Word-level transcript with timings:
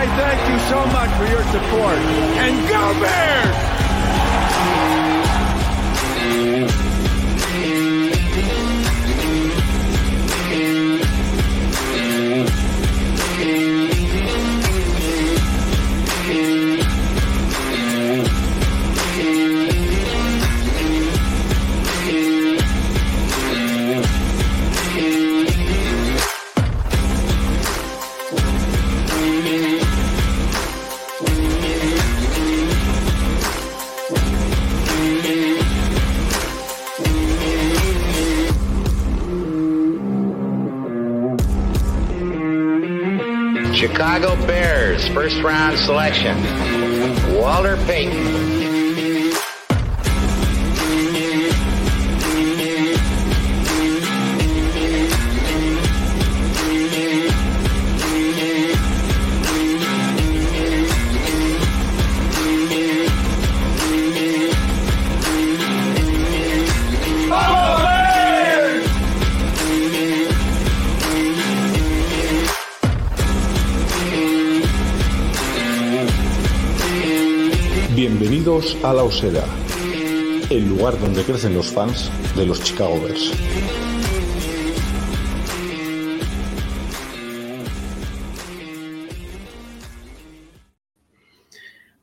I 0.00 0.06
thank 0.16 0.48
you 0.48 0.58
so 0.70 0.86
much 0.86 1.10
for 1.18 1.26
your 1.26 1.42
support. 1.52 1.98
And 1.98 2.68
go 2.70 3.00
Bears! 3.02 3.69
First 45.14 45.42
round 45.42 45.78
selection. 45.78 46.36
Walter 47.34 47.76
Payton. 47.86 48.69
A 78.82 78.94
La 78.94 79.02
Osera, 79.02 79.44
el 80.48 80.66
lugar 80.70 80.98
donde 80.98 81.22
crecen 81.22 81.54
los 81.54 81.70
fans 81.70 82.10
de 82.34 82.46
los 82.46 82.62
Chicago 82.64 82.98
Bears. 83.02 83.30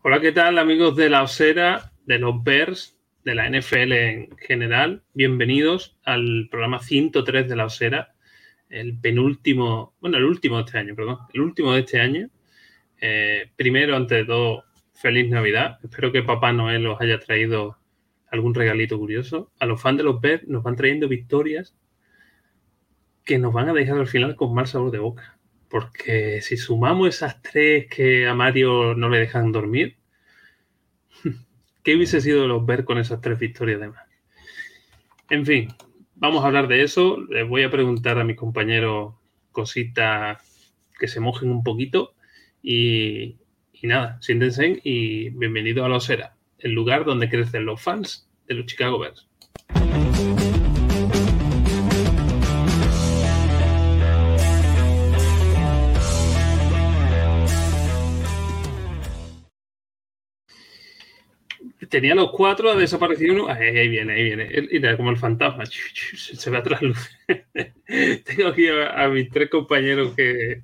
Hola, 0.04 0.22
¿qué 0.22 0.32
tal 0.32 0.60
amigos 0.60 0.96
de 0.96 1.10
la 1.10 1.24
Osera, 1.24 1.94
de 2.06 2.20
los 2.20 2.44
Bears, 2.44 2.96
de 3.24 3.34
la 3.34 3.50
NFL 3.50 3.92
en 3.94 4.38
general? 4.38 5.02
Bienvenidos 5.16 5.98
al 6.04 6.48
programa 6.52 6.80
103 6.80 7.50
de 7.50 7.56
la 7.56 7.66
Osera, 7.66 8.14
el 8.70 9.00
penúltimo, 9.00 9.96
bueno, 10.00 10.18
el 10.18 10.26
último 10.26 10.58
de 10.58 10.64
este 10.66 10.78
año, 10.78 10.96
perdón, 10.96 11.18
el 11.34 11.42
último 11.42 11.74
de 11.74 11.80
este 11.80 12.00
año. 12.00 12.30
Eh, 13.02 13.50
primero, 13.56 13.96
ante 13.96 14.26
todo, 14.26 14.67
feliz 14.98 15.30
Navidad. 15.30 15.78
Espero 15.84 16.12
que 16.12 16.24
Papá 16.24 16.52
Noel 16.52 16.88
os 16.88 17.00
haya 17.00 17.20
traído 17.20 17.78
algún 18.32 18.56
regalito 18.56 18.98
curioso. 18.98 19.52
A 19.60 19.68
los 19.68 19.80
fans 19.80 19.98
de 19.98 20.04
los 20.04 20.20
Bears 20.20 20.48
nos 20.48 20.64
van 20.64 20.76
trayendo 20.76 21.08
victorias 21.08 21.76
que 23.24 23.38
nos 23.38 23.54
van 23.54 23.70
a 23.70 23.74
dejar 23.74 24.00
al 24.00 24.08
final 24.08 24.36
con 24.36 24.56
mal 24.56 24.66
sabor 24.66 24.90
de 24.90 24.98
boca. 24.98 25.38
Porque 25.70 26.42
si 26.42 26.58
sumamos 26.58 27.10
esas 27.10 27.42
tres 27.44 27.88
que 27.88 28.28
a 28.28 28.34
Mario 28.34 28.96
no 28.96 29.10
le 29.10 29.20
dejan 29.20 29.52
dormir, 29.52 29.98
¿qué 31.84 31.96
hubiese 31.96 32.20
sido 32.20 32.48
los 32.48 32.66
Bears 32.66 32.86
con 32.86 32.98
esas 32.98 33.22
tres 33.22 33.38
victorias 33.38 33.80
de 33.80 33.90
más? 33.90 34.04
En 35.30 35.46
fin, 35.46 35.68
vamos 36.16 36.44
a 36.44 36.48
hablar 36.48 36.68
de 36.68 36.82
eso. 36.82 37.22
Les 37.30 37.48
voy 37.48 37.62
a 37.62 37.70
preguntar 37.70 38.18
a 38.18 38.24
mis 38.24 38.38
compañeros 38.38 39.14
cositas 39.52 40.42
que 40.98 41.08
se 41.08 41.20
mojen 41.20 41.52
un 41.52 41.64
poquito. 41.64 42.16
Y, 42.64 43.38
y 43.82 43.88
nada, 43.88 44.18
siéntense 44.22 44.80
y 44.84 45.30
bienvenido 45.30 45.86
a 45.86 45.90
la 45.90 45.98
Osera, 45.98 46.36
el 46.60 46.72
lugar 46.72 47.06
donde 47.06 47.30
crecen 47.30 47.66
los 47.66 47.82
fans 47.82 48.28
de 48.48 48.56
los 48.56 48.66
Chicago 48.66 49.00
Bears. 49.00 49.28
Tenía 61.90 62.16
los 62.16 62.32
cuatro, 62.32 62.72
ha 62.72 62.76
desaparecido 62.76 63.34
uno. 63.34 63.48
Ahí, 63.48 63.88
viene, 63.88 64.14
ahí 64.14 64.24
viene. 64.24 64.68
Mira, 64.72 64.98
como 64.98 65.10
el 65.10 65.18
fantasma. 65.18 65.64
Se 66.16 66.50
ve 66.50 66.58
atrás 66.58 66.82
luz. 66.82 67.10
Tengo 68.26 68.50
aquí 68.50 68.68
a, 68.68 69.04
a, 69.04 69.08
mis 69.08 69.30
tres 69.30 69.50
compañeros 69.50 70.14
que, 70.14 70.64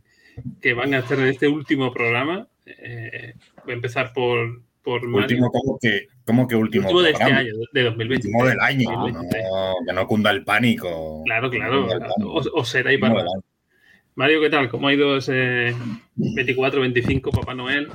que 0.61 0.73
van 0.73 0.93
a 0.93 0.99
estar 0.99 1.17
en 1.19 1.27
este 1.27 1.47
último 1.47 1.93
programa. 1.93 2.49
Eh, 2.65 3.33
voy 3.63 3.71
a 3.71 3.75
empezar 3.75 4.13
por. 4.13 4.61
por 4.83 5.05
último, 5.05 5.51
¿cómo 5.51 5.77
que, 5.81 6.07
¿cómo 6.25 6.47
que 6.47 6.55
último? 6.55 6.85
último 6.85 7.01
de 7.01 7.11
este 7.11 7.23
año, 7.23 7.53
de 7.71 7.83
2020. 7.83 8.27
Último 8.27 8.45
del 8.45 8.59
año. 8.59 8.89
No, 8.89 9.75
que 9.85 9.93
no 9.93 10.07
cunda 10.07 10.31
el 10.31 10.43
pánico. 10.43 11.23
Claro, 11.25 11.49
claro. 11.49 11.87
O, 12.21 12.41
o, 12.53 12.65
será 12.65 12.91
ahí 12.91 12.97
para. 12.97 13.23
Mario, 14.15 14.41
¿qué 14.41 14.49
tal? 14.49 14.69
¿Cómo 14.69 14.87
ha 14.87 14.93
ido 14.93 15.17
ese 15.17 15.73
24-25 16.17 17.31
Papá 17.31 17.55
Noel? 17.55 17.89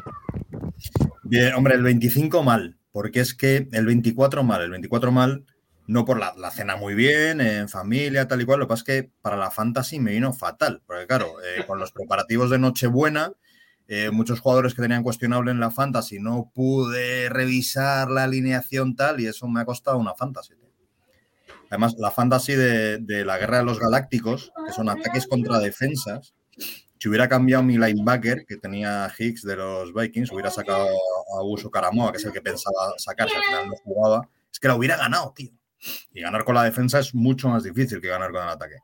Bien, 1.23 1.55
hombre, 1.55 1.75
el 1.75 1.83
25 1.83 2.43
mal, 2.43 2.77
porque 2.91 3.21
es 3.21 3.35
que 3.35 3.69
el 3.71 3.87
24 3.87 4.43
mal, 4.43 4.63
el 4.63 4.71
24 4.71 5.13
mal, 5.13 5.45
no 5.87 6.05
por 6.05 6.19
la, 6.19 6.35
la, 6.37 6.51
cena 6.51 6.77
muy 6.77 6.95
bien, 6.95 7.41
en 7.41 7.69
familia, 7.69 8.27
tal 8.27 8.43
y 8.43 8.45
cual, 8.45 8.59
lo 8.61 8.67
que 8.67 8.71
pasa 8.71 8.81
es 8.81 8.85
que 8.85 9.11
para 9.23 9.37
la 9.37 9.53
fantasy 9.53 10.01
me 10.01 10.13
vino 10.13 10.33
fatal, 10.33 10.83
porque 10.87 11.07
claro, 11.07 11.35
eh, 11.41 11.65
con 11.67 11.79
los 11.79 11.93
preparativos 11.93 12.51
de 12.51 12.59
Nochebuena, 12.59 13.33
eh, 13.89 14.11
muchos 14.11 14.41
jugadores 14.41 14.75
que 14.75 14.83
tenían 14.83 15.03
cuestionable 15.03 15.51
en 15.51 15.61
la 15.61 15.71
fantasy, 15.71 16.21
no 16.21 16.51
pude 16.55 17.29
revisar 17.29 18.11
la 18.11 18.25
alineación 18.25 18.95
tal 18.95 19.21
y 19.21 19.27
eso 19.27 19.49
me 19.49 19.61
ha 19.61 19.65
costado 19.65 19.99
una 19.99 20.15
fantasy. 20.15 20.55
Además, 21.71 21.97
la 21.99 22.11
fantasy 22.11 22.55
de, 22.55 22.99
de 22.99 23.25
la 23.25 23.39
guerra 23.39 23.59
de 23.59 23.65
los 23.65 23.79
galácticos, 23.79 24.53
que 24.67 24.73
son 24.73 24.89
ataques 24.89 25.27
contra 25.27 25.59
defensas, 25.59 26.35
si 26.99 27.09
hubiera 27.09 27.29
cambiado 27.29 27.63
mi 27.63 27.79
linebacker, 27.79 28.45
que 28.45 28.57
tenía 28.57 29.13
Hicks 29.17 29.43
de 29.43 29.57
los 29.57 29.95
Vikings, 29.95 30.33
hubiera 30.33 30.51
sacado 30.51 30.89
a 30.89 31.43
Uso 31.45 31.71
Caramoa, 31.71 32.11
que 32.11 32.19
es 32.19 32.25
el 32.25 32.33
que 32.33 32.41
pensaba 32.41 32.95
sacarse, 32.97 33.37
al 33.37 33.45
final 33.45 33.69
no 33.69 33.77
jugaba, 33.77 34.29
es 34.51 34.59
que 34.59 34.69
la 34.69 34.75
hubiera 34.75 34.97
ganado, 34.97 35.33
tío. 35.35 35.51
Y 36.13 36.23
ganar 36.23 36.45
con 36.45 36.57
la 36.57 36.65
defensa 36.65 36.99
es 36.99 37.15
mucho 37.15 37.49
más 37.49 37.63
difícil 37.63 38.01
que 38.01 38.09
ganar 38.09 38.33
con 38.33 38.43
el 38.43 38.49
ataque. 38.49 38.79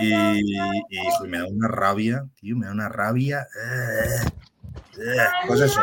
Y, 0.00 0.12
y 0.12 1.28
me 1.28 1.38
da 1.38 1.46
una 1.46 1.68
rabia, 1.68 2.24
tío, 2.40 2.56
me 2.56 2.66
da 2.66 2.72
una 2.72 2.88
rabia. 2.88 3.40
Eh, 3.40 4.28
eh, 4.98 5.26
pues 5.46 5.60
eso, 5.60 5.80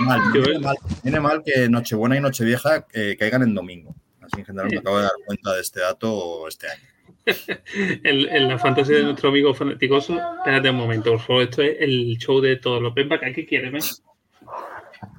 mal, 0.00 0.20
viene, 0.32 0.58
mal, 0.58 0.76
viene 1.02 1.20
mal 1.20 1.42
que 1.44 1.68
Nochebuena 1.68 2.16
y 2.16 2.20
Nochevieja 2.20 2.86
eh, 2.92 3.16
caigan 3.18 3.42
en 3.42 3.54
domingo. 3.54 3.94
Así 4.20 4.40
en 4.40 4.46
general 4.46 4.70
me 4.70 4.78
acabo 4.78 4.98
de 4.98 5.04
dar 5.04 5.12
cuenta 5.26 5.52
de 5.54 5.60
este 5.60 5.80
dato 5.80 6.46
este 6.48 6.68
año. 6.68 6.82
en, 8.04 8.28
en, 8.34 8.48
la 8.48 8.58
fantasía 8.58 8.96
de 8.96 9.04
nuestro 9.04 9.28
amigo 9.28 9.54
fanaticoso, 9.54 10.18
espérate 10.38 10.70
un 10.70 10.76
momento, 10.76 11.12
por 11.12 11.20
favor, 11.20 11.42
esto 11.42 11.62
es 11.62 11.76
el 11.80 12.16
show 12.18 12.40
de 12.40 12.56
todos 12.56 12.82
los 12.82 12.92
Pempa. 12.94 13.20
¿Qué 13.20 13.46
quiere, 13.46 13.70
men? 13.70 13.82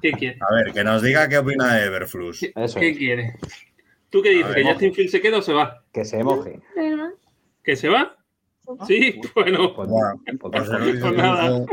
¿Qué 0.02 0.12
quiere? 0.12 0.38
A 0.40 0.54
ver, 0.54 0.72
que 0.72 0.84
nos 0.84 1.02
diga 1.02 1.28
qué 1.28 1.38
opina 1.38 1.74
de 1.74 1.86
Everflux. 1.86 2.40
¿Qué, 2.40 2.52
¿qué 2.52 2.96
quiere? 2.96 3.36
¿Tú 4.10 4.22
qué 4.22 4.30
dices? 4.30 4.54
¿Que 4.54 4.64
Justin 4.64 4.94
Field 4.94 5.10
se 5.10 5.20
queda 5.20 5.38
o 5.38 5.42
se 5.42 5.52
va? 5.52 5.82
Que 5.92 6.04
se 6.04 6.22
moje. 6.22 6.60
¿Que 7.62 7.76
se 7.76 7.88
va? 7.88 8.16
Sí, 8.86 9.20
bueno. 9.34 9.74
Pues, 9.74 9.88
Pues, 10.40 10.70
nada. 11.12 11.64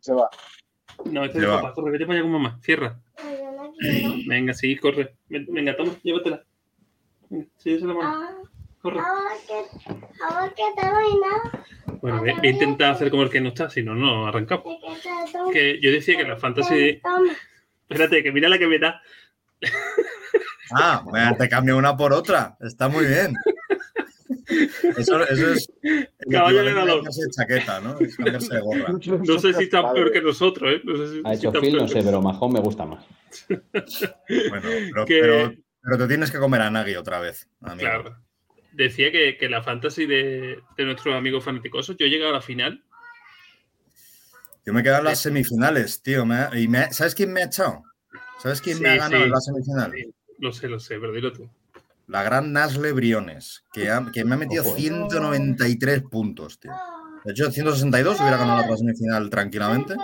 Se 0.00 0.12
va. 0.14 0.28
No, 1.04 1.24
este 1.24 1.38
Se 1.40 1.44
es 1.46 1.50
papá. 1.50 1.72
Corre, 1.72 1.90
vete 1.92 2.06
para 2.06 2.18
allá 2.18 2.22
con 2.22 2.32
mamá. 2.32 2.58
Cierra. 2.62 3.00
Venga, 4.26 4.52
sí, 4.54 4.76
corre. 4.76 5.14
Ven- 5.28 5.46
Venga, 5.50 5.76
toma, 5.76 5.92
llévatela. 6.02 6.44
Sí, 7.58 7.70
esa 7.74 7.76
es 7.76 7.82
la 7.82 7.94
mano. 7.94 8.28
Corre. 8.82 9.00
Ahora 9.00 9.30
que, 9.46 9.54
ahora 10.24 10.48
que 10.54 10.62
te 10.80 10.86
doy 10.86 11.20
nada, 11.20 11.64
Bueno, 12.00 12.18
voy 12.20 12.32
voy 12.32 12.46
a 12.48 12.50
intentar 12.50 12.92
hacer 12.92 13.10
como 13.10 13.22
el 13.22 13.30
que 13.30 13.40
no 13.40 13.48
está, 13.50 13.68
si 13.70 13.82
no, 13.82 13.94
no 13.94 14.26
arrancamos. 14.26 14.64
que 15.52 15.78
yo 15.82 15.90
decía 15.90 16.16
que 16.16 16.24
la 16.24 16.36
fantasy. 16.36 17.00
Espérate, 17.88 18.22
que 18.22 18.32
mira 18.32 18.48
la 18.48 18.58
que 18.58 18.66
me 18.66 18.78
da. 18.78 19.00
Ah, 20.72 21.02
bueno, 21.04 21.36
te 21.36 21.48
cambio 21.48 21.76
una 21.76 21.96
por 21.96 22.12
otra. 22.12 22.56
Está 22.60 22.88
muy 22.88 23.04
bien. 23.06 23.34
Eso, 24.96 25.22
eso 25.28 25.52
es. 25.52 25.68
Caballo 26.30 26.64
ganador. 26.64 27.02
chaqueta, 27.30 27.80
¿no? 27.80 27.98
Es 28.00 28.16
cambiarse 28.16 28.54
de 28.54 28.60
gorra. 28.60 28.86
No 29.26 29.38
sé 29.38 29.52
si 29.54 29.64
está 29.64 29.92
peor 29.92 30.12
que 30.12 30.20
nosotros, 30.22 30.72
¿eh? 30.74 30.80
No 30.84 30.96
sé 30.96 31.12
si, 31.12 31.20
Ha 31.24 31.30
si 31.30 31.36
hecho 31.38 31.48
está 31.48 31.60
Phil, 31.60 31.76
no 31.76 31.88
sé, 31.88 32.02
pero 32.02 32.20
Mahón 32.22 32.52
me 32.52 32.60
gusta 32.60 32.84
más. 32.86 33.04
Bueno, 33.48 34.68
pero, 34.92 35.04
Que- 35.06 35.20
pero, 35.20 35.54
pero 35.82 35.98
te 35.98 36.08
tienes 36.08 36.30
que 36.30 36.38
comer 36.38 36.62
a 36.62 36.70
Nagui 36.70 36.94
otra 36.96 37.20
vez. 37.20 37.48
amigo. 37.60 37.88
Claro. 37.88 38.16
Decía 38.72 39.10
que, 39.10 39.36
que 39.36 39.48
la 39.48 39.62
fantasy 39.62 40.06
de, 40.06 40.60
de 40.76 40.84
nuestros 40.84 41.14
amigos 41.14 41.44
yo 41.44 42.06
he 42.06 42.08
llegado 42.08 42.30
a 42.30 42.34
la 42.34 42.40
final 42.42 42.84
Yo 44.64 44.72
me 44.72 44.80
he 44.80 44.82
quedado 44.84 45.00
en 45.00 45.06
las 45.06 45.20
semifinales, 45.20 46.02
tío. 46.02 46.24
me 46.24 46.34
ha- 46.36 46.50
y 46.58 46.68
me 46.68 46.78
ha- 46.78 46.92
¿Sabes 46.92 47.14
quién 47.14 47.32
me 47.32 47.42
ha 47.42 47.46
echado? 47.46 47.82
¿Sabes 48.38 48.60
quién 48.60 48.80
me 48.80 48.90
ha 48.90 48.96
ganado 48.96 49.16
sí. 49.18 49.22
en 49.24 49.30
la 49.30 49.40
semifinal? 49.40 49.92
Sí, 49.92 50.04
Lo 50.38 50.52
sé, 50.52 50.68
lo 50.68 50.78
sé, 50.80 50.98
pero 51.00 51.12
dilo 51.12 51.32
tú. 51.32 51.50
La 52.10 52.22
gran 52.24 52.52
Nasle 52.52 52.92
Briones, 52.92 53.64
que, 53.72 53.90
ha- 53.90 54.10
que 54.12 54.24
me 54.24 54.34
ha 54.34 54.38
metido 54.38 54.62
Ojo, 54.62 54.76
eh. 54.76 54.80
193 54.80 56.02
puntos, 56.10 56.58
tío. 56.58 56.72
De 57.24 57.32
hecho, 57.32 57.50
162 57.50 58.18
hubiera 58.20 58.36
ganado 58.38 58.66
la 58.68 58.76
semifinal 58.76 59.30
tranquilamente. 59.30 59.94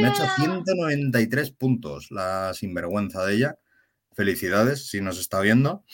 Me 0.00 0.06
ha 0.06 0.10
hecho 0.10 0.24
193 0.36 1.50
puntos, 1.52 2.10
la 2.10 2.52
sinvergüenza 2.54 3.24
de 3.24 3.34
ella. 3.34 3.58
Felicidades, 4.14 4.88
si 4.88 5.00
nos 5.00 5.18
está 5.20 5.40
viendo. 5.40 5.84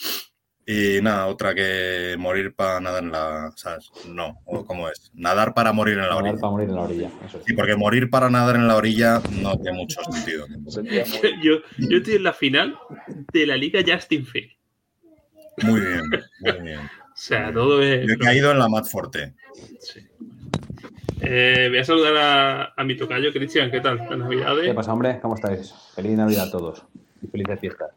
Y 0.65 1.01
nada, 1.01 1.25
otra 1.27 1.53
que 1.55 2.15
morir 2.17 2.55
para 2.55 2.79
nadar 2.79 3.03
en 3.03 3.11
la. 3.11 3.51
¿Sabes? 3.55 3.91
No, 4.07 4.39
o 4.45 4.63
¿cómo 4.65 4.87
es? 4.89 5.11
Nadar 5.13 5.53
para 5.53 5.73
morir 5.73 5.95
en 5.95 6.01
la 6.03 6.09
Nadar 6.09 6.23
orilla. 6.23 6.37
para 6.39 6.51
morir 6.51 6.69
en 6.69 6.75
la 6.75 6.81
orilla. 6.81 7.11
Eso 7.25 7.37
sí. 7.39 7.43
Sí, 7.47 7.53
porque 7.53 7.75
morir 7.75 8.09
para 8.09 8.29
nadar 8.29 8.55
en 8.55 8.67
la 8.67 8.75
orilla 8.77 9.21
no 9.41 9.57
tiene 9.59 9.77
mucho 9.77 9.99
sentido. 10.09 10.45
Yo, 11.43 11.55
yo 11.77 11.97
estoy 11.97 12.13
en 12.15 12.23
la 12.23 12.33
final 12.33 12.77
de 13.33 13.45
la 13.47 13.57
Liga 13.57 13.81
Justin 13.85 14.25
Field. 14.25 14.51
Muy 15.63 15.79
bien, 15.81 16.01
muy 16.39 16.61
bien. 16.61 16.79
O 17.11 17.23
sea, 17.23 17.53
todo 17.53 17.81
es. 17.83 18.07
Yo 18.07 18.13
he 18.15 18.17
caído 18.17 18.51
en 18.51 18.57
la 18.57 18.67
Mat 18.67 18.85
Forte. 18.87 19.35
Sí. 19.79 19.99
Eh, 21.19 21.67
voy 21.69 21.77
a 21.77 21.83
saludar 21.83 22.17
a, 22.17 22.73
a 22.75 22.83
mi 22.83 22.97
tocayo, 22.97 23.31
Cristian. 23.31 23.69
¿Qué 23.69 23.79
tal? 23.79 23.97
Las 23.97 24.09
¿Qué 24.09 24.15
navidades. 24.17 24.73
pasa, 24.73 24.91
hombre? 24.93 25.19
¿Cómo 25.21 25.35
estáis? 25.35 25.71
Feliz 25.93 26.17
Navidad 26.17 26.47
a 26.47 26.51
todos 26.51 26.83
y 27.21 27.27
felices 27.27 27.59
fiestas. 27.59 27.91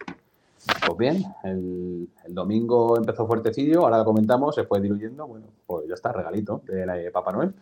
Pues 0.86 0.98
bien, 0.98 1.24
el, 1.44 2.06
el 2.26 2.34
domingo 2.34 2.98
empezó 2.98 3.26
fuertecillo, 3.26 3.80
ahora 3.82 3.98
lo 3.98 4.04
comentamos, 4.04 4.54
se 4.54 4.64
fue 4.64 4.80
diluyendo. 4.82 5.26
Bueno, 5.26 5.46
pues 5.66 5.88
ya 5.88 5.94
está, 5.94 6.12
regalito 6.12 6.60
de 6.66 6.84
la 6.84 6.94
de 6.94 7.10
Papá 7.10 7.32
Noel. 7.32 7.54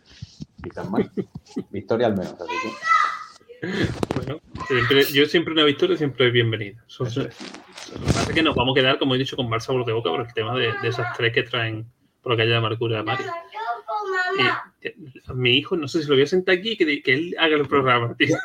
Quizás 0.65 0.91
más. 0.91 1.03
Victoria 1.71 2.09
al 2.09 2.17
menos, 2.17 2.33
así 2.35 2.55
que. 2.63 2.69
Bueno, 4.17 4.41
siempre- 4.67 5.05
yo 5.13 5.27
siempre 5.27 5.53
una 5.55 5.65
victoria 5.65 5.97
siempre 5.97 6.27
es 6.27 6.33
bienvenida. 6.33 6.83
Eso 6.89 7.05
Eso 7.05 7.23
es. 7.23 7.37
Lo 7.93 8.01
que 8.01 8.07
pasa 8.07 8.23
es 8.23 8.35
que 8.35 8.43
nos 8.43 8.55
vamos 8.57 8.77
a 8.77 8.81
quedar, 8.81 8.99
como 8.99 9.15
he 9.15 9.19
dicho, 9.19 9.37
con 9.37 9.49
mal 9.49 9.61
sabor 9.61 9.85
de 9.85 9.93
boca 9.93 10.11
por 10.11 10.21
el 10.21 10.33
tema 10.35 10.55
de, 10.57 10.73
de 10.83 10.89
esas 10.89 11.17
tres 11.17 11.33
que 11.33 11.43
traen 11.45 11.87
por 12.23 12.33
la 12.33 12.39
calle 12.39 12.51
de 12.51 12.57
amargura 12.57 12.99
de 12.99 13.03
Mario. 13.05 13.27
Y, 14.39 14.87
eh, 14.87 14.97
mi 15.35 15.57
hijo, 15.59 15.77
no 15.77 15.87
sé 15.89 16.03
si 16.03 16.09
lo 16.09 16.15
voy 16.15 16.23
a 16.25 16.27
sentar 16.27 16.57
aquí, 16.57 16.77
que, 16.77 17.03
que 17.03 17.13
él 17.15 17.37
haga 17.39 17.57
el 17.57 17.69
programa, 17.69 18.15
tío. 18.17 18.37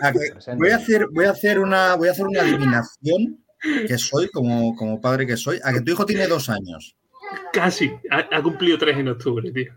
Voy 0.58 0.70
a 0.70 0.76
hacer, 0.76 1.08
voy 1.12 1.26
a 1.26 1.32
hacer 1.32 1.60
una, 1.60 1.96
voy 1.96 2.10
a 2.10 2.12
hacer 2.12 2.26
una 2.28 2.42
adivinación 2.42 3.44
que 3.88 3.98
soy, 3.98 4.30
como, 4.30 4.76
como 4.76 5.00
padre 5.02 5.26
que 5.26 5.38
soy, 5.38 5.60
a 5.64 5.74
que 5.74 5.82
tu 5.82 5.92
hijo 5.92 6.06
tiene 6.06 6.28
dos 6.28 6.50
años. 6.50 6.96
Casi. 7.54 7.92
Ha, 8.12 8.28
ha 8.38 8.42
cumplido 8.44 8.78
tres 8.78 8.98
en 8.98 9.08
octubre, 9.10 9.52
tío. 9.52 9.74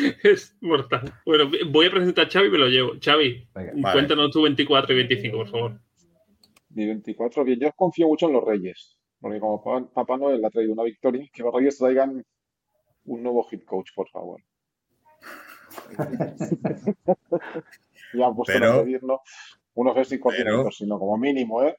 Es 0.22 0.56
mortal. 0.60 1.12
Bueno, 1.24 1.50
voy 1.70 1.86
a 1.86 1.90
presentar 1.90 2.26
a 2.26 2.30
Xavi 2.30 2.48
y 2.48 2.50
me 2.50 2.58
lo 2.58 2.68
llevo. 2.68 2.92
Xavi, 3.02 3.48
Venga, 3.54 3.72
vale. 3.76 3.92
cuéntanos 3.94 4.30
tú 4.30 4.42
24 4.42 4.92
y 4.92 4.96
25, 4.96 5.36
por 5.36 5.48
favor. 5.48 5.80
Mi 6.70 6.86
24, 6.86 7.44
bien, 7.44 7.58
yo 7.60 7.72
confío 7.72 8.06
mucho 8.06 8.26
en 8.26 8.32
los 8.34 8.44
Reyes, 8.44 8.98
porque 9.20 9.40
como 9.40 9.62
Pa- 9.64 9.88
Papá 9.92 10.16
Noel 10.18 10.44
ha 10.44 10.50
traído 10.50 10.72
una 10.74 10.82
victoria, 10.82 11.26
que 11.32 11.42
los 11.42 11.54
Reyes 11.54 11.78
traigan 11.78 12.22
un 13.04 13.22
nuevo 13.22 13.44
hit 13.44 13.64
coach, 13.64 13.90
por 13.94 14.08
favor. 14.10 14.42
ya 18.14 18.26
han 18.26 18.34
puesto 18.36 18.52
Pero- 18.52 18.72
a 18.72 18.82
pedirlo, 18.84 19.20
uno 19.74 19.94
no 19.94 20.04
sé 20.04 20.16
si 20.16 20.20
continentos, 20.20 20.76
sino 20.78 20.98
como 20.98 21.16
mínimo, 21.18 21.62
¿eh? 21.62 21.76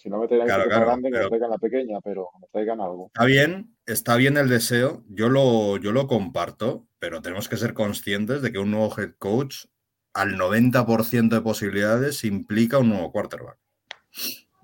Si 0.00 0.08
no 0.08 0.18
me 0.18 0.28
traigan 0.28 0.46
Claro, 0.46 0.62
la 0.62 0.68
claro, 0.70 0.86
grande, 0.86 1.10
que 1.10 1.18
me 1.18 1.28
traigan 1.28 1.50
la 1.50 1.58
pequeña, 1.58 2.00
pero 2.00 2.30
me 2.40 2.46
traigan 2.50 2.80
algo. 2.80 3.08
Está 3.08 3.26
bien, 3.26 3.76
está 3.84 4.16
bien 4.16 4.38
el 4.38 4.48
deseo, 4.48 5.04
yo 5.08 5.28
lo, 5.28 5.76
yo 5.76 5.92
lo 5.92 6.06
comparto, 6.06 6.86
pero 6.98 7.20
tenemos 7.20 7.50
que 7.50 7.58
ser 7.58 7.74
conscientes 7.74 8.40
de 8.40 8.50
que 8.50 8.58
un 8.58 8.70
nuevo 8.70 8.98
head 8.98 9.10
coach 9.18 9.66
al 10.14 10.38
90% 10.38 11.28
de 11.28 11.42
posibilidades 11.42 12.24
implica 12.24 12.78
un 12.78 12.88
nuevo 12.88 13.12
quarterback. 13.12 13.58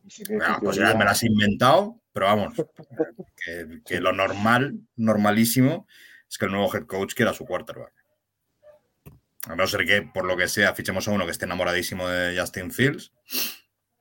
Que, 0.09 0.37
Bueno, 0.37 0.55
en 0.55 0.61
pues 0.63 0.77
ya 0.79 0.95
me 0.95 1.05
las 1.05 1.23
he 1.23 1.27
inventado, 1.27 2.01
pero 2.15 2.27
vamos, 2.27 2.55
que, 3.37 3.83
que 3.85 4.01
lo 4.01 4.15
normal, 4.15 4.81
normalísimo, 4.97 5.87
es 6.31 6.39
que 6.39 6.47
el 6.47 6.53
nuevo 6.53 6.75
head 6.75 6.87
coach 6.87 7.13
quiera 7.13 7.35
su 7.35 7.45
quarterback. 7.45 7.93
A 9.49 9.55
no 9.55 9.67
ser 9.67 9.85
que, 9.85 10.01
por 10.01 10.25
lo 10.25 10.35
que 10.35 10.49
sea, 10.49 10.75
fichemos 10.75 11.07
a 11.07 11.11
uno 11.11 11.27
que 11.27 11.33
esté 11.33 11.45
enamoradísimo 11.45 12.09
de 12.09 12.41
Justin 12.41 12.71
Fields. 12.71 13.13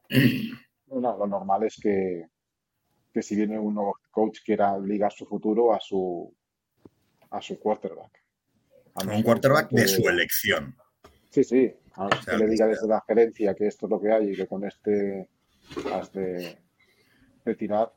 no, 0.87 1.17
lo 1.17 1.27
normal 1.27 1.63
es 1.63 1.77
que, 1.81 2.27
que 3.13 3.21
si 3.21 3.35
viene 3.35 3.57
un 3.59 3.73
nuevo 3.75 3.97
coach 4.11 4.39
quiera 4.45 4.77
ligar 4.77 5.11
su 5.11 5.25
futuro 5.25 5.73
a 5.73 5.79
su 5.79 6.33
a 7.31 7.41
su 7.41 7.59
quarterback. 7.59 8.23
A 8.95 9.03
Un 9.15 9.23
quarterback 9.23 9.69
de 9.71 9.87
su 9.87 10.07
elección. 10.07 10.75
Sí, 11.29 11.43
sí. 11.43 11.73
A 11.95 12.07
sea, 12.23 12.33
que 12.33 12.37
le 12.37 12.47
diga 12.49 12.67
desde 12.67 12.87
la 12.87 13.03
gerencia 13.07 13.53
que 13.55 13.67
esto 13.67 13.87
es 13.87 13.89
lo 13.89 13.99
que 14.01 14.11
hay 14.11 14.31
y 14.31 14.35
que 14.35 14.47
con 14.47 14.63
este 14.65 15.29
has 15.93 16.11
de, 16.13 16.57
de 17.43 17.55
tirar, 17.55 17.91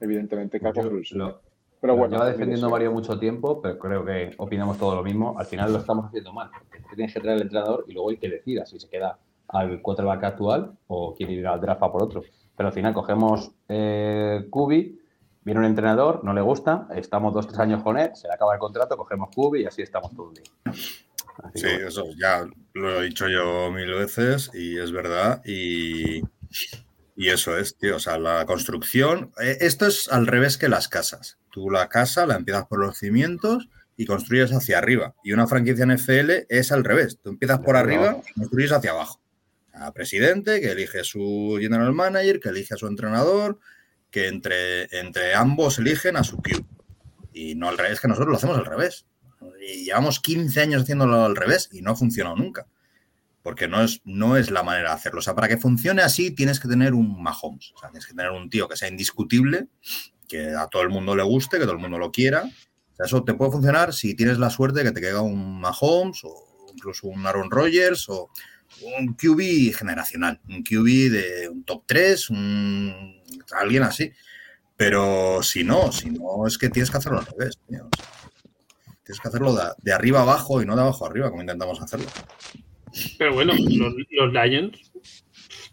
evidentemente 0.00 0.58
que 0.58 0.64
lo- 1.12 1.40
Pero 1.80 1.96
bueno, 1.96 2.14
lleva 2.16 2.30
defendiendo. 2.30 2.70
Mario 2.70 2.92
mucho 2.92 3.18
tiempo, 3.18 3.60
pero 3.60 3.78
creo 3.78 4.04
que 4.04 4.34
opinamos 4.38 4.78
todo 4.78 4.94
lo 4.94 5.02
mismo. 5.02 5.38
Al 5.38 5.46
final 5.46 5.72
lo 5.72 5.78
estamos 5.80 6.06
haciendo 6.06 6.32
mal. 6.32 6.50
porque 6.58 6.78
Tienes 6.94 7.12
que 7.12 7.20
traer 7.20 7.36
el 7.36 7.42
entrenador 7.42 7.84
y 7.88 7.92
luego 7.92 8.10
hay 8.10 8.16
que 8.16 8.30
decida 8.30 8.64
si 8.64 8.78
se 8.80 8.88
queda 8.88 9.18
al 9.48 9.80
quarterback 9.82 10.24
actual 10.24 10.72
o 10.88 11.14
quiere 11.14 11.34
ir 11.34 11.46
al 11.46 11.60
draft 11.60 11.82
a 11.82 11.92
por 11.92 12.02
otro. 12.02 12.22
Pero 12.56 12.68
al 12.68 12.72
final 12.72 12.94
cogemos 12.94 13.52
eh, 13.68 14.46
Kubi, 14.50 14.98
viene 15.42 15.60
un 15.60 15.66
entrenador, 15.66 16.24
no 16.24 16.32
le 16.32 16.40
gusta, 16.40 16.88
estamos 16.94 17.34
dos, 17.34 17.46
tres 17.46 17.58
años 17.60 17.82
con 17.82 17.98
él, 17.98 18.10
se 18.14 18.28
le 18.28 18.34
acaba 18.34 18.54
el 18.54 18.60
contrato, 18.60 18.96
cogemos 18.96 19.28
Kubi 19.34 19.62
y 19.62 19.66
así 19.66 19.82
estamos 19.82 20.14
todo 20.14 20.30
el 20.30 20.42
día. 20.42 20.52
Así 20.64 21.58
Sí, 21.58 21.66
bueno. 21.66 21.88
eso 21.88 22.04
ya 22.18 22.46
lo 22.72 23.00
he 23.00 23.04
dicho 23.04 23.28
yo 23.28 23.70
mil 23.70 23.92
veces 23.92 24.50
y 24.54 24.78
es 24.78 24.90
verdad. 24.90 25.42
Y, 25.44 26.22
y 27.14 27.28
eso 27.28 27.56
es, 27.58 27.76
tío. 27.76 27.96
O 27.96 28.00
sea, 28.00 28.18
la 28.18 28.46
construcción. 28.46 29.32
eh, 29.40 29.58
esto 29.60 29.86
es 29.86 30.10
al 30.10 30.26
revés 30.26 30.56
que 30.56 30.68
las 30.68 30.88
casas. 30.88 31.38
Tú 31.50 31.70
la 31.70 31.88
casa 31.88 32.26
la 32.26 32.36
empiezas 32.36 32.66
por 32.66 32.78
los 32.78 32.96
cimientos 32.98 33.68
y 33.98 34.06
construyes 34.06 34.52
hacia 34.52 34.78
arriba. 34.78 35.14
Y 35.22 35.32
una 35.32 35.46
franquicia 35.46 35.86
NFL 35.86 36.46
es 36.48 36.72
al 36.72 36.84
revés. 36.84 37.18
Tú 37.22 37.30
empiezas 37.30 37.60
por 37.60 37.76
arriba 37.76 38.16
y 38.34 38.40
construyes 38.40 38.72
hacia 38.72 38.90
abajo. 38.92 39.20
A 39.78 39.92
presidente 39.92 40.60
que 40.60 40.70
elige 40.72 41.04
su 41.04 41.58
general 41.60 41.92
manager, 41.92 42.40
que 42.40 42.48
elige 42.48 42.74
a 42.74 42.76
su 42.78 42.86
entrenador, 42.86 43.58
que 44.10 44.28
entre, 44.28 44.84
entre 44.98 45.34
ambos 45.34 45.78
eligen 45.78 46.16
a 46.16 46.24
su 46.24 46.38
Q. 46.38 46.64
Y 47.32 47.54
no 47.54 47.68
al 47.68 47.76
revés, 47.76 48.00
que 48.00 48.08
nosotros 48.08 48.30
lo 48.30 48.36
hacemos 48.36 48.56
al 48.56 48.64
revés. 48.64 49.06
Y 49.60 49.84
llevamos 49.84 50.20
15 50.20 50.60
años 50.60 50.82
haciéndolo 50.82 51.24
al 51.24 51.36
revés 51.36 51.68
y 51.72 51.82
no 51.82 51.90
ha 51.90 51.96
funcionado 51.96 52.36
nunca. 52.36 52.66
Porque 53.42 53.68
no 53.68 53.82
es, 53.82 54.00
no 54.04 54.36
es 54.36 54.50
la 54.50 54.62
manera 54.62 54.90
de 54.90 54.94
hacerlo. 54.94 55.18
O 55.18 55.22
sea, 55.22 55.34
para 55.34 55.48
que 55.48 55.58
funcione 55.58 56.02
así 56.02 56.30
tienes 56.30 56.58
que 56.58 56.68
tener 56.68 56.94
un 56.94 57.22
Mahomes. 57.22 57.72
O 57.74 57.78
sea, 57.78 57.90
tienes 57.90 58.06
que 58.06 58.14
tener 58.14 58.30
un 58.30 58.48
tío 58.48 58.68
que 58.68 58.76
sea 58.76 58.88
indiscutible, 58.88 59.68
que 60.26 60.54
a 60.54 60.66
todo 60.68 60.82
el 60.82 60.88
mundo 60.88 61.14
le 61.14 61.22
guste, 61.22 61.58
que 61.58 61.64
todo 61.64 61.74
el 61.74 61.80
mundo 61.80 61.98
lo 61.98 62.10
quiera. 62.10 62.44
O 62.44 62.96
sea, 62.96 63.04
eso 63.04 63.22
te 63.24 63.34
puede 63.34 63.52
funcionar 63.52 63.92
si 63.92 64.14
tienes 64.14 64.38
la 64.38 64.48
suerte 64.48 64.78
de 64.78 64.86
que 64.86 64.92
te 64.92 65.02
caiga 65.02 65.20
un 65.20 65.60
Mahomes 65.60 66.24
o 66.24 66.64
incluso 66.74 67.08
un 67.08 67.26
Aaron 67.26 67.50
Rodgers 67.50 68.08
o 68.08 68.30
un 68.82 69.14
QB 69.14 69.74
generacional. 69.74 70.40
Un 70.48 70.62
QB 70.62 71.10
de 71.10 71.48
un 71.48 71.64
top 71.64 71.84
3, 71.86 72.30
un, 72.30 73.22
alguien 73.58 73.82
así. 73.82 74.12
Pero 74.76 75.42
si 75.42 75.64
no, 75.64 75.90
si 75.92 76.10
no, 76.10 76.46
es 76.46 76.58
que 76.58 76.68
tienes 76.68 76.90
que 76.90 76.98
hacerlo 76.98 77.20
al 77.20 77.26
revés. 77.26 77.58
tío. 77.68 77.88
Tienes 79.04 79.20
que 79.20 79.28
hacerlo 79.28 79.54
de, 79.54 79.62
de 79.82 79.92
arriba 79.92 80.22
abajo 80.22 80.60
y 80.60 80.66
no 80.66 80.74
de 80.74 80.82
abajo 80.82 81.06
arriba, 81.06 81.30
como 81.30 81.42
intentamos 81.42 81.80
hacerlo. 81.80 82.06
Pero 83.18 83.34
bueno, 83.34 83.54
los, 83.54 84.32
Lions 84.32 84.92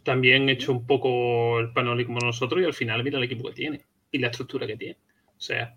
también 0.03 0.43
han 0.43 0.49
hecho 0.49 0.71
un 0.71 0.85
poco 0.85 1.59
el 1.59 1.71
panoli 1.71 2.05
como 2.05 2.19
nosotros 2.19 2.61
y 2.61 2.65
al 2.65 2.73
final 2.73 3.03
mira 3.03 3.17
el 3.17 3.23
equipo 3.23 3.47
que 3.49 3.55
tiene 3.55 3.85
y 4.11 4.19
la 4.19 4.27
estructura 4.27 4.67
que 4.67 4.75
tiene. 4.75 4.97
O 5.37 5.41
sea, 5.41 5.75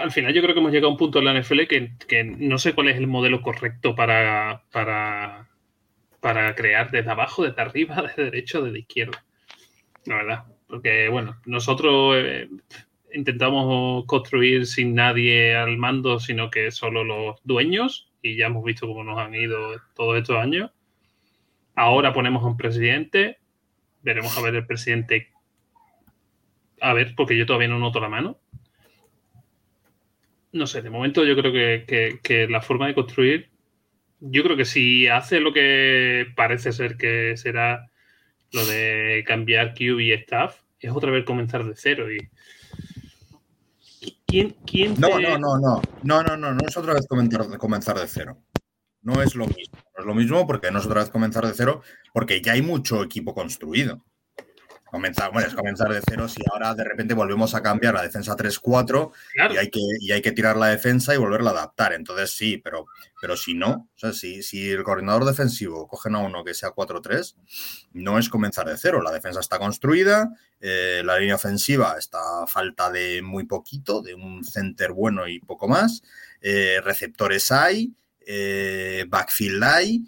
al 0.00 0.10
final 0.10 0.32
yo 0.32 0.42
creo 0.42 0.54
que 0.54 0.60
hemos 0.60 0.72
llegado 0.72 0.88
a 0.88 0.92
un 0.92 0.96
punto 0.96 1.18
en 1.18 1.24
la 1.26 1.40
NFL 1.40 1.62
que, 1.62 2.24
no 2.24 2.58
sé 2.58 2.74
cuál 2.74 2.88
es 2.88 2.96
el 2.96 3.06
modelo 3.06 3.42
correcto 3.42 3.94
para, 3.94 4.62
para 6.24 6.54
crear 6.54 6.90
desde 6.90 7.10
abajo, 7.10 7.44
desde 7.44 7.60
arriba, 7.60 8.00
desde 8.06 8.24
derecho, 8.24 8.62
desde 8.62 8.78
izquierda. 8.78 9.22
La 10.06 10.16
verdad. 10.16 10.44
Porque, 10.66 11.08
bueno, 11.10 11.38
nosotros 11.44 12.16
eh, 12.16 12.48
intentamos 13.12 14.06
construir 14.06 14.66
sin 14.66 14.94
nadie 14.94 15.54
al 15.54 15.76
mando, 15.76 16.18
sino 16.18 16.48
que 16.50 16.70
solo 16.70 17.04
los 17.04 17.40
dueños, 17.44 18.10
y 18.22 18.36
ya 18.36 18.46
hemos 18.46 18.64
visto 18.64 18.86
cómo 18.88 19.04
nos 19.04 19.18
han 19.18 19.34
ido 19.34 19.78
todos 19.94 20.16
estos 20.16 20.38
años. 20.38 20.70
Ahora 21.74 22.14
ponemos 22.14 22.42
a 22.42 22.46
un 22.46 22.56
presidente, 22.56 23.36
veremos 24.02 24.36
a 24.38 24.40
ver 24.40 24.54
el 24.54 24.66
presidente. 24.66 25.28
A 26.80 26.94
ver, 26.94 27.12
porque 27.14 27.36
yo 27.36 27.44
todavía 27.44 27.68
no 27.68 27.78
noto 27.78 28.00
la 28.00 28.08
mano. 28.08 28.38
No 30.52 30.66
sé, 30.66 30.80
de 30.80 30.88
momento 30.88 31.22
yo 31.26 31.36
creo 31.36 31.52
que, 31.52 31.84
que- 31.86 32.18
que 32.22 32.48
la 32.48 32.62
forma 32.62 32.86
de 32.86 32.94
construir, 32.94 33.50
yo 34.20 34.42
creo 34.42 34.56
que 34.56 34.64
si 34.64 35.06
hace 35.08 35.40
lo 35.40 35.52
que 35.52 36.26
parece 36.36 36.72
ser 36.72 36.96
que 36.96 37.36
será 37.36 37.90
lo 38.52 38.64
de 38.66 39.24
cambiar 39.26 39.74
QB 39.74 40.00
y 40.00 40.12
staff, 40.12 40.56
es 40.80 40.90
otra 40.92 41.10
vez 41.10 41.24
comenzar 41.24 41.64
de 41.64 41.74
cero. 41.76 42.06
Y, 42.12 42.28
¿quién, 44.26 44.56
quién 44.66 44.94
No, 44.98 45.08
te- 45.08 45.22
no, 45.22 45.38
no, 45.38 45.58
no. 45.58 45.82
No, 46.02 46.22
no, 46.22 46.36
no, 46.36 46.52
no 46.52 46.60
es 46.66 46.76
otra 46.76 46.94
vez 46.94 47.06
comenzar, 47.06 47.46
comenzar 47.58 47.98
de 47.98 48.06
cero. 48.06 48.38
No 49.02 49.22
es 49.22 49.34
lo 49.34 49.46
mismo. 49.46 49.78
No 49.96 50.00
es 50.00 50.06
lo 50.06 50.14
mismo 50.14 50.46
porque 50.46 50.70
no 50.70 50.78
es 50.78 50.86
otra 50.86 51.00
vez 51.00 51.10
comenzar 51.10 51.46
de 51.46 51.54
cero, 51.54 51.82
porque 52.12 52.40
ya 52.40 52.52
hay 52.52 52.62
mucho 52.62 53.02
equipo 53.02 53.34
construido. 53.34 54.04
Comenzar, 54.94 55.32
bueno, 55.32 55.48
es 55.48 55.54
comenzar 55.56 55.88
de 55.92 56.00
cero 56.08 56.28
si 56.28 56.40
ahora 56.52 56.72
de 56.72 56.84
repente 56.84 57.14
volvemos 57.14 57.52
a 57.56 57.62
cambiar 57.62 57.94
la 57.94 58.02
defensa 58.02 58.36
3-4 58.36 59.10
Claro, 59.32 59.54
y 59.54 59.56
hay, 59.56 59.68
que, 59.68 59.80
y 59.98 60.12
hay 60.12 60.22
que 60.22 60.30
tirar 60.30 60.56
la 60.56 60.68
defensa 60.68 61.12
y 61.12 61.16
volverla 61.18 61.50
a 61.50 61.54
adaptar. 61.54 61.94
Entonces 61.94 62.30
sí, 62.30 62.58
pero, 62.58 62.86
pero 63.20 63.36
si 63.36 63.54
no, 63.54 63.90
o 63.92 63.98
sea, 63.98 64.12
si, 64.12 64.44
si 64.44 64.70
el 64.70 64.84
coordinador 64.84 65.24
defensivo 65.24 65.88
cogen 65.88 66.14
a 66.14 66.20
uno 66.20 66.44
que 66.44 66.54
sea 66.54 66.70
4-3, 66.70 67.34
no 67.94 68.20
es 68.20 68.28
comenzar 68.28 68.68
de 68.68 68.78
cero. 68.78 69.02
La 69.02 69.10
defensa 69.10 69.40
está 69.40 69.58
construida, 69.58 70.30
eh, 70.60 71.02
la 71.04 71.18
línea 71.18 71.34
ofensiva 71.34 71.96
está 71.98 72.44
a 72.44 72.46
falta 72.46 72.88
de 72.92 73.20
muy 73.20 73.46
poquito, 73.46 74.00
de 74.00 74.14
un 74.14 74.44
center 74.44 74.92
bueno 74.92 75.26
y 75.26 75.40
poco 75.40 75.66
más. 75.66 76.02
eh, 76.40 76.80
receptores 76.84 77.50
hay, 77.50 77.92
eh, 78.20 79.06
backfield 79.08 79.64
hay. 79.64 80.04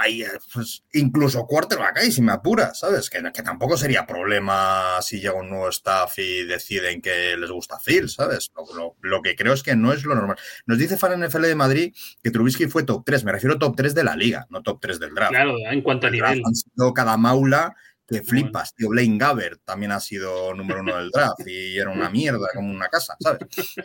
Hay, 0.00 0.24
pues, 0.52 0.84
incluso 0.92 1.46
quarterback 1.46 1.98
hay, 1.98 2.12
si 2.12 2.22
me 2.22 2.32
apura, 2.32 2.74
¿sabes? 2.74 3.08
Que, 3.10 3.22
que 3.32 3.42
tampoco 3.42 3.76
sería 3.76 4.06
problema 4.06 5.00
si 5.02 5.20
llega 5.20 5.34
un 5.34 5.48
nuevo 5.50 5.68
staff 5.68 6.18
y 6.18 6.44
deciden 6.44 7.00
que 7.00 7.36
les 7.36 7.50
gusta 7.50 7.78
Phil, 7.84 8.08
¿sabes? 8.08 8.50
Lo, 8.56 8.76
lo- 8.76 8.96
lo 9.00 9.22
que 9.22 9.36
creo 9.36 9.52
es 9.52 9.62
que 9.62 9.76
no 9.76 9.92
es 9.92 10.04
lo 10.04 10.14
normal. 10.14 10.36
Nos 10.66 10.78
dice 10.78 10.96
Fan 10.96 11.20
NFL 11.24 11.42
de 11.42 11.54
Madrid 11.54 11.94
que 12.22 12.30
Trubisky 12.30 12.66
fue 12.66 12.82
top 12.84 13.02
3, 13.04 13.24
me 13.24 13.32
refiero 13.32 13.54
a 13.56 13.58
top 13.58 13.76
3 13.76 13.94
de 13.94 14.04
la 14.04 14.16
liga, 14.16 14.46
no 14.50 14.62
top 14.62 14.80
3 14.80 14.98
del 15.00 15.14
draft. 15.14 15.32
claro, 15.32 15.54
en 15.70 15.82
cuanto 15.82 16.06
a 16.06 16.10
El 16.10 16.14
nivel. 16.14 16.42
han 16.44 16.54
sido 16.54 16.92
cada 16.94 17.16
maula 17.16 17.74
que 18.06 18.22
flipas, 18.22 18.74
tío. 18.74 18.90
Blaine 18.90 19.16
Gabbert 19.16 19.62
también 19.64 19.90
ha 19.92 19.98
sido 20.00 20.52
número 20.52 20.80
uno 20.80 20.96
del 20.98 21.10
draft 21.10 21.40
y 21.46 21.78
era 21.78 21.88
una 21.90 22.10
mierda 22.10 22.48
como 22.54 22.70
una 22.70 22.88
casa, 22.88 23.16
¿sabes? 23.18 23.40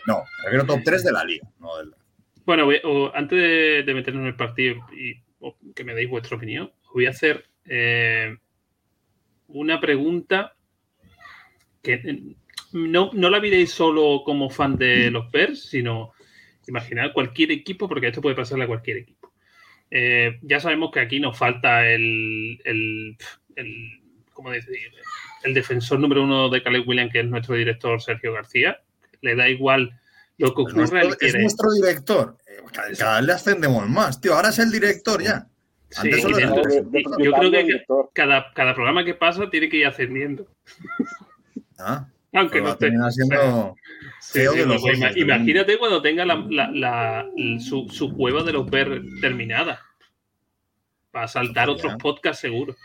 No, 0.06 0.18
me 0.18 0.44
refiero 0.46 0.64
a 0.64 0.68
top 0.68 0.82
3 0.84 1.04
de 1.06 1.12
la 1.14 1.24
liga, 1.24 1.48
no 1.60 1.78
del 1.78 1.92
draft. 1.92 2.04
Bueno, 2.46 2.68
antes 3.14 3.38
de, 3.86 3.94
meternos 3.94 4.22
en 4.22 4.28
el 4.28 4.36
partido 4.36 4.76
y 4.92 5.14
que 5.76 5.84
me 5.84 5.94
deis 5.96 6.10
vuestra 6.10 6.38
opinión, 6.38 6.72
os 6.88 6.94
voy 6.94 7.06
a 7.06 7.12
hacer 7.12 7.46
eh, 7.66 8.36
una 9.48 9.80
pregunta 9.80 10.56
que 11.82 11.94
eh, 11.94 12.22
no, 12.74 13.10
no 13.14 13.30
la 13.30 13.40
miréis 13.40 13.72
solo 13.72 14.22
como 14.26 14.50
fan 14.50 14.78
de 14.78 15.10
los 15.12 15.32
Bears, 15.32 15.64
sino 15.64 16.12
imaginar 16.68 17.14
cualquier 17.14 17.52
equipo, 17.52 17.88
porque 17.88 18.08
esto 18.08 18.22
puede 18.22 18.36
pasarle 18.36 18.66
a 18.66 18.68
cualquier 18.68 18.98
equipo. 18.98 19.34
Eh, 19.90 20.38
ya 20.44 20.60
sabemos 20.60 20.92
que 20.92 21.00
aquí 21.00 21.20
nos 21.20 21.36
falta 21.38 21.88
el, 21.90 22.62
el, 22.64 23.18
el- 23.56 24.02
¿cómo 24.34 24.52
decir? 24.52 24.78
el 25.44 25.54
defensor 25.54 26.00
número 26.00 26.24
uno 26.24 26.50
de 26.50 26.62
Caleb 26.62 26.88
Williams, 26.88 27.12
que 27.14 27.22
es 27.22 27.26
nuestro 27.26 27.56
director 27.56 28.02
Sergio 28.02 28.34
García. 28.34 28.82
Le 29.22 29.36
da 29.36 29.50
igual 29.50 29.98
lo 30.38 30.54
que 30.54 30.62
ocurra, 30.62 31.02
él 31.02 31.08
nuestro, 31.08 31.28
es 31.28 31.36
nuestro 31.36 31.72
director. 31.74 32.38
Cada, 32.74 32.94
cada 32.94 33.16
vez 33.18 33.26
le 33.28 33.34
ascendemos 33.34 33.88
más, 33.90 34.20
tío. 34.22 34.34
Ahora 34.36 34.50
es 34.50 34.60
el 34.60 34.72
director 34.72 35.22
ya. 35.22 35.48
Sí, 35.90 36.02
Antes 36.02 36.22
solo 36.22 36.40
y 36.40 36.44
era 36.44 36.52
dentro- 36.52 36.72
el 36.72 36.92
De- 36.92 37.00
de- 37.00 37.24
yo 37.26 37.32
creo 37.34 37.52
que 37.52 37.84
cada, 38.14 38.54
cada 38.54 38.76
programa 38.76 39.04
que 39.04 39.14
pasa 39.16 39.50
tiene 39.50 39.70
que 39.70 39.78
ir 39.78 39.88
ascendiendo. 39.88 40.46
Ah, 41.80 42.06
Aunque 42.34 42.62
no 42.62 42.70
esté. 42.70 42.92
Sí, 44.22 44.40
sí, 44.52 44.66
los 44.66 44.82
pues, 44.82 45.00
ima- 45.00 45.18
imagínate 45.18 45.78
cuando 45.80 46.02
tenga 46.02 46.26
la, 46.26 46.36
la- 46.72 47.26
su, 47.60 47.88
su 47.90 48.14
cueva 48.16 48.44
de 48.44 48.54
los 48.54 48.70
ver 48.70 49.02
terminada. 49.22 49.82
Va 51.16 51.24
a 51.24 51.28
saltar 51.28 51.70
otros 51.70 51.94
podcasts 52.00 52.42
seguro. 52.42 52.76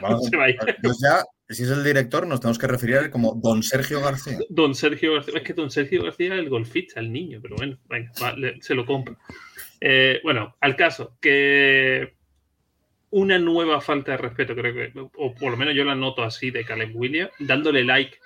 Vamos, 0.00 0.26
se 0.30 0.36
va 0.36 0.44
a 0.44 0.50
ir. 0.50 0.56
pues 0.82 0.98
ya, 1.02 1.22
si 1.48 1.62
es 1.64 1.70
el 1.70 1.84
director, 1.84 2.26
nos 2.26 2.40
tenemos 2.40 2.58
que 2.58 2.66
referir 2.66 2.96
a 2.96 3.00
él 3.00 3.10
como 3.10 3.34
Don 3.34 3.62
Sergio 3.62 4.00
García. 4.00 4.38
Don 4.48 4.74
Sergio 4.74 5.14
García. 5.14 5.34
Es 5.36 5.42
que 5.42 5.52
Don 5.52 5.70
Sergio 5.70 6.02
García 6.04 6.34
es 6.34 6.40
el 6.40 6.48
golfista, 6.48 7.00
el 7.00 7.12
niño, 7.12 7.40
pero 7.42 7.56
bueno, 7.56 7.78
venga, 7.88 8.12
va, 8.22 8.32
le- 8.34 8.60
se 8.62 8.74
lo 8.74 8.86
compro. 8.86 9.16
Eh, 9.80 10.20
bueno, 10.22 10.56
al 10.60 10.76
caso, 10.76 11.16
que 11.20 12.14
una 13.10 13.38
nueva 13.38 13.80
falta 13.80 14.12
de 14.12 14.18
respeto, 14.18 14.54
creo 14.54 14.72
que, 14.74 14.92
o 15.16 15.34
por 15.34 15.50
lo 15.50 15.56
menos 15.56 15.74
yo 15.74 15.84
la 15.84 15.94
noto 15.96 16.22
así 16.22 16.50
de 16.50 16.64
Caleb 16.64 16.94
Williams, 16.94 17.32
dándole 17.40 17.82
like 17.84 18.16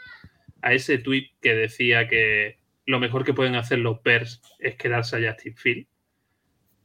a 0.63 0.73
ese 0.75 0.99
tweet 0.99 1.31
que 1.41 1.55
decía 1.55 2.07
que 2.09 2.59
lo 2.87 3.01
mejor 3.01 3.25
que 3.25 3.33
pueden 3.33 3.55
hacer 3.55 3.79
los 3.79 4.03
Bears 4.03 4.43
es 4.59 4.77
quedarse 4.77 5.17
a 5.17 5.31
Justin 5.33 5.57
Field. 5.57 5.87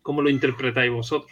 ¿Cómo 0.01 0.21
lo 0.21 0.29
interpretáis 0.29 0.91
vosotros? 0.91 1.31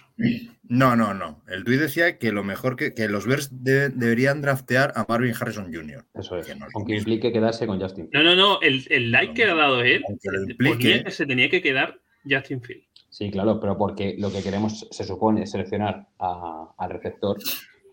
No, 0.63 0.95
no, 0.95 1.13
no. 1.13 1.41
El 1.47 1.63
tuit 1.63 1.79
decía 1.79 2.17
que 2.17 2.31
lo 2.31 2.43
mejor 2.43 2.75
que, 2.75 2.93
que 2.93 3.07
los 3.07 3.25
Bears 3.25 3.63
de- 3.63 3.89
deberían 3.89 4.41
draftear 4.41 4.91
a 4.95 5.05
Marvin 5.07 5.33
Harrison 5.39 5.73
Jr. 5.73 6.05
Eso 6.13 6.37
es. 6.37 6.45
Que 6.47 6.55
no 6.55 6.67
Aunque 6.75 6.95
implique 6.97 7.31
quedarse 7.31 7.65
con 7.65 7.79
Justin. 7.79 8.09
No, 8.13 8.23
no, 8.23 8.35
no, 8.35 8.61
el, 8.61 8.85
el 8.89 9.11
like 9.11 9.33
que 9.33 9.45
ha 9.45 9.55
dado 9.55 9.81
él 9.81 10.03
implique. 10.49 11.03
que 11.03 11.11
se 11.11 11.25
tenía 11.25 11.49
que 11.49 11.61
quedar 11.61 11.99
Justin 12.29 12.61
Field. 12.61 12.83
Sí, 13.09 13.31
claro, 13.31 13.59
pero 13.59 13.77
porque 13.77 14.15
lo 14.19 14.31
que 14.31 14.43
queremos, 14.43 14.87
se 14.91 15.03
supone, 15.05 15.43
es 15.43 15.51
seleccionar 15.51 16.07
a- 16.19 16.73
al 16.77 16.89
receptor, 16.89 17.37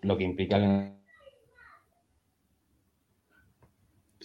lo 0.02 0.18
que 0.18 0.24
implica 0.24 0.58
que 0.58 0.92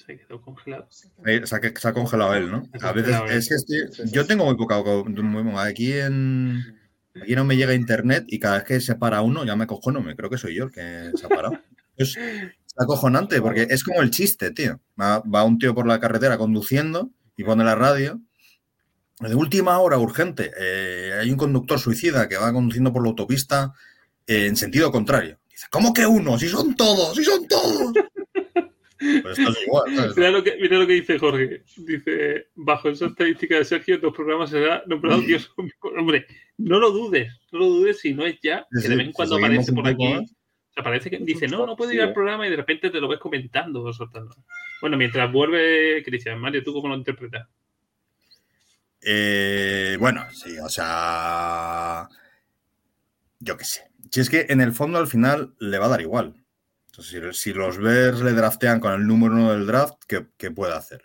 Se 0.10 0.18
quedó 0.18 0.42
congelado. 0.42 0.88
Eh, 1.28 1.42
Se 1.46 1.56
ha, 1.56 1.60
que- 1.62 1.74
se 1.80 1.88
ha 1.88 1.94
congelado 1.94 2.34
él, 2.34 2.50
¿no? 2.50 2.64
A 2.82 2.92
veces 2.94 3.16
es 3.30 3.48
que 3.48 3.56
estoy- 3.76 4.12
yo 4.12 4.26
tengo 4.26 4.44
muy 4.46 4.56
poca. 4.56 4.82
muy- 4.82 5.54
aquí 5.60 5.94
en. 5.94 6.64
Aquí 7.22 7.36
no 7.36 7.44
me 7.46 7.56
llega 7.58 7.76
internet 7.76 8.24
y 8.28 8.40
cada 8.40 8.56
vez 8.56 8.64
que 8.64 8.82
se 8.82 8.96
para 8.96 9.22
uno 9.22 9.46
ya 9.46 9.56
me 9.56 9.68
cojono. 9.68 10.02
Me 10.02 10.16
creo 10.16 10.30
que 10.32 10.38
soy 10.40 10.56
yo 10.56 10.64
el 10.66 10.72
que 10.72 11.12
se 11.16 11.26
ha 11.26 11.30
parado. 11.30 11.60
Es, 11.96 12.16
es 12.18 12.74
acojonante 12.78 13.40
porque 13.42 13.68
es 13.70 13.84
como 13.84 14.02
el 14.02 14.10
chiste, 14.10 14.50
tío. 14.52 14.80
Va, 15.00 15.20
va 15.20 15.44
un 15.44 15.60
tío 15.60 15.76
por 15.76 15.86
la 15.86 16.00
carretera 16.00 16.38
conduciendo 16.40 17.12
y 17.38 17.44
pone 17.44 17.64
la 17.64 17.76
radio. 17.76 18.20
De 19.20 19.36
última 19.36 19.78
hora, 19.80 19.98
urgente. 20.00 20.52
eh, 20.60 21.12
hay 21.20 21.30
un 21.30 21.38
conductor 21.38 21.78
suicida 21.78 22.28
que 22.30 22.38
va 22.38 22.52
conduciendo 22.54 22.92
por 22.94 23.04
la 23.04 23.10
autopista 23.10 23.74
eh, 24.26 24.46
en 24.48 24.56
sentido 24.56 24.92
contrario. 24.92 25.40
Dice, 25.52 25.68
¿cómo 25.70 25.94
que 25.94 26.08
uno? 26.08 26.40
Si 26.40 26.48
son 26.48 26.74
todos, 26.76 27.16
si 27.18 27.24
son 27.26 27.46
todos. 27.48 27.94
Pues 29.00 29.40
esto 29.40 29.52
es 29.52 29.64
igual. 29.66 29.96
¿sabes? 29.96 30.16
Mira 30.18 30.32
lo, 30.32 30.44
que, 30.44 30.58
mira 30.58 30.78
lo 30.78 30.88
que 30.88 30.94
dice 30.94 31.18
Jorge. 31.18 31.64
Dice, 31.78 32.48
bajo 32.56 32.90
esa 32.90 33.08
estadística 33.08 33.56
de 33.56 33.66
Sergio, 33.66 33.98
dos 33.98 34.14
programas 34.14 34.50
será 34.50 34.84
nombrado 34.88 35.22
Dios. 35.22 35.52
Hombre, 35.98 36.28
no 36.58 36.80
lo 36.80 36.92
dudes, 36.92 37.32
no 37.52 37.60
lo 37.60 37.66
dudes 37.68 38.00
si 38.00 38.14
no 38.14 38.26
es 38.26 38.40
ya, 38.42 38.68
Sí, 38.72 38.84
que 38.84 38.90
de 38.90 38.96
vez 38.98 39.08
en 39.08 39.14
cuando 39.14 39.38
aparece 39.38 39.74
por 39.74 39.88
aquí. 39.88 40.08
más. 40.08 40.32
o 40.32 40.74
sea, 40.74 40.84
parece 40.84 41.10
que 41.10 41.20
dice, 41.20 41.48
no, 41.48 41.66
no 41.66 41.76
puedo 41.76 41.94
ir 41.94 42.02
al 42.02 42.10
eh. 42.10 42.14
programa 42.14 42.46
y 42.46 42.50
de 42.50 42.58
repente 42.58 42.90
te 42.90 43.00
lo 43.00 43.08
ves 43.08 43.20
comentando 43.20 43.82
o 43.84 43.94
soltando. 43.94 44.36
Bueno, 44.82 44.98
mientras 44.98 45.32
vuelve 45.32 46.04
Cristian, 46.04 46.40
Mario, 46.40 46.64
¿tú 46.64 46.74
cómo 46.74 46.90
lo 46.90 46.96
interpretas? 46.96 47.48
Eh, 49.02 49.98
bueno, 50.00 50.26
sí, 50.32 50.58
o 50.60 50.70
sea. 50.70 52.08
Yo 53.40 53.56
qué 53.56 53.64
sé. 53.64 53.90
Si 54.12 54.20
es 54.20 54.30
que 54.30 54.48
en 54.50 54.60
el 54.60 54.74
fondo 54.74 54.98
al 54.98 55.08
final 55.08 55.54
le 55.60 55.78
va 55.78 55.86
a 55.86 55.90
dar 55.90 56.02
igual. 56.02 56.36
Si, 57.02 57.18
si 57.34 57.54
los 57.54 57.78
Bears 57.78 58.22
le 58.22 58.34
draftean 58.34 58.80
con 58.80 58.94
el 58.94 59.06
número 59.08 59.34
uno 59.36 59.52
del 59.54 59.66
draft, 59.66 59.96
¿qué, 60.08 60.28
qué 60.38 60.52
puede 60.52 60.74
hacer? 60.74 61.02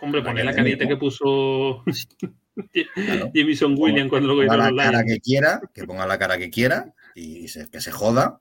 Hombre, 0.00 0.22
poner 0.22 0.44
la 0.44 0.54
carita 0.54 0.86
que 0.88 0.96
puso 0.96 1.82
Claro. 2.94 3.30
Jamison 3.34 3.74
Williams 3.78 4.10
cuando 4.10 4.28
lo 4.34 4.46
ponga 4.46 4.70
la 4.70 4.82
cara 4.84 5.04
que 5.04 5.20
quiera, 5.20 5.60
que 5.74 5.84
ponga 5.84 6.06
la 6.06 6.18
cara 6.18 6.36
que 6.38 6.50
quiera 6.50 6.92
y 7.14 7.48
se- 7.48 7.68
que 7.70 7.80
se 7.80 7.90
joda 7.90 8.40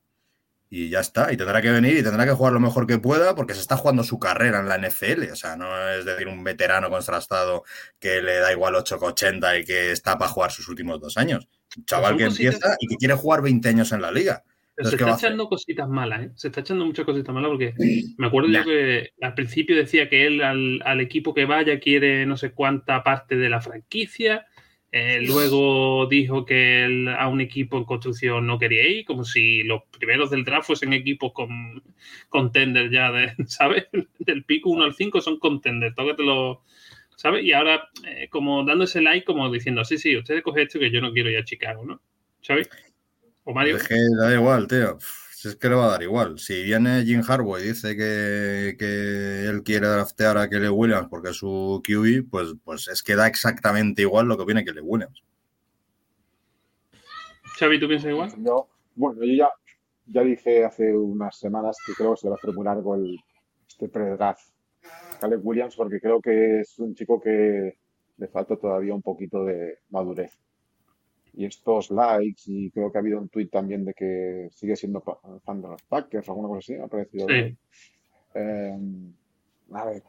y 0.70 0.90
ya 0.90 1.00
está. 1.00 1.32
Y 1.34 1.38
tendrá 1.38 1.62
que 1.62 1.72
venir 1.72 1.98
y 1.98 2.04
tendrá 2.04 2.26
que 2.26 2.32
jugar 2.34 2.54
lo 2.54 2.60
mejor 2.60 2.86
que 2.86 2.98
pueda 3.00 3.34
porque 3.36 3.54
se 3.54 3.62
está 3.62 3.78
jugando 3.78 4.04
su 4.04 4.20
carrera 4.20 4.60
en 4.60 4.68
la 4.68 4.76
NFL. 4.78 5.32
O 5.32 5.36
sea, 5.36 5.56
no 5.56 5.90
es 5.90 6.06
decir 6.06 6.28
un 6.28 6.44
veterano 6.44 6.90
contrastado 6.90 7.64
que 8.00 8.22
le 8.22 8.40
da 8.40 8.52
igual 8.52 8.76
8,80 8.76 9.62
y 9.62 9.66
que 9.66 9.92
está 9.92 10.18
para 10.18 10.32
jugar 10.32 10.52
sus 10.52 10.68
últimos 10.68 11.00
dos 11.00 11.18
años. 11.18 11.48
Un 11.78 11.86
chaval 11.86 12.12
son 12.12 12.18
que 12.18 12.26
cositas- 12.26 12.54
empieza 12.56 12.76
y 12.80 12.88
que 12.88 12.96
quiere 12.98 13.14
jugar 13.16 13.42
20 13.42 13.70
años 13.70 13.92
en 13.92 14.02
la 14.02 14.12
liga. 14.12 14.44
Pero 14.80 14.92
se 14.92 14.96
Entonces, 14.96 14.98
¿qué 14.98 15.04
va 15.04 15.16
está 15.18 15.28
echando 15.28 15.50
cositas 15.50 15.90
malas, 15.90 16.22
¿eh? 16.22 16.32
Se 16.36 16.48
está 16.48 16.62
echando 16.62 16.86
muchas 16.86 17.06
cositas 17.06 17.36
malas 17.36 17.50
porque 17.50 17.74
me 18.18 18.28
acuerdo 18.28 18.50
yo 18.50 18.64
que 18.64 19.10
al 19.20 19.34
principio 19.34 19.76
decía 19.76 20.08
que 20.08 20.26
él 20.26 20.42
al, 20.42 20.82
al 20.86 21.02
equipo 21.02 21.34
que 21.34 21.44
vaya 21.44 21.82
quiere 21.82 22.26
no 22.26 22.38
sé 22.38 22.54
cuánta 22.54 23.04
parte 23.04 23.36
de 23.36 23.50
la 23.50 23.60
franquicia. 23.60 24.46
Eh, 24.94 25.20
luego 25.22 26.08
dijo 26.08 26.46
que 26.46 26.86
él 26.86 27.10
a 27.10 27.28
un 27.28 27.42
equipo 27.42 27.78
en 27.78 27.84
construcción 27.84 28.48
no 28.48 28.58
quería 28.58 28.88
ir, 28.88 29.04
como 29.04 29.26
si 29.26 29.64
los 29.64 29.82
primeros 30.00 30.32
del 30.32 30.46
draft 30.46 30.68
fuesen 30.68 30.94
equipos 30.94 31.34
con 31.34 31.84
contenders 32.30 32.90
ya, 32.90 33.12
de, 33.12 33.34
¿sabes? 33.48 33.88
Del 34.18 34.46
pico 34.46 34.70
1 34.70 34.86
al 34.86 34.94
5 34.94 35.20
son 35.20 35.40
contenders, 35.40 35.94
tócatelo, 35.94 36.64
¿sabes? 37.18 37.44
Y 37.44 37.52
ahora 37.52 37.90
eh, 38.08 38.30
como 38.30 38.64
dando 38.64 38.86
ese 38.86 39.02
like, 39.02 39.26
como 39.26 39.52
diciendo, 39.52 39.84
sí, 39.84 39.98
sí, 39.98 40.16
ustedes 40.16 40.42
cogen 40.42 40.68
esto 40.68 40.80
que 40.80 40.90
yo 40.90 41.02
no 41.02 41.12
quiero 41.12 41.30
ir 41.30 41.38
a 41.38 41.44
Chicago, 41.44 41.86
¿no? 41.86 42.02
¿Sabes? 42.40 42.70
O 43.50 43.54
Mario. 43.54 43.78
Es 43.78 43.88
que 43.88 43.96
da 44.16 44.32
igual, 44.32 44.68
tío. 44.68 45.00
Es 45.44 45.56
que 45.56 45.70
le 45.70 45.76
va 45.76 45.86
a 45.86 45.90
dar 45.90 46.04
igual. 46.04 46.38
Si 46.38 46.62
viene 46.62 47.04
Jim 47.04 47.24
Harbaugh 47.28 47.58
y 47.58 47.70
dice 47.70 47.98
que, 47.98 48.76
que 48.78 49.48
él 49.48 49.64
quiere 49.64 49.88
draftear 49.88 50.38
a 50.38 50.48
Kelly 50.48 50.68
Williams 50.68 51.08
porque 51.10 51.30
es 51.30 51.38
su 51.38 51.82
QB, 51.84 52.30
pues, 52.30 52.54
pues 52.64 52.88
es 52.90 53.02
que 53.02 53.16
da 53.16 53.26
exactamente 53.26 54.04
igual 54.04 54.28
lo 54.28 54.38
que 54.38 54.46
viene 54.46 54.64
Kelly 54.64 54.82
Williams. 54.82 55.24
Xavi, 57.58 57.80
¿tú 57.80 57.88
piensas 57.88 58.12
igual? 58.12 58.32
Yo, 58.38 58.68
bueno, 58.94 59.20
yo 59.24 59.34
ya, 59.34 59.50
ya 60.06 60.22
dije 60.22 60.64
hace 60.64 60.94
unas 60.94 61.36
semanas 61.40 61.76
que 61.84 61.94
creo 61.94 62.14
que 62.14 62.22
se 62.22 62.30
va 62.30 62.36
a 62.36 62.38
hacer 62.38 62.54
muy 62.54 62.66
largo 62.66 62.94
el, 62.94 63.18
este 63.68 63.90
pre-draft 63.90 64.48
Caleb 65.20 65.42
Williams 65.44 65.76
porque 65.76 66.00
creo 66.00 66.22
que 66.22 66.60
es 66.60 66.78
un 66.78 66.94
chico 66.94 67.20
que 67.20 67.80
le 68.16 68.28
falta 68.28 68.56
todavía 68.58 68.94
un 68.94 69.02
poquito 69.02 69.44
de 69.44 69.80
madurez. 69.90 70.40
Y 71.34 71.46
estos 71.46 71.92
likes, 71.92 72.44
y 72.48 72.70
creo 72.72 72.92
que 72.92 72.98
ha 72.98 73.02
habido 73.02 73.20
un 73.20 73.30
tuit 73.30 73.52
también 73.52 73.86
de 73.86 73.94
que 73.94 74.50
sigue 74.52 74.76
siendo 74.76 75.02
fan 75.44 75.62
de 75.62 75.70
los 75.70 75.82
Packers 75.84 76.28
o 76.28 76.32
alguna 76.32 76.50
cosa 76.50 76.60
así, 76.60 76.74
me 76.74 76.84
ha 76.84 76.88
parecido. 76.88 77.28
Sí. 77.28 77.58
Eh, 78.34 78.78
a 79.72 79.86
ver, 79.86 80.04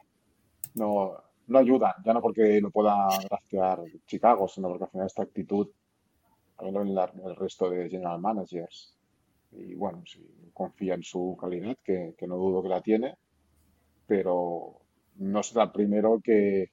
no, 0.75 1.13
no 1.47 1.59
ayuda, 1.59 1.95
ya 2.05 2.13
no 2.13 2.23
porque 2.23 2.61
lo 2.61 2.71
pueda 2.71 3.09
draftear 3.29 3.83
Chicago, 4.07 4.49
sino 4.49 4.69
porque 4.69 4.85
al 4.85 4.91
final 4.91 5.07
esta 5.07 5.23
actitud, 5.23 5.69
también 6.57 6.89
en 6.89 7.27
el 7.27 7.37
resto 7.37 7.71
de 7.71 7.89
general 7.89 8.21
managers. 8.21 8.97
Y 9.53 9.75
bueno, 9.75 10.03
si 10.07 10.25
confía 10.53 10.95
en 10.95 11.03
su 11.03 11.37
calidad, 11.41 11.77
que, 11.83 12.15
que 12.17 12.27
no 12.27 12.37
dudo 12.37 12.63
que 12.63 12.69
la 12.69 12.83
tiene, 12.83 13.17
pero 14.07 14.81
no 15.17 15.43
será 15.43 15.65
el 15.65 15.73
primero 15.73 16.21
que, 16.23 16.71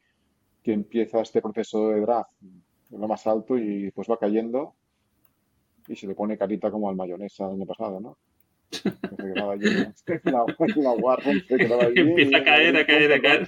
que 0.63 0.73
empieza 0.73 1.21
este 1.21 1.41
proceso 1.41 1.89
de 1.89 2.01
draft 2.01 2.31
lo 2.91 3.07
más 3.07 3.25
alto 3.27 3.57
y 3.57 3.83
después 3.83 4.07
va 4.09 4.17
cayendo 4.17 4.75
y 5.87 5.95
se 5.95 6.07
le 6.07 6.15
pone 6.15 6.37
carita 6.37 6.69
como 6.71 6.89
al 6.89 6.95
mayonesa 6.95 7.45
el 7.45 7.53
año 7.53 7.65
pasado, 7.65 7.99
¿no? 7.99 8.17
Que 8.69 8.79
se 8.81 9.33
quedaba 9.33 9.53
allí 9.53 9.65
en 9.67 9.93
la, 10.33 10.45
en 10.75 10.83
la 10.83 10.91
War 10.91 11.23
Room, 11.23 11.41
se 11.47 11.57
quedaba 11.57 11.83
allí 11.85 11.99
Empieza 11.99 12.37
a 12.37 12.41
y- 12.41 12.43
caer, 12.43 12.77
a 12.77 12.85
caer, 12.85 13.13
a 13.13 13.21
caer. 13.21 13.47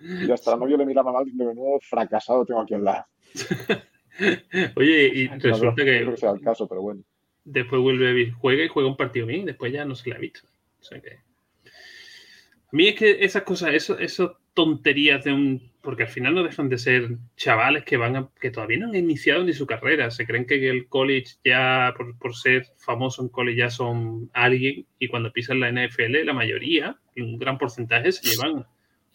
Y 0.00 0.30
hasta 0.30 0.54
el 0.54 0.60
novio 0.60 0.76
le 0.76 0.86
miraba 0.86 1.12
mal 1.12 1.24
diciendo, 1.24 1.46
menudo 1.46 1.78
fracasado 1.80 2.44
tengo 2.44 2.60
aquí 2.62 2.74
al 2.74 2.84
lado. 2.84 3.04
Oye, 4.76 5.06
y 5.14 5.28
resulta 5.28 5.66
no 5.66 5.74
creo 5.74 6.04
que 6.04 6.10
que 6.10 6.16
sea 6.16 6.30
el 6.32 6.40
caso, 6.40 6.68
pero 6.68 6.82
bueno. 6.82 7.02
después 7.44 7.80
vuelve, 7.80 8.32
juega 8.32 8.64
y 8.64 8.68
juega 8.68 8.88
un 8.88 8.96
partido 8.96 9.26
bien, 9.26 9.42
y 9.42 9.46
después 9.46 9.72
ya 9.72 9.84
no 9.84 9.94
se 9.94 10.10
le 10.10 10.16
ha 10.16 10.18
visto. 10.18 10.40
O 10.80 10.82
sea 10.82 11.00
que. 11.00 11.10
A 11.14 12.72
mí 12.72 12.88
es 12.88 12.94
que 12.96 13.24
esas 13.24 13.42
cosas, 13.44 13.72
eso, 13.74 13.98
esas 13.98 14.30
tonterías 14.54 15.24
de 15.24 15.32
un. 15.32 15.70
Porque 15.82 16.02
al 16.02 16.10
final 16.10 16.34
no 16.34 16.42
dejan 16.42 16.68
de 16.68 16.76
ser 16.76 17.16
chavales 17.36 17.84
que 17.84 17.96
van 17.96 18.14
a, 18.14 18.28
que 18.38 18.50
todavía 18.50 18.78
no 18.78 18.88
han 18.88 18.96
iniciado 18.96 19.42
ni 19.42 19.54
su 19.54 19.66
carrera. 19.66 20.10
Se 20.10 20.26
creen 20.26 20.46
que 20.46 20.68
el 20.68 20.88
college 20.88 21.36
ya, 21.42 21.94
por, 21.96 22.18
por 22.18 22.36
ser 22.36 22.66
famoso 22.76 23.22
en 23.22 23.30
college, 23.30 23.56
ya 23.56 23.70
son 23.70 24.30
alguien. 24.34 24.86
Y 24.98 25.08
cuando 25.08 25.32
pisan 25.32 25.60
la 25.60 25.72
NFL, 25.72 26.24
la 26.24 26.34
mayoría, 26.34 26.98
un 27.16 27.38
gran 27.38 27.56
porcentaje, 27.56 28.12
se 28.12 28.28
llevan 28.28 28.66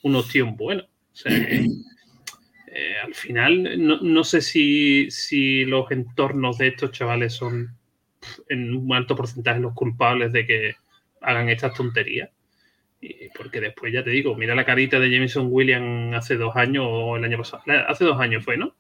unos 0.02 0.28
tíos 0.30 0.56
buenos. 0.56 0.86
O 0.86 1.16
sea 1.16 1.32
que, 1.32 1.66
eh, 2.76 2.96
al 3.04 3.14
final, 3.14 3.86
no, 3.86 4.02
no 4.02 4.24
sé 4.24 4.42
si, 4.42 5.10
si 5.12 5.66
los 5.66 5.90
entornos 5.92 6.58
de 6.58 6.70
estos 6.70 6.92
chavales 6.92 7.34
son 7.34 7.76
en 8.50 8.76
un 8.76 8.94
alto 8.94 9.16
porcentaje 9.16 9.60
los 9.60 9.74
culpables 9.74 10.34
de 10.34 10.46
que 10.46 10.76
hagan 11.22 11.50
estas 11.50 11.74
tonterías. 11.74 12.30
Y 13.08 13.30
porque 13.38 13.60
después, 13.62 13.94
ya 13.94 14.04
te 14.04 14.10
digo, 14.10 14.36
mira 14.36 14.56
la 14.56 14.66
carita 14.66 15.00
de 15.00 15.12
Jameson 15.12 15.48
Williams 15.52 16.16
hace 16.16 16.38
dos 16.38 16.56
años 16.56 16.86
o 16.88 17.18
el 17.18 17.24
año 17.24 17.38
pasado. 17.38 17.62
Hace 17.88 18.04
dos 18.06 18.20
años 18.20 18.44
fue, 18.44 18.58
¿no? 18.58 18.74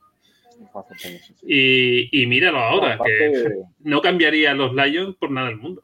Y, 1.44 2.22
y 2.22 2.25
míralo 2.27 2.60
ahora, 2.60 2.98
No, 2.98 3.03
que 3.03 3.50
no 3.84 4.01
cambiaría 4.01 4.51
a 4.51 4.55
los 4.55 4.74
Lions 4.74 5.15
por 5.17 5.32
nada 5.32 5.48
del 5.48 5.58
mundo. 5.58 5.84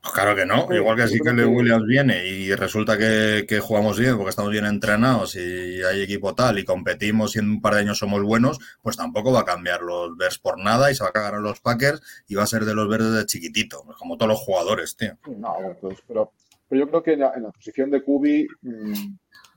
Pues 0.00 0.14
claro 0.14 0.36
que 0.36 0.46
no. 0.46 0.68
Igual 0.72 0.96
que 0.96 1.18
Caleb 1.18 1.46
que- 1.46 1.52
Williams 1.52 1.84
viene 1.86 2.26
y 2.26 2.54
resulta 2.54 2.96
que, 2.96 3.44
que 3.48 3.58
jugamos 3.58 3.98
bien 3.98 4.16
porque 4.16 4.30
estamos 4.30 4.52
bien 4.52 4.64
entrenados 4.64 5.34
y 5.36 5.82
hay 5.82 6.00
equipo 6.02 6.34
tal 6.34 6.58
y 6.58 6.64
competimos 6.64 7.34
y 7.34 7.40
en 7.40 7.50
un 7.50 7.60
par 7.60 7.74
de 7.74 7.80
años 7.80 7.98
somos 7.98 8.22
buenos, 8.22 8.58
pues 8.82 8.96
tampoco 8.96 9.32
va 9.32 9.40
a 9.40 9.44
cambiar 9.44 9.82
los 9.82 10.16
Bears 10.16 10.38
por 10.38 10.58
nada 10.58 10.90
y 10.90 10.94
se 10.94 11.02
va 11.02 11.10
a 11.10 11.12
cagar 11.12 11.34
a 11.34 11.40
los 11.40 11.60
Packers 11.60 12.00
y 12.28 12.36
va 12.36 12.44
a 12.44 12.46
ser 12.46 12.64
de 12.64 12.74
los 12.74 12.88
verdes 12.88 13.12
de 13.14 13.26
chiquitito, 13.26 13.82
como 13.98 14.16
todos 14.16 14.30
los 14.30 14.38
jugadores, 14.40 14.96
tío. 14.96 15.18
No, 15.38 15.54
bueno, 15.54 15.76
pues, 15.80 15.98
pero, 16.06 16.32
pero 16.68 16.80
yo 16.84 16.88
creo 16.88 17.02
que 17.02 17.12
en 17.12 17.20
la, 17.20 17.32
en 17.34 17.42
la 17.44 17.50
posición 17.50 17.90
de 17.90 18.02
Kubi, 18.02 18.46
mm, 18.62 18.92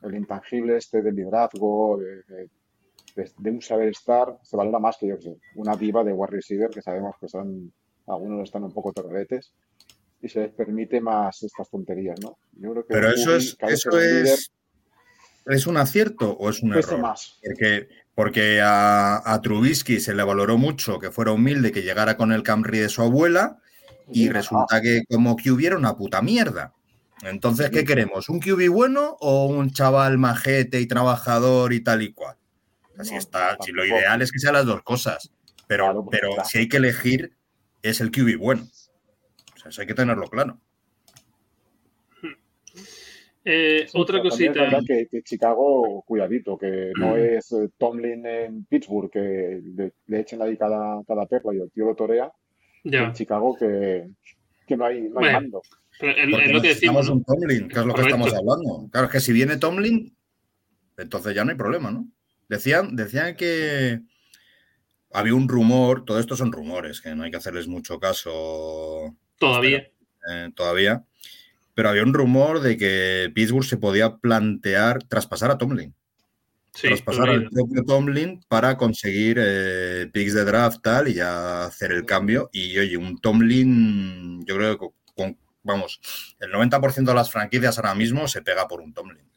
el 0.04 0.16
intangible 0.16 0.78
este 0.78 1.02
del 1.02 1.16
liderazgo, 1.16 1.98
de, 1.98 2.24
de- 2.36 2.50
de- 3.16 3.32
de 3.38 3.50
un 3.52 3.62
saber 3.62 3.90
estar, 3.90 4.38
se 4.44 4.56
valora 4.56 4.80
más 4.80 4.98
que 4.98 5.08
yo 5.08 5.16
que 5.18 5.24
sé, 5.24 5.38
una 5.56 5.76
diva 5.76 6.04
de 6.04 6.14
wide 6.14 6.32
receiver 6.32 6.70
que 6.70 6.82
sabemos 6.82 7.16
que 7.20 7.28
son, 7.28 7.74
algunos 8.08 8.44
están 8.44 8.64
un 8.64 8.72
poco 8.74 8.94
torretes 8.94 9.52
y 10.22 10.30
se 10.30 10.42
les 10.42 10.52
permite 10.54 11.02
más 11.02 11.44
estas 11.44 11.70
tonterías, 11.70 12.20
¿no? 12.22 12.38
Yo 12.54 12.72
creo 12.72 12.86
que 12.86 12.94
Pero 12.94 13.10
eso 13.10 13.36
es, 13.36 13.58
eso 13.62 13.90
líder 13.92 14.26
es, 14.26 14.52
¿es 15.46 15.68
un 15.68 15.78
acierto 15.78 16.32
o 16.34 16.50
es 16.50 16.62
un 16.62 16.74
error? 16.74 17.00
más. 17.00 17.40
Porque, 17.44 17.88
porque 18.16 18.62
a, 18.62 19.22
a 19.34 19.42
Trubisky 19.42 20.00
se 20.00 20.14
le 20.14 20.24
valoró 20.24 20.58
mucho 20.58 21.00
que 21.00 21.12
fuera 21.12 21.32
humilde, 21.32 21.72
que 21.72 21.82
llegara 21.84 22.18
con 22.18 22.32
el 22.32 22.44
Camry 22.44 22.80
de 22.80 22.90
su 22.90 23.02
abuela 23.02 23.58
y 24.12 24.24
Sí, 24.24 24.30
resulta 24.30 24.82
que 24.82 25.04
como 25.10 25.36
que 25.36 25.52
hubiera 25.52 25.78
una 25.78 25.96
puta 25.96 26.22
mierda. 26.22 26.74
Entonces, 27.24 27.70
¿qué 27.70 27.84
queremos? 27.84 28.30
¿Un 28.30 28.40
QB 28.40 28.70
bueno 28.70 29.18
o 29.20 29.46
un 29.48 29.72
chaval 29.72 30.18
majete 30.18 30.80
y 30.80 30.88
trabajador 30.88 31.74
y 31.74 31.82
tal 31.82 32.02
y 32.02 32.14
cual? 32.14 32.38
Así 32.98 33.14
No, 33.14 33.20
está. 33.20 33.58
Si 33.62 33.72
lo 33.72 33.86
ideal 33.86 34.22
es 34.22 34.32
que 34.32 34.40
sean 34.40 34.54
las 34.54 34.66
dos 34.66 34.82
cosas. 34.84 35.32
Pero, 35.68 35.86
Claro, 35.86 36.06
pero 36.10 36.30
claro. 36.34 36.50
si 36.50 36.60
hay 36.60 36.68
que 36.70 36.78
elegir, 36.78 37.34
es 37.82 38.02
el 38.02 38.12
QB 38.12 38.38
bueno. 38.38 38.64
O 38.64 39.58
sea, 39.60 39.70
eso 39.70 39.82
hay 39.82 39.88
que 39.88 39.94
tenerlo 39.94 40.28
claro. 40.28 40.60
Eh, 43.46 43.86
Sí, 43.88 43.98
otra 44.00 44.22
cosita. 44.22 44.52
Es 44.52 44.56
verdad 44.72 44.82
que, 44.86 45.08
que 45.10 45.22
Chicago, 45.24 46.04
cuidadito, 46.06 46.58
que 46.58 46.92
no 46.98 47.16
Mm. 47.16 47.18
es 47.20 47.52
eh, 47.54 47.70
Tomlin 47.78 48.26
en 48.26 48.66
Pittsburgh, 48.66 49.10
que 49.10 49.62
le, 49.76 49.94
le 50.08 50.20
echen 50.20 50.42
ahí 50.42 50.58
cada, 50.58 51.02
cada 51.08 51.26
perla 51.26 51.54
y 51.54 51.60
el 51.60 51.72
tío 51.72 51.86
lo 51.86 51.96
torea. 51.96 52.32
Ya. 52.84 53.04
En 53.06 53.14
Chicago, 53.14 53.56
que, 53.58 54.10
que 54.68 54.78
no 54.78 54.86
hay, 54.86 55.02
no 55.02 55.08
hay 55.08 55.12
Bueno, 55.26 55.32
mando. 55.42 55.62
Es 56.00 56.30
lo 56.30 56.62
que 56.62 57.12
un 57.12 57.24
Tomlin, 57.26 57.68
que 57.68 57.80
es 57.80 57.86
lo 57.86 57.94
que 57.94 58.02
estamos 58.02 58.34
hablando. 58.34 58.90
Claro, 58.92 59.08
es 59.08 59.12
que 59.12 59.20
si 59.20 59.34
viene 59.34 59.58
Tomlin, 59.58 60.16
entonces 60.98 61.36
ya 61.36 61.44
no 61.44 61.52
hay 61.52 61.58
problema, 61.58 61.92
¿no? 61.92 62.08
Decían, 62.48 62.96
decían 62.96 63.36
que 63.36 64.00
había 65.12 65.36
un 65.36 65.50
rumor, 65.50 66.06
todo 66.06 66.20
esto 66.20 66.38
son 66.38 66.52
rumores, 66.52 67.02
que 67.02 67.14
no 67.16 67.24
hay 67.24 67.32
que 67.32 67.38
hacerles 67.38 67.68
mucho 67.68 68.00
caso 68.00 69.16
Todavía. 69.38 69.90
eh, 70.32 70.50
todavía, 70.56 71.04
pero 71.74 71.90
había 71.90 72.04
un 72.04 72.14
rumor 72.14 72.62
de 72.62 72.78
que 72.78 73.30
Pittsburgh 73.34 73.66
se 73.66 73.78
podía 73.78 74.18
plantear 74.18 75.04
traspasar 75.04 75.52
a 75.52 75.58
Tomlin, 75.58 75.94
Sí, 76.74 76.88
traspasar 76.88 77.30
al 77.30 77.50
propio 77.50 77.84
Tomlin 77.84 78.42
para 78.48 78.78
conseguir 78.78 79.38
eh, 79.40 80.10
picks 80.14 80.34
de 80.34 80.46
draft 80.46 80.82
tal 80.82 81.08
y 81.08 81.16
ya 81.16 81.66
hacer 81.66 81.92
el 81.92 82.06
cambio. 82.06 82.50
Y 82.54 82.78
oye, 82.78 82.96
un 82.96 83.20
Tomlin, 83.20 84.46
yo 84.46 84.56
creo 84.56 84.78
que 84.78 84.88
vamos, 85.70 86.02
el 86.40 86.52
90% 86.52 87.06
de 87.06 87.14
las 87.14 87.32
franquicias 87.32 87.78
ahora 87.78 87.96
mismo 87.96 88.28
se 88.28 88.42
pega 88.42 88.68
por 88.68 88.82
un 88.82 88.94
Tomlin. 88.94 89.30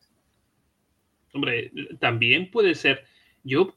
Hombre, 1.32 1.72
también 1.98 2.50
puede 2.50 2.74
ser. 2.74 3.04
Yo, 3.44 3.74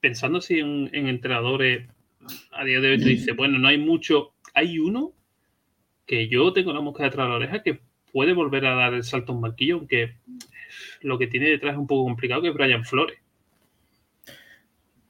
pensando 0.00 0.38
así 0.38 0.58
en, 0.58 0.90
en 0.92 1.08
entrenadores, 1.08 1.88
a 2.50 2.64
día 2.64 2.80
de 2.80 2.90
hoy 2.90 2.98
te 2.98 3.08
dice, 3.08 3.32
bueno, 3.32 3.58
no 3.58 3.68
hay 3.68 3.78
mucho. 3.78 4.34
Hay 4.54 4.78
uno 4.78 5.12
que 6.06 6.28
yo 6.28 6.52
tengo 6.52 6.72
la 6.72 6.80
mosca 6.80 7.04
detrás 7.04 7.26
de 7.26 7.30
la 7.30 7.36
oreja 7.36 7.62
que 7.62 7.80
puede 8.12 8.32
volver 8.32 8.66
a 8.66 8.74
dar 8.74 8.94
el 8.94 9.04
salto 9.04 9.32
en 9.32 9.40
banquillo, 9.40 9.76
aunque 9.76 10.16
lo 11.00 11.18
que 11.18 11.26
tiene 11.26 11.50
detrás 11.50 11.74
es 11.74 11.78
un 11.78 11.86
poco 11.86 12.04
complicado, 12.04 12.42
que 12.42 12.48
es 12.48 12.54
Brian 12.54 12.84
Flores. 12.84 13.18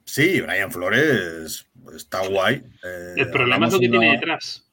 Sí, 0.03 0.41
Brian 0.41 0.71
Flores 0.71 1.67
está 1.95 2.25
guay. 2.27 2.55
Eh, 2.83 3.13
El 3.17 3.29
problema 3.29 3.67
es 3.67 3.73
lo 3.73 3.79
que 3.79 3.85
en 3.85 3.91
tiene 3.91 4.11
detrás. 4.13 4.66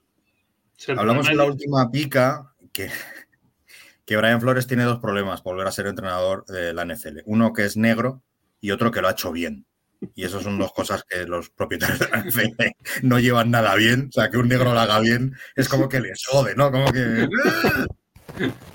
Hablamos 0.89 1.29
en 1.29 1.37
la 1.37 1.45
última 1.45 1.91
pica 1.91 2.55
que, 2.73 2.91
que 4.05 4.17
Brian 4.17 4.41
Flores 4.41 4.67
tiene 4.67 4.85
dos 4.85 5.01
problemas 5.01 5.41
por 5.41 5.55
volver 5.55 5.69
a 5.69 5.73
ser 5.73 5.87
entrenador 5.87 6.45
de 6.47 6.73
la 6.73 6.85
NFL. 6.85 7.21
Uno 7.27 7.53
que 7.53 7.65
es 7.65 7.77
negro 7.77 8.23
y 8.61 8.71
otro 8.71 8.91
que 8.91 9.01
lo 9.01 9.09
ha 9.09 9.13
hecho 9.13 9.33
bien. 9.33 9.67
Y 10.15 10.25
eso 10.25 10.41
son 10.41 10.59
dos 10.59 10.73
cosas 10.73 11.05
que 11.05 11.25
los 11.25 11.51
propietarios 11.51 11.99
de 11.99 12.09
la 12.09 12.25
NFL 12.25 12.63
no 13.03 13.19
llevan 13.19 13.51
nada 13.51 13.75
bien. 13.75 14.09
O 14.09 14.13
sea, 14.13 14.31
que 14.31 14.37
un 14.37 14.49
negro 14.49 14.75
lo 14.75 14.81
haga 14.81 15.01
bien 15.01 15.35
es 15.57 15.69
como 15.69 15.89
que 15.89 16.01
les 16.01 16.25
jode, 16.27 16.55
¿no? 16.55 16.71
Como 16.71 16.93
que... 16.93 17.29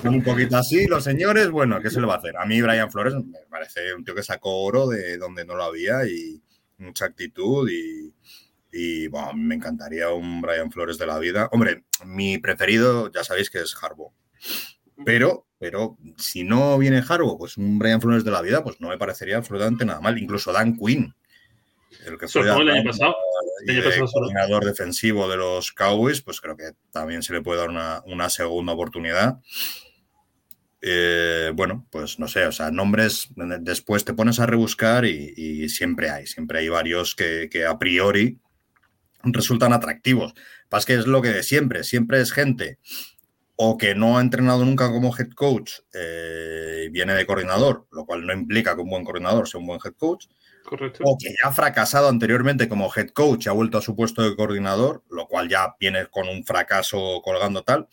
Son 0.01 0.15
un 0.15 0.23
poquito 0.23 0.57
así 0.57 0.87
los 0.87 1.03
señores. 1.03 1.49
Bueno, 1.49 1.79
¿qué 1.81 1.89
se 1.89 1.99
le 1.99 2.07
va 2.07 2.15
a 2.15 2.17
hacer? 2.17 2.35
A 2.37 2.45
mí 2.45 2.61
Brian 2.61 2.91
Flores 2.91 3.13
me 3.13 3.39
parece 3.49 3.93
un 3.93 4.03
tío 4.03 4.15
que 4.15 4.23
sacó 4.23 4.63
oro 4.63 4.87
de 4.87 5.17
donde 5.17 5.45
no 5.45 5.55
lo 5.55 5.63
había 5.63 6.05
y 6.05 6.41
mucha 6.77 7.05
actitud 7.05 7.69
y, 7.69 8.13
y 8.71 9.07
bueno, 9.07 9.33
me 9.33 9.55
encantaría 9.55 10.09
un 10.11 10.41
Brian 10.41 10.71
Flores 10.71 10.97
de 10.97 11.07
la 11.07 11.17
vida. 11.19 11.49
Hombre, 11.51 11.83
mi 12.05 12.37
preferido, 12.37 13.11
ya 13.11 13.23
sabéis 13.23 13.49
que 13.49 13.59
es 13.59 13.75
Harbaugh. 13.81 14.13
Pero, 15.05 15.47
pero 15.57 15.97
si 16.17 16.43
no 16.43 16.77
viene 16.77 17.03
Harbaugh, 17.07 17.37
pues 17.37 17.57
un 17.57 17.79
Brian 17.79 18.01
Flores 18.01 18.23
de 18.23 18.31
la 18.31 18.41
vida, 18.41 18.63
pues 18.63 18.79
no 18.79 18.89
me 18.89 18.97
parecería 18.97 19.37
absolutamente 19.37 19.85
nada 19.85 20.01
mal. 20.01 20.17
Incluso 20.17 20.51
Dan 20.51 20.77
Quinn, 20.77 21.13
el 22.05 22.17
que 22.17 22.27
fue 22.27 22.41
el 22.41 22.69
año 22.69 22.83
pasado. 22.83 23.15
y 23.65 23.71
El 23.71 24.05
coordinador 24.11 24.65
defensivo 24.65 25.27
de 25.29 25.37
los 25.37 25.71
Cowboys, 25.71 26.21
pues 26.21 26.39
creo 26.41 26.55
que 26.55 26.71
también 26.91 27.23
se 27.23 27.33
le 27.33 27.41
puede 27.41 27.59
dar 27.59 27.69
una, 27.69 28.03
una 28.05 28.29
segunda 28.29 28.73
oportunidad. 28.73 29.39
Eh, 30.81 31.51
bueno, 31.55 31.85
pues 31.91 32.19
no 32.19 32.27
sé, 32.27 32.45
o 32.45 32.53
sea, 32.53 32.71
nombres 32.71 33.27
después 33.35 34.05
te 34.05 34.13
pones 34.13 34.39
a 34.39 34.45
rebuscar 34.45 35.03
y, 35.05 35.33
y 35.35 35.67
siempre 35.67 36.09
hay, 36.09 36.25
siempre 36.25 36.59
hay 36.59 36.69
varios 36.69 37.15
que, 37.15 37.49
que 37.51 37.65
a 37.65 37.77
priori 37.77 38.39
resultan 39.23 39.73
atractivos. 39.73 40.33
Pasa 40.69 40.87
que 40.87 40.93
es 40.95 41.07
lo 41.07 41.21
que 41.21 41.29
de 41.29 41.43
siempre, 41.43 41.83
siempre 41.83 42.21
es 42.21 42.31
gente 42.31 42.79
o 43.61 43.77
que 43.77 43.93
no 43.93 44.17
ha 44.17 44.21
entrenado 44.21 44.63
nunca 44.63 44.89
como 44.89 45.13
head 45.13 45.31
coach 45.31 45.79
eh, 45.93 46.85
y 46.85 46.89
viene 46.89 47.13
de 47.13 47.25
coordinador, 47.25 47.87
lo 47.91 48.05
cual 48.05 48.25
no 48.25 48.31
implica 48.31 48.73
que 48.73 48.81
un 48.81 48.89
buen 48.89 49.03
coordinador 49.03 49.49
sea 49.49 49.59
un 49.59 49.67
buen 49.67 49.81
head 49.83 49.95
coach, 49.97 50.27
Correcto. 50.63 51.03
o 51.05 51.17
que 51.17 51.27
ya 51.29 51.49
ha 51.49 51.51
fracasado 51.51 52.07
anteriormente 52.07 52.69
como 52.69 52.89
head 52.95 53.09
coach 53.09 53.45
y 53.45 53.49
ha 53.49 53.51
vuelto 53.51 53.77
a 53.77 53.81
su 53.81 53.97
puesto 53.97 54.21
de 54.21 54.33
coordinador, 54.37 55.03
lo 55.09 55.27
cual 55.27 55.49
ya 55.49 55.75
viene 55.77 56.05
con 56.05 56.29
un 56.29 56.45
fracaso 56.45 57.21
colgando 57.21 57.63
tal, 57.63 57.89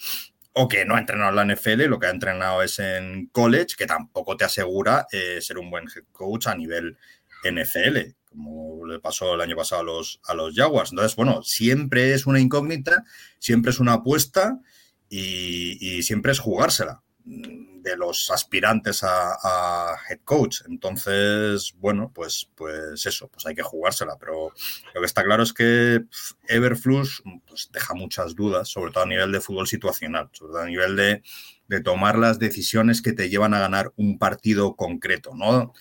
o 0.52 0.68
que 0.68 0.84
no 0.84 0.94
ha 0.94 1.00
entrenado 1.00 1.30
en 1.30 1.48
la 1.48 1.54
NFL, 1.56 1.86
lo 1.86 1.98
que 1.98 2.06
ha 2.06 2.10
entrenado 2.10 2.62
es 2.62 2.78
en 2.78 3.26
college, 3.32 3.74
que 3.76 3.86
tampoco 3.86 4.36
te 4.36 4.44
asegura 4.44 5.08
eh, 5.10 5.40
ser 5.40 5.58
un 5.58 5.68
buen 5.68 5.86
head 5.86 6.04
coach 6.12 6.46
a 6.46 6.54
nivel 6.54 6.96
NFL, 7.42 8.14
como 8.36 8.86
le 8.86 9.00
pasó 9.00 9.34
el 9.34 9.40
año 9.40 9.56
pasado 9.56 9.80
a 9.80 9.84
los, 9.84 10.20
a 10.26 10.34
los 10.34 10.54
Jaguars. 10.54 10.92
Entonces, 10.92 11.16
bueno, 11.16 11.42
siempre 11.42 12.12
es 12.12 12.26
una 12.26 12.40
incógnita, 12.40 13.04
siempre 13.38 13.70
es 13.70 13.80
una 13.80 13.94
apuesta 13.94 14.60
y, 15.08 15.78
y 15.80 16.02
siempre 16.02 16.32
es 16.32 16.38
jugársela 16.38 17.02
de 17.24 17.96
los 17.96 18.30
aspirantes 18.30 19.02
a, 19.02 19.32
a, 19.42 19.96
head 20.08 20.20
coach. 20.24 20.62
Entonces, 20.68 21.74
bueno, 21.78 22.10
pues, 22.14 22.50
pues 22.54 23.06
eso, 23.06 23.28
pues 23.28 23.46
hay 23.46 23.54
que 23.54 23.62
jugársela. 23.62 24.16
Pero 24.18 24.52
lo 24.94 25.00
que 25.00 25.06
está 25.06 25.24
claro 25.24 25.42
es 25.42 25.52
que 25.52 26.04
Everflux 26.48 27.22
pues, 27.46 27.70
deja 27.72 27.94
muchas 27.94 28.34
dudas, 28.34 28.68
sobre 28.68 28.92
todo 28.92 29.04
a 29.04 29.08
nivel 29.08 29.32
de 29.32 29.40
fútbol 29.40 29.66
situacional, 29.66 30.28
sobre 30.32 30.52
todo 30.52 30.62
a 30.62 30.66
nivel 30.66 30.96
de, 30.96 31.22
de 31.68 31.80
tomar 31.80 32.18
las 32.18 32.38
decisiones 32.38 33.02
que 33.02 33.12
te 33.12 33.28
llevan 33.28 33.54
a 33.54 33.60
ganar 33.60 33.92
un 33.96 34.18
partido 34.18 34.76
concreto, 34.76 35.34
¿no? 35.34 35.72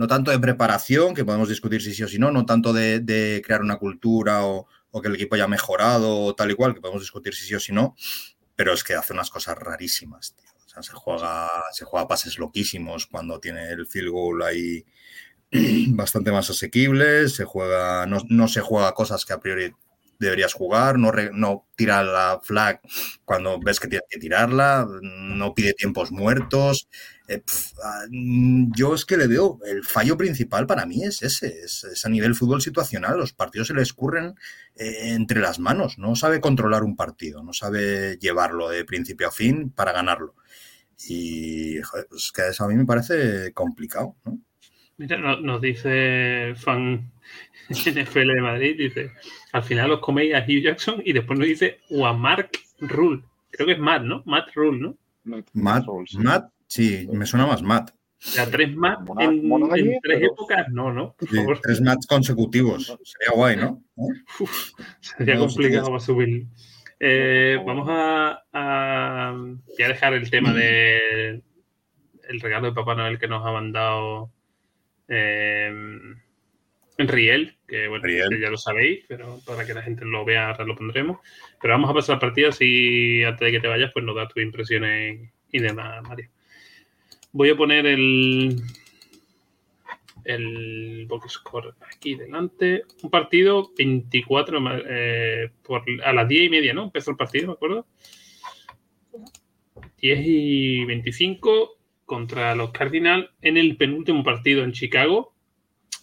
No 0.00 0.06
tanto 0.06 0.30
de 0.30 0.38
preparación, 0.38 1.12
que 1.12 1.26
podemos 1.26 1.50
discutir 1.50 1.82
si 1.82 1.92
sí 1.92 2.02
o 2.02 2.08
si 2.08 2.18
no, 2.18 2.30
no 2.30 2.46
tanto 2.46 2.72
de, 2.72 3.42
crear 3.44 3.60
una 3.60 3.76
cultura 3.76 4.46
o, 4.46 4.66
que 5.02 5.08
el 5.08 5.14
equipo 5.14 5.34
haya 5.34 5.46
mejorado 5.46 6.20
o 6.20 6.34
tal 6.34 6.50
y 6.50 6.54
cual, 6.54 6.72
que 6.72 6.80
podemos 6.80 7.02
discutir 7.02 7.34
si 7.34 7.44
sí 7.44 7.54
o 7.54 7.60
si 7.60 7.70
no, 7.74 7.94
pero 8.56 8.72
es 8.72 8.82
que 8.82 8.94
hace 8.94 9.12
unas 9.12 9.28
cosas 9.28 9.58
rarísimas, 9.58 10.34
tío. 10.34 10.48
O 10.64 10.68
sea, 10.70 10.82
se 10.82 10.94
juega, 10.94 11.50
se 11.72 11.84
juega 11.84 12.08
pases 12.08 12.38
loquísimos 12.38 13.04
cuando 13.08 13.40
tiene 13.40 13.68
el 13.68 13.86
field 13.86 14.08
goal 14.08 14.42
ahí 14.42 14.86
bastante 15.88 16.32
más 16.32 16.48
asequible, 16.48 17.28
se 17.28 17.44
juega, 17.44 18.06
no, 18.06 18.22
no 18.30 18.48
se 18.48 18.62
juega 18.62 18.94
cosas 18.94 19.26
que 19.26 19.34
a 19.34 19.40
priori 19.40 19.70
deberías 20.18 20.52
jugar, 20.52 20.98
no, 20.98 21.12
no 21.32 21.66
tira 21.76 22.02
la 22.02 22.40
flag 22.42 22.80
cuando 23.26 23.58
ves 23.58 23.80
que 23.80 23.88
tienes 23.88 24.06
que 24.08 24.18
tirarla, 24.18 24.86
no 25.02 25.54
pide 25.54 25.72
tiempos 25.72 26.12
muertos. 26.12 26.88
Eh, 27.30 27.38
pf, 27.38 27.76
yo 28.74 28.92
es 28.92 29.04
que 29.04 29.16
le 29.16 29.28
veo, 29.28 29.60
el 29.64 29.84
fallo 29.84 30.16
principal 30.16 30.66
para 30.66 30.84
mí 30.84 31.04
es 31.04 31.22
ese, 31.22 31.60
es, 31.62 31.84
es, 31.84 32.04
a 32.04 32.08
nivel 32.08 32.34
fútbol 32.34 32.60
situacional, 32.60 33.16
los 33.16 33.32
partidos 33.32 33.68
se 33.68 33.74
le 33.74 33.82
escurren 33.82 34.34
eh, 34.74 35.12
entre 35.14 35.38
las 35.40 35.60
manos, 35.60 35.96
no 35.96 36.16
sabe 36.16 36.40
controlar 36.40 36.82
un 36.82 36.96
partido, 36.96 37.44
no 37.44 37.52
sabe 37.52 38.18
llevarlo 38.18 38.68
de 38.68 38.84
principio 38.84 39.28
a 39.28 39.30
fin 39.30 39.70
para 39.70 39.92
ganarlo. 39.92 40.34
Y 41.08 41.80
joder, 41.82 42.08
pues 42.10 42.32
que 42.32 42.48
eso 42.48 42.64
a 42.64 42.68
mí 42.68 42.74
me 42.74 42.84
parece 42.84 43.52
complicado, 43.52 44.16
¿no? 44.24 44.40
Mira, 44.96 45.16
nos 45.40 45.60
dice 45.60 46.54
fan 46.56 47.12
NFL 47.70 48.34
de 48.34 48.42
Madrid, 48.42 48.76
dice, 48.76 49.12
al 49.52 49.62
final 49.62 49.92
os 49.92 50.00
coméis 50.00 50.34
a 50.34 50.40
Hugh 50.40 50.64
Jackson 50.64 51.00
y 51.04 51.12
después 51.12 51.38
nos 51.38 51.46
dice 51.46 51.78
o 51.90 52.08
a 52.08 52.12
Mark 52.12 52.50
Rule. 52.80 53.22
Creo 53.52 53.68
que 53.68 53.74
es 53.74 53.78
Matt, 53.78 54.02
¿no? 54.02 54.24
Matt 54.26 54.48
Rule, 54.56 54.80
¿no? 54.80 54.98
Matt, 55.22 55.48
Matt, 55.52 56.50
sí, 56.70 57.08
me 57.12 57.26
suena 57.26 57.46
más 57.46 57.62
Matt. 57.62 57.90
Ya, 58.34 58.50
tres 58.50 58.74
Matt 58.76 59.00
en, 59.18 59.50
en 59.50 59.98
tres 60.02 60.22
épocas, 60.22 60.68
no, 60.70 60.92
¿no? 60.92 61.14
Por 61.14 61.28
sí, 61.28 61.36
favor. 61.36 61.60
Tres 61.62 61.80
Mats 61.80 62.06
consecutivos. 62.06 62.86
Sería 63.02 63.34
guay, 63.34 63.56
¿no? 63.56 63.82
Uf, 63.96 64.72
sería 65.00 65.34
no, 65.36 65.46
complicado 65.46 65.86
para 65.86 66.00
subir. 66.00 66.46
Eh, 66.98 67.58
vamos 67.64 67.88
a, 67.90 69.34
dejar 69.78 70.14
el 70.14 70.30
tema 70.30 70.52
de 70.52 71.42
el 72.28 72.40
regalo 72.40 72.68
de 72.68 72.74
Papá 72.74 72.94
Noel 72.94 73.18
que 73.18 73.26
nos 73.26 73.44
ha 73.44 73.50
mandado 73.50 74.30
eh, 75.08 75.72
en 76.98 77.08
Riel, 77.08 77.56
que 77.66 77.88
bueno, 77.88 78.04
Riel. 78.04 78.28
Que 78.28 78.40
ya 78.40 78.50
lo 78.50 78.58
sabéis, 78.58 79.06
pero 79.08 79.40
para 79.46 79.64
que 79.64 79.72
la 79.72 79.82
gente 79.82 80.04
lo 80.04 80.26
vea 80.26 80.50
ahora 80.50 80.66
lo 80.66 80.76
pondremos. 80.76 81.20
Pero 81.60 81.72
vamos 81.72 81.90
a 81.90 81.94
pasar 81.94 82.16
la 82.16 82.20
partida, 82.20 82.50
así 82.50 83.24
antes 83.24 83.46
de 83.46 83.52
que 83.52 83.60
te 83.60 83.68
vayas, 83.68 83.90
pues 83.94 84.04
nos 84.04 84.14
das 84.14 84.28
tus 84.28 84.42
impresiones 84.42 85.30
y 85.50 85.58
demás, 85.58 86.02
Mario. 86.02 86.28
Voy 87.32 87.50
a 87.50 87.56
poner 87.56 87.86
el 87.86 88.62
el 90.24 91.06
box 91.06 91.32
score 91.32 91.74
aquí 91.94 92.14
delante. 92.14 92.84
Un 93.02 93.10
partido 93.10 93.70
24 93.76 94.58
eh, 94.88 95.50
por, 95.62 95.84
a 96.04 96.12
las 96.12 96.28
10 96.28 96.42
y 96.44 96.48
media, 96.48 96.74
¿no? 96.74 96.84
Empezó 96.84 97.10
el 97.10 97.16
partido, 97.16 97.48
me 97.48 97.52
acuerdo. 97.54 97.86
10 100.00 100.20
y 100.24 100.84
25 100.84 101.76
contra 102.06 102.54
los 102.54 102.70
Cardinals 102.70 103.28
en 103.42 103.56
el 103.56 103.76
penúltimo 103.76 104.24
partido 104.24 104.64
en 104.64 104.72
Chicago. 104.72 105.34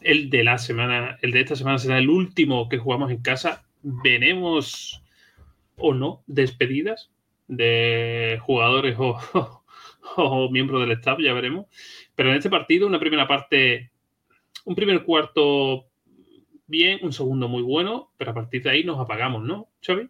El 0.01 0.29
de 0.29 0.43
la 0.43 0.57
semana, 0.57 1.17
el 1.21 1.31
de 1.31 1.41
esta 1.41 1.55
semana 1.55 1.79
será 1.79 1.97
el 1.97 2.09
último 2.09 2.69
que 2.69 2.77
jugamos 2.77 3.11
en 3.11 3.21
casa. 3.21 3.65
Veremos 3.81 5.01
o 5.77 5.93
no 5.93 6.23
despedidas 6.27 7.09
de 7.47 8.39
jugadores 8.41 8.95
o, 8.99 9.17
o, 10.15 10.24
o 10.46 10.50
miembros 10.50 10.82
del 10.82 10.98
staff, 10.98 11.20
ya 11.20 11.34
veremos. 11.34 11.67
Pero 12.15 12.30
en 12.30 12.38
este 12.38 12.50
partido, 12.50 12.88
una 12.88 13.00
primera 13.00 13.28
parte 13.28 13.91
un 14.67 14.76
primer 14.76 15.06
cuarto 15.06 15.86
bien, 16.67 17.00
un 17.02 17.13
segundo 17.13 17.48
muy 17.48 17.63
bueno, 17.63 18.12
pero 18.17 18.32
a 18.32 18.34
partir 18.34 18.62
de 18.62 18.70
ahí 18.70 18.84
nos 18.84 19.00
apagamos, 19.00 19.43
¿no, 19.43 19.70
Xavi? 19.82 20.10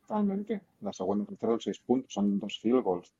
Totalmente. 0.00 0.60
La 0.80 0.92
segunda 0.92 1.24
tercera 1.24 1.56
seis 1.60 1.78
puntos, 1.78 2.12
son 2.12 2.40
dos 2.40 2.58
field 2.58 2.82
goals. 2.82 3.14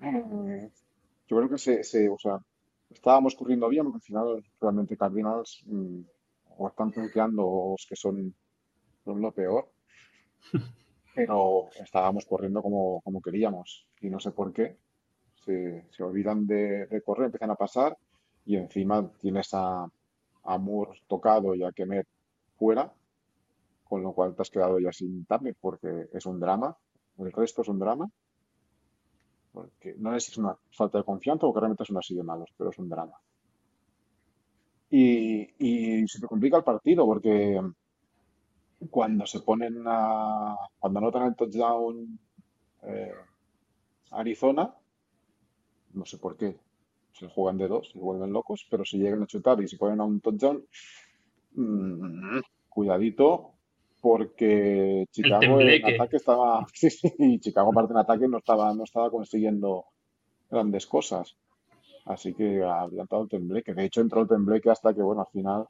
Yo 0.00 1.36
creo 1.36 1.48
que 1.50 1.58
se, 1.58 1.84
se, 1.84 2.08
o 2.08 2.18
sea, 2.18 2.38
estábamos 2.88 3.34
corriendo 3.34 3.68
bien, 3.68 3.84
porque 3.84 3.96
al 3.96 4.02
final 4.02 4.44
realmente 4.58 4.96
Cardinals 4.96 5.62
mmm, 5.66 6.00
o 6.56 6.68
están 6.68 6.90
planteando 6.90 7.46
o 7.46 7.74
es 7.74 7.84
que 7.86 7.96
son, 7.96 8.34
son 9.04 9.20
lo 9.20 9.30
peor. 9.32 9.70
Pero 11.16 11.68
estábamos 11.86 12.26
corriendo 12.26 12.62
como, 12.62 13.00
como 13.02 13.20
queríamos. 13.20 13.86
Y 14.00 14.08
no 14.10 14.20
sé 14.20 14.30
por 14.32 14.52
qué. 14.52 14.66
Se, 15.44 15.84
se 15.90 16.02
olvidan 16.02 16.46
de, 16.46 16.86
de 16.86 17.02
correr, 17.02 17.26
empiezan 17.26 17.50
a 17.52 17.56
pasar 17.64 17.96
y 18.44 18.56
encima 18.56 19.10
tienes 19.20 19.48
a, 19.54 19.84
a 20.52 20.58
tocado 21.06 21.54
y 21.54 21.62
a 21.64 21.72
Kemet 21.72 22.06
fuera, 22.58 22.92
con 23.84 24.02
lo 24.02 24.12
cual 24.14 24.34
te 24.34 24.42
has 24.42 24.50
quedado 24.50 24.78
ya 24.80 24.92
sin 24.92 25.24
Tape 25.26 25.54
porque 25.60 26.08
es 26.12 26.26
un 26.26 26.40
drama, 26.40 26.76
el 27.18 27.32
resto 27.32 27.62
es 27.62 27.68
un 27.68 27.78
drama, 27.78 28.10
porque 29.52 29.94
no 29.98 30.12
sé 30.12 30.20
si 30.20 30.30
es 30.30 30.38
una 30.38 30.56
falta 30.70 30.98
de 30.98 31.04
confianza 31.10 31.46
o 31.46 31.52
que 31.52 31.60
realmente 31.60 31.84
son 31.84 31.98
así 31.98 32.14
de 32.14 32.22
malos, 32.22 32.50
pero 32.56 32.70
es 32.70 32.78
un 32.78 32.88
drama. 32.88 33.16
Y, 34.90 35.48
y 36.02 36.08
se 36.08 36.20
te 36.20 36.26
complica 36.26 36.56
el 36.56 36.64
partido 36.64 37.04
porque 37.06 37.60
cuando 38.90 39.26
se 39.26 39.40
ponen 39.40 39.82
a, 39.86 40.56
cuando 40.78 40.98
anotan 40.98 41.28
el 41.28 41.36
touchdown 41.36 42.18
eh, 42.82 43.12
Arizona, 44.10 44.74
no 45.94 46.04
sé 46.04 46.18
por 46.18 46.36
qué, 46.36 46.56
se 47.12 47.28
juegan 47.28 47.58
de 47.58 47.68
dos, 47.68 47.90
se 47.90 47.98
vuelven 47.98 48.32
locos, 48.32 48.66
pero 48.70 48.84
si 48.84 48.98
llegan 48.98 49.22
a 49.22 49.26
chutar 49.26 49.60
y 49.62 49.68
se 49.68 49.78
ponen 49.78 50.00
a 50.00 50.04
un 50.04 50.20
touchdown, 50.20 50.64
mmm, 51.54 52.40
cuidadito, 52.68 53.52
porque 54.00 55.06
Chicago 55.10 55.60
en 55.60 55.94
ataque 55.94 56.16
estaba, 56.16 56.66
sí, 56.74 56.90
sí, 56.90 57.40
Chicago 57.40 57.70
aparte 57.70 57.92
en 57.92 57.98
ataque 57.98 58.28
no 58.28 58.38
estaba, 58.38 58.72
no 58.74 58.84
estaba 58.84 59.10
consiguiendo 59.10 59.86
grandes 60.50 60.86
cosas. 60.86 61.36
Así 62.04 62.34
que 62.34 62.62
ha 62.62 62.82
adelantado 62.82 63.22
el 63.22 63.28
tembleque. 63.28 63.74
De 63.74 63.84
hecho, 63.84 64.00
entró 64.00 64.22
el 64.22 64.28
tembleque 64.28 64.70
hasta 64.70 64.94
que, 64.94 65.02
bueno, 65.02 65.22
al 65.22 65.32
final, 65.32 65.66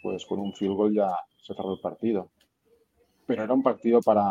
pues 0.00 0.24
con 0.24 0.38
un 0.38 0.54
field 0.54 0.76
goal 0.76 0.94
ya 0.94 1.16
se 1.46 1.54
cerró 1.54 1.74
el 1.74 1.80
partido. 1.80 2.30
Pero 3.26 3.44
era 3.44 3.54
un 3.54 3.62
partido 3.62 4.00
para, 4.00 4.24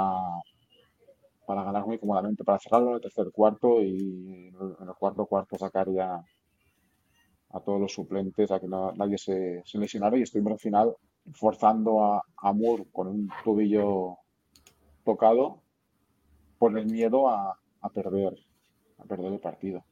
para 1.46 1.64
ganar 1.64 1.86
muy 1.86 1.98
cómodamente, 1.98 2.44
para 2.44 2.60
cerrarlo 2.60 2.90
en 2.90 2.96
el 2.96 3.02
tercer 3.02 3.32
cuarto 3.32 3.82
y 3.82 4.50
en 4.50 4.88
el 4.88 4.96
cuarto 4.98 5.26
cuarto 5.26 5.58
sacar 5.58 5.92
ya 5.92 6.24
a 7.52 7.60
todos 7.62 7.80
los 7.80 7.94
suplentes 7.94 8.52
a 8.52 8.60
que 8.60 8.68
nadie 8.68 9.18
se, 9.18 9.64
lesionara 9.74 10.18
y 10.18 10.24
estuvimos 10.24 10.54
al 10.54 10.60
final 10.60 10.96
forzando 11.34 12.04
a, 12.04 12.22
a, 12.38 12.54
Moore 12.54 12.86
con 12.92 13.08
un 13.08 13.30
tobillo 13.44 14.18
tocado 15.06 15.62
por 16.58 16.78
el 16.78 16.86
miedo 16.86 17.30
a, 17.30 17.58
a 17.82 17.90
perder 17.90 18.38
a 18.98 19.04
perder 19.04 19.34
el 19.34 19.40
partido. 19.40 19.84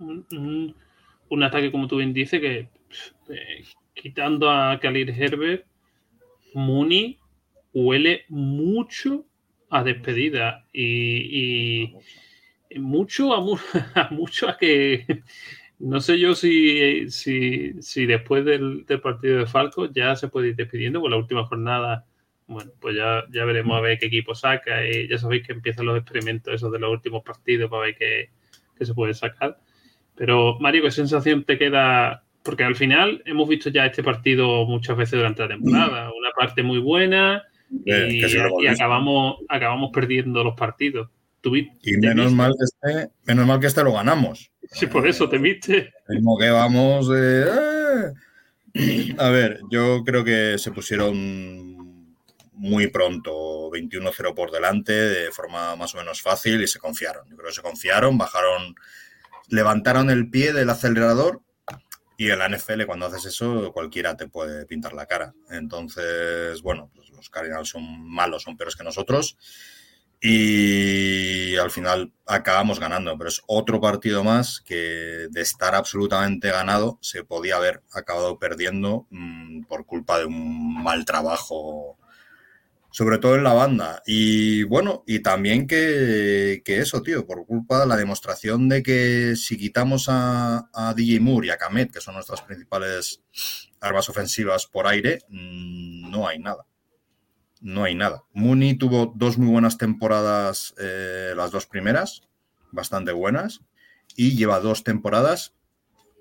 Un, 0.00 1.42
ataque, 1.42 1.70
como 1.72 1.88
tú 1.88 1.96
bien 1.96 2.12
dices, 2.12 2.40
que 2.40 2.68
eh, 3.28 3.64
quitando 4.00 4.50
a 4.50 4.78
Khalil 4.80 5.10
Herbert, 5.10 5.66
Mooney 6.54 7.18
huele 7.72 8.24
mucho 8.28 9.26
a 9.70 9.82
despedida 9.82 10.64
y, 10.72 11.94
mucho 12.76 13.34
a, 13.94 14.08
mucho 14.10 14.48
a 14.48 14.56
que 14.56 15.22
no 15.78 16.00
sé 16.00 16.18
yo 16.18 16.34
si, 16.34 17.10
si, 17.10 17.82
si 17.82 18.06
después 18.06 18.44
del, 18.44 18.84
del, 18.86 19.00
partido 19.00 19.38
de 19.38 19.46
Falco 19.46 19.90
ya 19.92 20.16
se 20.16 20.28
puede 20.28 20.48
ir 20.48 20.56
despidiendo, 20.56 21.00
con 21.00 21.10
la 21.10 21.16
última 21.16 21.44
jornada 21.44 22.06
Bueno, 22.46 22.72
pues 22.80 22.96
ya, 22.96 23.24
ya 23.30 23.44
veremos 23.44 23.76
a 23.76 23.80
ver 23.80 23.98
qué 23.98 24.06
equipo 24.06 24.34
saca 24.34 24.86
y 24.86 25.08
ya 25.08 25.18
sabéis 25.18 25.46
que 25.46 25.52
empiezan 25.52 25.86
los 25.86 25.98
experimentos 25.98 26.54
esos 26.54 26.72
de 26.72 26.78
los 26.78 26.90
últimos 26.90 27.22
partidos 27.22 27.70
para 27.70 27.82
ver 27.82 27.96
qué, 27.96 28.30
qué 28.76 28.86
se 28.86 28.94
puede 28.94 29.14
sacar. 29.14 29.60
Pero, 30.16 30.58
Mario, 30.58 30.82
¿qué 30.82 30.90
sensación 30.90 31.44
te 31.44 31.58
queda? 31.58 32.24
Porque 32.48 32.64
al 32.64 32.76
final 32.76 33.22
hemos 33.26 33.46
visto 33.46 33.68
ya 33.68 33.84
este 33.84 34.02
partido 34.02 34.64
muchas 34.64 34.96
veces 34.96 35.18
durante 35.18 35.42
la 35.42 35.48
temporada. 35.48 36.10
Una 36.18 36.30
parte 36.34 36.62
muy 36.62 36.78
buena 36.78 37.42
y, 37.84 37.92
Eh, 37.92 38.30
y 38.62 38.66
acabamos, 38.68 39.36
acabamos 39.50 39.90
perdiendo 39.92 40.42
los 40.42 40.54
partidos. 40.54 41.10
¿Tuvi- 41.42 41.70
Y 41.82 41.98
menos 41.98 42.32
mal 42.32 42.54
que 42.58 42.64
este, 42.64 43.10
menos 43.26 43.46
mal 43.46 43.60
que 43.60 43.66
este 43.66 43.84
lo 43.84 43.92
ganamos. 43.92 44.50
Sí, 44.72 44.86
por 44.86 45.06
eso 45.06 45.28
te 45.28 45.36
viste. 45.36 45.92
Mismo 46.08 46.38
que 46.38 46.48
vamos. 46.48 47.10
"Eh". 47.14 47.44
A 49.18 49.28
ver, 49.28 49.60
yo 49.70 50.02
creo 50.06 50.24
que 50.24 50.56
se 50.56 50.70
pusieron 50.72 52.06
muy 52.54 52.86
pronto 52.86 53.70
21-0 53.70 54.34
por 54.34 54.50
delante 54.50 54.92
de 54.92 55.30
forma 55.32 55.76
más 55.76 55.94
o 55.94 55.98
menos 55.98 56.22
fácil 56.22 56.62
y 56.62 56.66
se 56.66 56.78
confiaron. 56.78 57.28
Yo 57.28 57.36
creo 57.36 57.48
que 57.50 57.54
se 57.56 57.60
confiaron, 57.62 58.16
bajaron, 58.16 58.74
levantaron 59.48 60.08
el 60.08 60.30
pie 60.30 60.54
del 60.54 60.70
acelerador 60.70 61.42
y 62.18 62.30
en 62.32 62.40
la 62.40 62.48
NFL 62.48 62.84
cuando 62.84 63.06
haces 63.06 63.26
eso 63.26 63.72
cualquiera 63.72 64.16
te 64.16 64.26
puede 64.26 64.66
pintar 64.66 64.92
la 64.92 65.06
cara. 65.06 65.34
Entonces, 65.50 66.60
bueno, 66.62 66.90
pues 66.92 67.08
los 67.10 67.30
Cardinals 67.30 67.68
son 67.68 68.10
malos, 68.10 68.42
son 68.42 68.56
peores 68.56 68.74
que 68.74 68.82
nosotros 68.82 69.38
y 70.20 71.56
al 71.56 71.70
final 71.70 72.12
acabamos 72.26 72.80
ganando, 72.80 73.16
pero 73.16 73.28
es 73.28 73.40
otro 73.46 73.80
partido 73.80 74.24
más 74.24 74.60
que 74.60 75.28
de 75.30 75.40
estar 75.40 75.76
absolutamente 75.76 76.50
ganado 76.50 76.98
se 77.02 77.22
podía 77.22 77.56
haber 77.56 77.84
acabado 77.92 78.36
perdiendo 78.40 79.06
mm, 79.10 79.66
por 79.66 79.86
culpa 79.86 80.18
de 80.18 80.24
un 80.24 80.82
mal 80.82 81.04
trabajo, 81.04 81.98
sobre 82.98 83.18
todo 83.18 83.36
en 83.36 83.44
la 83.44 83.52
banda. 83.52 84.02
Y 84.06 84.64
bueno, 84.64 85.04
y 85.06 85.20
también 85.20 85.68
que, 85.68 86.60
eso, 86.66 87.00
tío, 87.00 87.24
por 87.24 87.46
culpa 87.46 87.78
de 87.78 87.86
la 87.86 87.96
demostración 87.96 88.68
de 88.68 88.82
que 88.82 89.36
si 89.36 89.56
quitamos 89.56 90.06
a, 90.08 90.68
a 90.74 90.94
DJ 90.94 91.20
Moore 91.20 91.46
y 91.46 91.50
a 91.50 91.58
Kamet, 91.58 91.92
que 91.92 92.00
son 92.00 92.14
nuestras 92.14 92.42
principales 92.42 93.22
armas 93.80 94.08
ofensivas 94.08 94.66
por 94.66 94.88
aire, 94.88 95.20
mm, 95.28 96.10
no 96.10 96.26
hay 96.26 96.40
nada 96.40 96.66
no 97.60 97.84
hay 97.84 97.94
nada. 97.94 98.24
Mooney 98.32 98.74
tuvo 98.74 99.12
dos 99.16 99.38
muy 99.38 99.48
buenas 99.48 99.78
temporadas, 99.78 100.74
eh, 100.78 101.34
las 101.36 101.50
dos 101.52 101.66
primeras, 101.66 102.22
bastante 102.72 103.10
buenas, 103.10 103.62
y 104.16 104.36
lleva 104.36 104.60
dos 104.60 104.82
temporadas 104.82 105.54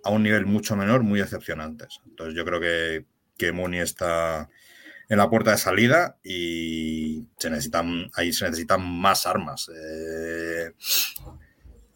a 0.03 0.09
un 0.09 0.23
nivel 0.23 0.45
mucho 0.45 0.75
menor, 0.75 1.01
muy 1.01 1.19
decepcionantes. 1.19 2.01
Entonces 2.07 2.35
yo 2.35 2.43
creo 2.43 2.59
que, 2.59 3.05
que 3.37 3.51
Mooney 3.51 3.81
está 3.81 4.49
en 5.09 5.17
la 5.17 5.29
puerta 5.29 5.51
de 5.51 5.57
salida 5.57 6.17
y 6.23 7.25
se 7.37 7.49
necesitan, 7.49 8.09
ahí 8.13 8.33
se 8.33 8.45
necesitan 8.45 8.85
más 8.85 9.25
armas. 9.25 9.69
Eh, 9.73 10.71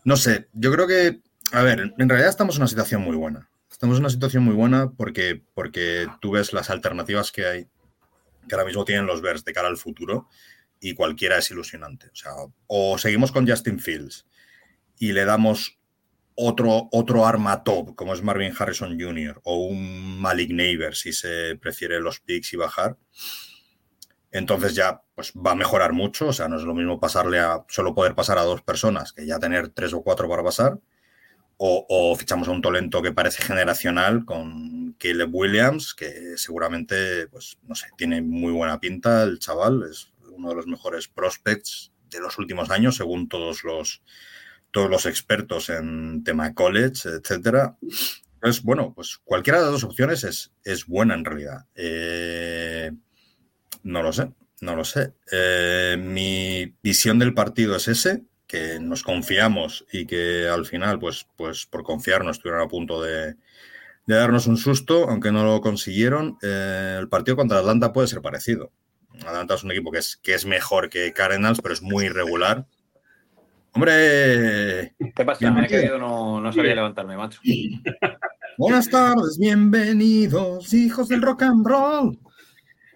no 0.03 0.15
sé, 0.15 0.47
yo 0.53 0.71
creo 0.71 0.87
que, 0.87 1.21
a 1.51 1.61
ver, 1.63 1.93
en 1.97 2.09
realidad 2.09 2.29
estamos 2.29 2.55
en 2.55 2.61
una 2.61 2.67
situación 2.67 3.01
muy 3.01 3.15
buena. 3.15 3.49
Estamos 3.69 3.97
en 3.97 4.03
una 4.03 4.09
situación 4.09 4.43
muy 4.43 4.53
buena 4.53 4.91
porque, 4.91 5.41
porque 5.53 6.07
tú 6.21 6.31
ves 6.31 6.53
las 6.53 6.69
alternativas 6.69 7.31
que 7.31 7.45
hay 7.45 7.67
que 8.47 8.55
ahora 8.55 8.65
mismo 8.65 8.85
tienen 8.85 9.05
los 9.05 9.21
Bears 9.21 9.45
de 9.45 9.53
cara 9.53 9.67
al 9.67 9.77
futuro 9.77 10.27
y 10.79 10.93
cualquiera 10.93 11.37
es 11.37 11.51
ilusionante. 11.51 12.07
O 12.07 12.15
sea, 12.15 12.31
o 12.67 12.97
seguimos 12.97 13.31
con 13.31 13.47
Justin 13.47 13.79
Fields 13.79 14.25
y 14.97 15.13
le 15.13 15.25
damos 15.25 15.79
otro, 16.35 16.89
otro 16.91 17.25
arma 17.25 17.63
top, 17.63 17.95
como 17.95 18.13
es 18.13 18.21
Marvin 18.21 18.53
Harrison 18.57 18.99
Jr., 18.99 19.41
o 19.43 19.65
un 19.65 20.19
Malik 20.19 20.51
Neighbor, 20.51 20.95
si 20.95 21.13
se 21.13 21.55
prefiere 21.57 21.99
los 21.99 22.19
picks 22.19 22.53
y 22.53 22.57
bajar. 22.57 22.97
Entonces 24.31 24.75
ya 24.75 25.01
pues, 25.13 25.33
va 25.33 25.51
a 25.51 25.55
mejorar 25.55 25.93
mucho. 25.93 26.27
O 26.27 26.33
sea, 26.33 26.47
no 26.47 26.57
es 26.57 26.63
lo 26.63 26.73
mismo 26.73 26.99
pasarle 26.99 27.39
a 27.39 27.63
solo 27.67 27.93
poder 27.93 28.15
pasar 28.15 28.37
a 28.37 28.43
dos 28.43 28.61
personas 28.61 29.13
que 29.13 29.25
ya 29.25 29.39
tener 29.39 29.69
tres 29.69 29.93
o 29.93 30.01
cuatro 30.01 30.29
para 30.29 30.43
pasar. 30.43 30.79
O, 31.57 31.85
o 31.89 32.15
fichamos 32.15 32.47
a 32.47 32.51
un 32.51 32.61
talento 32.61 33.03
que 33.03 33.11
parece 33.11 33.43
generacional 33.43 34.25
con 34.25 34.93
Caleb 34.97 35.29
Williams, 35.31 35.93
que 35.93 36.35
seguramente, 36.37 37.27
pues, 37.27 37.59
no 37.63 37.75
sé, 37.75 37.87
tiene 37.97 38.21
muy 38.21 38.51
buena 38.51 38.79
pinta 38.79 39.23
el 39.23 39.37
chaval, 39.37 39.83
es 39.89 40.11
uno 40.31 40.49
de 40.49 40.55
los 40.55 40.65
mejores 40.65 41.07
prospects 41.07 41.91
de 42.09 42.19
los 42.19 42.39
últimos 42.39 42.71
años, 42.71 42.95
según 42.95 43.29
todos 43.29 43.63
los, 43.63 44.01
todos 44.71 44.89
los 44.89 45.05
expertos 45.05 45.69
en 45.69 46.23
tema 46.23 46.53
college, 46.53 47.09
etcétera. 47.09 47.77
Entonces, 48.35 48.63
bueno, 48.63 48.93
pues 48.95 49.19
cualquiera 49.23 49.59
de 49.59 49.65
las 49.65 49.73
dos 49.73 49.83
opciones 49.83 50.23
es, 50.23 50.51
es 50.63 50.87
buena 50.87 51.13
en 51.13 51.25
realidad. 51.25 51.65
Eh, 51.75 52.91
no 53.83 54.01
lo 54.01 54.13
sé, 54.13 54.31
no 54.61 54.75
lo 54.75 54.83
sé. 54.83 55.13
Eh, 55.31 55.95
mi 55.99 56.73
visión 56.81 57.19
del 57.19 57.33
partido 57.33 57.75
es 57.75 57.87
ese, 57.87 58.23
que 58.47 58.79
nos 58.79 59.03
confiamos 59.03 59.85
y 59.91 60.05
que 60.05 60.47
al 60.47 60.65
final, 60.65 60.99
pues, 60.99 61.27
pues 61.37 61.65
por 61.65 61.83
confiarnos, 61.83 62.37
estuvieron 62.37 62.63
a 62.63 62.67
punto 62.67 63.01
de, 63.01 63.35
de 64.07 64.15
darnos 64.15 64.47
un 64.47 64.57
susto, 64.57 65.07
aunque 65.09 65.31
no 65.31 65.45
lo 65.45 65.61
consiguieron. 65.61 66.37
Eh, 66.41 66.97
el 66.99 67.07
partido 67.09 67.37
contra 67.37 67.59
Atlanta 67.59 67.93
puede 67.93 68.07
ser 68.07 68.21
parecido. 68.21 68.71
Atlanta 69.19 69.55
es 69.55 69.63
un 69.63 69.71
equipo 69.71 69.91
que 69.91 69.99
es, 69.99 70.17
que 70.17 70.33
es 70.33 70.45
mejor 70.45 70.89
que 70.89 71.13
Cardinals, 71.13 71.59
pero 71.61 71.73
es 71.73 71.81
muy 71.81 72.05
irregular. 72.05 72.65
¡Hombre! 73.73 74.93
¿Qué 75.15 75.25
pasa? 75.25 75.49
Me 75.51 75.65
he 75.65 75.67
querido, 75.67 75.97
no, 75.97 76.41
no 76.41 76.51
sabía 76.51 76.75
levantarme, 76.75 77.15
macho. 77.15 77.39
Buenas 78.57 78.89
tardes, 78.89 79.37
bienvenidos, 79.39 80.73
hijos 80.73 81.07
del 81.07 81.21
rock 81.21 81.43
and 81.43 81.65
roll. 81.65 82.19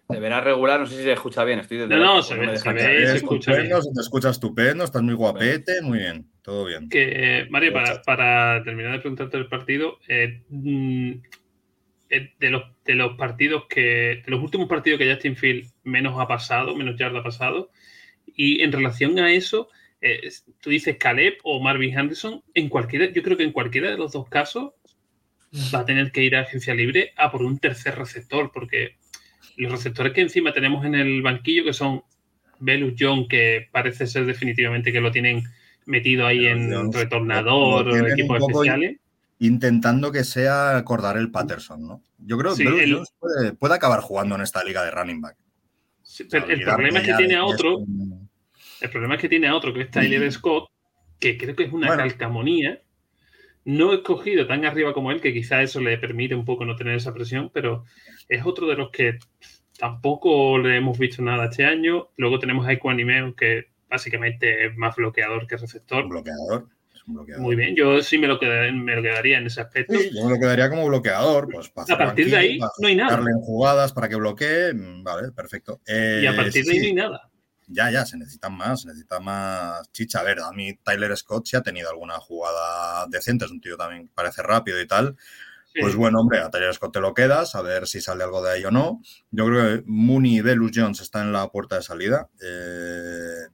Se 0.10 0.20
verá 0.20 0.42
regular, 0.42 0.82
no 0.82 0.86
sé 0.86 0.98
si 0.98 1.04
se 1.04 1.14
escucha 1.14 1.46
bien. 1.46 1.60
Estoy 1.60 1.78
desde 1.78 1.96
No, 1.96 2.16
no, 2.18 2.22
se 2.22 2.36
me 2.36 2.58
se 2.58 2.74
ve, 2.74 2.80
se 2.80 3.04
Es 3.04 3.10
escucha 3.16 3.52
estupendo, 3.52 3.76
bien. 3.78 3.84
se 3.84 3.94
te 3.94 4.02
escucha 4.02 4.30
estupendo, 4.30 4.84
estás 4.84 5.02
muy 5.02 5.14
guapete, 5.14 5.82
muy 5.82 6.00
bien, 6.00 6.30
todo 6.42 6.66
bien. 6.66 6.90
Que, 6.90 7.40
eh, 7.40 7.48
Mario, 7.50 7.72
para, 7.72 8.02
para 8.02 8.62
terminar 8.64 8.92
de 8.92 9.00
preguntarte 9.00 9.38
el 9.38 9.48
partido, 9.48 9.98
eh, 10.10 10.44
mm, 10.50 11.12
eh, 12.10 12.34
de, 12.38 12.50
los, 12.50 12.64
de 12.84 12.96
los 12.96 13.16
partidos 13.18 13.64
que, 13.70 14.22
de 14.24 14.32
los 14.32 14.44
últimos 14.44 14.68
partidos 14.68 15.00
que 15.00 15.10
Justin 15.12 15.38
Field 15.38 15.72
menos 15.84 16.20
ha 16.20 16.28
pasado, 16.28 16.76
menos 16.76 16.98
yarda 17.00 17.20
ha 17.20 17.24
pasado, 17.24 17.72
y 18.28 18.62
en 18.62 18.74
relación 18.74 19.18
a 19.20 19.32
eso, 19.32 19.70
eh, 20.06 20.30
tú 20.62 20.70
dices 20.70 20.98
Caleb 20.98 21.38
o 21.44 21.60
Marvin 21.60 21.98
Henderson, 21.98 22.44
en 22.54 22.70
cualquiera, 22.70 23.12
yo 23.12 23.24
creo 23.24 23.36
que 23.38 23.44
en 23.44 23.52
cualquiera 23.52 23.90
de 23.90 23.98
los 23.98 24.12
dos 24.12 24.30
casos 24.30 24.74
va 25.74 25.80
a 25.80 25.86
tener 25.86 26.12
que 26.12 26.24
ir 26.24 26.36
a 26.36 26.42
agencia 26.42 26.76
libre 26.76 27.12
a 27.18 27.32
por 27.32 27.42
un 27.42 27.58
tercer 27.58 27.96
receptor, 27.98 28.52
porque 28.54 28.98
los 29.58 29.72
receptores 29.72 30.14
que 30.14 30.22
encima 30.22 30.54
tenemos 30.54 30.86
en 30.86 30.96
el 30.96 31.22
banquillo, 31.22 31.64
que 31.64 31.74
son 31.74 32.04
Belus 32.60 32.94
John, 33.00 33.28
que 33.28 33.68
parece 33.72 34.06
ser 34.06 34.26
definitivamente 34.26 34.92
que 34.92 35.02
lo 35.02 35.12
tienen 35.12 35.44
metido 35.86 36.26
ahí 36.28 36.46
en 36.46 36.92
retornador 36.94 37.88
o 37.90 38.08
equipos 38.08 38.42
especiales. 38.42 38.98
Intentando 39.40 40.12
que 40.12 40.24
sea 40.24 40.78
acordar 40.78 41.18
el 41.18 41.32
Patterson, 41.32 41.86
¿no? 41.86 42.02
Yo 42.20 42.38
creo 42.38 42.56
que 42.56 42.64
Sí, 42.64 42.80
el- 42.84 43.00
puede, 43.20 43.54
puede 43.54 43.74
acabar 43.76 44.00
jugando 44.02 44.36
en 44.36 44.42
esta 44.42 44.64
liga 44.64 44.84
de 44.84 44.92
running 44.92 45.22
back. 45.22 45.36
Sí, 46.04 46.26
pero 46.30 46.48
el 46.48 46.62
problema 46.64 47.00
es 47.00 47.06
que 47.06 47.14
tiene 47.16 47.36
a 47.36 47.46
es 47.46 47.54
otro, 47.54 47.78
un- 47.80 48.25
el 48.86 48.92
problema 48.92 49.16
es 49.16 49.22
que 49.22 49.30
tiene 49.30 49.48
a 49.48 49.56
otro, 49.56 49.74
que 49.74 49.82
es 49.82 49.92
Tyler 49.92 50.32
Scott, 50.32 50.68
que 51.20 51.38
creo 51.38 51.56
que 51.56 51.64
es 51.64 51.74
una 51.74 51.88
Bueno. 51.88 52.04
calcamonía. 52.04 52.82
No 53.66 53.92
he 53.92 53.96
escogido 53.96 54.46
tan 54.46 54.64
arriba 54.66 54.94
como 54.94 55.12
él, 55.12 55.22
que 55.22 55.34
quizá 55.34 55.62
eso 55.62 55.82
le 55.82 55.98
permite 55.98 56.36
un 56.36 56.46
poco 56.46 56.66
no 56.66 56.76
tener 56.76 56.96
esa 56.96 57.14
presión, 57.14 57.50
pero 57.54 57.84
es 58.30 58.46
otro 58.46 58.68
de 58.68 58.76
los 58.76 58.92
que 58.92 59.18
tampoco 59.80 60.58
le 60.58 60.78
hemos 60.78 60.98
visto 60.98 61.22
nada 61.22 61.46
este 61.46 61.66
año. 61.66 62.10
Luego 62.18 62.40
tenemos 62.40 62.68
a 62.68 62.74
Equanimeo, 62.74 63.36
que 63.36 63.66
básicamente 63.90 64.68
es 64.68 64.78
más 64.78 64.96
bloqueador 64.96 65.48
que 65.48 65.58
receptor. 65.58 66.04
un 66.04 66.10
bloqueador. 66.10 66.68
Es 66.94 67.04
un 67.08 67.16
bloqueador. 67.16 67.42
Muy 67.44 67.56
bien, 67.56 67.76
yo 67.76 68.02
sí 68.02 68.18
me 68.18 68.28
lo, 68.28 68.40
queda- 68.40 68.72
me 68.72 68.96
lo 68.96 69.02
quedaría 69.02 69.38
en 69.40 69.48
ese 69.48 69.62
aspecto. 69.62 69.94
Sí, 69.98 70.12
yo 70.14 70.26
me 70.26 70.34
lo 70.36 70.40
quedaría 70.40 70.70
como 70.70 70.88
bloqueador. 70.88 71.48
Pues, 71.52 71.72
A 71.90 71.98
partir 71.98 72.30
de 72.30 72.38
ahí, 72.38 72.60
no 72.80 72.88
hay 72.88 72.96
nada. 72.96 73.16
Darle 73.18 73.32
en 73.32 73.40
jugadas 73.42 73.94
para 73.94 74.08
que 74.10 74.16
bloquee. 74.16 74.74
mm, 74.74 75.04
Vale, 75.04 75.32
perfecto. 75.32 75.82
Eh, 75.88 76.22
y 76.24 76.26
a 76.28 76.36
partir 76.36 76.64
de 76.66 76.72
ahí 76.72 76.78
sí, 76.78 76.94
no 76.94 77.02
hay 77.02 77.10
nada. 77.10 77.30
Ya, 77.68 77.90
ya, 77.90 78.06
se 78.06 78.18
necesitan 78.18 78.54
más, 78.56 78.82
se 78.82 78.88
necesita 78.88 79.20
más 79.20 79.92
chicha. 79.92 80.20
A 80.20 80.24
ver, 80.24 80.40
a 80.40 80.52
mí 80.52 80.78
Tyler 80.84 81.16
Scott 81.18 81.48
sí 81.48 81.56
ha 81.56 81.62
tenido 81.62 81.90
alguna 81.90 82.20
jugada 82.20 83.08
decente, 83.08 83.46
es 83.46 83.52
un 83.52 83.62
tío 83.62 83.78
también 83.78 84.08
que 84.08 84.14
parece 84.14 84.42
rápido 84.44 84.80
y 84.80 84.88
tal. 84.88 85.18
Sí. 85.74 85.82
Pues 85.82 85.96
bueno, 85.96 86.20
hombre, 86.22 86.40
a 86.40 86.50
Tyler 86.50 86.74
Scott 86.74 86.94
te 86.94 87.02
lo 87.02 87.14
quedas, 87.14 87.56
a 87.56 87.62
ver 87.62 87.88
si 87.88 88.00
sale 88.02 88.24
algo 88.24 88.42
de 88.42 88.52
ahí 88.52 88.66
o 88.66 88.72
no. 88.72 89.02
Yo 89.32 89.46
creo 89.48 89.64
que 89.64 89.84
Mooney 89.88 90.38
y 90.38 90.42
Velus 90.42 90.72
Jones 90.74 91.02
están 91.02 91.28
en 91.28 91.34
la 91.34 91.50
puerta 91.50 91.76
de 91.76 91.82
salida. 91.82 92.30
eh, 92.42 93.48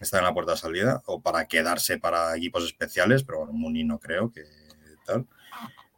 están 0.00 0.20
en 0.20 0.26
la 0.26 0.34
puerta 0.34 0.52
de 0.52 0.58
salida, 0.58 1.02
o 1.06 1.20
para 1.20 1.46
quedarse 1.46 1.98
para 1.98 2.36
equipos 2.36 2.64
especiales, 2.64 3.24
pero 3.24 3.38
bueno, 3.38 3.52
Mooney 3.52 3.84
no 3.84 3.98
creo 3.98 4.30
que 4.30 4.44
tal. 5.04 5.26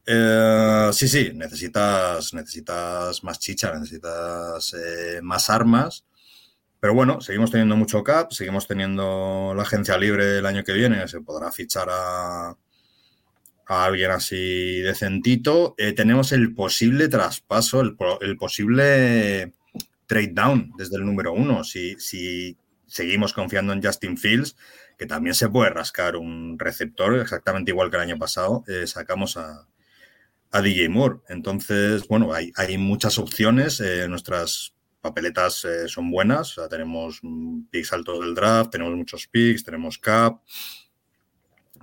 Eh, 0.06 0.90
sí, 0.92 1.08
sí, 1.08 1.30
necesitas, 1.34 2.32
necesitas 2.34 3.22
más 3.22 3.38
chicha, 3.38 3.72
necesitas 3.74 4.74
eh, 4.74 5.20
más 5.22 5.50
armas. 5.50 6.04
Pero 6.80 6.94
bueno, 6.94 7.20
seguimos 7.20 7.50
teniendo 7.50 7.76
mucho 7.76 8.02
cap, 8.02 8.32
seguimos 8.32 8.66
teniendo 8.66 9.52
la 9.54 9.62
agencia 9.62 9.98
libre 9.98 10.38
el 10.38 10.46
año 10.46 10.64
que 10.64 10.72
viene, 10.72 11.06
se 11.08 11.20
podrá 11.20 11.52
fichar 11.52 11.88
a, 11.90 12.56
alguien 13.66 14.10
así 14.10 14.80
decentito. 14.80 15.74
Eh, 15.78 15.92
tenemos 15.92 16.32
el 16.32 16.54
posible 16.54 17.08
traspaso, 17.08 17.82
el 17.82 18.36
posible 18.36 19.52
trade 20.06 20.32
down 20.32 20.72
desde 20.76 20.96
el 20.96 21.04
número 21.04 21.32
uno. 21.32 21.62
Si, 21.62 21.94
si 22.00 22.56
seguimos 22.86 23.32
confiando 23.32 23.72
en 23.72 23.82
Justin 23.82 24.16
Fields, 24.18 24.56
que 24.98 25.06
también 25.06 25.34
se 25.34 25.48
puede 25.48 25.70
rascar 25.70 26.16
un 26.16 26.58
receptor 26.58 27.16
exactamente 27.20 27.70
igual 27.70 27.90
que 27.90 27.96
el 27.96 28.02
año 28.02 28.18
pasado, 28.18 28.64
eh, 28.66 28.88
sacamos 28.88 29.36
a, 29.36 29.68
a, 30.50 30.60
DJ 30.60 30.88
Moore. 30.88 31.20
Entonces, 31.28 32.08
bueno, 32.08 32.34
hay, 32.34 32.52
hay 32.56 32.76
muchas 32.76 33.18
opciones. 33.18 33.80
Eh, 33.80 34.08
nuestras 34.08 34.74
papeletas 35.00 35.64
eh, 35.64 35.88
son 35.88 36.10
buenas. 36.10 36.56
Tenemos 36.68 37.20
picks 37.70 37.92
altos 37.92 38.20
del 38.20 38.34
draft, 38.34 38.70
tenemos 38.70 38.94
muchos 38.94 39.26
picks, 39.26 39.64
tenemos 39.64 39.98
cap. 39.98 40.40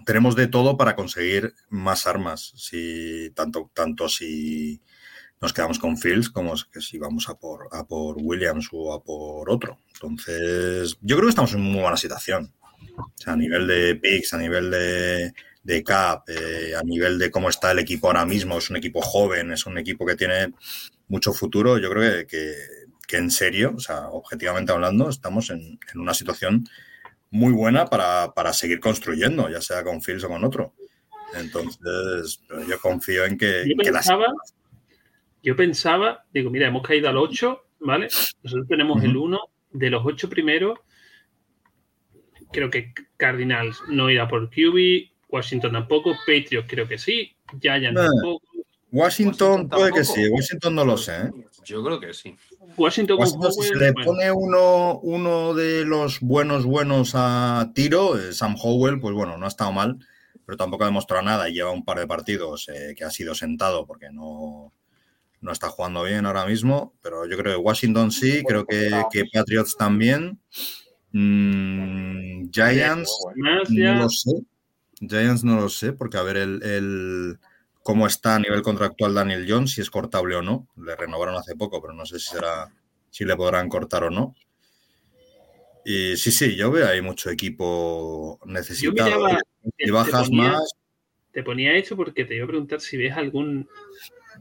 Tenemos 0.06 0.36
de 0.36 0.48
todo 0.48 0.78
para 0.78 0.96
conseguir 0.96 1.54
más 1.70 2.08
armas, 2.08 2.54
si, 2.56 3.30
tanto, 3.36 3.70
tanto 3.74 4.08
si 4.08 4.82
nos 5.42 5.54
quedamos 5.54 5.80
con 5.80 5.98
Fields 5.98 6.30
como 6.30 6.56
si 6.56 6.98
vamos 6.98 7.30
a 7.30 7.38
por, 7.38 7.68
a 7.72 7.86
por 7.86 8.16
Williams 8.18 8.70
o 8.72 8.94
a 8.94 9.04
por 9.04 9.50
otro. 9.50 9.80
Entonces, 9.94 10.98
yo 11.02 11.16
creo 11.16 11.28
que 11.28 11.32
estamos 11.32 11.54
en 11.54 11.62
muy 11.62 11.82
buena 11.82 11.98
situación. 11.98 12.54
A 13.26 13.36
nivel 13.36 13.68
de 13.68 13.96
picks, 13.96 14.34
a 14.34 14.38
nivel 14.38 14.72
de, 14.72 15.84
cap, 15.84 16.28
eh, 16.30 16.74
a 16.76 16.82
nivel 16.84 17.20
de 17.20 17.30
cómo 17.30 17.50
está 17.50 17.72
el 17.72 17.80
equipo 17.80 18.08
ahora 18.08 18.26
mismo, 18.26 18.58
es 18.58 18.70
un 18.70 18.78
equipo 18.78 19.02
joven, 19.02 19.52
es 19.52 19.66
un 19.66 19.78
equipo 19.78 20.06
que 20.06 20.16
tiene 20.16 20.54
mucho 21.08 21.34
futuro. 21.34 21.78
Yo 21.78 21.90
creo 21.90 22.26
que, 22.26 22.66
que 23.08 23.18
en 23.18 23.32
serio, 23.32 23.74
o 23.76 23.80
sea, 23.80 24.10
objetivamente 24.10 24.74
hablando, 24.74 25.10
estamos 25.10 25.50
en, 25.50 25.80
en 25.94 26.00
una 26.00 26.14
situación 26.14 26.68
muy 27.32 27.54
buena 27.54 27.86
para, 27.86 28.34
para, 28.34 28.54
seguir 28.54 28.80
construyendo, 28.80 29.50
ya 29.50 29.62
sea 29.62 29.84
con 29.84 30.02
Fields 30.02 30.26
o 30.26 30.30
con 30.30 30.44
otro. 30.44 30.74
Entonces, 31.34 32.42
yo 32.70 32.80
confío 32.80 33.26
en 33.26 33.38
que, 33.38 33.64
yo 33.68 33.76
que 33.78 33.92
pensaba, 33.92 34.28
las... 34.28 34.56
Yo 35.42 35.56
pensaba, 35.56 36.26
digo, 36.34 36.50
mira, 36.50 36.68
hemos 36.68 36.86
caído 36.86 37.10
al 37.10 37.18
8, 37.18 37.64
¿vale? 37.80 38.08
Nosotros 38.44 38.68
tenemos 38.68 38.98
uh 38.98 39.02
-huh. 39.02 39.06
el 39.06 39.18
1 39.18 39.40
de 39.72 39.90
los 39.90 40.06
8 40.06 40.30
primeros. 40.30 40.80
Creo 42.52 42.70
que 42.70 42.94
Cardinals 43.18 43.82
no 43.88 44.10
irá 44.10 44.28
por 44.28 44.50
QB, 44.50 45.10
Washington 45.30 45.72
tampoco, 45.72 46.16
Patriots 46.26 46.68
creo 46.70 46.88
que 46.88 46.98
sí, 46.98 47.36
Giants 47.62 48.00
Eh, 48.00 48.06
tampoco. 48.06 48.42
Washington, 48.90 48.92
Washington 48.92 49.70
puede 49.70 49.92
que 49.92 50.04
sí, 50.06 50.28
Washington 50.30 50.76
no 50.76 50.86
lo 50.86 50.98
sé. 50.98 51.14
¿eh? 51.14 51.32
Yo 51.68 51.84
creo 51.84 52.00
que 52.00 52.14
sí. 52.14 52.36
Washington, 52.78 53.18
Washington, 53.20 53.52
si 53.52 53.62
se 53.62 53.68
Howell, 53.70 53.80
le 53.80 53.92
bueno, 53.92 54.12
pone 54.12 54.32
uno, 54.32 55.00
uno 55.00 55.54
de 55.54 55.84
los 55.86 56.20
buenos, 56.22 56.66
buenos 56.66 57.12
a 57.14 57.72
tiro, 57.76 58.18
eh, 58.18 58.32
Sam 58.34 58.56
Howell, 58.62 59.00
pues 59.00 59.14
bueno, 59.14 59.38
no 59.38 59.46
ha 59.46 59.50
estado 59.50 59.72
mal, 59.74 59.98
pero 60.46 60.58
tampoco 60.58 60.84
ha 60.84 60.88
demostrado 60.88 61.24
nada 61.24 61.50
y 61.50 61.54
lleva 61.54 61.72
un 61.72 61.84
par 61.84 62.00
de 62.00 62.08
partidos 62.08 62.70
eh, 62.70 62.94
que 62.96 63.04
ha 63.04 63.10
sido 63.12 63.36
sentado 63.36 63.86
porque 63.86 64.10
no, 64.12 64.72
no 65.42 65.52
está 65.52 65.68
jugando 65.70 66.04
bien 66.04 66.26
ahora 66.26 66.46
mismo, 66.46 66.94
pero 67.02 67.26
yo 67.26 67.38
creo 67.38 67.58
que 67.58 67.64
Washington 67.64 68.12
sí, 68.12 68.44
creo 68.48 68.66
que, 68.66 69.04
que 69.12 69.26
Patriots 69.34 69.76
también. 69.78 70.40
Mm, 71.12 72.50
Giants, 72.52 73.12
más 73.36 73.70
no 73.70 73.94
lo 73.96 74.10
sé. 74.10 74.32
Giants 75.00 75.44
no 75.44 75.56
lo 75.60 75.70
sé, 75.70 75.94
porque 75.94 76.18
a 76.18 76.24
ver 76.24 76.38
el, 76.38 76.64
el- 76.64 77.40
cómo 77.88 78.06
está 78.06 78.36
a 78.36 78.40
nivel 78.40 78.64
contractual 78.64 79.14
Daniel 79.14 79.46
Jones, 79.48 79.72
si 79.72 79.80
es 79.80 79.90
cortable 79.90 80.36
o 80.36 80.42
no. 80.42 80.68
Le 80.76 80.94
renovaron 80.98 81.36
hace 81.36 81.56
poco, 81.56 81.82
pero 81.82 81.94
no 81.94 82.06
sé 82.06 82.20
si 82.20 82.28
será, 82.28 82.70
si 83.10 83.24
le 83.24 83.34
podrán 83.38 83.70
cortar 83.70 84.04
o 84.04 84.10
no. 84.10 84.36
Y 85.86 86.18
sí, 86.18 86.34
sí, 86.34 86.58
yo 86.58 86.70
veo 86.70 86.86
ahí 86.86 87.02
mucho 87.02 87.30
equipo 87.30 88.42
necesitado. 88.44 89.30
y 89.64 89.86
te 89.86 89.90
bajas 89.90 90.28
ponía, 90.28 90.52
más, 90.52 90.74
te 91.32 91.44
ponía 91.44 91.78
esto 91.78 91.96
porque 91.96 92.26
te 92.26 92.36
iba 92.36 92.44
a 92.44 92.50
preguntar 92.50 92.82
si 92.82 92.98
ves 92.98 93.16
algún 93.16 93.70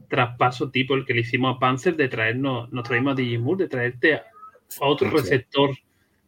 traspaso 0.09 0.69
tipo 0.69 0.95
el 0.95 1.05
que 1.05 1.13
le 1.13 1.21
hicimos 1.21 1.55
a 1.55 1.59
Panzer 1.59 1.95
de 1.95 2.09
traernos, 2.09 2.69
nos 2.73 2.83
traímos 2.83 3.17
a 3.17 3.39
Moore, 3.39 3.63
de 3.63 3.69
traerte 3.69 4.15
a 4.15 4.25
otro 4.81 5.07
Mucho. 5.07 5.21
receptor 5.21 5.69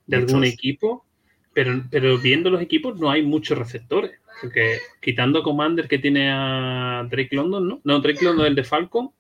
de 0.07 0.15
algún 0.15 0.45
equipo, 0.45 1.05
pero, 1.51 1.83
pero 1.91 2.17
viendo 2.17 2.49
los 2.49 2.61
equipos 2.61 2.97
no 2.97 3.11
hay 3.11 3.23
muchos 3.23 3.57
receptores. 3.57 4.17
Porque 4.41 4.79
quitando 5.01 5.39
a 5.39 5.43
Commander 5.43 5.87
que 5.87 5.99
tiene 5.99 6.31
a 6.31 7.05
Drake 7.09 7.35
London, 7.35 7.67
¿no? 7.67 7.81
No, 7.83 7.99
Drake 7.99 8.23
London 8.23 8.45
es 8.45 8.49
el 8.49 8.55
de 8.55 8.63
Falcon, 8.63 9.11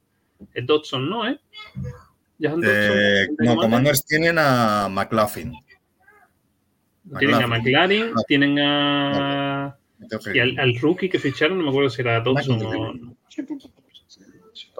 es 0.53 0.65
Dodson, 0.65 1.09
¿no? 1.09 1.27
¿Eh? 1.27 1.39
Dodson, 2.37 2.63
eh, 2.65 3.27
no, 3.29 3.35
Commander. 3.37 3.57
Commanders 3.61 4.05
tienen 4.05 4.37
a 4.39 4.87
McLaughlin. 4.89 5.53
Tienen 7.17 7.35
a 7.43 7.47
McLaughlin. 7.47 8.11
McLaren, 8.11 8.13
tienen 8.27 8.59
a. 8.59 9.77
Y 10.33 10.39
al, 10.39 10.57
al 10.59 10.79
rookie 10.79 11.09
que 11.09 11.19
ficharon, 11.19 11.57
no 11.57 11.63
me 11.65 11.69
acuerdo 11.69 11.89
si 11.89 12.01
era 12.01 12.21
Dodson 12.21 12.61
o. 12.63 13.15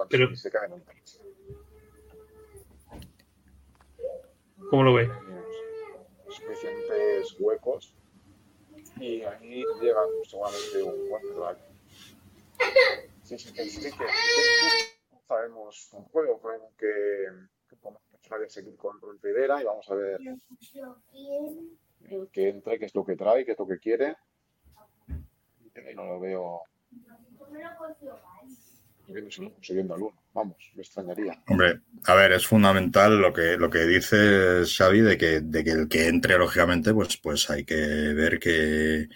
Pero- 0.08 0.34
se 0.34 0.50
caen 0.50 0.72
un 0.72 0.82
¿Cómo 4.70 4.84
lo 4.84 4.94
ves? 4.94 5.10
suficientes 6.28 7.36
huecos 7.40 7.92
y 9.00 9.22
ahí 9.22 9.64
llegan 9.80 10.08
seguramente 10.28 10.82
un 10.82 11.08
buen 11.08 11.22
quarterback. 11.22 11.58
Sí, 13.22 13.38
sí, 13.38 13.70
sí, 13.70 13.80
que, 13.80 14.04
no 15.12 15.20
sabemos 15.26 15.92
un 15.92 16.04
juego, 16.04 16.40
sabemos 16.42 16.72
que, 16.76 17.26
que 17.68 17.76
podemos 17.76 18.02
seguir 18.48 18.76
con 18.76 19.00
Rivera 19.22 19.62
y 19.62 19.64
vamos 19.64 19.90
a 19.90 19.94
ver 19.94 20.20
que 22.32 22.48
entra, 22.48 22.78
qué 22.78 22.84
es 22.86 22.94
lo 22.94 23.04
que 23.04 23.16
trae, 23.16 23.44
qué 23.44 23.52
es 23.52 23.58
lo 23.58 23.66
que 23.66 23.78
quiere. 23.78 24.16
Y 25.08 25.94
no 25.94 26.04
lo 26.04 26.20
veo 26.20 26.62
consiguiendo 29.36 29.94
al 29.94 30.02
uno. 30.02 30.19
Vamos, 30.32 30.70
me 30.74 30.82
extrañaría. 30.82 31.42
Hombre, 31.48 31.80
a 32.04 32.14
ver, 32.14 32.32
es 32.32 32.46
fundamental 32.46 33.20
lo 33.20 33.32
que, 33.32 33.56
lo 33.56 33.68
que 33.68 33.80
dice 33.80 34.64
Xavi 34.64 35.00
de 35.00 35.18
que, 35.18 35.40
de 35.40 35.64
que 35.64 35.70
el 35.70 35.88
que 35.88 36.06
entre, 36.06 36.38
lógicamente, 36.38 36.94
pues, 36.94 37.16
pues 37.16 37.50
hay 37.50 37.64
que 37.64 37.74
ver 37.74 38.38
qué, 38.38 39.08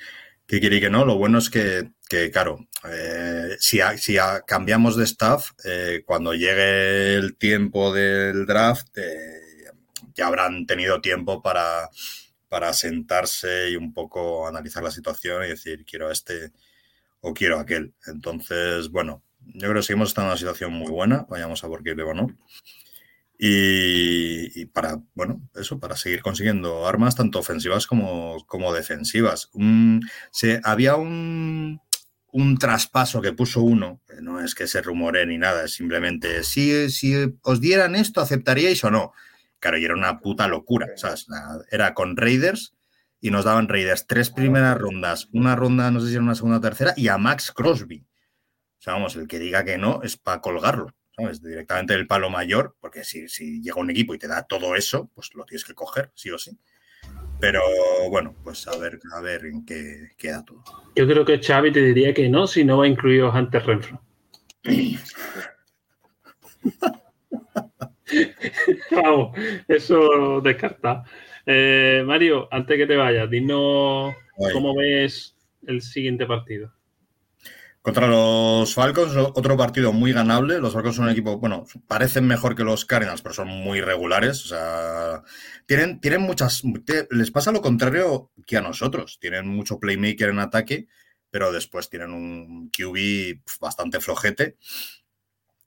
qué 0.47 0.61
quiere 0.61 0.77
y 0.77 0.81
qué 0.81 0.91
no. 0.91 1.05
Lo 1.05 1.17
bueno 1.17 1.39
es 1.39 1.51
que, 1.51 1.93
que 2.09 2.31
claro, 2.33 2.67
eh, 2.91 3.57
si, 3.61 3.79
si 3.99 4.17
cambiamos 4.47 4.97
de 4.97 5.05
staff, 5.05 5.51
eh, 5.65 6.03
cuando 6.05 6.35
llegue 6.35 7.15
el 7.15 7.37
tiempo 7.37 7.93
del 7.93 8.45
draft, 8.47 8.89
eh, 8.99 9.41
ya 10.15 10.27
habrán 10.27 10.67
tenido 10.67 11.01
tiempo 11.01 11.43
para, 11.43 11.91
para 12.49 12.73
sentarse 12.73 13.71
y 13.71 13.77
un 13.77 13.93
poco 13.93 14.49
analizar 14.49 14.83
la 14.83 14.91
situación 14.91 15.45
y 15.45 15.49
decir, 15.49 15.85
quiero 15.85 16.09
a 16.09 16.13
este 16.13 16.53
o 17.21 17.33
quiero 17.33 17.59
aquel. 17.59 17.95
Entonces, 18.07 18.91
bueno, 18.91 19.23
yo 19.47 19.69
creo 19.69 19.75
que 19.75 19.83
seguimos 19.83 20.09
estando 20.09 20.29
en 20.29 20.33
una 20.33 20.39
situación 20.39 20.73
muy 20.73 20.91
buena, 20.91 21.27
vayamos 21.29 21.63
a 21.65 21.69
por 21.69 21.83
qué 21.83 21.93
o 21.93 22.15
no. 22.15 22.29
Y, 23.37 24.61
y 24.61 24.67
para, 24.67 25.01
bueno, 25.15 25.43
eso, 25.55 25.81
para 25.81 25.97
seguir 25.97 26.23
consiguiendo 26.23 26.87
armas 26.87 27.17
tanto 27.17 27.41
ofensivas 27.41 27.87
como, 27.87 28.45
como 28.47 28.73
defensivas. 28.73 29.51
Un- 29.53 30.03
se, 30.31 30.61
había 30.63 30.95
un, 30.97 31.81
un 32.33 32.59
traspaso 32.59 33.21
que 33.21 33.33
puso 33.33 33.61
uno, 33.63 34.01
que 34.07 34.23
no 34.23 34.41
es 34.41 34.55
que 34.55 34.67
se 34.67 34.83
rumore 34.83 35.27
ni 35.27 35.37
nada, 35.39 35.65
es 35.65 35.75
simplemente 35.75 36.43
si, 36.45 36.91
si 36.91 37.15
os 37.43 37.61
dieran 37.61 37.97
esto, 37.97 38.21
¿aceptaríais 38.21 38.83
o 38.85 38.91
no? 38.91 39.13
Claro, 39.59 39.79
y 39.79 39.85
era 39.85 39.95
una 39.95 40.21
puta 40.21 40.47
locura, 40.47 40.87
Era 41.71 41.95
con 41.95 42.17
Raiders 42.17 42.75
y 43.21 43.31
nos 43.31 43.45
daban 43.45 43.69
Raiders 43.69 44.07
tres 44.07 44.31
primeras 44.31 44.79
rondas, 44.79 45.29
una 45.33 45.57
ronda, 45.57 45.91
no 45.91 46.01
sé 46.01 46.09
si 46.09 46.13
era 46.15 46.23
una 46.23 46.35
segunda 46.35 46.59
o 46.59 46.61
tercera, 46.61 46.93
y 46.97 47.09
a 47.09 47.19
Max 47.19 47.51
Crosby. 47.51 48.05
O 48.85 48.85
sea, 48.85 48.93
vamos, 48.93 49.17
el 49.17 49.27
que 49.27 49.39
diga 49.39 49.65
que 49.65 49.79
no 49.79 50.03
es 50.03 50.19
para 50.19 50.43
colgarlo, 50.43 50.89
¿sabes? 51.17 51.43
Directamente 51.43 51.95
del 51.95 52.07
palo 52.07 52.29
mayor, 52.29 52.77
porque 52.83 53.03
si, 53.03 53.29
si 53.29 53.63
llega 53.63 53.81
un 53.81 53.89
equipo 53.89 54.15
y 54.15 54.19
te 54.19 54.29
da 54.29 54.43
todo 54.43 54.77
eso, 54.77 55.11
pues 55.15 55.35
lo 55.35 55.47
tienes 55.47 55.65
que 55.65 55.73
coger, 55.73 56.11
sí 56.15 56.29
o 56.29 56.37
sí. 56.37 56.51
Pero 57.41 57.63
bueno, 58.11 58.35
pues 58.45 58.69
a 58.69 58.77
ver, 58.77 59.01
a 59.17 59.23
ver 59.23 59.47
en 59.47 59.65
qué 59.65 60.11
queda 60.19 60.45
todo. 60.45 60.63
Yo 60.95 61.07
creo 61.07 61.25
que 61.25 61.43
Xavi 61.43 61.73
te 61.73 61.81
diría 61.81 62.13
que 62.13 62.29
no, 62.29 62.47
si 62.47 62.63
no 62.63 62.77
va 62.77 62.87
incluido 62.87 63.33
Hunter 63.33 63.65
Renfro. 63.65 64.03
Vamos, 68.91 69.35
eso 69.67 70.43
descartado. 70.43 71.05
Eh, 71.47 72.03
Mario, 72.05 72.49
antes 72.51 72.77
que 72.77 72.87
te 72.87 72.97
vayas, 72.97 73.31
dinos 73.31 74.15
cómo 74.53 74.77
ves 74.77 75.39
el 75.67 75.81
siguiente 75.81 76.27
partido. 76.27 76.71
Contra 77.85 78.07
los 78.07 78.73
Falcons, 78.73 79.15
otro 79.15 79.59
partido 79.59 79.93
muy 79.93 80.15
ganable. 80.15 80.59
Los 80.59 80.73
Falcons 80.73 80.97
son 80.97 81.05
un 81.05 81.11
equipo, 81.11 81.37
bueno, 81.37 81.67
parecen 81.87 82.27
mejor 82.27 82.57
que 82.57 82.65
los 82.65 82.87
Cardinals, 82.87 83.21
pero 83.21 83.35
son 83.35 83.49
muy 83.49 83.83
regulares. 83.83 84.43
O 84.47 84.49
sea, 84.49 85.23
tienen, 85.67 86.01
tienen 86.01 86.23
muchas. 86.23 86.63
les 87.11 87.31
pasa 87.31 87.53
lo 87.53 87.61
contrario 87.61 88.33
que 88.47 88.57
a 88.57 88.63
nosotros. 88.63 89.19
Tienen 89.21 89.49
mucho 89.49 89.79
playmaker 89.79 90.31
en 90.31 90.39
ataque, 90.39 90.87
pero 91.29 91.53
después 91.53 91.91
tienen 91.91 92.13
un 92.13 92.71
QB 92.71 93.43
bastante 93.61 94.01
flojete. 94.01 94.57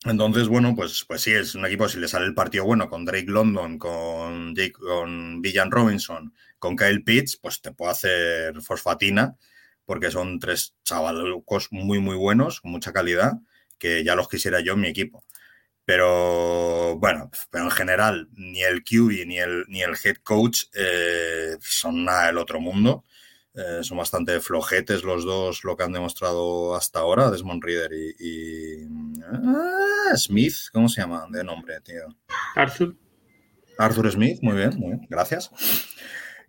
Entonces, 0.03 0.47
bueno, 0.47 0.73
pues, 0.75 1.05
pues 1.07 1.21
sí, 1.21 1.33
es 1.33 1.53
un 1.53 1.67
equipo, 1.67 1.87
si 1.87 1.99
le 1.99 2.07
sale 2.07 2.25
el 2.25 2.33
partido 2.33 2.65
bueno 2.65 2.89
con 2.89 3.05
Drake 3.05 3.29
London, 3.29 3.77
con, 3.77 4.55
Jake, 4.55 4.73
con 4.73 5.39
Villan 5.43 5.69
Robinson, 5.69 6.33
con 6.57 6.75
Kyle 6.75 7.03
Pitts, 7.03 7.37
pues 7.37 7.61
te 7.61 7.73
puede 7.73 7.91
hacer 7.91 8.59
fosfatina 8.63 9.37
porque 9.87 10.11
son 10.11 10.37
tres 10.37 10.75
chavalos 10.83 11.41
muy, 11.71 11.99
muy 11.99 12.17
buenos, 12.17 12.59
con 12.59 12.71
mucha 12.71 12.91
calidad, 12.91 13.39
que 13.79 14.03
ya 14.03 14.15
los 14.15 14.27
quisiera 14.27 14.59
yo 14.59 14.73
en 14.73 14.81
mi 14.81 14.89
equipo. 14.89 15.23
Pero 15.85 16.97
bueno, 16.97 17.31
pero 17.49 17.63
en 17.63 17.71
general, 17.71 18.27
ni 18.33 18.61
el 18.61 18.83
QB 18.83 19.25
ni 19.25 19.39
el, 19.39 19.63
ni 19.69 19.81
el 19.81 19.95
head 20.03 20.17
coach 20.17 20.65
eh, 20.75 21.55
son 21.61 22.03
nada 22.03 22.27
del 22.27 22.37
otro 22.37 22.59
mundo. 22.59 23.05
Eh, 23.53 23.79
son 23.81 23.97
bastante 23.97 24.41
flojetes 24.41 25.03
los 25.03 25.23
dos, 25.23 25.63
lo 25.63 25.77
que 25.77 25.85
han 25.85 25.93
demostrado 25.93 26.75
hasta 26.75 26.99
ahora, 26.99 27.31
Desmond 27.31 27.63
Reader 27.63 27.91
y, 27.93 28.15
y 28.19 28.87
ah, 29.23 30.15
Smith, 30.15 30.55
¿cómo 30.73 30.89
se 30.89 30.99
llama 30.99 31.25
de 31.31 31.43
nombre, 31.45 31.79
tío? 31.79 32.03
Arthur. 32.55 32.97
Arthur 33.77 34.11
Smith, 34.11 34.39
muy 34.41 34.57
bien, 34.57 34.77
muy 34.77 34.89
bien, 34.89 35.07
gracias. 35.09 35.49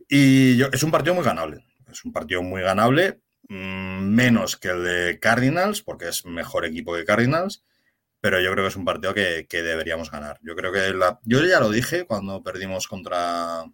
Y 0.09 0.57
yo, 0.57 0.67
es 0.73 0.83
un 0.83 0.91
partido 0.91 1.15
muy 1.15 1.25
ganable, 1.25 1.65
es 1.89 2.05
un 2.05 2.13
partido 2.13 2.43
muy 2.43 2.61
ganable, 2.61 3.21
menos 3.49 4.57
que 4.57 4.69
el 4.69 4.85
de 4.85 5.19
Cardinals, 5.21 5.83
porque 5.83 6.09
es 6.09 6.25
mejor 6.27 6.65
equipo 6.65 6.95
que 6.95 7.05
Cardinals, 7.05 7.65
pero 8.21 8.41
yo 8.41 8.51
creo 8.53 8.65
que 8.65 8.69
es 8.69 8.77
un 8.77 8.85
partido 8.85 9.15
que, 9.15 9.47
que 9.49 9.63
deberíamos 9.63 10.11
ganar. 10.11 10.39
Yo 10.43 10.57
creo 10.57 10.73
que 10.73 10.93
la, 10.93 11.21
yo 11.25 11.45
ya 11.45 11.61
lo 11.61 11.71
dije 11.71 12.05
cuando 12.05 12.43
perdimos 12.43 12.89
contra, 12.89 13.65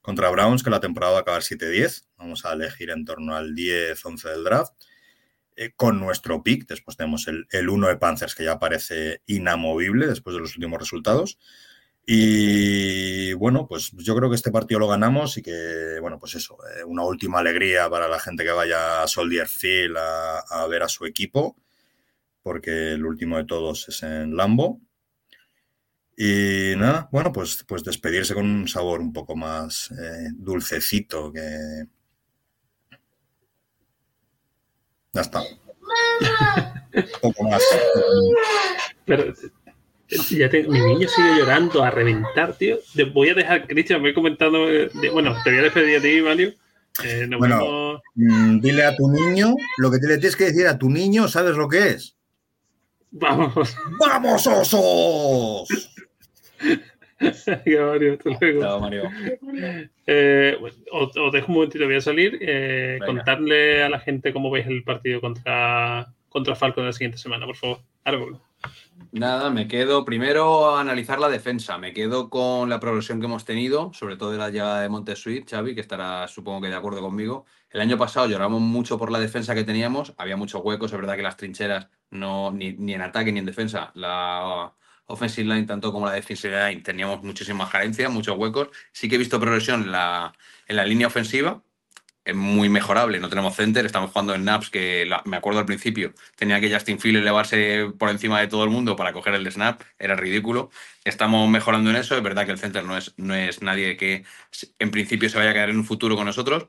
contra 0.00 0.30
Browns, 0.30 0.62
que 0.62 0.70
la 0.70 0.80
temporada 0.80 1.12
va 1.12 1.18
a 1.18 1.22
acabar 1.22 1.42
7-10. 1.42 2.06
Vamos 2.16 2.44
a 2.44 2.52
elegir 2.52 2.90
en 2.90 3.04
torno 3.04 3.34
al 3.34 3.54
10-11 3.54 4.30
del 4.30 4.44
draft. 4.44 4.72
Eh, 5.56 5.72
con 5.76 6.00
nuestro 6.00 6.42
pick, 6.42 6.66
después 6.66 6.96
tenemos 6.96 7.28
el, 7.28 7.46
el 7.50 7.68
1 7.68 7.88
de 7.88 7.96
Panthers, 7.96 8.34
que 8.34 8.44
ya 8.44 8.58
parece 8.58 9.22
inamovible 9.26 10.06
después 10.06 10.34
de 10.34 10.40
los 10.40 10.54
últimos 10.56 10.78
resultados. 10.78 11.38
Y 12.04 13.32
bueno, 13.34 13.66
pues 13.68 13.92
yo 13.92 14.16
creo 14.16 14.28
que 14.28 14.36
este 14.36 14.50
partido 14.50 14.80
lo 14.80 14.88
ganamos 14.88 15.36
y 15.38 15.42
que, 15.42 15.98
bueno, 16.00 16.18
pues 16.18 16.34
eso, 16.34 16.58
eh, 16.76 16.84
una 16.84 17.04
última 17.04 17.38
alegría 17.38 17.88
para 17.88 18.08
la 18.08 18.18
gente 18.18 18.44
que 18.44 18.50
vaya 18.50 19.02
a 19.02 19.08
Soldier 19.08 19.46
Field 19.46 19.96
a, 19.96 20.40
a 20.40 20.66
ver 20.66 20.82
a 20.82 20.88
su 20.88 21.06
equipo, 21.06 21.56
porque 22.42 22.92
el 22.92 23.04
último 23.06 23.36
de 23.36 23.44
todos 23.44 23.88
es 23.88 24.02
en 24.02 24.36
Lambo. 24.36 24.80
Y 26.16 26.74
nada, 26.76 27.08
bueno, 27.10 27.32
pues, 27.32 27.64
pues 27.66 27.82
despedirse 27.84 28.34
con 28.34 28.46
un 28.46 28.68
sabor 28.68 29.00
un 29.00 29.12
poco 29.12 29.34
más 29.34 29.90
eh, 29.92 30.28
dulcecito 30.34 31.32
que... 31.32 31.84
Ya 35.12 35.20
está. 35.20 35.42
Un 36.94 37.04
poco 37.20 37.44
más. 37.44 37.62
Pero 39.06 39.32
ya 40.30 40.48
te- 40.50 40.64
mi 40.68 40.80
niño 40.80 41.08
sigue 41.08 41.36
llorando 41.38 41.82
a 41.82 41.90
reventar, 41.90 42.54
tío. 42.54 42.78
De- 42.94 43.04
voy 43.04 43.30
a 43.30 43.34
dejar, 43.34 43.66
Cristian, 43.66 44.02
me 44.02 44.10
he 44.10 44.14
comentado. 44.14 44.68
eh, 44.70 44.90
de- 45.00 45.10
bueno, 45.10 45.34
te 45.44 45.50
voy 45.50 45.58
a 45.60 45.62
despedir 45.62 45.98
a 45.98 46.00
ti, 46.02 46.20
Mario. 46.22 46.52
Eh, 47.04 47.26
nos 47.28 47.38
Bueno. 47.38 47.58
vemos. 47.58 48.02
Mm, 48.14 48.60
dile 48.60 48.84
a 48.84 48.94
tu 48.96 49.08
niño 49.10 49.54
lo 49.78 49.90
que 49.90 49.98
te 49.98 50.06
le 50.08 50.18
tienes 50.18 50.36
que 50.36 50.44
decir 50.44 50.66
a 50.66 50.78
tu 50.78 50.90
niño, 50.90 51.26
¿sabes 51.28 51.56
lo 51.56 51.68
que 51.68 51.88
es? 51.88 52.16
Vamos. 53.10 53.74
¡Vamos, 53.98 54.46
osos! 54.46 55.68
Venga, 57.20 57.86
Mario, 57.86 58.12
hasta 58.14 58.30
luego. 58.40 58.60
Chao, 58.62 58.80
Mario. 58.80 59.10
Eh, 60.06 60.56
os, 60.90 61.16
os 61.16 61.32
dejo 61.32 61.46
un 61.48 61.54
momentito, 61.54 61.84
voy 61.84 61.94
a 61.96 62.00
salir. 62.00 62.38
Eh, 62.40 62.98
contarle 63.06 63.82
a 63.84 63.88
la 63.88 64.00
gente 64.00 64.32
cómo 64.32 64.50
veis 64.50 64.66
el 64.66 64.82
partido 64.82 65.20
contra, 65.20 66.08
contra 66.28 66.56
Falcon 66.56 66.84
la 66.86 66.92
siguiente 66.92 67.18
semana, 67.18 67.46
por 67.46 67.56
favor. 67.56 67.78
Árbol. 68.04 68.40
Nada, 69.14 69.50
me 69.50 69.68
quedo 69.68 70.06
primero 70.06 70.74
a 70.74 70.80
analizar 70.80 71.18
la 71.20 71.28
defensa. 71.28 71.76
Me 71.76 71.92
quedo 71.92 72.30
con 72.30 72.70
la 72.70 72.80
progresión 72.80 73.20
que 73.20 73.26
hemos 73.26 73.44
tenido, 73.44 73.92
sobre 73.92 74.16
todo 74.16 74.32
de 74.32 74.38
la 74.38 74.48
llegada 74.48 74.80
de 74.80 74.88
Montesuit, 74.88 75.46
Xavi, 75.50 75.74
que 75.74 75.82
estará 75.82 76.26
supongo 76.28 76.62
que 76.62 76.68
de 76.68 76.76
acuerdo 76.76 77.02
conmigo. 77.02 77.44
El 77.68 77.82
año 77.82 77.98
pasado 77.98 78.26
lloramos 78.26 78.62
mucho 78.62 78.96
por 78.96 79.12
la 79.12 79.20
defensa 79.20 79.54
que 79.54 79.64
teníamos, 79.64 80.14
había 80.16 80.38
muchos 80.38 80.62
huecos, 80.64 80.92
es 80.92 80.98
verdad 80.98 81.16
que 81.16 81.22
las 81.22 81.36
trincheras, 81.36 81.88
no, 82.10 82.52
ni, 82.52 82.68
en 82.68 83.02
ataque 83.02 83.32
ni 83.32 83.40
en 83.40 83.46
defensa, 83.46 83.92
la 83.94 84.74
offensive 85.06 85.46
line 85.54 85.66
tanto 85.66 85.92
como 85.92 86.06
la 86.06 86.12
defensive 86.12 86.68
line 86.68 86.80
teníamos 86.82 87.22
muchísimas 87.22 87.68
carencias, 87.70 88.10
muchos 88.10 88.38
huecos. 88.38 88.68
Sí 88.92 89.10
que 89.10 89.16
he 89.16 89.18
visto 89.18 89.38
progresión 89.38 89.82
en 89.82 89.92
la, 89.92 90.32
en 90.66 90.76
la 90.76 90.86
línea 90.86 91.08
ofensiva, 91.08 91.62
es 92.24 92.34
muy 92.34 92.68
mejorable. 92.68 93.20
No 93.20 93.28
tenemos 93.28 93.56
center, 93.56 93.84
estamos 93.84 94.10
jugando 94.10 94.34
en 94.34 94.44
naps 94.44 94.70
que 94.70 95.08
me 95.24 95.36
acuerdo 95.36 95.60
al 95.60 95.66
principio 95.66 96.14
tenía 96.36 96.60
que 96.60 96.72
Justin 96.72 96.98
Field 96.98 97.18
elevarse 97.18 97.92
por 97.98 98.10
encima 98.10 98.40
de 98.40 98.48
todo 98.48 98.64
el 98.64 98.70
mundo 98.70 98.96
para 98.96 99.12
coger 99.12 99.34
el 99.34 99.50
snap, 99.50 99.82
era 99.98 100.16
ridículo. 100.16 100.70
Estamos 101.04 101.48
mejorando 101.48 101.90
en 101.90 101.96
eso. 101.96 102.16
Es 102.16 102.22
verdad 102.22 102.46
que 102.46 102.52
el 102.52 102.58
center 102.58 102.84
no 102.84 102.96
es, 102.96 103.14
no 103.16 103.34
es 103.34 103.62
nadie 103.62 103.96
que 103.96 104.24
en 104.78 104.90
principio 104.90 105.28
se 105.28 105.38
vaya 105.38 105.50
a 105.50 105.54
quedar 105.54 105.70
en 105.70 105.78
un 105.78 105.84
futuro 105.84 106.16
con 106.16 106.26
nosotros. 106.26 106.68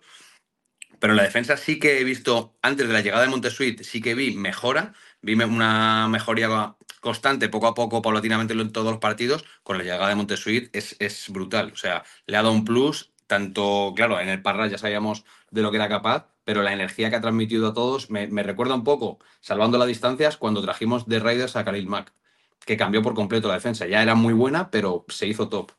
Pero 0.99 1.13
la 1.13 1.23
defensa 1.23 1.57
sí 1.57 1.79
que 1.79 1.99
he 1.99 2.03
visto, 2.03 2.55
antes 2.61 2.87
de 2.87 2.93
la 2.93 3.01
llegada 3.01 3.23
de 3.23 3.29
Montesuit, 3.29 3.81
sí 3.83 4.01
que 4.01 4.15
vi 4.15 4.35
mejora, 4.35 4.93
vi 5.21 5.33
una 5.33 6.07
mejoría 6.07 6.75
constante, 7.01 7.49
poco 7.49 7.67
a 7.67 7.73
poco, 7.73 8.01
paulatinamente 8.01 8.53
en 8.53 8.71
todos 8.71 8.91
los 8.91 8.99
partidos. 8.99 9.43
Con 9.63 9.77
la 9.77 9.83
llegada 9.83 10.07
de 10.07 10.15
Montesuit 10.15 10.73
es, 10.73 10.95
es 10.99 11.29
brutal. 11.29 11.71
O 11.73 11.75
sea, 11.75 12.03
le 12.25 12.37
ha 12.37 12.41
dado 12.41 12.53
un 12.53 12.63
plus, 12.63 13.12
tanto, 13.33 13.93
claro, 13.95 14.19
en 14.19 14.29
el 14.29 14.43
Parra 14.43 14.67
ya 14.67 14.77
sabíamos 14.77 15.25
de 15.49 15.63
lo 15.63 15.71
que 15.71 15.77
era 15.77 15.89
capaz, 15.89 16.29
pero 16.43 16.61
la 16.61 16.71
energía 16.71 17.09
que 17.09 17.15
ha 17.15 17.21
transmitido 17.21 17.69
a 17.69 17.73
todos 17.73 18.11
me, 18.11 18.27
recuerda 18.43 18.75
un 18.75 18.83
poco, 18.83 19.17
salvando 19.41 19.79
las 19.79 19.87
distancias, 19.87 20.37
cuando 20.37 20.61
trajimos 20.61 21.07
de 21.07 21.17
Raiders 21.17 21.55
a 21.55 21.65
Khalil 21.65 21.87
Mack, 21.87 22.13
que 22.63 22.77
cambió 22.77 23.01
por 23.01 23.15
completo 23.15 23.47
la 23.47 23.55
defensa. 23.55 23.87
Ya 23.87 24.03
era 24.03 24.13
muy 24.13 24.35
buena, 24.35 24.69
pero 24.69 25.03
se 25.07 25.25
hizo 25.25 25.49
top. 25.49 25.71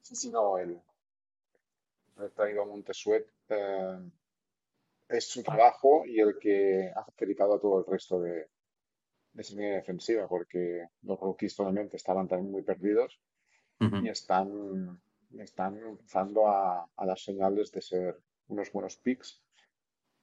Sí, 0.00 0.16
sí, 0.16 0.30
no, 0.30 0.56
el 0.56 0.80
haber 2.16 2.30
traído 2.30 2.62
a 2.62 2.64
Montesuet 2.66 3.26
eh, 3.50 4.10
es 5.10 5.28
su 5.28 5.42
trabajo 5.42 6.06
y 6.06 6.18
el 6.18 6.38
que 6.38 6.90
ha 6.96 7.04
facilitado 7.04 7.56
a 7.56 7.60
todo 7.60 7.80
el 7.80 7.84
resto 7.84 8.22
de, 8.22 8.48
de 9.34 9.42
esa 9.42 9.52
línea 9.52 9.74
defensiva, 9.74 10.26
porque 10.26 10.86
los 11.02 11.20
rookies 11.20 11.60
obviamente 11.60 11.98
estaban 11.98 12.26
también 12.26 12.50
muy 12.50 12.62
perdidos 12.62 13.20
Y 13.78 14.08
están, 14.08 15.00
están 15.38 15.78
empezando 15.78 16.48
a, 16.48 16.88
a 16.96 17.06
dar 17.06 17.18
señales 17.18 17.70
de 17.72 17.82
ser 17.82 18.18
unos 18.48 18.72
buenos 18.72 18.96
picks. 18.96 19.42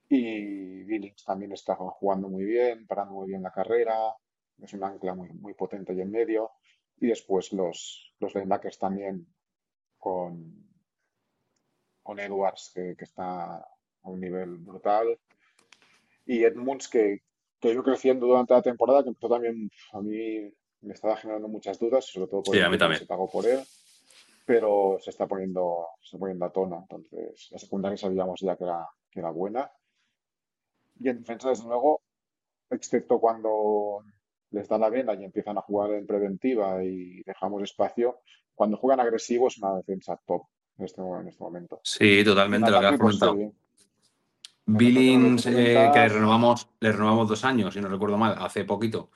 Y 0.10 0.84
Billings 0.84 1.24
también 1.24 1.52
está 1.52 1.76
jugando 1.76 2.30
muy 2.30 2.44
bien, 2.44 2.86
parando 2.88 3.14
muy 3.14 3.28
bien 3.28 3.44
la 3.44 3.52
carrera, 3.52 4.16
es 4.62 4.74
un 4.74 4.84
ancla 4.84 5.16
muy, 5.16 5.30
muy 5.34 5.54
potente 5.54 5.92
ahí 5.92 6.02
en 6.02 6.12
medio. 6.12 6.52
Y 7.00 7.08
después 7.08 7.52
los, 7.54 8.14
los 8.20 8.34
linebackers 8.36 8.80
también 8.80 9.28
con, 9.98 10.68
con 12.02 12.20
Edwards, 12.20 12.72
que, 12.74 12.96
que 12.98 13.04
está 13.04 13.56
a 13.58 14.10
un 14.10 14.20
nivel 14.20 14.58
brutal. 14.58 15.20
Y 16.26 16.44
Edmunds, 16.44 16.88
que, 16.88 17.24
que 17.60 17.70
ha 17.70 17.72
ido 17.72 17.84
creciendo 17.84 18.28
durante 18.28 18.54
la 18.54 18.62
temporada, 18.62 19.04
que 19.04 19.10
empezó 19.10 19.30
también, 19.30 19.70
a 19.92 20.02
mí 20.02 20.54
me 20.84 20.94
estaba 20.94 21.16
generando 21.18 21.48
muchas 21.48 21.80
dudas, 21.80 22.06
sobre 22.06 22.28
todo 22.28 22.44
por 22.44 22.54
Sí, 22.54 22.60
el 22.60 22.66
a 22.66 22.70
mí 22.70 22.74
dinero 22.74 22.78
que 22.78 22.80
también. 22.80 23.00
se 23.00 23.06
pagó 23.06 23.30
por 23.30 23.46
él, 23.48 23.60
pero 24.46 24.98
se 25.02 25.10
está 25.10 25.28
poniendo, 25.28 25.88
se 26.00 26.06
está 26.08 26.18
poniendo 26.20 26.46
a 26.46 26.52
tono. 26.52 26.80
Entonces, 26.90 27.48
la 27.52 27.58
secundaria 27.58 27.98
sabíamos 27.98 28.40
ya 28.42 28.56
que 28.56 28.64
era, 28.66 28.88
que 29.10 29.20
era 29.20 29.32
buena. 29.32 29.72
Y 31.00 31.10
en 31.10 31.20
defensa, 31.20 31.50
desde 31.50 31.66
luego, 31.66 32.02
excepto 32.70 33.20
cuando 33.20 34.04
les 34.52 34.68
da 34.68 34.78
la 34.78 34.90
vena 34.90 35.14
y 35.16 35.24
empiezan 35.24 35.58
a 35.58 35.62
jugar 35.62 35.92
en 35.92 36.06
preventiva 36.06 36.84
y 36.84 37.24
dejamos 37.24 37.64
espacio, 37.64 38.20
cuando 38.54 38.78
juegan 38.78 39.00
agresivo 39.00 39.48
es 39.48 39.58
una 39.58 39.76
defensa 39.78 40.20
top 40.26 40.44
en 40.78 40.86
este, 40.86 41.02
en 41.02 41.28
este 41.28 41.44
momento. 41.44 41.80
Sí, 41.84 42.20
En 42.20 42.26
totalmente 42.26 42.70
lo 42.70 42.80
que 42.80 42.86
has 42.86 43.00
comentado. 43.00 43.38
Billings, 44.66 45.46
eh, 45.48 45.90
que 45.94 46.00
le 46.00 46.10
renovamos, 46.10 46.70
le 46.80 46.92
renovamos 46.92 47.28
dos 47.28 47.44
años, 47.44 47.74
si 47.74 47.82
no 47.82 47.90
recuerdo 47.90 48.18
mal, 48.18 48.36
hace 48.40 48.64
poquito. 48.64 49.10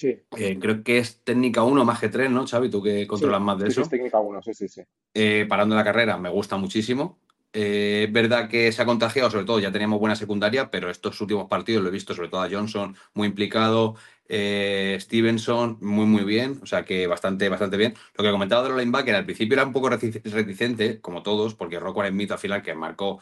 Sí, 0.00 0.18
Eh, 0.38 0.58
creo 0.58 0.82
que 0.82 0.96
es 0.96 1.20
técnica 1.24 1.62
1 1.62 1.84
más 1.84 2.00
que 2.00 2.08
3, 2.08 2.30
¿no, 2.30 2.46
Xavi? 2.46 2.70
Tú 2.70 2.82
que 2.82 3.06
controlas 3.06 3.38
sí, 3.40 3.44
más 3.44 3.58
de 3.58 3.66
sí, 3.66 3.70
sí, 3.70 3.72
eso. 3.72 3.82
es 3.82 3.88
técnica 3.90 4.18
1, 4.18 4.40
sí, 4.40 4.54
sí, 4.54 4.66
sí. 4.66 4.80
Eh, 5.12 5.44
parando 5.46 5.76
la 5.76 5.84
carrera 5.84 6.16
me 6.16 6.30
gusta 6.30 6.56
muchísimo. 6.56 7.18
Eh, 7.52 8.04
es 8.06 8.12
verdad 8.12 8.48
que 8.48 8.72
se 8.72 8.80
ha 8.80 8.86
contagiado, 8.86 9.28
sobre 9.30 9.44
todo 9.44 9.60
ya 9.60 9.70
teníamos 9.70 10.00
buena 10.00 10.16
secundaria, 10.16 10.70
pero 10.70 10.88
estos 10.88 11.20
últimos 11.20 11.48
partidos 11.48 11.82
lo 11.82 11.90
he 11.90 11.92
visto, 11.92 12.14
sobre 12.14 12.28
todo 12.28 12.40
a 12.40 12.48
Johnson 12.48 12.96
muy 13.12 13.26
implicado, 13.28 13.96
eh, 14.26 14.96
Stevenson 14.98 15.76
muy, 15.82 16.06
muy 16.06 16.24
bien, 16.24 16.60
o 16.62 16.66
sea 16.66 16.86
que 16.86 17.06
bastante, 17.06 17.50
bastante 17.50 17.76
bien. 17.76 17.92
Lo 18.16 18.24
que 18.24 18.30
comentaba 18.30 18.62
de 18.62 18.70
los 18.70 18.78
linebackers, 18.78 19.18
al 19.18 19.24
principio 19.26 19.54
era 19.56 19.66
un 19.66 19.72
poco 19.74 19.90
reti- 19.90 20.22
reticente, 20.30 21.00
como 21.02 21.22
todos, 21.22 21.54
porque 21.54 21.78
Rockwell 21.78 22.10
Smith 22.10 22.30
al 22.32 22.38
final 22.38 22.62
que 22.62 22.72
marcó, 22.74 23.20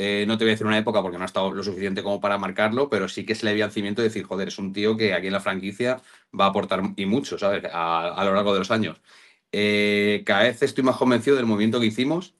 eh, 0.00 0.24
no 0.28 0.38
te 0.38 0.44
voy 0.44 0.50
a 0.50 0.54
decir 0.54 0.66
una 0.66 0.78
época 0.78 1.02
porque 1.02 1.18
no 1.18 1.24
ha 1.24 1.26
estado 1.26 1.52
lo 1.52 1.64
suficiente 1.64 2.04
como 2.04 2.20
para 2.20 2.38
marcarlo, 2.38 2.88
pero 2.88 3.08
sí 3.08 3.26
que 3.26 3.34
se 3.34 3.44
le 3.44 3.52
veía 3.52 3.64
el 3.64 3.72
cimiento 3.72 4.00
de 4.00 4.08
decir, 4.08 4.24
joder, 4.24 4.46
es 4.46 4.58
un 4.58 4.72
tío 4.72 4.96
que 4.96 5.12
aquí 5.12 5.26
en 5.26 5.32
la 5.32 5.40
franquicia 5.40 6.00
va 6.38 6.44
a 6.44 6.48
aportar 6.50 6.80
y 6.94 7.04
mucho, 7.04 7.36
¿sabes? 7.36 7.64
A, 7.72 8.22
lo 8.24 8.32
largo 8.32 8.52
de 8.52 8.60
los 8.60 8.70
años. 8.70 9.00
Eh, 9.50 10.22
cada 10.24 10.44
vez 10.44 10.62
estoy 10.62 10.84
más 10.84 10.96
convencido 10.96 11.36
del 11.36 11.46
movimiento 11.46 11.80
que 11.80 11.86
hicimos 11.86 12.36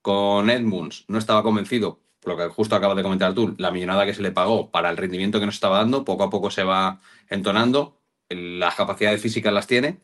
con 0.00 0.48
Edmunds. 0.48 1.04
No 1.08 1.18
estaba 1.18 1.42
convencido, 1.42 2.00
lo 2.24 2.36
que 2.36 2.46
justo 2.48 2.76
acabas 2.76 2.96
de 2.96 3.02
comentar 3.02 3.34
tú, 3.34 3.52
la 3.58 3.72
millonada 3.72 4.06
que 4.06 4.14
se 4.14 4.22
le 4.22 4.30
pagó 4.30 4.70
para 4.70 4.88
el 4.88 4.96
rendimiento 4.96 5.40
que 5.40 5.46
nos 5.46 5.56
estaba 5.56 5.78
dando, 5.78 6.04
poco 6.04 6.22
a 6.22 6.30
poco 6.30 6.50
se 6.52 6.62
va 6.62 7.00
entonando, 7.28 8.00
las 8.28 8.76
capacidades 8.76 9.20
físicas 9.20 9.52
las 9.52 9.66
tiene, 9.66 10.00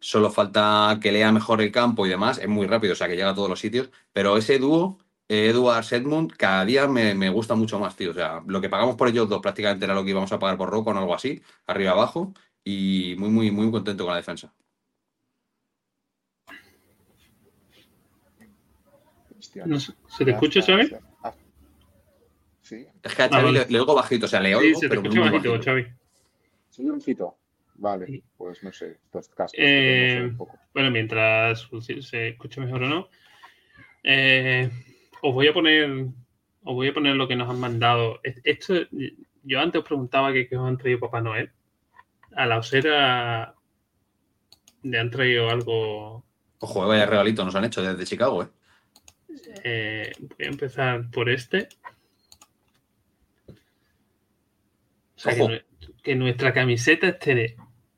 solo 0.00 0.30
falta 0.30 0.98
que 1.02 1.12
lea 1.12 1.30
mejor 1.30 1.60
el 1.60 1.72
campo 1.72 2.06
y 2.06 2.08
demás, 2.08 2.38
es 2.38 2.48
muy 2.48 2.66
rápido, 2.66 2.94
o 2.94 2.96
sea 2.96 3.06
que 3.06 3.16
llega 3.16 3.30
a 3.30 3.34
todos 3.34 3.50
los 3.50 3.60
sitios, 3.60 3.90
pero 4.14 4.38
ese 4.38 4.58
dúo 4.58 4.98
Edwards 5.28 5.92
Edmund, 5.92 6.32
cada 6.36 6.64
día 6.64 6.88
me, 6.88 7.14
me 7.14 7.28
gusta 7.28 7.54
mucho 7.54 7.78
más, 7.78 7.94
tío. 7.96 8.10
O 8.12 8.14
sea, 8.14 8.42
lo 8.46 8.60
que 8.60 8.68
pagamos 8.70 8.96
por 8.96 9.08
ellos 9.08 9.28
dos 9.28 9.40
prácticamente 9.42 9.84
era 9.84 9.94
lo 9.94 10.02
que 10.04 10.10
íbamos 10.10 10.32
a 10.32 10.38
pagar 10.38 10.56
por 10.56 10.70
Rocco 10.70 10.90
o 10.90 10.96
algo 10.96 11.14
así, 11.14 11.42
arriba 11.66 11.92
abajo. 11.92 12.32
Y 12.64 13.14
muy, 13.18 13.28
muy, 13.30 13.50
muy 13.50 13.70
contento 13.70 14.04
con 14.04 14.12
la 14.12 14.16
defensa. 14.18 14.52
Hostia, 19.38 19.64
No 19.66 19.78
sé, 19.78 19.92
¿Se 20.08 20.24
te 20.24 20.32
escucha, 20.32 20.60
Xavi? 20.62 20.90
ah, 21.22 21.32
Sí, 22.60 22.86
Es 23.02 23.14
que 23.14 23.22
a 23.22 23.26
Ah, 23.26 23.28
Xavi 23.30 23.44
vale. 23.44 23.58
le, 23.60 23.66
le 23.70 23.80
oigo 23.80 23.94
bajito, 23.94 24.26
o 24.26 24.28
sea, 24.28 24.40
le 24.40 24.48
Sí, 24.50 24.54
oigo, 24.54 24.80
se 24.80 24.86
te 24.86 24.88
pero 24.90 25.00
escucha 25.02 25.20
muy 25.20 25.28
bajito, 25.30 25.52
bajito. 25.52 25.70
Xavi. 25.70 25.86
soy 26.70 26.86
un 26.86 27.00
cito. 27.00 27.38
Vale, 27.80 28.06
Sí. 28.06 28.24
pues 28.36 28.62
no 28.64 28.72
sé, 28.72 28.98
estos 29.04 29.28
cascos. 29.28 29.52
Eh, 29.56 30.08
no 30.16 30.20
sé 30.22 30.30
un 30.32 30.36
poco. 30.36 30.58
Bueno, 30.74 30.90
mientras 30.90 31.68
si 31.80 32.02
se 32.02 32.28
escucha 32.30 32.60
mejor 32.60 32.82
o 32.82 32.88
no. 32.88 33.08
eh, 34.02 34.68
os 35.22 35.34
voy 35.34 35.48
a 35.48 35.52
poner. 35.52 36.06
Os 36.64 36.74
voy 36.74 36.88
a 36.88 36.94
poner 36.94 37.14
lo 37.16 37.28
que 37.28 37.36
nos 37.36 37.48
han 37.48 37.60
mandado. 37.60 38.20
Es- 38.22 38.40
Esto, 38.44 38.74
yo 39.44 39.60
antes 39.60 39.80
os 39.80 39.86
preguntaba 39.86 40.32
que, 40.32 40.48
que 40.48 40.56
os 40.56 40.66
han 40.66 40.76
traído 40.78 41.00
Papá 41.00 41.20
Noel. 41.20 41.50
A 42.34 42.46
la 42.46 42.58
osera 42.58 43.54
le 44.82 44.98
han 44.98 45.10
traído 45.10 45.48
algo. 45.50 46.24
Ojo, 46.60 46.86
vaya 46.86 47.06
regalito 47.06 47.44
nos 47.44 47.54
han 47.54 47.64
hecho 47.64 47.82
desde 47.82 48.04
Chicago, 48.04 48.42
¿eh? 48.42 48.48
eh, 49.64 50.12
voy 50.18 50.46
a 50.46 50.50
empezar 50.50 51.08
por 51.10 51.28
este. 51.30 51.68
O 55.16 55.20
sea, 55.20 55.34
que, 56.02 56.14
nuestra 56.16 56.52
camiseta 56.52 57.08
esté 57.08 57.56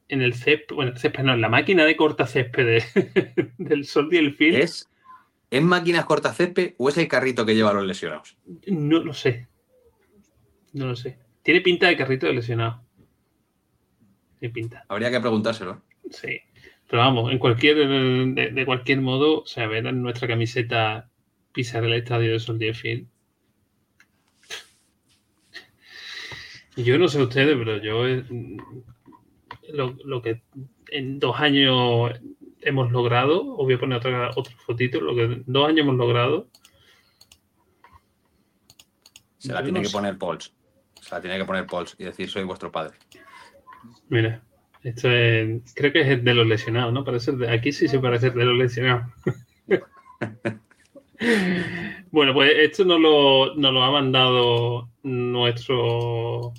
en 0.08 0.22
el 0.22 0.34
césped, 0.34 0.74
bueno, 0.74 0.96
césped 0.96 1.22
no, 1.22 1.34
en 1.34 1.40
la 1.40 1.48
máquina 1.48 1.84
de 1.84 1.96
corta 1.96 2.26
césped 2.26 2.66
de- 2.66 3.52
del 3.58 3.84
Sol 3.86 4.08
y 4.12 4.16
el 4.18 4.34
Film. 4.34 4.56
¿Es, 4.56 4.89
¿Es 5.50 5.62
máquinas 5.62 6.04
cortacésped 6.04 6.74
o 6.78 6.88
es 6.88 6.96
el 6.98 7.08
carrito 7.08 7.44
que 7.44 7.54
lleva 7.54 7.70
a 7.70 7.74
los 7.74 7.84
lesionados? 7.86 8.36
No 8.66 9.00
lo 9.00 9.12
sé. 9.12 9.48
No 10.72 10.86
lo 10.86 10.96
sé. 10.96 11.18
Tiene 11.42 11.60
pinta 11.60 11.88
de 11.88 11.96
carrito 11.96 12.26
de 12.26 12.34
lesionado. 12.34 12.84
Tiene 14.38 14.54
pinta, 14.54 14.84
Habría 14.88 15.10
que 15.10 15.20
preguntárselo. 15.20 15.82
sí. 16.10 16.40
Pero 16.88 17.02
vamos, 17.02 17.30
en 17.30 17.38
cualquier, 17.38 17.76
de, 17.76 18.50
de 18.50 18.66
cualquier 18.66 19.00
modo, 19.00 19.42
o 19.42 19.46
sea, 19.46 19.68
ver 19.68 19.86
en 19.86 20.02
nuestra 20.02 20.26
camiseta 20.26 21.08
pisar 21.52 21.84
el 21.84 21.92
estadio 21.92 22.32
de 22.32 22.40
Soldier. 22.40 22.74
Yo 26.76 26.98
no 26.98 27.06
sé 27.08 27.22
ustedes, 27.22 27.56
pero 27.56 27.76
yo 27.78 28.08
eh, 28.08 28.24
lo, 29.72 29.96
lo 30.04 30.22
que 30.22 30.42
en 30.90 31.20
dos 31.20 31.38
años 31.38 32.12
hemos 32.62 32.90
logrado, 32.92 33.52
os 33.56 33.64
voy 33.64 33.74
a 33.74 33.78
poner 33.78 33.98
otra, 33.98 34.30
otro 34.36 34.54
fotito, 34.58 35.00
lo 35.00 35.14
que 35.14 35.42
dos 35.46 35.68
años 35.68 35.80
hemos 35.80 35.96
logrado. 35.96 36.48
Se 39.38 39.52
la 39.52 39.62
tiene 39.62 39.82
que 39.82 39.90
poner 39.90 40.18
Pauls. 40.18 40.52
Se 41.00 41.14
la 41.14 41.20
tiene 41.20 41.38
que 41.38 41.44
poner 41.44 41.66
Pauls 41.66 41.96
y 41.98 42.04
decir 42.04 42.28
soy 42.28 42.44
vuestro 42.44 42.70
padre. 42.70 42.96
Mira, 44.08 44.42
esto 44.82 45.10
es, 45.10 45.62
creo 45.74 45.92
que 45.92 46.00
es 46.00 46.24
de 46.24 46.34
los 46.34 46.46
lesionados, 46.46 46.92
¿no? 46.92 47.04
Parece 47.04 47.32
de- 47.32 47.50
aquí 47.50 47.72
sí 47.72 47.88
se 47.88 47.98
parece 47.98 48.30
de 48.30 48.44
los 48.44 48.56
lesionados. 48.56 49.06
bueno, 52.10 52.34
pues 52.34 52.52
esto 52.56 52.84
nos 52.84 53.00
lo, 53.00 53.54
nos 53.56 53.72
lo 53.72 53.82
ha 53.82 53.90
mandado 53.90 54.90
nuestro 55.02 56.52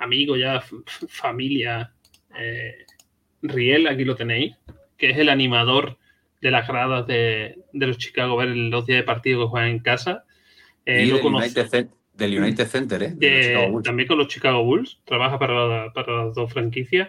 amigo 0.00 0.36
ya, 0.36 0.62
familia, 1.08 1.92
eh, 2.38 2.84
Riel, 3.42 3.86
aquí 3.86 4.04
lo 4.04 4.14
tenéis, 4.14 4.54
que 5.02 5.10
es 5.10 5.18
el 5.18 5.30
animador 5.30 5.98
de 6.40 6.52
las 6.52 6.68
gradas 6.68 7.08
de, 7.08 7.58
de 7.72 7.86
los 7.88 7.98
Chicago 7.98 8.36
Bears 8.36 8.52
en 8.52 8.70
los 8.70 8.86
días 8.86 8.98
de 9.00 9.02
partido 9.02 9.40
que 9.40 9.48
juegan 9.50 9.70
en 9.70 9.78
casa. 9.80 10.24
Eh, 10.86 11.02
y 11.02 11.06
lo 11.08 11.16
del 11.16 11.24
conoce- 11.24 11.46
United, 11.46 11.66
Cen- 11.66 11.90
del 12.14 12.38
United 12.40 12.66
Center, 12.68 13.02
¿eh? 13.02 13.12
De 13.16 13.68
los 13.68 13.82
también 13.82 14.06
con 14.06 14.16
los 14.18 14.28
Chicago 14.28 14.62
Bulls, 14.62 15.00
trabaja 15.04 15.40
para, 15.40 15.66
la- 15.66 15.92
para 15.92 16.24
las 16.26 16.34
dos 16.36 16.52
franquicias. 16.52 17.08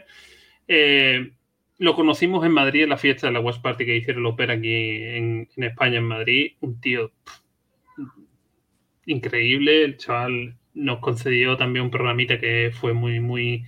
Eh, 0.68 1.34
lo 1.78 1.94
conocimos 1.94 2.44
en 2.48 2.52
Madrid 2.52 2.82
en 2.82 2.89
la 2.89 2.98
fiesta 2.98 3.28
de 3.28 3.34
la 3.34 3.41
West 3.41 3.62
Party 3.62 3.86
que 3.86 3.96
hicieron 3.96 4.24
el 4.24 4.32
Opera 4.32 4.56
aquí 4.56 4.74
en, 4.74 5.48
en 5.56 5.64
España, 5.64 6.00
en 6.00 6.06
Madrid. 6.06 6.54
Un 6.62 6.82
tío 6.82 7.12
pff, 7.24 8.08
increíble. 9.06 9.84
El 9.84 9.98
chaval 9.98 10.56
nos 10.74 10.98
concedió 10.98 11.58
también 11.58 11.86
un 11.86 11.91
programita 11.91 12.39
que 12.39 12.72
fue 12.74 12.94
muy, 12.94 13.20
muy, 13.20 13.66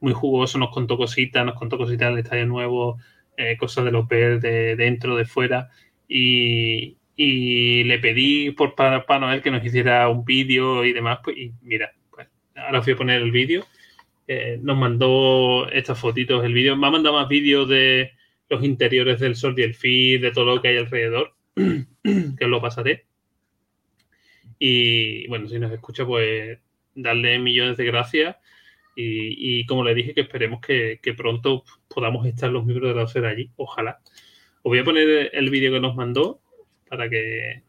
muy 0.00 0.14
jugoso. 0.14 0.56
Nos 0.58 0.70
contó 0.70 0.96
cositas, 0.96 1.44
nos 1.44 1.54
contó 1.54 1.76
cositas 1.76 2.08
del 2.10 2.20
estadio 2.24 2.46
nuevo, 2.46 2.98
eh, 3.38 3.56
cosas 3.56 3.84
del 3.84 3.94
Opera 3.94 4.38
de 4.38 4.74
dentro, 4.74 5.16
de 5.16 5.24
fuera. 5.24 5.70
Y, 6.08 6.96
y 7.14 7.84
le 7.84 7.98
pedí 8.00 8.50
por 8.50 8.74
para 8.74 9.04
Noel 9.20 9.42
que 9.42 9.52
nos 9.52 9.64
hiciera 9.64 10.08
un 10.08 10.24
vídeo 10.24 10.84
y 10.84 10.92
demás. 10.92 11.20
Pues, 11.22 11.36
y 11.38 11.52
mira, 11.62 11.92
pues, 12.10 12.28
ahora 12.56 12.80
os 12.80 12.84
voy 12.84 12.94
a 12.94 12.98
poner 12.98 13.22
el 13.22 13.30
vídeo. 13.30 13.64
Eh, 14.26 14.58
nos 14.60 14.76
mandó 14.76 15.70
estas 15.70 16.00
fotitos, 16.00 16.44
el 16.44 16.52
vídeo. 16.52 16.76
Me 16.76 16.88
ha 16.88 16.90
mandado 16.90 17.14
más 17.14 17.28
vídeos 17.28 17.68
de 17.68 18.10
los 18.48 18.64
interiores 18.64 19.20
del 19.20 19.36
Sol 19.36 19.54
y 19.56 19.62
el 19.62 19.74
Feed, 19.74 20.20
de 20.20 20.32
todo 20.32 20.56
lo 20.56 20.60
que 20.60 20.68
hay 20.68 20.78
alrededor, 20.78 21.34
que 21.54 22.44
os 22.44 22.50
lo 22.50 22.60
pasaré. 22.60 23.06
Y 24.58 25.28
bueno, 25.28 25.46
si 25.48 25.60
nos 25.60 25.72
escucha, 25.72 26.04
pues 26.04 26.58
darle 26.92 27.38
millones 27.38 27.76
de 27.76 27.84
gracias. 27.84 28.36
Y, 28.96 29.60
y 29.60 29.66
como 29.66 29.84
le 29.84 29.94
dije, 29.94 30.12
que 30.12 30.22
esperemos 30.22 30.60
que, 30.60 30.98
que 31.00 31.14
pronto 31.14 31.62
podamos 31.98 32.24
estar 32.26 32.48
los 32.48 32.64
miembros 32.64 32.90
de 32.90 32.94
la 32.94 33.02
osera 33.02 33.30
allí. 33.30 33.50
Ojalá. 33.56 33.98
Os 34.58 34.70
voy 34.70 34.78
a 34.78 34.84
poner 34.84 35.30
el 35.32 35.50
vídeo 35.50 35.72
que 35.72 35.80
nos 35.80 35.96
mandó 35.96 36.40
para 36.88 37.10
que, 37.10 37.64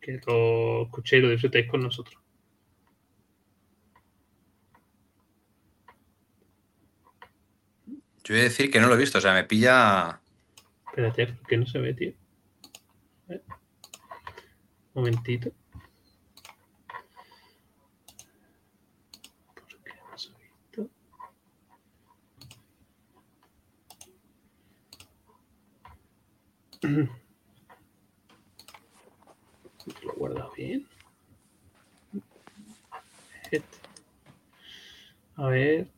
que 0.00 0.20
lo 0.26 0.82
escuchéis 0.86 1.22
y 1.22 1.26
lo 1.26 1.30
disfrutéis 1.30 1.68
con 1.68 1.80
nosotros. 1.80 2.20
Yo 8.24 8.34
voy 8.34 8.40
a 8.40 8.44
decir 8.44 8.72
que 8.72 8.80
no 8.80 8.88
lo 8.88 8.94
he 8.94 8.98
visto, 8.98 9.18
o 9.18 9.20
sea, 9.20 9.34
me 9.34 9.44
pilla. 9.44 10.20
Espérate, 10.88 11.28
¿por 11.28 11.46
qué 11.46 11.56
no 11.56 11.66
se 11.66 11.78
ve, 11.78 11.94
tío? 11.94 12.12
Ver. 13.28 13.44
Momentito. 14.94 15.52
¿Por 19.54 19.82
qué 19.84 19.92
no 20.10 20.18
se 20.18 20.30
ha 20.30 20.38
visto? 20.38 20.90
Lo 26.82 27.08
he 30.12 30.16
guardado 30.16 30.52
bien. 30.56 30.86
A 35.36 35.46
ver. 35.46 35.88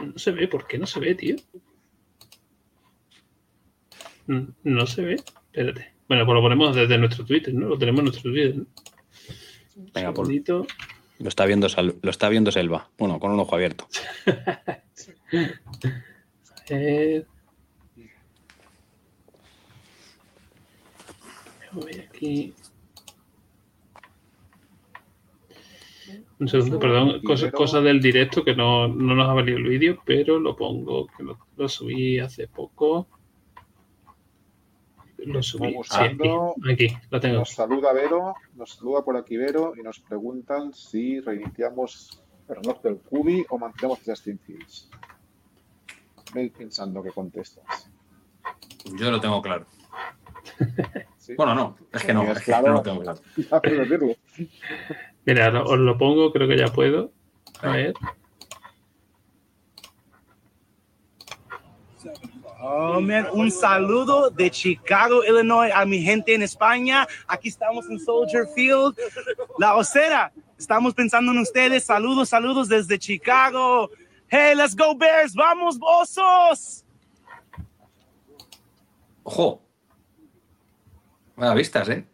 No 0.00 0.18
se 0.18 0.30
ve, 0.30 0.46
¿por 0.48 0.66
qué 0.66 0.78
no 0.78 0.86
se 0.86 1.00
ve, 1.00 1.14
tío? 1.14 1.36
Mm, 4.26 4.44
No 4.64 4.86
se 4.86 5.02
ve. 5.02 5.14
Espérate. 5.14 5.94
Bueno, 6.08 6.24
pues 6.24 6.34
lo 6.34 6.42
ponemos 6.42 6.76
desde 6.76 6.98
nuestro 6.98 7.24
Twitter, 7.24 7.54
¿no? 7.54 7.68
Lo 7.68 7.78
tenemos 7.78 8.00
en 8.00 8.04
nuestro 8.04 8.30
Twitter. 8.30 8.56
¿no? 8.56 8.66
Venga, 9.94 10.12
por-. 10.12 10.28
Lo 11.18 11.28
está 11.28 11.46
viendo, 11.46 11.66
lo 12.02 12.10
está 12.10 12.28
viendo 12.28 12.52
Selva. 12.52 12.90
Bueno, 12.98 13.18
con 13.18 13.32
un 13.32 13.40
ojo 13.40 13.54
abierto. 13.54 13.88
A 16.68 16.74
ver. 16.74 17.26
Aquí. 22.08 22.54
Un 26.38 26.48
segundo, 26.48 26.78
perdón. 26.78 27.22
Cosa, 27.22 27.50
cosa 27.50 27.80
del 27.80 28.00
directo 28.00 28.44
que 28.44 28.54
no, 28.54 28.88
no 28.88 29.14
nos 29.14 29.28
ha 29.28 29.32
valido 29.32 29.58
el 29.58 29.68
vídeo, 29.68 30.02
pero 30.04 30.38
lo 30.38 30.54
pongo, 30.54 31.06
que 31.06 31.22
lo, 31.22 31.38
lo 31.56 31.68
subí 31.68 32.18
hace 32.18 32.46
poco. 32.46 33.08
Lo 35.18 35.42
subí. 35.42 35.74
Sí, 35.82 36.70
aquí, 36.70 36.88
lo 37.10 37.20
tengo. 37.20 37.38
Nos 37.38 37.50
saluda 37.50 37.92
Vero, 37.92 38.34
nos 38.54 38.74
saluda 38.74 39.02
por 39.02 39.16
aquí 39.16 39.36
Vero 39.36 39.72
y 39.76 39.82
nos 39.82 39.98
preguntan 39.98 40.72
si 40.74 41.20
reiniciamos 41.20 42.22
el 42.48 42.56
reloj 42.56 42.82
del 42.82 42.98
Cubi 42.98 43.44
o 43.48 43.58
mantenemos 43.58 44.00
Justin 44.04 44.38
Fields. 44.38 44.90
Ve 46.34 46.52
pensando 46.56 47.02
que 47.02 47.10
contestas. 47.10 47.90
Yo 48.98 49.10
lo 49.10 49.20
tengo 49.20 49.40
claro. 49.42 49.66
¿Sí? 51.26 51.34
Bueno, 51.34 51.56
no, 51.56 51.76
es 51.92 52.04
que 52.04 52.14
no, 52.14 52.22
es 52.22 52.38
que 52.38 52.44
claro. 52.44 52.68
no 52.68 52.74
lo 52.74 52.82
tengo 52.82 53.00
claro. 53.00 53.18
Mira, 55.24 55.62
os 55.64 55.76
lo 55.76 55.98
pongo, 55.98 56.32
creo 56.32 56.46
que 56.46 56.56
ya 56.56 56.68
puedo. 56.68 57.10
A 57.62 57.70
ver. 57.70 57.94
Oh, 62.60 63.00
man, 63.00 63.26
un 63.32 63.50
saludo 63.50 64.30
de 64.30 64.52
Chicago, 64.52 65.24
Illinois, 65.24 65.72
a 65.74 65.84
mi 65.84 66.00
gente 66.00 66.32
en 66.32 66.42
España. 66.42 67.08
Aquí 67.26 67.48
estamos 67.48 67.90
en 67.90 67.98
Soldier 67.98 68.46
Field. 68.54 68.96
La 69.58 69.74
Osera, 69.74 70.32
estamos 70.56 70.94
pensando 70.94 71.32
en 71.32 71.38
ustedes. 71.38 71.82
Saludos, 71.82 72.28
saludos 72.28 72.68
desde 72.68 72.96
Chicago. 73.00 73.90
Hey, 74.28 74.54
let's 74.54 74.76
go 74.76 74.94
Bears. 74.94 75.34
Vamos, 75.34 75.76
osos. 75.80 76.84
Ojo, 79.24 79.65
Vaya 81.36 81.54
vistas, 81.54 81.88
¿eh? 81.88 82.04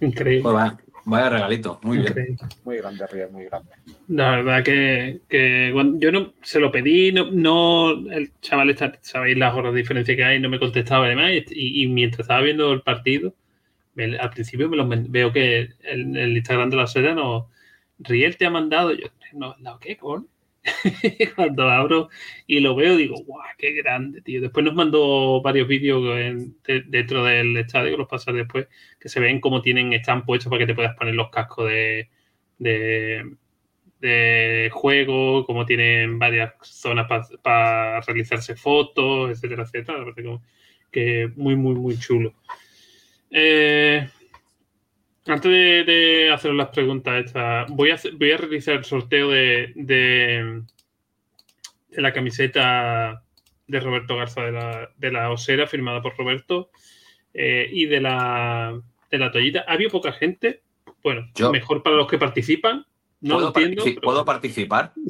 Increíble. 0.00 0.42
Pues 0.42 0.54
vaya, 0.54 0.76
vaya 1.04 1.28
regalito, 1.30 1.80
muy 1.82 1.98
bien. 1.98 2.36
Muy 2.64 2.76
grande, 2.78 3.06
Ríos, 3.08 3.32
muy 3.32 3.44
grande. 3.46 3.70
La 4.08 4.30
verdad 4.36 4.62
que, 4.62 5.20
que 5.28 5.70
cuando- 5.72 5.98
yo 5.98 6.12
no 6.12 6.34
se 6.42 6.60
lo 6.60 6.70
pedí, 6.70 7.12
no, 7.12 7.30
no 7.32 7.90
el 8.12 8.30
chaval 8.40 8.70
está, 8.70 8.92
sabéis 9.02 9.36
las 9.36 9.54
horas 9.54 9.72
de 9.74 9.80
diferencia 9.80 10.14
que 10.14 10.24
hay, 10.24 10.40
no 10.40 10.48
me 10.48 10.60
contestaba 10.60 11.06
además, 11.06 11.32
y, 11.50 11.82
y 11.82 11.88
mientras 11.88 12.20
estaba 12.20 12.42
viendo 12.42 12.72
el 12.72 12.82
partido, 12.82 13.34
me- 13.94 14.16
al 14.18 14.30
principio 14.30 14.68
me 14.68 14.76
lo 14.76 14.86
veo 14.88 15.32
que 15.32 15.70
en 15.82 16.16
el 16.16 16.36
Instagram 16.36 16.70
de 16.70 16.76
la 16.76 16.86
seda 16.86 17.14
no, 17.14 17.50
Riel 17.98 18.36
te 18.36 18.46
ha 18.46 18.50
mandado, 18.50 18.92
yo, 18.92 19.08
no, 19.32 19.56
no, 19.58 19.78
¿qué 19.80 19.96
con? 19.96 20.28
Cuando 21.36 21.68
abro 21.68 22.08
y 22.46 22.60
lo 22.60 22.74
veo, 22.74 22.96
digo, 22.96 23.16
guau, 23.24 23.44
qué 23.56 23.72
grande, 23.72 24.20
tío. 24.22 24.40
Después 24.40 24.64
nos 24.64 24.74
mandó 24.74 25.40
varios 25.42 25.68
vídeos 25.68 26.18
en- 26.18 26.56
de- 26.64 26.82
dentro 26.86 27.24
del 27.24 27.56
estadio, 27.56 27.96
los 27.96 28.08
pasaré 28.08 28.38
después, 28.38 28.68
que 28.98 29.08
se 29.08 29.20
ven 29.20 29.40
cómo 29.40 29.62
tienen, 29.62 29.92
están 29.92 30.24
puestos 30.24 30.50
para 30.50 30.60
que 30.60 30.66
te 30.66 30.74
puedas 30.74 30.96
poner 30.96 31.14
los 31.14 31.30
cascos 31.30 31.68
de, 31.68 32.08
de, 32.58 33.36
de 34.00 34.70
juego, 34.72 35.44
cómo 35.44 35.66
tienen 35.66 36.18
varias 36.18 36.54
zonas 36.62 37.06
para 37.42 38.00
realizarse 38.00 38.56
fotos, 38.56 39.30
etcétera, 39.30 39.64
etcétera. 39.64 40.04
Que 40.90 41.30
muy, 41.36 41.54
muy, 41.56 41.74
muy 41.74 41.98
chulo. 41.98 42.34
Eh, 43.30 44.08
antes 45.28 45.50
de, 45.50 45.84
de 45.84 46.30
hacer 46.32 46.52
las 46.54 46.68
preguntas 46.68 47.24
estas, 47.24 47.70
voy 47.70 47.90
a, 47.90 47.94
hacer- 47.94 48.14
voy 48.16 48.32
a 48.32 48.36
realizar 48.38 48.74
el 48.76 48.84
sorteo 48.84 49.30
de, 49.30 49.72
de, 49.76 50.62
de 51.90 52.02
la 52.02 52.12
camiseta 52.12 53.22
de 53.66 53.80
Roberto 53.80 54.16
Garza 54.16 54.42
de 54.42 54.52
la, 54.52 54.90
de 54.96 55.12
la 55.12 55.30
Osera, 55.30 55.66
firmada 55.66 56.00
por 56.02 56.16
Roberto, 56.16 56.70
eh, 57.34 57.68
y 57.70 57.86
de 57.86 58.00
la, 58.00 58.80
de 59.10 59.18
la 59.18 59.30
toallita. 59.30 59.64
Ha 59.68 59.72
habido 59.74 59.90
poca 59.90 60.12
gente. 60.12 60.62
Bueno, 61.02 61.28
Yo- 61.34 61.52
mejor 61.52 61.82
para 61.82 61.96
los 61.96 62.08
que 62.08 62.18
participan. 62.18 62.84
No 63.20 63.34
¿Puedo, 63.34 63.48
entiendo. 63.48 63.82
partici- 63.84 63.94
pero- 63.94 64.00
¿Puedo 64.02 64.24
participar? 64.24 64.92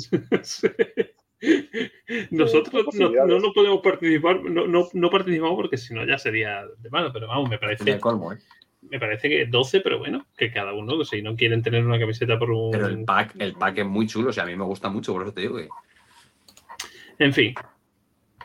Nosotros 2.30 2.84
no, 2.94 3.10
no, 3.26 3.38
no 3.38 3.52
podemos 3.52 3.80
participar, 3.80 4.42
no, 4.42 4.66
no, 4.66 4.88
no 4.92 5.10
participamos 5.10 5.54
porque 5.56 5.76
si 5.76 5.94
no 5.94 6.04
ya 6.04 6.18
sería 6.18 6.64
de 6.78 6.90
mano, 6.90 7.12
pero 7.12 7.28
vamos, 7.28 7.48
me 7.48 7.58
parece, 7.58 7.84
De 7.84 8.00
colmo, 8.00 8.32
¿eh? 8.32 8.38
Me 8.82 8.98
parece 8.98 9.28
que 9.28 9.46
12, 9.46 9.80
pero 9.80 9.98
bueno, 9.98 10.26
que 10.36 10.50
cada 10.50 10.72
uno, 10.72 11.04
si 11.04 11.22
no 11.22 11.36
quieren 11.36 11.62
tener 11.62 11.84
una 11.84 11.98
camiseta 11.98 12.38
por 12.38 12.50
un... 12.50 12.70
Pero 12.70 12.86
el 12.86 13.04
pack, 13.04 13.34
el 13.38 13.54
pack 13.54 13.78
es 13.78 13.86
muy 13.86 14.06
chulo, 14.06 14.30
o 14.30 14.32
sea, 14.32 14.44
a 14.44 14.46
mí 14.46 14.56
me 14.56 14.64
gusta 14.64 14.88
mucho, 14.88 15.12
por 15.12 15.22
eso 15.22 15.32
te 15.32 15.42
digo 15.42 15.56
que. 15.56 15.68
En 17.18 17.32
fin, 17.32 17.54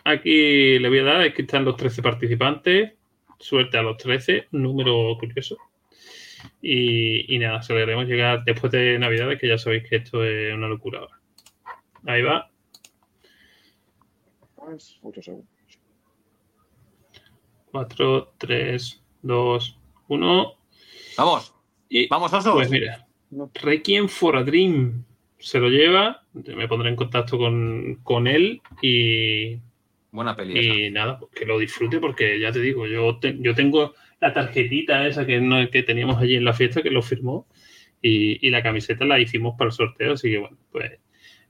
aquí 0.04 0.80
le 0.80 0.90
voy 0.90 1.00
a 1.00 1.04
dar, 1.04 1.22
aquí 1.22 1.44
están 1.44 1.66
los 1.66 1.78
13 1.78 2.02
participantes, 2.02 2.94
suerte 3.40 3.78
a 3.78 3.84
los 3.84 3.98
13, 3.98 4.48
número 4.52 5.16
curioso. 5.20 5.58
Y, 6.62 7.34
y 7.34 7.40
nada, 7.40 7.62
se 7.62 7.74
lo 7.74 7.82
haremos 7.82 8.06
llegar 8.06 8.44
después 8.44 8.72
de 8.72 8.98
Navidades, 8.98 9.40
que 9.40 9.48
ya 9.48 9.58
sabéis 9.58 9.88
que 9.88 9.98
esto 9.98 10.24
es 10.24 10.54
una 10.54 10.68
locura 10.68 11.00
ahora. 11.00 11.20
Ahí 12.06 12.22
va. 12.22 12.50
Pues, 14.56 14.98
8 15.02 15.22
segundos. 15.22 15.48
4, 17.72 18.34
3, 18.38 19.04
2, 19.24 19.80
1. 20.08 20.54
¡Vamos! 21.18 21.54
Y 21.89 22.08
¡Vamos, 22.08 22.34
osos! 22.34 22.54
Pues 22.54 22.70
mira, 22.70 23.06
Requiem 23.62 24.08
for 24.10 24.36
a 24.38 24.43
Dream 24.43 25.04
se 25.39 25.60
lo 25.60 25.70
lleva. 25.70 26.24
Me 26.34 26.68
pondré 26.68 26.89
en 26.89 26.95
contacto 26.95 27.38
con, 27.38 27.99
con 28.04 28.28
él 28.28 28.62
y, 28.82 29.58
Buena 30.12 30.36
peli. 30.36 30.60
esa. 30.60 30.74
y 30.80 30.91
nada, 30.91 31.20
pues 31.20 31.32
que 31.32 31.45
lo 31.45 31.60
disfrute 31.60 31.99
porque 31.99 32.39
ya 32.39 32.51
te 32.51 32.60
digo, 32.62 32.88
yo, 32.88 33.18
te- 33.20 33.38
yo 33.39 33.54
tengo 33.54 33.93
la 34.20 34.34
tarjetita 34.34 35.06
esa 35.08 35.26
que, 35.26 35.39
no- 35.41 35.70
que 35.70 35.84
teníamos 35.84 36.18
allí 36.18 36.36
en 36.36 36.45
la 36.45 36.54
fiesta 36.54 36.82
que 36.82 36.89
lo 36.91 37.01
firmó 37.01 37.47
y, 38.01 38.45
y 38.45 38.49
la 38.49 38.64
camiseta 38.64 39.06
la 39.06 39.20
hicimos 39.20 39.56
para 39.58 39.68
el 39.70 39.74
sorteo, 39.74 40.14
así 40.14 40.30
que 40.32 40.38
bueno, 40.39 40.58
pues 40.72 40.99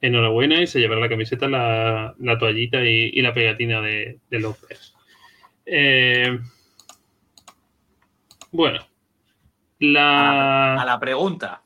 enhorabuena 0.01 0.61
y 0.61 0.67
se 0.67 0.79
llevará 0.81 0.99
la 1.01 1.09
camiseta, 1.09 1.47
la, 1.47 2.13
la 2.19 2.37
toallita 2.37 2.83
y, 2.83 3.11
y 3.13 3.21
la 3.21 3.33
pegatina 3.33 3.79
de, 3.81 4.19
de 4.29 4.39
los 4.39 4.59
Bears. 4.61 4.95
Eh, 5.65 6.39
bueno, 8.53 8.79
la... 9.79 10.81
A 10.81 10.85
la 10.85 10.99
pregunta. 10.99 11.61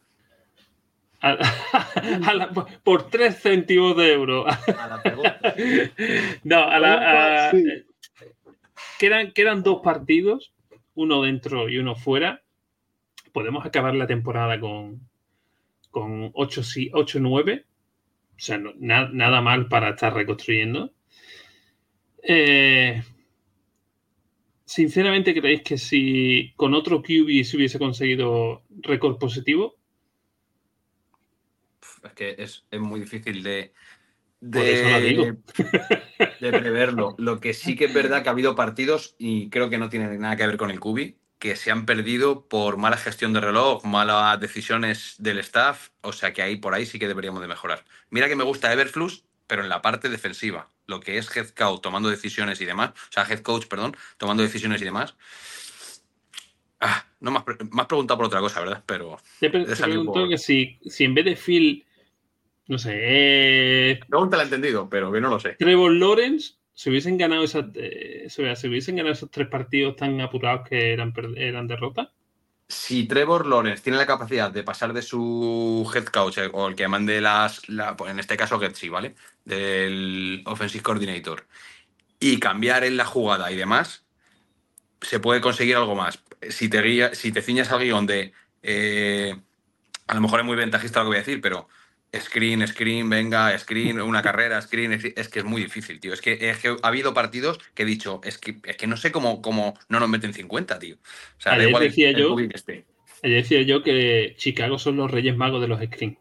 A- 1.22 1.38
a 2.28 2.34
la- 2.34 2.50
por 2.84 3.10
3 3.10 3.40
céntimos 3.42 3.96
de 3.98 4.14
euro. 4.14 4.46
A 4.48 4.88
la 4.88 5.02
pregunta. 5.04 5.40
no, 6.44 6.64
a 6.64 6.80
la- 6.80 7.48
a- 7.50 7.52
Sí. 7.52 7.64
quedan, 8.98 9.32
quedan 9.34 9.62
dos 9.64 9.82
partidos, 9.84 10.54
uno 10.96 11.22
dentro 11.22 11.70
y 11.70 11.78
uno 11.78 11.96
fuera. 11.96 12.42
Podemos 13.34 13.66
acabar 13.66 13.94
la 13.94 14.08
temporada 14.08 14.60
con, 14.60 15.02
con 15.92 16.32
8-9. 16.34 17.64
O 17.64 18.40
sea, 18.40 18.58
no- 18.58 18.74
na- 18.78 19.10
nada 19.12 19.42
mal 19.42 19.68
para 19.68 19.90
estar 19.90 20.14
reconstruyendo. 20.14 20.92
Eh, 22.24 23.02
sinceramente, 24.68 25.34
¿creéis 25.34 25.62
que 25.62 25.78
si 25.78 26.54
con 26.56 26.74
otro 26.74 27.02
QB 27.02 27.44
se 27.44 27.58
hubiese 27.58 27.80
conseguido 27.80 28.64
récord 28.82 29.18
positivo? 29.18 29.78
Es 32.04 32.14
que 32.14 32.36
es, 32.38 32.66
es 32.70 32.80
muy 32.80 33.00
difícil 33.00 33.42
de, 33.42 33.74
Por 34.40 34.62
eso 34.62 34.90
lo 34.90 35.02
digo. 35.02 35.26
de 36.42 36.52
preverlo. 36.52 37.16
Lo 37.18 37.40
que 37.40 37.54
sí 37.54 37.76
que 37.76 37.86
es 37.86 37.94
verdad 37.94 38.22
que 38.22 38.30
ha 38.30 38.34
habido 38.34 38.56
partidos, 38.56 39.16
y 39.18 39.50
creo 39.50 39.70
que 39.70 39.78
no 39.78 39.90
tiene 39.90 40.16
nada 40.18 40.36
que 40.36 40.46
ver 40.46 40.58
con 40.58 40.70
el 40.70 40.82
Cubi, 40.82 41.18
que 41.40 41.56
se 41.56 41.72
han 41.72 41.86
perdido 41.86 42.48
por 42.48 42.78
mala 42.78 42.98
gestión 42.98 43.32
de 43.32 43.40
reloj, 43.40 43.86
malas 43.86 44.40
decisiones 44.40 45.16
del 45.18 45.40
staff. 45.40 45.90
O 46.02 46.12
sea 46.12 46.34
que 46.34 46.42
ahí 46.42 46.58
por 46.58 46.74
ahí 46.74 46.86
sí 46.86 47.00
que 47.00 47.08
deberíamos 47.08 47.42
de 47.42 47.48
mejorar. 47.48 47.86
Mira 48.10 48.28
que 48.28 48.36
me 48.36 48.44
gusta 48.44 48.74
Everflux, 48.74 49.24
pero 49.48 49.64
en 49.64 49.70
la 49.70 49.82
parte 49.82 50.10
defensiva. 50.10 50.70
Lo 50.86 51.00
que 51.00 51.18
es 51.18 51.36
head 51.36 51.50
coach 51.50 51.82
tomando 51.82 52.10
decisiones 52.10 52.62
y 52.62 52.66
demás. 52.66 52.92
O 52.92 53.12
sea, 53.12 53.24
head 53.24 53.40
coach, 53.40 53.66
perdón, 53.68 53.96
tomando 54.18 54.44
decisiones 54.44 54.82
y 54.82 54.86
demás. 54.86 55.16
Ah, 56.80 57.06
no 57.20 57.32
me 57.32 57.38
has, 57.40 57.44
pre- 57.44 57.58
me 57.72 57.82
has 57.82 57.88
preguntado 57.88 58.18
por 58.18 58.28
otra 58.28 58.40
cosa, 58.40 58.60
¿verdad? 58.60 58.84
Pero 58.86 59.18
Te, 59.40 59.50
pre- 59.50 59.66
te 59.66 59.76
salido 59.76 60.02
pregunto 60.02 60.20
por- 60.22 60.30
que 60.30 60.38
si, 60.38 60.80
si 60.86 61.06
en 61.06 61.16
vez 61.16 61.26
de 61.26 61.36
Phil, 61.36 61.86
no 62.68 62.78
sé, 62.78 62.92
eh, 63.92 64.00
pregunta 64.08 64.38
la 64.38 64.44
he 64.44 64.46
entendido, 64.46 64.88
pero 64.90 65.12
que 65.12 65.20
no 65.20 65.30
lo 65.30 65.40
sé. 65.40 65.54
Trevor 65.58 65.92
Lawrence, 65.94 66.54
se 66.74 66.90
hubiesen 66.92 67.18
ganado 67.18 67.44
esas, 67.44 67.66
eh, 67.76 68.28
hubiesen 68.66 68.96
ganado 68.98 69.14
esos 69.14 69.32
tres 69.32 69.48
partidos 69.48 69.96
tan 69.96 70.22
apurados 70.22 70.68
que 70.70 70.94
eran, 70.94 71.12
eran 71.36 71.68
derrotas. 71.68 72.10
Si 72.70 73.08
Trevor 73.08 73.46
Lawrence 73.48 73.84
tiene 73.84 73.98
la 73.98 74.06
capacidad 74.06 74.52
de 74.52 74.64
pasar 74.64 74.94
de 74.94 75.02
su 75.02 75.90
head 75.96 76.06
coach 76.06 76.38
eh, 76.40 76.50
o 76.54 76.68
el 76.68 76.76
que 76.76 76.88
mande 76.88 77.22
las, 77.22 77.68
la- 77.70 77.96
pues 77.96 78.12
en 78.12 78.20
este 78.20 78.38
caso 78.38 78.60
Getsi, 78.60 78.90
¿vale? 78.90 79.16
Del 79.46 80.44
offensive 80.46 80.84
coordinator 80.84 81.48
y 82.20 82.40
cambiar 82.40 82.84
en 82.86 82.98
la 82.98 83.06
jugada 83.06 83.52
y 83.52 83.58
demás, 83.58 84.06
se 85.02 85.20
puede 85.20 85.42
conseguir 85.42 85.76
algo 85.76 85.96
más. 85.96 86.24
Si 86.50 86.70
te, 86.70 87.16
si 87.16 87.32
te 87.32 87.42
ciñas 87.42 87.72
al 87.72 87.80
guion 87.82 88.06
de, 88.06 88.34
eh, 88.64 89.36
a 90.08 90.16
lo 90.16 90.22
mejor 90.22 90.40
es 90.42 90.46
muy 90.46 90.56
ventajista 90.58 91.00
lo 91.02 91.06
que 91.06 91.10
voy 91.10 91.18
a 91.18 91.20
decir, 91.20 91.42
pero 91.42 91.70
screen, 92.22 92.68
screen, 92.68 93.10
venga, 93.10 93.58
screen, 93.58 94.00
una 94.02 94.22
carrera, 94.22 94.62
screen, 94.62 94.94
es 94.94 95.30
que 95.30 95.40
es 95.40 95.46
muy 95.46 95.62
difícil, 95.62 96.00
tío. 96.00 96.14
Es 96.14 96.22
que, 96.22 96.50
es 96.50 96.58
que 96.58 96.70
ha 96.82 96.88
habido 96.88 97.14
partidos 97.14 97.60
que 97.74 97.84
he 97.84 97.86
dicho, 97.86 98.22
es 98.24 98.38
que, 98.38 98.58
es 98.64 98.78
que 98.78 98.88
no 98.88 98.98
sé 98.98 99.12
cómo, 99.12 99.42
cómo 99.42 99.78
no 99.90 100.00
nos 100.00 100.10
meten 100.10 100.34
50, 100.34 100.80
tío. 100.80 100.96
O 100.96 101.42
sea, 101.42 101.58
da 101.58 101.64
igual 101.68 101.84
el- 101.84 101.90
decía 101.90 102.10
el 102.10 102.16
yo-. 102.18 102.36
Ayer 103.24 103.42
decía 103.42 103.62
yo 103.64 103.82
que 103.84 104.36
Chicago 104.38 104.78
son 104.78 104.98
los 104.98 105.10
reyes 105.10 105.36
magos 105.36 105.60
de 105.62 105.68
los 105.68 105.82
screens. 105.82 106.18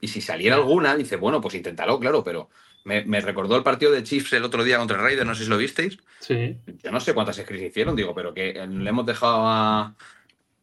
Y 0.00 0.08
si 0.08 0.20
saliera 0.20 0.56
alguna, 0.56 0.96
dice, 0.96 1.16
bueno, 1.16 1.40
pues 1.40 1.54
inténtalo, 1.54 1.98
claro, 2.00 2.24
pero 2.24 2.50
me, 2.84 3.04
me 3.04 3.20
recordó 3.20 3.56
el 3.56 3.62
partido 3.62 3.92
de 3.92 4.02
Chiefs 4.02 4.32
el 4.32 4.42
otro 4.44 4.64
día 4.64 4.78
contra 4.78 4.96
el 4.96 5.02
Raiders, 5.04 5.26
no 5.26 5.34
sé 5.34 5.44
si 5.44 5.50
lo 5.50 5.56
visteis. 5.58 5.98
Sí. 6.20 6.56
Yo 6.82 6.90
no 6.90 6.98
sé 7.00 7.14
cuántas 7.14 7.36
screens 7.36 7.66
hicieron, 7.70 7.94
digo, 7.94 8.14
pero 8.14 8.34
que 8.34 8.52
le 8.68 8.88
hemos 8.90 9.06
dejado 9.06 9.42
a- 9.46 9.94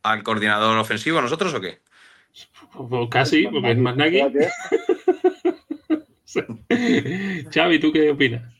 al 0.03 0.23
coordinador 0.23 0.77
ofensivo 0.77 1.19
a 1.19 1.21
nosotros 1.21 1.53
o 1.53 1.61
qué? 1.61 1.79
O 2.81 3.09
casi, 3.09 3.45
porque 3.47 3.71
es 3.71 3.77
más 3.77 3.97
Nagy. 3.97 4.21
Fíjate, 4.23 4.47
Xavi, 7.51 7.79
¿tú 7.79 7.91
qué 7.91 8.09
opinas? 8.09 8.53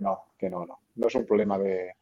No, 0.00 0.24
que 0.36 0.50
no, 0.50 0.66
no. 0.66 0.78
No 0.96 1.06
es 1.06 1.14
un 1.14 1.24
problema 1.24 1.56
de. 1.58 1.92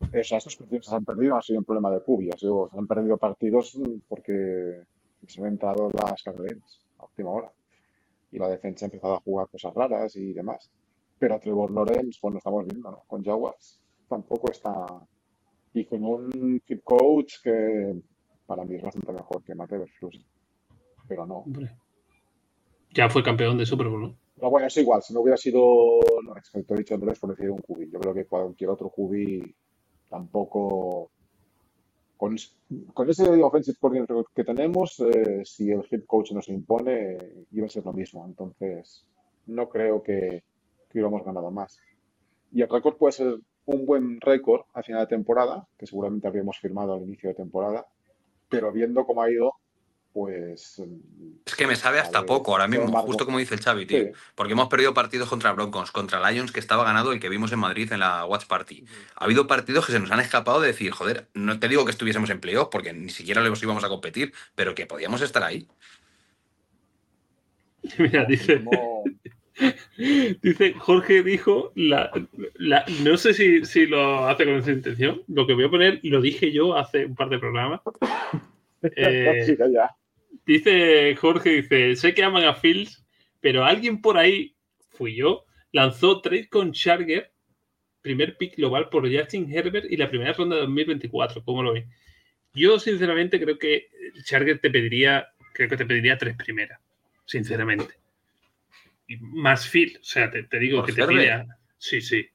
O 0.00 0.22
sea, 0.22 0.38
estos 0.38 0.54
partidos 0.54 0.84
que 0.84 0.90
se 0.90 0.94
han 0.94 1.04
perdido 1.04 1.36
ha 1.36 1.42
sido 1.42 1.58
un 1.58 1.64
problema 1.64 1.90
de 1.90 2.00
Pubias. 2.00 2.40
Digo, 2.40 2.68
se 2.70 2.78
han 2.78 2.86
perdido 2.86 3.16
partidos 3.16 3.76
porque 4.06 4.82
se 5.26 5.40
han 5.40 5.48
entrado 5.48 5.90
las 5.90 6.22
carreras 6.22 6.86
a 6.98 7.06
última 7.06 7.30
hora. 7.30 7.50
Y 8.30 8.38
la 8.38 8.48
defensa 8.48 8.84
ha 8.84 8.88
empezado 8.88 9.14
a 9.14 9.20
jugar 9.20 9.48
cosas 9.48 9.74
raras 9.74 10.14
y 10.14 10.32
demás. 10.32 10.70
Pero 11.18 11.34
a 11.34 11.40
Trevor 11.40 11.72
Lawrence, 11.72 12.18
pues 12.20 12.32
lo 12.32 12.38
estamos 12.38 12.64
viendo, 12.64 12.92
¿no? 12.92 13.02
Con 13.08 13.24
Jaguars 13.24 13.80
tampoco 14.08 14.52
está. 14.52 14.86
Y 15.74 15.84
con 15.84 16.04
un 16.04 16.62
coach 16.84 17.42
que 17.42 18.00
para 18.48 18.64
mí 18.64 18.76
es 18.76 18.82
bastante 18.82 19.12
mejor 19.12 19.42
que 19.44 19.54
Matt 19.54 19.72
Eberflus. 19.72 20.24
Pero 21.06 21.26
no. 21.26 21.36
Hombre. 21.40 21.70
Ya 22.94 23.10
fue 23.10 23.22
campeón 23.22 23.58
de 23.58 23.66
Super 23.66 23.88
Bowl, 23.88 24.00
¿no? 24.00 24.16
Pero 24.34 24.50
bueno, 24.50 24.66
es 24.68 24.76
igual, 24.78 25.02
si 25.02 25.12
no 25.12 25.20
hubiera 25.20 25.36
sido, 25.36 25.60
no, 26.24 26.34
es 26.36 26.48
que 26.50 26.62
te 26.62 26.74
he 26.74 26.78
dicho 26.78 26.94
Andrés 26.94 27.18
por 27.18 27.30
decir 27.30 27.50
un 27.50 27.58
cubi. 27.58 27.90
Yo 27.90 27.98
creo 28.00 28.14
que 28.14 28.24
cualquier 28.24 28.70
otro 28.70 28.88
cubi 28.88 29.54
tampoco, 30.08 31.10
con, 32.16 32.36
con 32.94 33.10
ese 33.10 33.28
offensive 33.28 33.76
coordinator 33.78 34.26
que 34.34 34.44
tenemos, 34.44 34.98
eh, 35.00 35.42
si 35.44 35.70
el 35.70 35.84
head 35.90 36.04
coach 36.06 36.32
nos 36.32 36.48
impone, 36.48 37.18
iba 37.50 37.66
a 37.66 37.70
ser 37.70 37.84
lo 37.84 37.92
mismo. 37.92 38.24
Entonces, 38.26 39.04
no 39.46 39.68
creo 39.68 40.02
que, 40.02 40.42
que 40.88 40.98
hubiéramos 40.98 41.24
ganado 41.24 41.50
más. 41.50 41.78
Y 42.50 42.62
el 42.62 42.68
récord 42.68 42.96
puede 42.96 43.12
ser 43.12 43.38
un 43.66 43.84
buen 43.84 44.20
récord 44.20 44.62
a 44.72 44.82
final 44.82 45.02
de 45.02 45.08
temporada, 45.08 45.66
que 45.76 45.86
seguramente 45.86 46.26
habríamos 46.26 46.58
firmado 46.58 46.94
al 46.94 47.02
inicio 47.02 47.28
de 47.28 47.34
temporada, 47.34 47.86
pero 48.48 48.72
viendo 48.72 49.04
cómo 49.04 49.22
ha 49.22 49.30
ido, 49.30 49.54
pues... 50.12 50.82
Es 51.46 51.54
que 51.54 51.66
me 51.66 51.76
sabe 51.76 52.00
hasta 52.00 52.26
poco 52.26 52.52
ahora 52.52 52.66
mismo, 52.66 52.86
embargo. 52.86 53.06
justo 53.06 53.24
como 53.24 53.38
dice 53.38 53.54
el 53.54 53.60
Xavi, 53.60 53.86
tío. 53.86 54.04
Sí. 54.04 54.10
Porque 54.34 54.54
hemos 54.54 54.68
perdido 54.68 54.94
partidos 54.94 55.28
contra 55.28 55.52
Broncos, 55.52 55.92
contra 55.92 56.30
Lions, 56.30 56.50
que 56.52 56.60
estaba 56.60 56.84
ganado 56.84 57.12
el 57.12 57.20
que 57.20 57.28
vimos 57.28 57.52
en 57.52 57.60
Madrid 57.60 57.92
en 57.92 58.00
la 58.00 58.24
Watch 58.24 58.46
Party. 58.46 58.84
Ha 59.16 59.24
habido 59.24 59.46
partidos 59.46 59.86
que 59.86 59.92
se 59.92 60.00
nos 60.00 60.10
han 60.10 60.20
escapado 60.20 60.60
de 60.60 60.68
decir, 60.68 60.90
joder, 60.92 61.28
no 61.34 61.58
te 61.60 61.68
digo 61.68 61.84
que 61.84 61.90
estuviésemos 61.90 62.30
en 62.30 62.40
playoff, 62.40 62.68
porque 62.70 62.92
ni 62.92 63.10
siquiera 63.10 63.42
los 63.42 63.62
íbamos 63.62 63.84
a 63.84 63.88
competir, 63.88 64.32
pero 64.54 64.74
que 64.74 64.86
podíamos 64.86 65.20
estar 65.20 65.42
ahí. 65.42 65.68
Mira, 67.98 68.24
dice, 68.24 68.62
dice 70.42 70.72
Jorge 70.74 71.22
dijo, 71.22 71.72
la, 71.74 72.10
la- 72.54 72.84
no 73.02 73.16
sé 73.16 73.34
si, 73.34 73.64
si 73.64 73.86
lo 73.86 74.26
hace 74.26 74.44
con 74.44 74.54
esa 74.54 74.72
intención, 74.72 75.22
lo 75.28 75.46
que 75.46 75.54
voy 75.54 75.64
a 75.64 75.70
poner, 75.70 76.00
lo 76.02 76.20
dije 76.20 76.52
yo 76.52 76.76
hace 76.76 77.06
un 77.06 77.14
par 77.14 77.28
de 77.28 77.38
programas. 77.38 77.80
Eh. 78.80 79.56
Dice 80.46 81.16
Jorge, 81.16 81.50
dice, 81.50 81.96
sé 81.96 82.14
que 82.14 82.22
aman 82.22 82.44
a 82.44 82.54
Fields, 82.54 83.04
pero 83.40 83.64
alguien 83.64 84.00
por 84.00 84.16
ahí, 84.16 84.54
fui 84.90 85.16
yo, 85.16 85.44
lanzó 85.72 86.20
trade 86.20 86.48
con 86.48 86.70
Charger, 86.72 87.32
primer 88.02 88.36
pick 88.36 88.56
global 88.56 88.88
por 88.88 89.12
Justin 89.12 89.52
Herbert 89.52 89.86
y 89.90 89.96
la 89.96 90.08
primera 90.08 90.32
ronda 90.32 90.54
de 90.54 90.62
2024. 90.62 91.42
¿Cómo 91.44 91.64
lo 91.64 91.72
ven? 91.72 91.88
Yo, 92.54 92.78
sinceramente, 92.78 93.40
creo 93.40 93.58
que 93.58 93.88
Charger 94.24 94.60
te 94.60 94.70
pediría, 94.70 95.26
creo 95.52 95.68
que 95.68 95.76
te 95.76 95.84
pediría 95.84 96.16
tres 96.16 96.36
primeras, 96.36 96.80
sinceramente. 97.26 97.94
Más 99.20 99.68
Field, 99.68 99.96
o 100.00 100.04
sea, 100.04 100.30
te, 100.30 100.42
te 100.44 100.58
digo 100.58 100.78
¿Por 100.78 100.86
que 100.94 101.00
te 101.00 101.06
pide. 101.08 101.30
a- 101.32 101.46
Sí, 101.78 102.00
sí. 102.00 102.26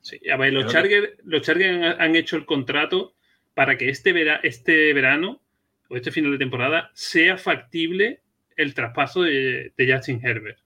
Sí, 0.00 0.20
a 0.30 0.36
ver, 0.36 0.52
los 0.52 0.70
Chargers 0.72 1.14
los 1.24 1.42
Chargers 1.42 1.96
han, 1.98 2.14
hecho 2.14 2.36
el 2.36 2.44
contrato 2.46 3.16
para 3.54 3.76
que 3.76 3.88
este, 3.88 4.12
vera- 4.12 4.38
este 4.42 4.92
verano 4.92 5.42
o 5.88 5.96
este 5.96 6.12
final 6.12 6.30
de 6.32 6.38
temporada 6.38 6.90
sea 6.94 7.36
factible 7.38 8.20
el 8.56 8.72
traspaso 8.74 9.22
de, 9.22 9.72
de 9.76 9.92
Justin 9.92 10.20
Herbert. 10.24 10.58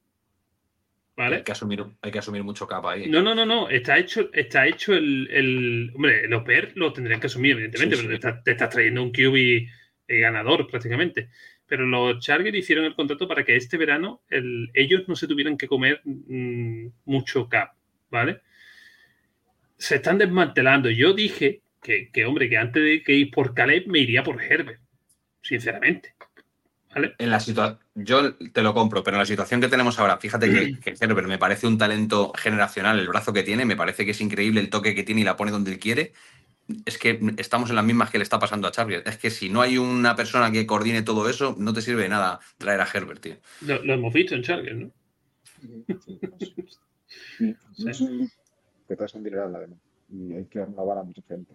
Hay 1.17 1.25
¿Vale? 1.31 1.45
que 1.45 1.53
asumir, 1.53 1.85
hay 2.03 2.11
que 2.11 2.19
asumir 2.19 2.43
mucho 2.43 2.67
capa 2.67 2.93
ahí. 2.93 3.07
No, 3.09 3.23
no, 3.23 3.35
no, 3.35 3.45
no. 3.47 3.69
Está 3.69 3.99
hecho, 3.99 4.31
está 4.33 4.67
hecho 4.67 4.95
el, 4.95 5.29
el- 5.31 5.93
Hombre, 5.95 6.27
los 6.29 6.45
Bears 6.45 6.75
lo 6.77 6.93
tendrían 6.93 7.21
que 7.21 7.27
asumir, 7.27 7.53
evidentemente, 7.53 7.97
Sí, 7.97 8.03
pero 8.03 8.15
sí. 8.17 8.21
Te, 8.21 8.29
estás, 8.29 8.45
te 8.45 8.51
estás 8.53 8.71
trayendo 8.71 9.03
un 9.03 9.13
QB 9.13 9.37
eh, 9.37 10.19
ganador 10.21 10.67
prácticamente. 10.67 11.29
Pero 11.71 11.87
los 11.87 12.19
Chargers 12.19 12.57
hicieron 12.59 12.85
el 12.85 12.97
contrato 12.97 13.29
para 13.29 13.45
que 13.45 13.55
este 13.55 13.77
verano 13.77 14.23
el- 14.29 14.71
ellos 14.75 15.05
no 15.07 15.15
se 15.15 15.29
tuvieran 15.29 15.57
que 15.57 15.69
comer 15.69 16.01
mm, 16.05 16.89
mucho 17.05 17.49
cap, 17.49 17.75
¿vale? 18.11 18.41
Se 19.79 19.95
están 19.95 20.19
desmantelando. 20.19 20.91
Yo 20.91 21.13
dije 21.15 21.63
que, 21.81 22.11
que, 22.11 22.27
hombre, 22.27 22.49
que 22.49 22.59
antes 22.59 22.83
de 22.83 23.03
que 23.05 23.13
ir 23.13 23.31
por 23.31 23.55
Caleb 23.55 23.87
me 23.87 24.01
iría 24.01 24.25
por 24.25 24.43
Herbert, 24.43 24.81
sinceramente. 25.43 26.17
¿Vale? 26.93 27.15
En 27.19 27.31
la 27.31 27.39
yo 27.95 28.35
te 28.35 28.63
lo 28.63 28.75
compro, 28.75 29.05
pero 29.05 29.15
en 29.17 29.21
la 29.21 29.27
situación 29.27 29.61
que 29.61 29.69
tenemos 29.69 29.97
ahora, 30.01 30.19
fíjate 30.19 30.51
que, 30.51 30.81
que 30.81 30.95
Herbert 31.01 31.29
me 31.29 31.39
parece 31.39 31.69
un 31.69 31.79
talento 31.79 32.33
generacional, 32.37 32.99
el 32.99 33.07
brazo 33.07 33.33
que 33.33 33.45
tiene, 33.45 33.65
me 33.65 33.77
parece 33.77 34.05
que 34.05 34.11
es 34.11 34.21
increíble 34.21 34.61
el 34.61 34.71
toque 34.71 34.97
que 34.97 35.05
tiene 35.05 35.21
y 35.21 35.25
la 35.25 35.37
pone 35.37 35.53
donde 35.53 35.71
él 35.71 35.79
quiere. 35.79 36.15
Es 36.87 36.99
que 36.99 37.19
estamos 37.39 37.71
en 37.71 37.77
las 37.77 37.85
mismas 37.85 38.11
que 38.11 38.19
le 38.19 38.25
está 38.25 38.39
pasando 38.39 38.69
a 38.69 38.71
Chargers. 38.73 39.07
Es 39.07 39.17
que 39.19 39.31
si 39.31 39.49
no 39.49 39.61
hay 39.63 39.79
una 39.79 40.15
persona 40.17 40.51
que 40.53 40.67
coordine 40.67 41.03
todo 41.03 41.29
eso, 41.29 41.55
no 41.59 41.73
te 41.73 41.83
sirve 41.83 42.03
de 42.03 42.09
nada 42.09 42.41
traer 42.59 42.81
a 42.81 42.89
Herbert, 42.93 43.21
tío. 43.21 43.37
Lo, 43.67 43.83
lo 43.85 43.95
hemos 43.95 44.13
visto 44.13 44.35
en 44.35 44.43
Chargers, 44.43 44.77
¿no? 44.79 44.91
Sí, 47.39 47.55
sí, 47.75 47.89
es 47.89 48.01
un- 48.01 48.31
que 48.89 48.97
traes 48.97 49.15
un 49.15 49.25
dineral 49.25 49.55
además. 49.55 49.79
Y 50.13 50.33
hay 50.35 50.45
que 50.47 50.65
renovar 50.65 50.99
a 50.99 51.03
mucha 51.03 51.23
gente. 51.29 51.55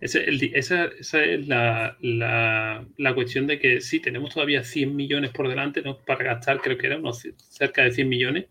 Ese- 0.00 0.24
el 0.24 0.38
di- 0.38 0.50
esa, 0.54 0.86
esa 0.86 1.22
es 1.22 1.46
la, 1.46 1.96
la- 2.00 2.84
la 2.96 3.14
cuestión 3.14 3.46
de 3.46 3.58
que 3.60 3.80
sí, 3.80 4.00
tenemos 4.00 4.34
todavía 4.34 4.64
100 4.64 4.96
millones 4.96 5.30
por 5.30 5.48
delante 5.48 5.82
¿no? 5.82 5.98
para 5.98 6.24
gastar, 6.24 6.60
creo 6.60 6.76
que 6.76 6.86
eran 6.88 7.00
unos 7.00 7.22
cerca 7.36 7.82
de 7.82 7.92
100 7.92 8.08
millones, 8.08 8.46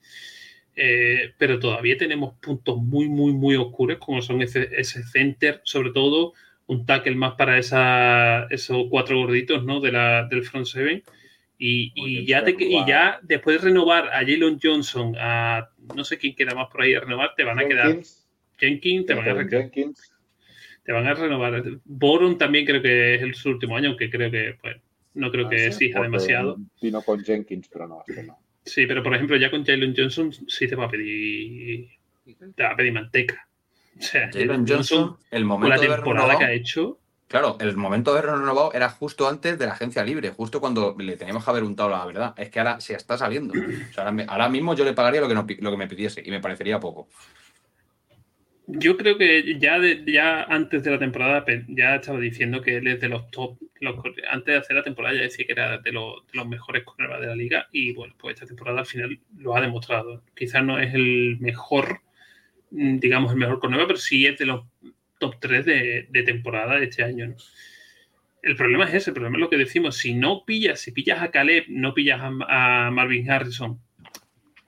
eh, 0.83 1.33
pero 1.37 1.59
todavía 1.59 1.95
tenemos 1.95 2.33
puntos 2.41 2.77
muy, 2.81 3.07
muy, 3.07 3.33
muy 3.33 3.55
oscuros, 3.55 3.99
como 3.99 4.19
son 4.23 4.41
ese, 4.41 4.67
ese 4.75 5.03
center, 5.03 5.61
sobre 5.63 5.91
todo 5.91 6.33
un 6.65 6.87
tackle 6.87 7.13
más 7.13 7.33
para 7.35 7.59
esa, 7.59 8.47
esos 8.49 8.87
cuatro 8.89 9.17
gorditos 9.19 9.63
¿no? 9.63 9.79
de 9.79 9.91
la, 9.91 10.27
del 10.27 10.43
front 10.43 10.65
seven. 10.65 11.03
Y, 11.59 12.25
ya 12.25 12.43
te, 12.43 12.57
que- 12.57 12.65
y 12.65 12.83
ya 12.87 13.19
después 13.21 13.61
de 13.61 13.67
renovar 13.67 14.07
a 14.07 14.21
Jalen 14.21 14.57
Johnson, 14.59 15.15
a 15.19 15.69
no 15.95 16.03
sé 16.03 16.17
quién 16.17 16.33
queda 16.33 16.55
más 16.55 16.69
por 16.71 16.81
ahí 16.81 16.95
a 16.95 17.01
renovar, 17.01 17.35
te 17.37 17.43
van 17.43 17.59
a 17.59 17.67
quedar 17.67 17.99
Jenkins, 18.57 19.05
te 19.05 19.13
van 19.13 19.29
a, 19.29 19.47
Jenkins, 19.47 20.13
te 20.83 20.91
van 20.91 21.05
a 21.05 21.13
renovar. 21.13 21.63
Boron 21.85 22.39
también 22.39 22.65
creo 22.65 22.81
que 22.81 23.13
es 23.13 23.21
el 23.21 23.35
su 23.35 23.49
último 23.49 23.77
año, 23.77 23.89
aunque 23.89 24.09
creo 24.09 24.31
que, 24.31 24.57
pues, 24.59 24.77
no 25.13 25.29
creo 25.29 25.47
que 25.47 25.57
ah, 25.57 25.59
sí, 25.59 25.85
exija 25.85 26.01
demasiado. 26.01 26.57
Vino 26.81 27.03
con 27.03 27.23
Jenkins, 27.23 27.67
pero 27.67 27.87
no, 27.87 28.03
este 28.07 28.23
no. 28.23 28.39
Sí, 28.63 28.85
pero 28.85 29.01
por 29.01 29.13
ejemplo, 29.15 29.37
ya 29.37 29.49
con 29.49 29.65
Jalen 29.65 29.93
Johnson 29.97 30.31
sí 30.47 30.67
te 30.67 30.75
va 30.75 30.85
a 30.85 30.89
pedir. 30.89 31.89
Te 32.55 32.63
va 32.63 32.71
a 32.71 32.75
pedir 32.75 32.93
manteca. 32.93 33.47
O 33.97 34.01
sea, 34.01 34.29
Jalen 34.31 34.65
Johnson, 34.67 35.17
el 35.31 35.41
con 35.41 35.47
momento 35.47 35.75
la 35.75 35.81
de 35.81 35.87
haber 35.87 35.97
temporada 35.97 36.37
que 36.37 36.43
ha 36.43 36.47
renovado, 36.47 36.53
hecho. 36.53 36.99
claro, 37.27 37.57
el 37.59 37.75
momento 37.75 38.13
de 38.13 38.19
haber 38.19 38.31
renovado 38.31 38.73
era 38.73 38.89
justo 38.89 39.27
antes 39.27 39.57
de 39.59 39.65
la 39.65 39.73
agencia 39.73 40.03
libre, 40.03 40.29
justo 40.29 40.61
cuando 40.61 40.95
le 40.97 41.17
teníamos 41.17 41.43
que 41.43 41.49
haber 41.49 41.63
untado 41.63 41.89
la 41.89 42.05
verdad. 42.05 42.33
Es 42.37 42.49
que 42.49 42.59
ahora 42.59 42.79
se 42.79 42.93
está 42.93 43.17
saliendo. 43.17 43.53
O 43.53 43.93
sea, 43.93 44.07
ahora, 44.07 44.25
ahora 44.27 44.49
mismo 44.49 44.75
yo 44.75 44.85
le 44.85 44.93
pagaría 44.93 45.21
lo 45.21 45.27
que, 45.27 45.33
no 45.33 45.45
lo 45.59 45.71
que 45.71 45.77
me 45.77 45.87
pidiese 45.87 46.21
y 46.25 46.31
me 46.31 46.39
parecería 46.39 46.79
poco. 46.79 47.09
Yo 48.73 48.95
creo 48.95 49.17
que 49.17 49.59
ya, 49.59 49.79
ya 50.05 50.43
antes 50.43 50.83
de 50.83 50.91
la 50.91 50.99
temporada 50.99 51.43
ya 51.67 51.95
estaba 51.95 52.19
diciendo 52.19 52.61
que 52.61 52.77
él 52.77 52.87
es 52.87 53.01
de 53.01 53.09
los 53.09 53.29
top. 53.29 53.57
los 53.81 53.95
antes 54.29 54.53
de 54.53 54.57
hacer 54.57 54.75
la 54.77 54.83
temporada 54.83 55.15
ya 55.15 55.23
decía 55.23 55.45
que 55.45 55.51
era 55.51 55.77
de 55.77 55.91
los, 55.91 56.23
mejores 56.47 56.83
cornerbacks 56.83 57.21
de 57.21 57.27
la 57.27 57.35
liga. 57.35 57.67
Y 57.73 57.93
bueno, 57.93 58.15
pues 58.17 58.35
esta 58.35 58.45
temporada 58.45 58.79
al 58.79 58.85
final 58.85 59.19
lo 59.37 59.55
ha 59.55 59.61
demostrado. 59.61 60.23
Quizás 60.35 60.63
no 60.63 60.79
es 60.79 60.93
el 60.93 61.37
mejor, 61.41 62.01
mm, 62.71 62.99
digamos, 62.99 63.33
el 63.33 63.39
mejor 63.39 63.59
cornerback, 63.59 63.87
pero 63.87 63.99
sí 63.99 64.25
es 64.25 64.37
de 64.39 64.45
los 64.45 64.63
top 65.19 65.35
3 65.39 65.65
de, 65.65 66.07
de 66.09 66.23
temporada 66.23 66.79
de 66.79 66.85
este 66.85 67.03
año. 67.03 67.35
El 68.41 68.55
problema 68.55 68.85
es 68.85 68.93
ese, 68.93 69.09
el 69.09 69.15
problema 69.15 69.37
es 69.37 69.41
lo 69.41 69.49
que 69.49 69.57
decimos. 69.57 69.97
Si 69.97 70.13
no 70.13 70.45
pillas, 70.45 70.79
si 70.79 70.91
pillas 70.91 71.21
a 71.21 71.29
Caleb, 71.29 71.65
no 71.67 71.93
pillas 71.93 72.21
a, 72.21 72.85
a 72.87 72.91
Marvin 72.91 73.29
Harrison, 73.29 73.81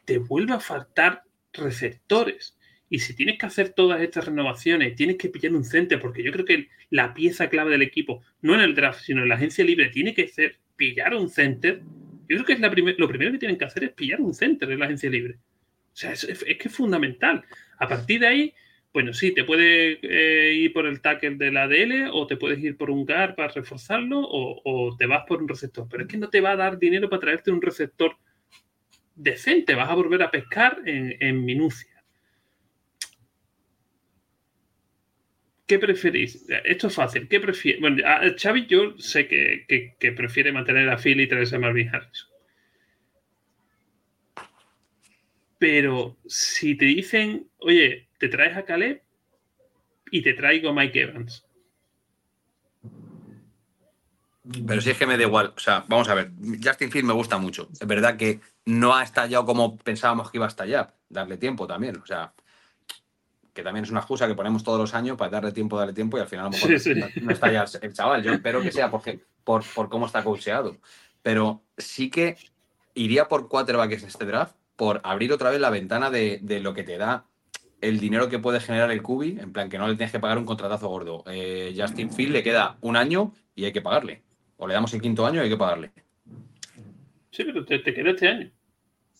te 0.06 0.18
vuelve 0.18 0.54
a 0.54 0.60
faltar 0.60 1.24
receptores. 1.54 2.58
Y 2.94 3.00
si 3.00 3.16
tienes 3.16 3.40
que 3.40 3.48
hacer 3.48 3.70
todas 3.70 4.00
estas 4.02 4.26
renovaciones, 4.26 4.94
tienes 4.96 5.18
que 5.18 5.30
pillar 5.30 5.52
un 5.54 5.64
center, 5.64 6.00
porque 6.00 6.22
yo 6.22 6.32
creo 6.32 6.46
que 6.46 6.68
la 6.92 7.16
pieza 7.16 7.50
clave 7.50 7.72
del 7.72 7.82
equipo, 7.82 8.22
no 8.44 8.54
en 8.54 8.62
el 8.62 8.76
draft, 8.76 9.02
sino 9.02 9.24
en 9.24 9.30
la 9.30 9.34
agencia 9.36 9.66
libre, 9.66 9.90
tiene 9.90 10.14
que 10.14 10.28
ser 10.28 10.60
pillar 10.76 11.16
un 11.16 11.28
center. 11.28 11.82
Yo 12.30 12.36
creo 12.38 12.46
que 12.46 12.54
es 12.54 12.60
la 12.60 12.70
primer- 12.70 12.96
lo 13.00 13.08
primero 13.08 13.32
que 13.32 13.40
tienen 13.40 13.58
que 13.58 13.66
hacer 13.66 13.84
es 13.86 13.94
pillar 13.94 14.22
un 14.22 14.36
center 14.36 14.70
en 14.72 14.78
la 14.78 14.86
agencia 14.86 15.10
libre. 15.10 15.40
O 15.92 15.96
sea, 15.96 16.12
es, 16.12 16.24
es 16.24 16.44
que 16.58 16.68
es 16.68 16.76
fundamental. 16.76 17.44
A 17.80 17.88
partir 17.88 18.20
de 18.20 18.28
ahí, 18.28 18.54
bueno, 18.94 19.12
sí, 19.12 19.34
te 19.34 19.44
puedes 19.44 19.98
eh, 20.04 20.54
ir 20.56 20.72
por 20.72 20.86
el 20.86 21.02
tackle 21.02 21.32
de 21.38 21.52
la 21.52 21.68
DL 21.68 22.10
o 22.12 22.28
te 22.28 22.38
puedes 22.38 22.60
ir 22.60 22.78
por 22.78 22.92
un 22.92 23.06
GAR 23.06 23.34
para 23.36 23.52
reforzarlo 23.52 24.20
o, 24.24 24.96
te 25.00 25.08
vas 25.08 25.24
por 25.28 25.42
un 25.42 25.48
receptor. 25.50 25.88
Pero 25.90 26.04
es 26.04 26.10
que 26.10 26.18
no 26.18 26.30
te 26.30 26.42
va 26.42 26.52
a 26.52 26.56
dar 26.58 26.78
dinero 26.78 27.10
para 27.10 27.22
traerte 27.22 27.50
un 27.50 27.60
receptor 27.60 28.18
decente. 29.16 29.74
Vas 29.74 29.90
a 29.90 29.96
volver 29.96 30.22
a 30.22 30.30
pescar 30.30 30.82
en, 30.86 31.16
en 31.20 31.44
minucia. 31.44 31.93
¿Qué 35.74 35.80
preferís? 35.80 36.46
Esto 36.66 36.86
es 36.86 36.94
fácil. 36.94 37.28
¿Qué 37.28 37.40
prefiere? 37.40 37.80
Bueno, 37.80 38.08
a 38.08 38.22
Xavi 38.38 38.68
yo 38.68 38.96
sé 39.00 39.28
que, 39.28 39.66
que- 40.00 40.12
prefiere 40.12 40.52
mantener 40.52 40.88
a 40.88 41.00
Phil 41.00 41.20
y 41.20 41.28
traerse 41.28 41.56
a 41.56 41.60
Marvin 41.60 41.90
Harrison. 41.90 42.30
Pero 45.58 46.16
si 46.28 46.76
te 46.76 46.86
dicen, 46.86 47.48
oye, 47.58 48.08
te 48.20 48.30
traes 48.30 48.56
a 48.56 48.66
Caleb 48.66 49.02
y 50.12 50.22
te 50.22 50.36
traigo 50.36 50.70
a 50.70 50.74
Mike 50.74 51.02
Evans. 51.02 51.44
Pero 54.68 54.80
si 54.80 54.92
es 54.92 54.98
que 55.00 55.08
me 55.08 55.18
da 55.18 55.24
igual. 55.24 55.54
O 55.58 55.60
sea, 55.60 55.86
vamos 55.88 56.08
a 56.08 56.14
ver. 56.14 56.30
Justin 56.64 56.92
Field 56.92 57.08
me 57.08 57.14
gusta 57.14 57.40
mucho. 57.40 57.68
Es 57.74 57.88
verdad 57.88 58.16
que 58.16 58.42
no 58.66 58.94
ha 58.94 59.02
estallado 59.02 59.44
como 59.44 59.76
pensábamos 59.80 60.30
que 60.30 60.38
iba 60.38 60.46
a 60.46 60.50
estallar. 60.50 60.94
Darle 61.10 61.38
tiempo 61.38 61.66
también. 61.66 61.98
O 61.98 62.06
sea, 62.06 62.32
que 63.54 63.62
también 63.64 63.84
es 63.86 63.92
una 63.92 64.00
excusa 64.00 64.28
que 64.28 64.36
ponemos 64.36 64.64
todos 64.64 64.80
los 64.80 64.94
años 64.94 65.18
para 65.18 65.30
darle 65.32 65.52
tiempo, 65.52 65.78
darle 65.78 65.94
tiempo 65.94 66.18
y 66.18 66.22
al 66.22 66.28
final 66.28 66.48
a 66.48 66.50
lo 66.50 66.54
mejor 66.56 66.80
Sí, 66.80 66.94
sí. 66.94 67.00
no, 67.00 67.08
no 67.22 67.32
estalla 67.32 67.66
el 67.82 67.94
chaval. 67.94 68.24
Yo 68.24 68.34
espero 68.34 68.62
que 68.62 68.72
sea 68.72 68.90
porque, 68.90 69.20
por, 69.44 69.64
por 69.76 69.90
cómo 69.90 70.08
está 70.08 70.24
coacheado. 70.24 70.78
Pero 71.22 71.62
sí 71.78 72.10
que 72.10 72.36
iría 72.96 73.28
por 73.28 73.48
quarterbacks 73.48 74.02
en 74.04 74.08
este 74.10 74.26
draft, 74.26 74.56
por 74.76 75.02
abrir 75.04 75.32
otra 75.32 75.50
vez 75.52 75.60
la 75.62 75.70
ventana 75.70 76.10
de, 76.10 76.40
de 76.42 76.60
lo 76.60 76.74
que 76.74 76.84
te 76.84 76.98
da 76.98 77.26
el 77.82 78.00
dinero 78.00 78.30
que 78.30 78.40
puede 78.40 78.60
generar 78.62 78.90
el 78.92 79.02
Cubi, 79.02 79.38
en 79.40 79.52
plan 79.52 79.70
que 79.70 79.78
no 79.78 79.88
le 79.88 79.96
tienes 79.96 80.12
que 80.12 80.20
pagar 80.20 80.38
un 80.38 80.46
contratazo 80.46 80.88
gordo. 80.88 81.24
Eh, 81.28 81.76
Justin 81.78 82.10
Field 82.12 82.32
le 82.32 82.42
queda 82.44 82.78
un 82.82 82.96
año 82.96 83.34
y 83.56 83.66
hay 83.66 83.74
que 83.74 83.82
pagarle. 83.82 84.24
O 84.58 84.68
le 84.68 84.74
damos 84.74 84.94
el 84.94 85.02
quinto 85.02 85.26
año 85.26 85.42
y 85.42 85.44
hay 85.44 85.50
que 85.50 85.58
pagarle. 85.58 85.92
Sí, 87.32 87.44
pero 87.44 87.66
te, 87.66 87.80
te 87.80 87.94
queda 87.94 88.12
este 88.12 88.28
año. 88.28 88.52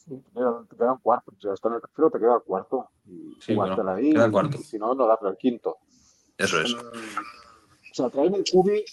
Sí, 0.06 0.18
te 0.18 0.32
queda, 0.32 0.66
te 0.70 0.76
queda 0.76 0.92
un 0.94 1.00
cuarto. 1.00 1.32
Sea, 1.40 1.54
está 1.54 1.70
en 1.70 1.76
el 1.76 1.82
tercero, 1.82 2.10
te 2.12 2.20
queda 2.20 2.36
el 2.36 2.42
cuarto. 2.42 2.90
Y 3.06 3.36
Sí, 3.40 3.56
bueno, 3.56 3.76
ahí. 3.90 4.12
queda 4.12 4.30
cuarto. 4.32 4.58
Si 4.58 4.78
no, 4.78 4.94
no 4.94 5.08
darle 5.08 5.30
el 5.30 5.38
quinto. 5.38 5.78
Eso 6.38 6.62
es. 6.62 6.74
Mm, 6.76 6.78
O 6.80 7.94
sea, 7.96 8.10
traerme 8.10 8.38
el 8.38 8.44
Cubi, 8.52 8.84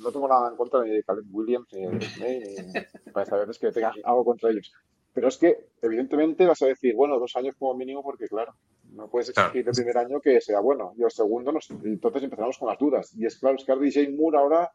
no 0.00 0.10
tengo 0.12 0.28
nada 0.28 0.50
en 0.50 0.56
contra 0.56 0.80
de 0.80 1.02
Caleb 1.04 1.24
Williams 1.30 1.68
ni 1.72 1.86
de 1.86 1.98
Disney, 1.98 2.40
ni 2.40 3.12
para 3.12 3.26
saber 3.26 3.48
es 3.48 3.58
que 3.58 3.70
tengas 3.72 3.94
algo 4.04 4.24
contra 4.24 4.50
ellos. 4.50 4.72
Pero 5.14 5.28
es 5.28 5.36
que, 5.38 5.68
evidentemente, 5.82 6.46
vas 6.46 6.62
a 6.62 6.66
decir, 6.66 6.94
bueno, 6.94 7.18
dos 7.18 7.36
años 7.36 7.54
como 7.58 7.74
mínimo, 7.74 8.02
porque 8.02 8.26
claro, 8.28 8.54
no 8.92 9.08
puedes 9.08 9.28
exigir 9.28 9.66
el 9.68 9.74
primer 9.74 9.98
año 9.98 10.20
que 10.20 10.40
sea 10.40 10.60
bueno. 10.60 10.94
Y 10.96 11.02
el 11.04 11.10
segundo, 11.10 11.52
nos- 11.52 11.70
entonces 11.70 12.22
empezamos 12.22 12.58
con 12.58 12.68
las 12.68 12.78
dudas. 12.78 13.14
Y 13.16 13.26
es 13.26 13.38
claro, 13.38 13.56
es 13.56 13.64
que 13.64 13.76
DJ 13.76 14.10
Moore 14.16 14.38
ahora 14.38 14.72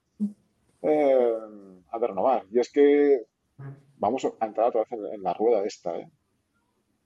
eh, 0.83 1.37
ha 1.91 1.99
de 1.99 2.07
renovar. 2.07 2.45
Y 2.51 2.59
es 2.59 2.71
que 2.71 3.25
vamos 3.97 4.25
a 4.39 4.45
entrar 4.45 4.67
otra 4.69 4.81
vez 4.81 4.91
en, 4.91 5.05
en 5.13 5.23
la 5.23 5.33
rueda 5.33 5.63
esta, 5.65 5.97
¿eh? 5.97 6.07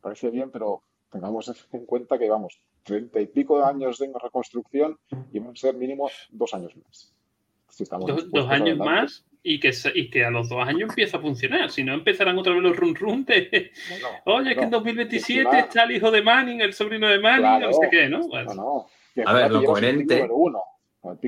Parece 0.02 0.30
bien, 0.30 0.50
pero 0.52 0.82
tengamos 1.12 1.52
en 1.72 1.86
cuenta 1.86 2.18
que 2.18 2.30
vamos 2.30 2.60
treinta 2.84 3.20
y 3.20 3.28
pico 3.28 3.60
de 3.60 3.66
años 3.66 4.00
de 4.00 4.12
reconstrucción 4.22 4.98
y 5.32 5.40
van 5.40 5.52
a 5.52 5.56
ser 5.56 5.76
mínimo 5.76 6.10
dos 6.32 6.54
años 6.54 6.76
más. 6.78 7.14
Si 7.70 7.84
estamos 7.84 8.30
Dos, 8.32 8.50
años 8.50 8.78
más 8.80 9.26
y 9.44 9.60
que, 9.60 9.72
y 9.96 10.10
que 10.10 10.26
a 10.26 10.30
los 10.32 10.50
dos 10.50 10.68
años 10.68 10.90
empieza 10.90 11.18
a 11.18 11.22
funcionar. 11.22 11.70
Si 11.72 11.84
no, 11.84 11.94
empezarán 11.94 12.38
otra 12.38 12.54
vez 12.54 12.62
los 12.64 12.76
run 12.76 12.96
run 12.96 13.24
de. 13.26 13.72
Oye, 14.26 14.56
que 14.56 14.62
en 14.64 14.70
no. 14.72 14.78
2027 14.78 15.42
Encima- 15.42 15.60
está 15.60 15.84
el 15.84 15.92
hijo 15.92 16.12
de 16.12 16.22
Manning, 16.22 16.62
el 16.62 16.74
sobrino 16.74 17.08
de 17.08 17.20
Manning, 17.20 17.42
Claro. 17.42 17.68
no 17.68 17.74
sé 17.74 17.88
qué, 17.90 18.10
¿no? 18.10 18.28
Bueno, 18.28 18.54
No, 18.54 18.88
no. 19.16 19.24
A 19.26 19.34
ver, 19.34 19.52
lo 19.52 19.64
coherente- 19.64 20.28
uno. 20.30 20.62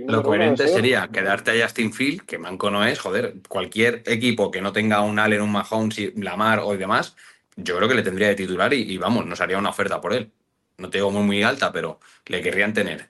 Lo 0.08 0.22
coherente 0.22 0.68
sería 0.68 1.08
quedarte 1.08 1.52
a 1.52 1.66
Justin 1.66 1.94
Field, 1.94 2.22
que 2.22 2.38
Manco 2.38 2.70
no 2.70 2.86
es, 2.86 3.00
joder, 3.00 3.36
cualquier 3.48 4.04
equipo 4.06 4.52
que 4.52 4.62
no 4.62 4.72
tenga 4.72 5.02
un 5.02 5.18
Allen, 5.18 5.42
un 5.42 5.52
Mahomes, 5.52 5.98
y 5.98 6.12
Lamar 6.22 6.60
o 6.60 6.78
demás, 6.78 7.16
yo 7.56 7.78
creo 7.78 7.90
que 7.90 7.96
le 7.96 8.04
tendría 8.04 8.28
de 8.28 8.36
titular 8.36 8.74
y, 8.74 8.82
y 8.82 8.98
vamos, 8.98 9.26
nos 9.26 9.42
haría 9.42 9.58
una 9.58 9.70
oferta 9.70 10.00
por 10.00 10.14
él. 10.14 10.32
No 10.78 10.90
te 10.90 11.00
digo 11.00 11.12
muy, 11.12 11.24
muy 11.24 11.44
alta, 11.44 11.72
pero 11.72 12.00
le 12.26 12.42
querrían 12.42 12.74
tener. 12.74 13.10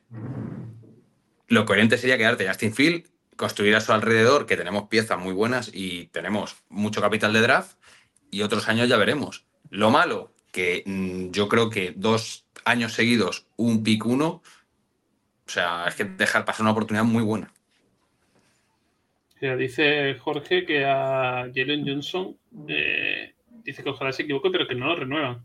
Lo 1.47 1.65
coherente 1.65 1.97
sería 1.97 2.17
quedarte 2.17 2.47
a 2.47 2.51
Justin 2.51 2.73
Field, 2.73 3.05
construir 3.35 3.75
a 3.75 3.81
su 3.81 3.91
alrededor, 3.91 4.45
que 4.45 4.57
tenemos 4.57 4.87
piezas 4.87 5.19
muy 5.19 5.33
buenas 5.33 5.69
y 5.73 6.07
tenemos 6.07 6.55
mucho 6.69 7.01
capital 7.01 7.33
de 7.33 7.41
draft, 7.41 7.77
y 8.31 8.41
otros 8.41 8.67
años 8.67 8.89
ya 8.89 8.97
veremos. 8.97 9.45
Lo 9.69 9.91
malo, 9.91 10.33
que 10.51 10.83
mm, 10.85 11.31
yo 11.31 11.49
creo 11.49 11.69
que 11.69 11.93
dos 11.95 12.45
años 12.65 12.93
seguidos, 12.93 13.47
un 13.57 13.83
pick 13.83 14.05
uno, 14.05 14.41
sea, 15.53 15.85
es 15.87 15.95
que 15.95 16.05
dejar 16.05 16.45
pasar 16.45 16.63
una 16.63 16.71
oportunidad 16.71 17.03
muy 17.03 17.23
buena. 17.23 17.51
Mira, 19.41 19.57
dice 19.57 20.15
Jorge 20.19 20.65
que 20.65 20.85
a 20.85 21.49
Jalen 21.53 21.85
Johnson 21.85 22.37
eh, 22.67 23.33
dice 23.63 23.83
que 23.83 23.89
ojalá 23.89 24.13
se 24.13 24.23
equivoque, 24.23 24.49
pero 24.49 24.67
que 24.67 24.75
no 24.75 24.87
lo 24.87 24.95
renuevan. 24.95 25.43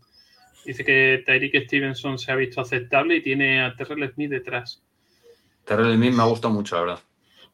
Dice 0.65 0.85
que 0.85 1.23
Tyreek 1.25 1.65
Stevenson 1.65 2.17
se 2.17 2.31
ha 2.31 2.35
visto 2.35 2.61
aceptable 2.61 3.17
y 3.17 3.21
tiene 3.21 3.61
a 3.61 3.75
Terrell 3.75 4.11
Smith 4.13 4.29
detrás. 4.29 4.81
Terrell 5.65 5.95
Smith 5.95 6.13
me 6.13 6.23
ha 6.23 6.27
gustado 6.27 6.53
mucho, 6.53 6.75
la 6.75 6.81
verdad. 6.81 6.99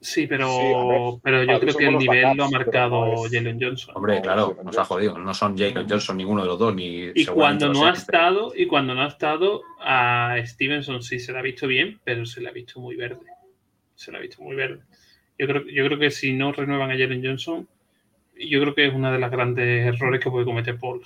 Sí, 0.05 0.27
pero, 0.27 0.47
Sí, 0.47 0.61
a 0.61 0.83
ver, 0.85 1.01
pero 1.23 1.43
yo 1.43 1.59
creo 1.59 1.75
que 1.77 1.85
el 1.87 1.93
los 1.93 2.03
nivel 2.03 2.37
lo 2.37 2.43
ha 2.43 2.49
marcado 2.51 3.05
no 3.07 3.25
es- 3.25 3.31
Jalen 3.31 3.59
Johnson. 3.59 3.95
Hombre, 3.97 4.21
claro, 4.21 4.55
nos 4.63 4.77
ha 4.77 4.85
jodido. 4.85 5.17
No 5.17 5.33
son 5.33 5.57
Jalen 5.57 5.89
Johnson 5.89 6.15
ninguno 6.17 6.43
de 6.43 6.47
los 6.47 6.59
dos, 6.59 6.75
ni 6.75 7.09
Y 7.15 7.25
cuando 7.25 7.69
los 7.69 7.77
no 7.79 7.85
ha 7.87 7.91
estado, 7.91 8.53
y 8.55 8.67
cuando 8.67 8.93
no 8.93 9.01
ha 9.01 9.07
estado, 9.07 9.63
a 9.79 10.35
Stevenson 10.45 11.01
sí 11.01 11.19
se 11.19 11.31
le 11.33 11.39
ha 11.39 11.41
visto 11.41 11.65
bien, 11.65 11.99
pero 12.03 12.23
se 12.27 12.39
le 12.39 12.49
ha 12.49 12.51
visto 12.51 12.79
muy 12.79 12.95
verde. 12.95 13.25
Se 13.95 14.11
le 14.11 14.19
ha 14.19 14.21
visto 14.21 14.43
muy 14.43 14.55
verde. 14.55 14.83
Yo 15.39 15.47
creo, 15.47 15.63
yo 15.65 15.85
creo 15.87 15.97
que 15.97 16.11
si 16.11 16.33
no 16.33 16.51
renuevan 16.51 16.91
a 16.91 16.97
Jalen 16.97 17.25
Johnson, 17.25 17.67
yo 18.37 18.61
creo 18.61 18.75
que 18.75 18.85
es 18.85 18.93
una 18.93 19.11
de 19.11 19.17
las 19.17 19.31
grandes 19.31 19.87
errores 19.87 20.21
que 20.21 20.29
puede 20.29 20.45
cometer 20.45 20.77
Paul. 20.79 21.01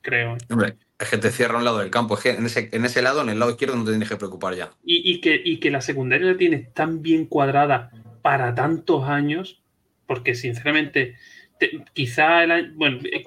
Creo. 0.00 0.38
Hombre, 0.48 0.76
es 0.98 1.08
que 1.10 1.18
te 1.18 1.30
cierra 1.30 1.58
un 1.58 1.64
lado 1.64 1.78
del 1.78 1.90
campo. 1.90 2.14
Es 2.14 2.22
que 2.22 2.30
en 2.30 2.46
ese, 2.46 2.68
en 2.72 2.84
ese 2.84 3.02
lado, 3.02 3.22
en 3.22 3.28
el 3.28 3.38
lado 3.38 3.50
izquierdo, 3.50 3.76
no 3.76 3.84
te 3.84 3.90
tienes 3.90 4.08
que 4.08 4.16
preocupar 4.16 4.54
ya. 4.54 4.70
Y, 4.84 5.10
y 5.12 5.20
que, 5.20 5.40
y 5.44 5.58
que 5.58 5.70
la 5.70 5.80
secundaria 5.80 6.28
la 6.32 6.36
tienes 6.36 6.72
tan 6.72 7.02
bien 7.02 7.26
cuadrada 7.26 7.90
para 8.22 8.54
tantos 8.54 9.04
años, 9.08 9.62
porque 10.06 10.34
sinceramente, 10.34 11.16
te- 11.58 11.84
quizá 11.92 12.44
el 12.44 12.50
año- 12.52 12.72
bueno, 12.76 12.98
eh, 13.04 13.24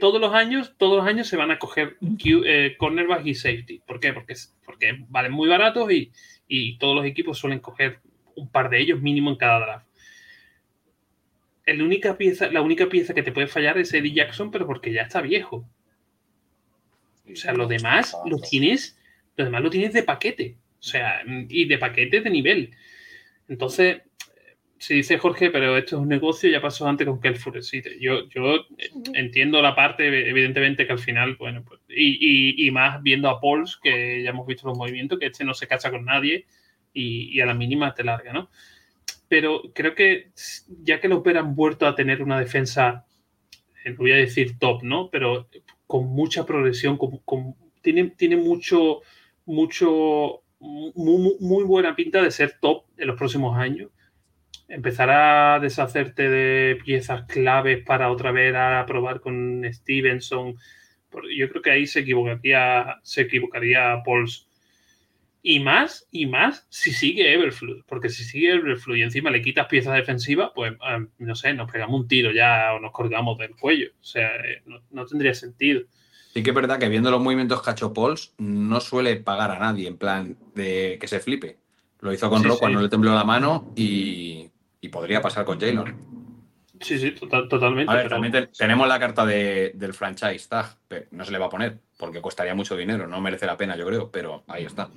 todos 0.00 0.20
los 0.20 0.34
años, 0.34 0.74
todos 0.76 0.98
los 0.98 1.06
años 1.06 1.28
se 1.28 1.36
van 1.36 1.50
a 1.50 1.58
coger 1.58 1.96
eh, 2.00 2.74
cornerback 2.78 3.24
y 3.26 3.34
safety. 3.34 3.80
¿Por 3.86 4.00
qué? 4.00 4.12
Porque, 4.12 4.34
porque 4.64 5.04
valen 5.08 5.32
muy 5.32 5.48
baratos 5.48 5.90
y, 5.92 6.10
y 6.48 6.76
todos 6.78 6.96
los 6.96 7.04
equipos 7.06 7.38
suelen 7.38 7.60
coger 7.60 8.00
un 8.36 8.48
par 8.48 8.68
de 8.70 8.80
ellos 8.80 9.00
mínimo 9.00 9.30
en 9.30 9.36
cada 9.36 9.60
draft. 9.60 9.86
El 11.64 11.80
única 11.80 12.18
pieza, 12.18 12.50
la 12.50 12.60
única 12.60 12.88
pieza 12.88 13.14
que 13.14 13.22
te 13.22 13.32
puede 13.32 13.46
fallar 13.46 13.78
es 13.78 13.94
Eddie 13.94 14.12
Jackson, 14.12 14.50
pero 14.50 14.66
porque 14.66 14.92
ya 14.92 15.02
está 15.02 15.22
viejo. 15.22 15.66
O 17.30 17.36
sea, 17.36 17.52
lo 17.54 17.66
demás 17.66 18.16
lo 18.26 18.38
tienes, 18.38 18.98
lo 19.36 19.44
demás 19.44 19.62
lo 19.62 19.70
tienes 19.70 19.92
de 19.92 20.02
paquete. 20.02 20.56
O 20.78 20.82
sea, 20.82 21.22
y 21.48 21.64
de 21.66 21.78
paquete 21.78 22.20
de 22.20 22.30
nivel. 22.30 22.70
Entonces, 23.48 24.02
si 24.78 24.94
dice 24.94 25.18
Jorge, 25.18 25.50
pero 25.50 25.76
esto 25.78 25.96
es 25.96 26.02
un 26.02 26.08
negocio, 26.08 26.50
ya 26.50 26.60
pasó 26.60 26.86
antes 26.88 27.06
con 27.06 27.20
Kelfur. 27.20 27.62
Sí, 27.62 27.82
yo, 28.00 28.28
yo 28.28 28.66
entiendo 29.14 29.62
la 29.62 29.74
parte, 29.74 30.06
evidentemente, 30.28 30.86
que 30.86 30.92
al 30.92 30.98
final, 30.98 31.36
bueno, 31.36 31.64
pues, 31.64 31.80
y, 31.88 32.18
y- 32.20 32.66
y 32.66 32.70
más 32.70 33.02
viendo 33.02 33.30
a 33.30 33.40
Pauls, 33.40 33.78
que 33.82 34.22
ya 34.22 34.30
hemos 34.30 34.46
visto 34.46 34.68
los 34.68 34.76
movimientos, 34.76 35.18
que 35.18 35.26
este 35.26 35.44
no 35.44 35.54
se 35.54 35.66
cacha 35.68 35.90
con 35.90 36.04
nadie 36.04 36.46
y, 36.92 37.30
y 37.36 37.40
a 37.40 37.46
la 37.46 37.54
mínima 37.54 37.94
te 37.94 38.04
larga, 38.04 38.32
¿no? 38.32 38.50
Pero 39.28 39.62
creo 39.74 39.94
que 39.94 40.30
ya 40.82 41.00
que 41.00 41.08
los 41.08 41.22
Bears 41.22 41.40
han 41.40 41.54
vuelto 41.56 41.86
a 41.86 41.94
tener 41.94 42.22
una 42.22 42.38
defensa, 42.40 43.06
eh, 43.84 43.92
voy 43.92 44.12
a 44.12 44.16
decir 44.16 44.58
top, 44.58 44.82
¿no? 44.82 45.10
Pero 45.10 45.48
con 45.86 46.06
mucha 46.06 46.46
progresión, 46.46 46.96
con, 46.98 47.18
con- 47.24 47.54
tiene, 47.82 48.10
tiene 48.16 48.36
mucho, 48.36 49.00
mucho, 49.46 50.42
muy, 50.60 51.36
muy- 51.40 51.64
buena 51.64 51.94
pinta 51.96 52.22
de 52.22 52.30
ser 52.30 52.58
top 52.60 52.84
en 52.96 53.08
los 53.08 53.16
próximos 53.16 53.56
años. 53.58 53.90
Empezar 54.68 55.10
a 55.10 55.60
deshacerte 55.60 56.28
de 56.30 56.76
piezas 56.84 57.24
claves 57.26 57.84
para 57.84 58.10
otra 58.10 58.32
vez 58.32 58.54
a 58.56 58.84
probar 58.86 59.20
con 59.20 59.62
Stevenson. 59.72 60.56
Yo 61.36 61.48
creo 61.50 61.62
que 61.62 61.70
ahí 61.70 61.86
se 61.86 62.00
equivocaría, 62.00 62.98
se 63.02 63.22
equivocaría 63.22 64.02
Pauls. 64.04 64.48
Y 65.46 65.60
más, 65.60 66.08
y 66.10 66.24
más 66.24 66.66
si 66.70 66.90
sigue 66.90 67.34
Everflux, 67.34 67.84
porque 67.86 68.08
si 68.08 68.24
sigue 68.24 68.54
Everflux 68.54 68.98
y 68.98 69.02
encima 69.02 69.30
le 69.30 69.42
quitas 69.42 69.66
piezas 69.66 69.94
defensivas, 69.94 70.52
pues 70.54 70.72
eh, 70.72 71.06
no 71.18 71.34
sé, 71.34 71.52
nos 71.52 71.70
pegamos 71.70 72.00
un 72.00 72.08
tiro 72.08 72.32
ya 72.32 72.72
o 72.72 72.80
nos 72.80 72.92
colgamos 72.92 73.36
del 73.36 73.54
cuello. 73.54 73.90
O 74.00 74.04
sea, 74.04 74.36
eh, 74.36 74.62
no, 74.64 74.80
no 74.90 75.04
tendría 75.04 75.34
sentido. 75.34 75.82
Sí 76.32 76.42
que 76.42 76.48
es 76.48 76.56
verdad 76.56 76.78
que 76.78 76.88
viendo 76.88 77.10
los 77.10 77.20
movimientos 77.20 77.62
Pauls, 77.94 78.32
no 78.38 78.80
suele 78.80 79.16
pagar 79.16 79.50
a 79.50 79.58
nadie 79.58 79.86
en 79.86 79.98
plan 79.98 80.38
de 80.54 80.96
que 80.98 81.06
se 81.08 81.20
flipe. 81.20 81.58
Lo 82.00 82.10
hizo 82.10 82.30
con 82.30 82.40
Sí, 82.40 82.48
Rock 82.48 82.54
sí. 82.56 82.60
cuando 82.60 82.80
le 82.80 82.88
tembló 82.88 83.14
la 83.14 83.24
mano 83.24 83.70
y, 83.76 84.48
y 84.80 84.88
podría 84.88 85.20
pasar 85.20 85.44
con 85.44 85.60
Jaylor. 85.60 85.94
Sí, 86.80 86.98
sí, 86.98 87.12
total- 87.12 87.48
totalmente. 87.48 87.90
A 87.92 87.94
ver, 87.94 88.04
pero- 88.04 88.16
también 88.16 88.32
te- 88.32 88.46
tenemos 88.58 88.88
la 88.88 88.98
carta 88.98 89.24
de- 89.24 89.72
del 89.74 89.94
franchise 89.94 90.48
tag, 90.48 90.66
pero 90.88 91.06
no 91.12 91.24
se 91.24 91.32
le 91.32 91.38
va 91.38 91.46
a 91.46 91.50
poner 91.50 91.78
porque 91.98 92.20
costaría 92.20 92.54
mucho 92.54 92.76
dinero, 92.76 93.06
no 93.06 93.20
merece 93.20 93.46
la 93.46 93.56
pena, 93.56 93.76
yo 93.76 93.86
creo, 93.86 94.10
pero 94.10 94.42
ahí 94.48 94.64
está. 94.64 94.88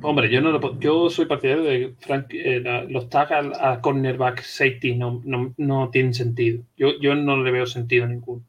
Hombre, 0.00 0.30
yo 0.30 0.40
no 0.40 0.52
lo 0.52 0.78
yo 0.78 1.10
soy 1.10 1.26
partidario 1.26 1.64
de 1.64 1.94
Frank, 2.00 2.26
eh, 2.30 2.60
la- 2.60 2.84
los 2.84 3.08
tags 3.10 3.32
a, 3.32 3.72
a 3.72 3.80
cornerback 3.80 4.42
safety 4.42 4.94
no, 4.94 5.20
no, 5.24 5.52
no 5.56 5.90
tienen 5.90 6.14
sentido. 6.14 6.62
Yo, 6.76 6.98
yo 7.00 7.14
no 7.16 7.42
le 7.42 7.50
veo 7.50 7.66
sentido 7.66 8.06
ninguno. 8.06 8.42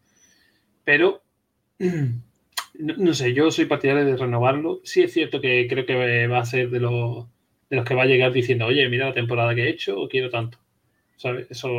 Pero 0.84 1.22
no, 1.80 2.94
no 2.98 3.14
sé, 3.14 3.34
yo 3.34 3.50
soy 3.50 3.66
partidario 3.66 4.06
de 4.06 4.18
renovarlo. 4.18 4.80
Sí 4.84 5.02
es 5.02 5.14
cierto 5.14 5.42
que 5.42 5.68
creo 5.68 5.86
que 5.86 6.28
va 6.28 6.40
a 6.40 6.46
ser 6.46 6.70
de 6.70 6.80
los 6.80 7.26
de 7.70 7.76
los 7.78 7.86
que 7.86 7.94
va 7.96 8.04
a 8.04 8.08
llegar 8.08 8.32
diciendo, 8.32 8.66
oye, 8.66 8.88
mira 8.90 9.08
la 9.08 9.14
temporada 9.14 9.54
que 9.56 9.64
he 9.66 9.70
hecho, 9.70 10.08
quiero 10.10 10.30
tanto. 10.32 10.58
¿Sabes? 11.20 11.52
Eso 11.52 11.70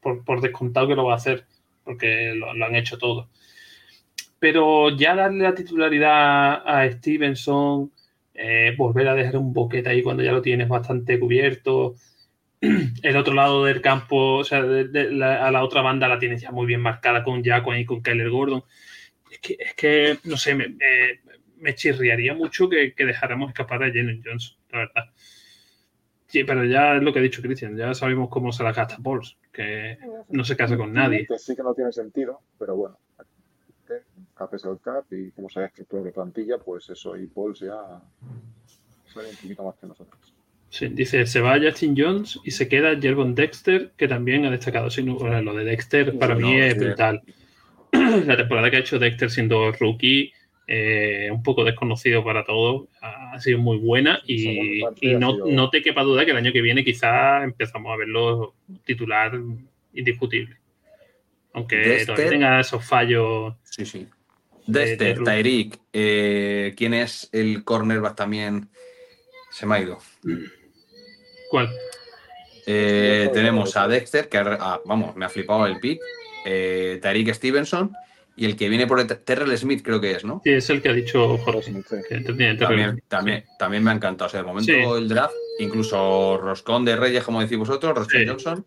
por, 0.00 0.24
por 0.24 0.40
descontado 0.40 0.88
que 0.88 0.94
lo 0.96 1.06
va 1.06 1.14
a 1.14 1.16
hacer, 1.16 1.46
porque 1.84 2.34
lo, 2.36 2.52
han 2.52 2.76
hecho 2.76 2.98
todo. 2.98 3.28
Pero 4.38 4.90
ya 4.96 5.14
darle 5.14 5.44
la 5.44 5.54
titularidad 5.54 6.62
a 6.66 6.90
Stevenson, 6.90 7.92
eh, 8.34 8.74
volver 8.76 9.08
a 9.08 9.14
dejar 9.14 9.36
un 9.36 9.52
boquete 9.52 9.88
ahí 9.90 10.02
cuando 10.02 10.22
ya 10.22 10.32
lo 10.32 10.42
tienes 10.42 10.68
bastante 10.68 11.18
cubierto. 11.20 11.94
El 13.02 13.16
otro 13.16 13.34
lado 13.34 13.64
del 13.66 13.82
campo, 13.82 14.38
o 14.38 14.44
sea, 14.44 14.62
de 14.62 15.12
la- 15.12 15.46
a 15.46 15.50
la 15.52 15.64
otra 15.64 15.82
banda 15.82 16.08
la 16.08 16.18
tienes 16.18 16.42
ya 16.42 16.52
muy 16.52 16.66
bien 16.66 16.80
marcada 16.82 17.24
con 17.24 17.44
Jaco 17.44 17.74
y 17.76 17.84
con 17.86 18.02
Kyler 18.02 18.30
Gordon. 18.30 18.64
Es 19.32 19.40
que, 19.40 19.56
es 19.60 19.74
que 19.74 20.18
no 20.24 20.36
sé, 20.38 20.54
me, 20.56 20.68
me- 20.70 21.20
me 21.58 21.74
chirriaría 21.76 22.34
mucho 22.34 22.68
que, 22.70 22.94
que 22.94 23.06
dejáramos 23.06 23.50
escapar 23.50 23.84
a 23.84 23.88
Jalen 23.88 24.22
Johnson, 24.24 24.58
la 24.72 24.78
verdad. 24.80 25.11
Sí, 26.32 26.44
pero 26.44 26.64
ya 26.64 26.96
es 26.96 27.02
lo 27.02 27.12
que 27.12 27.18
ha 27.18 27.22
dicho 27.22 27.42
Cristian, 27.42 27.76
ya 27.76 27.92
sabemos 27.92 28.30
cómo 28.30 28.52
se 28.52 28.64
la 28.64 28.72
gasta 28.72 28.96
Pauls, 28.96 29.36
que 29.52 29.98
no 30.30 30.44
se 30.44 30.56
casa 30.56 30.78
con 30.78 30.90
nadie. 30.90 31.26
Que 31.26 31.38
sí 31.38 31.54
que 31.54 31.62
no 31.62 31.74
tiene 31.74 31.92
sentido, 31.92 32.40
pero 32.58 32.74
bueno. 32.74 32.96
Cap 34.34 34.54
es 34.54 34.64
el 34.64 34.80
cap 34.80 35.04
y 35.10 35.30
como 35.32 35.50
se 35.50 35.60
ha 35.60 35.66
estructura 35.66 36.02
de 36.02 36.10
plantilla, 36.10 36.56
pues 36.56 36.88
eso 36.88 37.18
y 37.18 37.26
Pauls 37.26 37.60
ya 37.60 38.00
saben 39.12 39.28
un 39.28 39.36
poquito 39.42 39.62
más 39.62 39.74
que 39.74 39.86
nosotros. 39.86 40.34
Sí, 40.70 40.88
dice, 40.88 41.26
se 41.26 41.42
va 41.42 41.60
Justin 41.60 41.94
Jones 41.98 42.40
y 42.42 42.50
se 42.52 42.66
queda 42.66 42.98
Jervon 42.98 43.34
Dexter, 43.34 43.92
que 43.94 44.08
también 44.08 44.46
ha 44.46 44.50
destacado. 44.50 44.88
Sí, 44.88 45.02
no, 45.02 45.16
bueno, 45.16 45.42
lo 45.42 45.54
de 45.54 45.64
Dexter 45.64 46.18
para 46.18 46.34
no, 46.34 46.46
mí 46.46 46.58
es 46.58 46.72
sí. 46.72 46.78
brutal. 46.78 47.20
La 48.24 48.38
temporada 48.38 48.70
que 48.70 48.76
ha 48.76 48.80
hecho 48.80 48.98
Dexter 48.98 49.30
siendo 49.30 49.70
rookie, 49.72 50.32
eh, 50.74 51.28
un 51.30 51.42
poco 51.42 51.64
desconocido 51.64 52.24
para 52.24 52.46
todos, 52.46 52.88
ha 53.02 53.38
sido 53.40 53.58
muy 53.58 53.76
buena 53.76 54.22
y, 54.26 54.80
no, 55.18 55.32
sido- 55.32 55.46
no 55.48 55.68
te 55.68 55.82
quepa 55.82 56.02
duda 56.02 56.24
que 56.24 56.30
el 56.30 56.38
año 56.38 56.50
que 56.50 56.62
viene 56.62 56.82
quizás 56.82 57.44
empezamos 57.44 57.92
a 57.92 57.96
verlo 57.96 58.54
titular 58.86 59.38
indiscutible. 59.92 60.56
Aunque 61.52 61.76
todavía 62.06 62.30
tenga 62.30 62.60
esos 62.60 62.82
fallos. 62.86 63.54
Sí, 63.64 63.84
sí. 63.84 64.06
de- 64.66 64.96
de. 64.96 65.14
Tyreek, 65.14 65.78
eh, 65.92 66.72
¿quién 66.74 66.94
es 66.94 67.28
el 67.32 67.64
cornerback 67.64 68.14
también? 68.16 68.70
Se 69.50 69.66
me 69.66 69.74
ha 69.76 69.80
ido. 69.80 69.98
¿Cuál? 71.50 71.68
Eh, 72.66 73.28
tenemos 73.34 73.76
a 73.76 73.88
Dexter, 73.88 74.28
que 74.30 74.38
ha- 74.38 74.56
ah, 74.58 74.80
vamos, 74.86 75.14
me 75.16 75.26
ha 75.26 75.28
flipado 75.28 75.66
el 75.66 75.78
pick. 75.80 76.00
Eh, 76.46 76.98
Tyreek 77.02 77.34
Stevenson 77.34 77.92
y 78.36 78.44
el 78.46 78.56
que 78.56 78.68
viene 78.68 78.86
por 78.86 79.04
Terrell 79.06 79.56
Smith, 79.58 79.82
creo 79.84 80.00
que 80.00 80.12
es, 80.12 80.24
¿no? 80.24 80.40
Sí, 80.44 80.50
es 80.50 80.68
el 80.70 80.80
que 80.82 80.88
ha 80.88 80.92
dicho 80.92 81.36
Jorge. 81.38 81.62
Smith, 81.70 81.86
sí. 81.88 81.96
que 82.08 82.18
tiene- 82.20 82.54
También, 82.56 83.02
también, 83.08 83.44
también 83.58 83.84
me 83.84 83.90
ha 83.90 83.94
encantado. 83.94 84.26
O 84.26 84.30
sea, 84.30 84.40
de 84.40 84.46
momento 84.46 84.72
Sí. 84.72 84.78
el 84.80 85.08
draft, 85.08 85.34
incluso 85.58 86.38
Roscón 86.38 86.84
de 86.84 86.96
Reyes, 86.96 87.24
como 87.24 87.40
decís 87.40 87.58
vosotros, 87.58 87.94
Roscón 87.94 88.20
Sí. 88.22 88.26
Johnson, 88.26 88.64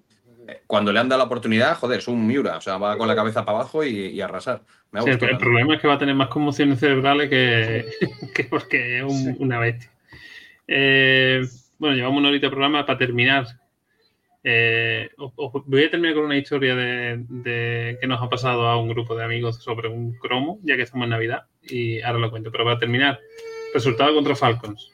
eh, 0.48 0.62
cuando 0.68 0.94
le 0.94 1.00
han 1.00 1.10
dado 1.10 1.20
la 1.20 1.26
oportunidad, 1.26 1.76
joder, 1.78 2.00
es 2.00 2.08
un 2.08 2.28
Miura. 2.28 2.58
O 2.58 2.62
sea, 2.62 2.78
va 2.78 2.98
con 2.98 3.08
la 3.08 3.16
cabeza 3.16 3.44
para 3.44 3.60
abajo 3.60 3.84
y, 3.84 4.22
arrasar. 4.22 4.62
Me 4.92 5.00
ha 5.00 5.04
gustado. 5.04 5.32
el 5.32 5.38
problema 5.38 5.76
es 5.76 5.82
que 5.82 5.88
va 5.88 5.96
a 5.96 6.00
tener 6.00 6.14
más 6.16 6.30
conmociones 6.30 6.80
cerebrales 6.80 7.30
que, 7.30 7.86
que 8.36 8.44
porque 8.46 9.00
es 9.00 9.04
un- 9.04 9.36
una 9.40 9.60
bestia. 9.60 9.90
Eh, 10.68 11.42
bueno, 11.78 11.96
llevamos 11.96 12.20
una 12.20 12.30
horita 12.30 12.48
de 12.48 12.52
programa 12.52 12.86
para 12.86 12.98
terminar. 12.98 13.46
Eh, 14.48 15.10
os- 15.18 15.34
os 15.38 15.66
voy 15.66 15.86
a 15.86 15.90
terminar 15.90 16.14
con 16.16 16.26
una 16.26 16.38
historia 16.38 16.76
de, 16.76 17.26
de- 17.28 17.98
que 18.00 18.06
nos 18.06 18.22
ha 18.22 18.30
pasado 18.30 18.68
a 18.68 18.80
un 18.80 18.88
grupo 18.90 19.16
de 19.16 19.24
amigos 19.24 19.56
sobre 19.64 19.88
un 19.90 20.14
cromo, 20.20 20.60
ya 20.62 20.76
que 20.76 20.84
estamos 20.84 21.06
en 21.06 21.10
Navidad, 21.10 21.48
y 21.64 22.00
ahora 22.02 22.20
lo 22.20 22.30
cuento. 22.30 22.52
Pero 22.52 22.64
para 22.64 22.78
terminar, 22.78 23.20
resultado 23.74 24.14
contra 24.14 24.36
Falcons. 24.36 24.92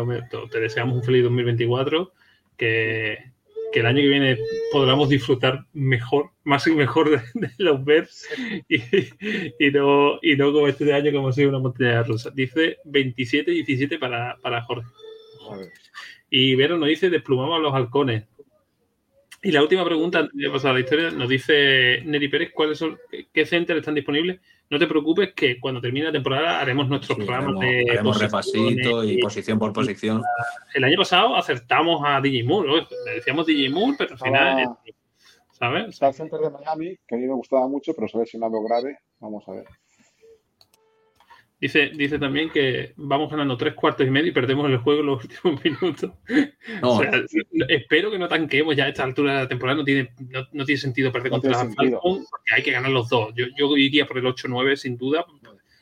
te 0.50 0.60
deseamos 0.60 0.96
un 0.96 1.02
feliz 1.02 1.24
2024, 1.24 2.12
que, 2.56 3.32
que 3.72 3.80
el 3.80 3.86
año 3.86 4.00
que 4.00 4.08
viene 4.08 4.38
podamos 4.72 5.08
disfrutar 5.08 5.64
mejor, 5.72 6.30
más 6.44 6.66
y 6.66 6.72
mejor 6.72 7.10
de, 7.10 7.16
de 7.34 7.50
los 7.58 7.84
Bears 7.84 8.26
y, 8.68 8.76
y 9.58 9.70
no, 9.70 10.18
y 10.22 10.36
no 10.36 10.52
como 10.52 10.68
este 10.68 10.92
año 10.92 11.10
que 11.10 11.16
hemos 11.16 11.34
sido 11.34 11.50
una 11.50 11.58
montaña 11.58 12.02
rusa. 12.02 12.30
Dice 12.30 12.78
27-17 12.84 13.98
para, 13.98 14.36
para 14.42 14.62
Jorge. 14.62 14.88
Y 16.30 16.54
Vero 16.54 16.76
nos 16.78 16.88
dice 16.88 17.10
desplumamos 17.10 17.56
a 17.58 17.62
los 17.62 17.74
halcones. 17.74 18.24
Y 19.42 19.52
la 19.52 19.62
última 19.62 19.84
pregunta, 19.84 20.18
antes 20.20 20.36
de 20.36 20.50
pasar 20.50 20.72
a 20.72 20.74
la 20.74 20.80
historia, 20.80 21.10
nos 21.10 21.28
dice 21.28 22.02
Neri 22.04 22.28
Pérez, 22.28 22.50
¿cuáles 22.52 22.76
son, 22.78 22.98
qué- 23.10 23.28
qué 23.32 23.46
centers 23.46 23.78
están 23.78 23.94
disponibles? 23.94 24.40
No 24.70 24.78
te 24.78 24.86
preocupes 24.86 25.32
que 25.34 25.58
cuando 25.58 25.80
termine 25.80 26.06
la 26.06 26.12
temporada 26.12 26.60
haremos 26.60 26.88
nuestros 26.88 27.16
Sí, 27.16 27.24
programas 27.24 27.56
haremos, 27.56 27.84
de 27.86 27.90
haremos 27.90 28.18
repasito 28.20 29.04
y 29.04 29.18
posición 29.18 29.58
por 29.58 29.72
posición. 29.72 30.22
El 30.74 30.84
año 30.84 30.98
pasado 30.98 31.34
acertamos 31.36 32.02
a 32.04 32.20
DJ 32.20 32.44
Moore, 32.44 32.68
¿no? 32.68 32.76
le 33.06 33.14
decíamos 33.14 33.46
DJ 33.46 33.70
Moore, 33.70 33.94
pero 33.96 34.12
al 34.12 34.18
final, 34.18 34.64
Ah. 34.68 34.78
¿sabes? 35.52 35.88
Está 35.88 36.08
el 36.08 36.14
center 36.14 36.40
de 36.40 36.50
Miami, 36.50 36.96
que 37.06 37.14
a 37.14 37.18
mí 37.18 37.26
me 37.26 37.34
gustaba 37.34 37.66
mucho, 37.66 37.94
pero 37.94 38.08
se 38.08 38.16
ha 38.18 38.20
lesionado 38.20 38.62
grave. 38.62 38.98
Vamos 39.20 39.42
a 39.48 39.52
ver. 39.52 39.64
Dice, 41.60 41.90
dice 41.94 42.20
también 42.20 42.50
que 42.50 42.92
vamos 42.96 43.28
ganando 43.30 43.56
tres 43.56 43.74
cuartos 43.74 44.06
y 44.06 44.10
medio 44.10 44.28
y 44.28 44.32
perdemos 44.32 44.70
el 44.70 44.76
juego 44.78 45.00
en 45.00 45.06
los 45.06 45.24
últimos 45.42 45.64
minutos. 45.64 46.12
No, 46.80 46.90
O 46.92 47.00
sea, 47.02 47.10
espero 47.68 48.10
que 48.12 48.18
no 48.18 48.28
tanquemos 48.28 48.76
ya 48.76 48.84
a 48.84 48.88
esta 48.88 49.02
altura 49.02 49.32
de 49.34 49.38
la 49.42 49.48
temporada. 49.48 49.78
No 49.78 49.84
tiene, 49.84 50.12
no, 50.30 50.46
no 50.52 50.64
tiene 50.64 50.80
sentido 50.80 51.10
perder 51.10 51.32
No 51.32 51.40
contra. 51.40 51.58
Falcons 51.58 52.26
porque 52.30 52.54
hay 52.54 52.62
que 52.62 52.70
ganar 52.70 52.90
los 52.92 53.08
dos. 53.08 53.34
Yo, 53.34 53.46
yo 53.58 53.76
iría 53.76 54.06
por 54.06 54.18
el 54.18 54.24
8-9 54.26 54.76
sin 54.76 54.96
duda. 54.96 55.26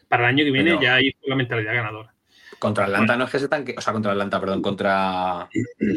Para 0.09 0.24
el 0.24 0.29
año 0.35 0.45
que 0.45 0.51
viene 0.51 0.70
Pero- 0.70 0.83
ya 0.83 1.01
ir 1.01 1.14
con 1.20 1.29
la 1.31 1.37
mentalidad 1.37 1.74
ganadora. 1.74 2.14
contra 2.59 2.85
Atlanta 2.87 3.16
no 3.18 3.24
es 3.24 3.31
que 3.31 3.39
se 3.41 3.49
tanque, 3.49 3.74
o 3.77 3.81
sea, 3.83 3.93
contra 3.93 4.12
Atlanta, 4.12 4.41
perdón, 4.41 4.62
contra, 4.62 5.49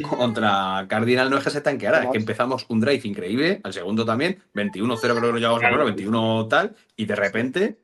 contra 0.10 0.86
Cardinal 0.90 1.30
no 1.30 1.38
es 1.38 1.44
que 1.46 1.52
se 1.52 1.62
tanqueara, 1.62 2.04
es 2.04 2.10
que 2.12 2.18
empezamos 2.18 2.66
un 2.70 2.82
drive 2.82 3.02
increíble, 3.08 3.62
al 3.64 3.72
segundo 3.72 4.04
también, 4.06 4.40
21-0 4.56 5.00
creo 5.00 5.16
que 5.16 5.22
lo 5.22 5.38
llevamos 5.38 5.60
Claro. 5.60 5.76
primero, 5.76 5.86
21 5.86 6.48
tal, 6.50 6.76
y 6.98 7.06
de 7.06 7.16
repente, 7.16 7.78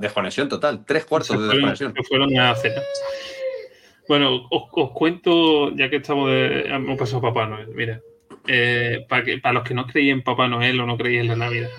desconexión 0.00 0.48
total, 0.48 0.84
tres 0.86 1.04
cuartos 1.04 1.38
de 1.40 1.46
desconexión. 1.48 1.94
se 1.94 2.02
fueron 2.04 2.38
a 2.38 2.54
cena. 2.54 2.80
Bueno, 4.08 4.46
os, 4.50 4.64
os 4.72 4.90
cuento, 4.92 5.74
ya 5.74 5.88
que 5.88 5.96
estamos 5.96 6.30
de, 6.30 6.66
hemos 6.68 6.98
pasado 6.98 7.22
Papá 7.22 7.46
Noel, 7.46 7.68
mira, 7.68 8.00
eh, 8.46 9.04
para, 9.08 9.24
que, 9.24 9.38
para 9.38 9.54
los 9.54 9.64
que 9.64 9.74
no 9.74 9.86
creéis 9.86 10.12
en 10.12 10.22
Papá 10.22 10.46
Noel 10.48 10.78
o 10.80 10.86
no 10.86 10.96
creéis 10.98 11.20
en 11.22 11.28
la 11.28 11.36
Navidad, 11.36 11.70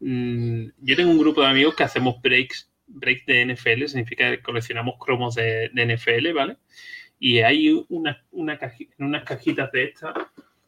mm, 0.00 0.64
yo 0.80 0.96
tengo 0.96 1.10
un 1.10 1.18
grupo 1.18 1.42
de 1.42 1.48
amigos 1.48 1.74
que 1.74 1.82
hacemos 1.84 2.20
breaks, 2.22 2.70
breaks 2.86 3.26
de 3.26 3.42
NFL, 3.54 3.86
significa 3.86 4.30
que 4.30 4.40
coleccionamos 4.42 4.94
cromos 4.98 5.34
de, 5.34 5.70
de 5.74 5.96
NFL, 5.96 6.32
¿vale? 6.32 6.56
Y 7.18 7.40
hay 7.40 7.84
una, 7.90 8.22
una 8.32 8.58
caji- 8.58 8.88
unas 8.98 9.24
cajitas 9.24 9.70
de 9.72 9.84
estas, 9.84 10.14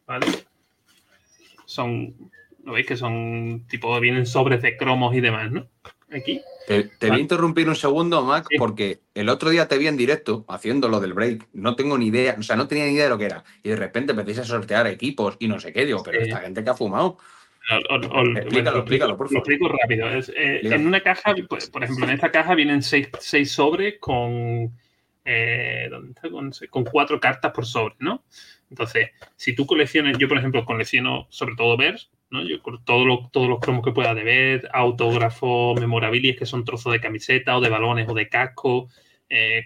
¿vale? 0.05 0.25
Son, 1.65 2.15
¿lo 2.63 2.73
veis? 2.73 2.85
Que 2.87 2.95
son, 2.95 3.65
tipo, 3.67 3.99
vienen 3.99 4.25
sobres 4.25 4.61
de 4.61 4.77
cromos 4.77 5.15
y 5.15 5.21
demás, 5.21 5.51
¿no? 5.51 5.67
Aquí. 6.11 6.41
Te, 6.67 6.83
te 6.83 7.07
voy 7.09 7.17
a 7.17 7.21
interrumpir 7.21 7.67
un 7.67 7.75
segundo, 7.75 8.23
Mac, 8.23 8.47
porque 8.57 9.01
el 9.13 9.29
otro 9.29 9.49
día 9.49 9.67
te 9.67 9.77
vi 9.77 9.87
en 9.87 9.97
directo 9.97 10.45
haciendo 10.47 10.87
lo 10.87 10.99
del 10.99 11.13
break. 11.13 11.47
No 11.53 11.75
tengo 11.75 11.97
ni 11.97 12.07
idea, 12.07 12.35
o 12.39 12.43
sea, 12.43 12.55
no 12.55 12.67
tenía 12.67 12.85
ni 12.85 12.93
idea 12.93 13.05
de 13.05 13.09
lo 13.09 13.17
que 13.17 13.25
era. 13.25 13.43
Y 13.63 13.69
de 13.69 13.75
repente 13.75 14.11
empezáis 14.11 14.39
a 14.39 14.43
sortear 14.45 14.87
equipos 14.87 15.35
y 15.39 15.47
no 15.47 15.59
sé 15.59 15.73
qué. 15.73 15.85
Digo, 15.85 16.03
pero 16.03 16.19
Sí. 16.21 16.29
esta 16.29 16.41
gente 16.41 16.63
que 16.63 16.69
ha 16.69 16.73
fumado. 16.75 17.17
explícalo, 18.35 18.77
explícalo, 18.79 19.17
por 19.17 19.31
Lo 19.31 19.39
explico 19.39 19.67
rápido. 19.67 20.09
Es, 20.09 20.29
eh, 20.29 20.61
en 20.63 20.87
una 20.87 21.01
caja, 21.01 21.35
pues, 21.49 21.69
por 21.69 21.83
ejemplo, 21.83 22.05
en 22.05 22.11
esta 22.11 22.31
caja 22.31 22.55
vienen 22.55 22.81
seis, 22.81 23.09
seis 23.19 23.51
sobres 23.51 23.95
con, 23.99 24.71
eh, 25.25 25.87
¿dónde 25.89 26.11
está? 26.11 26.29
con, 26.29 26.51
con 26.69 26.85
cuatro 26.85 27.19
cartas 27.19 27.51
por 27.51 27.65
sobre, 27.65 27.95
¿no? 27.99 28.23
Entonces, 28.69 29.09
si 29.35 29.53
tú 29.55 29.65
coleccionas, 29.65 30.17
yo 30.17 30.27
por 30.29 30.37
ejemplo 30.37 30.65
colecciono 30.65 31.27
sobre 31.29 31.55
todo 31.55 31.75
Vers, 31.77 32.09
Yo 32.29 32.59
todo 32.83 33.05
lo- 33.05 33.29
todos 33.31 33.47
los 33.47 33.59
cromos 33.59 33.83
que 33.85 33.93
pueda 33.93 34.13
de 34.13 34.23
ver, 34.23 34.69
autógrafos, 34.73 35.79
memorabilias 35.79 36.35
que 36.37 36.45
son 36.45 36.65
trozos 36.65 36.91
de 36.91 36.99
camiseta 36.99 37.57
o 37.57 37.61
de 37.61 37.69
balones 37.69 38.07
o 38.09 38.13
de 38.13 38.27
casco, 38.27 38.89
eh, 39.29 39.65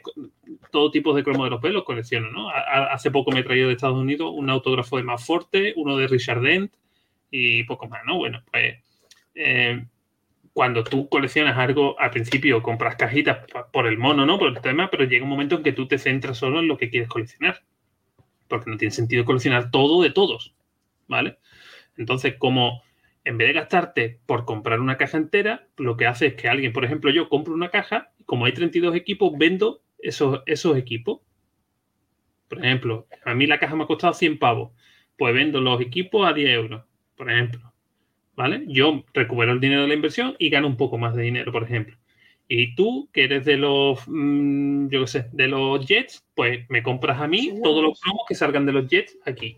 todo 0.72 0.92
tipo 0.92 1.14
de 1.14 1.24
cromos 1.24 1.46
de 1.46 1.50
los 1.52 1.62
pelos 1.62 1.84
colecciono, 1.84 2.30
¿no? 2.32 2.50
Hace 2.50 3.10
poco 3.12 3.32
me 3.32 3.40
he 3.40 3.44
traído 3.44 3.68
de 3.68 3.74
Estados 3.74 3.98
Unidos 3.98 4.32
un 4.34 4.50
autógrafo 4.50 4.98
de 4.98 5.04
Forte, 5.18 5.74
uno 5.76 5.98
de 5.98 6.08
Richard 6.08 6.42
Dent 6.42 6.72
y 7.32 7.64
poco 7.64 7.88
más, 7.88 8.02
¿no? 8.06 8.18
Bueno, 8.18 8.44
pues 8.52 8.78
eh, 9.36 9.86
cuando 10.54 10.84
tú 10.84 11.10
coleccionas 11.10 11.58
algo, 11.58 12.00
al 12.00 12.12
principio 12.12 12.62
compras 12.62 12.96
cajitas 12.96 13.40
por 13.72 13.88
el 13.88 13.98
mono, 13.98 14.26
¿no? 14.26 14.38
Por 14.40 14.50
el 14.50 14.62
tema, 14.62 14.90
pero 14.92 15.06
llega 15.06 15.24
un 15.24 15.30
momento 15.30 15.56
en 15.58 15.64
que 15.64 15.74
tú 15.74 15.88
te 15.88 15.98
centras 15.98 16.38
solo 16.38 16.60
en 16.60 16.68
lo 16.68 16.78
que 16.78 16.90
quieres 16.90 17.10
coleccionar. 17.10 17.62
Porque 18.48 18.70
no 18.70 18.78
tiene 18.78 18.92
sentido 18.92 19.26
coleccionar 19.26 19.72
todo 19.72 20.02
de 20.04 20.12
todos, 20.12 20.54
¿vale? 21.08 21.38
Entonces, 21.98 22.36
como 22.38 22.82
en 23.24 23.38
vez 23.38 23.50
de 23.50 23.54
gastarte 23.54 24.20
por 24.26 24.46
comprar 24.46 24.80
una 24.80 24.98
caja 24.98 25.18
entera, 25.18 25.68
lo 25.78 25.98
que 25.98 26.08
hace 26.08 26.28
es 26.28 26.34
que 26.36 26.48
alguien, 26.48 26.74
por 26.74 26.86
ejemplo, 26.86 27.12
yo 27.12 27.30
compro 27.30 27.54
una 27.54 27.70
caja, 27.70 28.12
y 28.18 28.24
como 28.24 28.46
hay 28.46 28.54
32 28.54 28.96
equipos, 28.96 29.32
vendo 29.38 29.82
esos, 30.00 30.42
esos 30.46 30.78
equipos. 30.78 31.22
Por 32.48 32.60
ejemplo, 32.66 33.08
a 33.24 33.34
mí 33.34 33.48
la 33.48 33.60
caja 33.60 33.76
me 33.76 33.84
ha 33.84 33.88
costado 33.88 34.14
100 34.14 34.40
pavos. 34.40 34.72
Pues 35.18 35.34
vendo 35.34 35.62
los 35.62 35.80
equipos 35.82 36.28
a 36.28 36.34
10 36.34 36.50
euros, 36.50 36.84
por 37.16 37.32
ejemplo. 37.32 37.72
¿Vale? 38.36 38.64
Yo 38.68 39.04
recupero 39.14 39.52
el 39.52 39.60
dinero 39.60 39.84
de 39.84 39.90
la 39.90 39.94
inversión 39.94 40.36
y 40.40 40.50
gano 40.50 40.68
un 40.68 40.78
poco 40.78 40.98
más 40.98 41.16
de 41.16 41.24
dinero, 41.24 41.52
por 41.52 41.64
ejemplo. 41.64 41.98
Y 42.48 42.76
tú, 42.76 43.10
que 43.14 43.26
eres 43.26 43.46
de 43.46 43.58
los, 43.58 44.04
mm, 44.08 44.88
yo 44.90 45.02
qué 45.02 45.08
sé, 45.08 45.30
de 45.32 45.48
los 45.48 45.86
Jets, 45.86 46.26
pues 46.36 46.66
me 46.70 46.84
compras 46.84 47.22
a 47.22 47.28
mí 47.28 47.54
todos 47.64 47.84
los 47.84 48.00
cromos 48.02 48.24
que 48.28 48.36
salgan 48.36 48.66
de 48.66 48.74
los 48.74 48.88
Jets 48.88 49.18
aquí. 49.26 49.58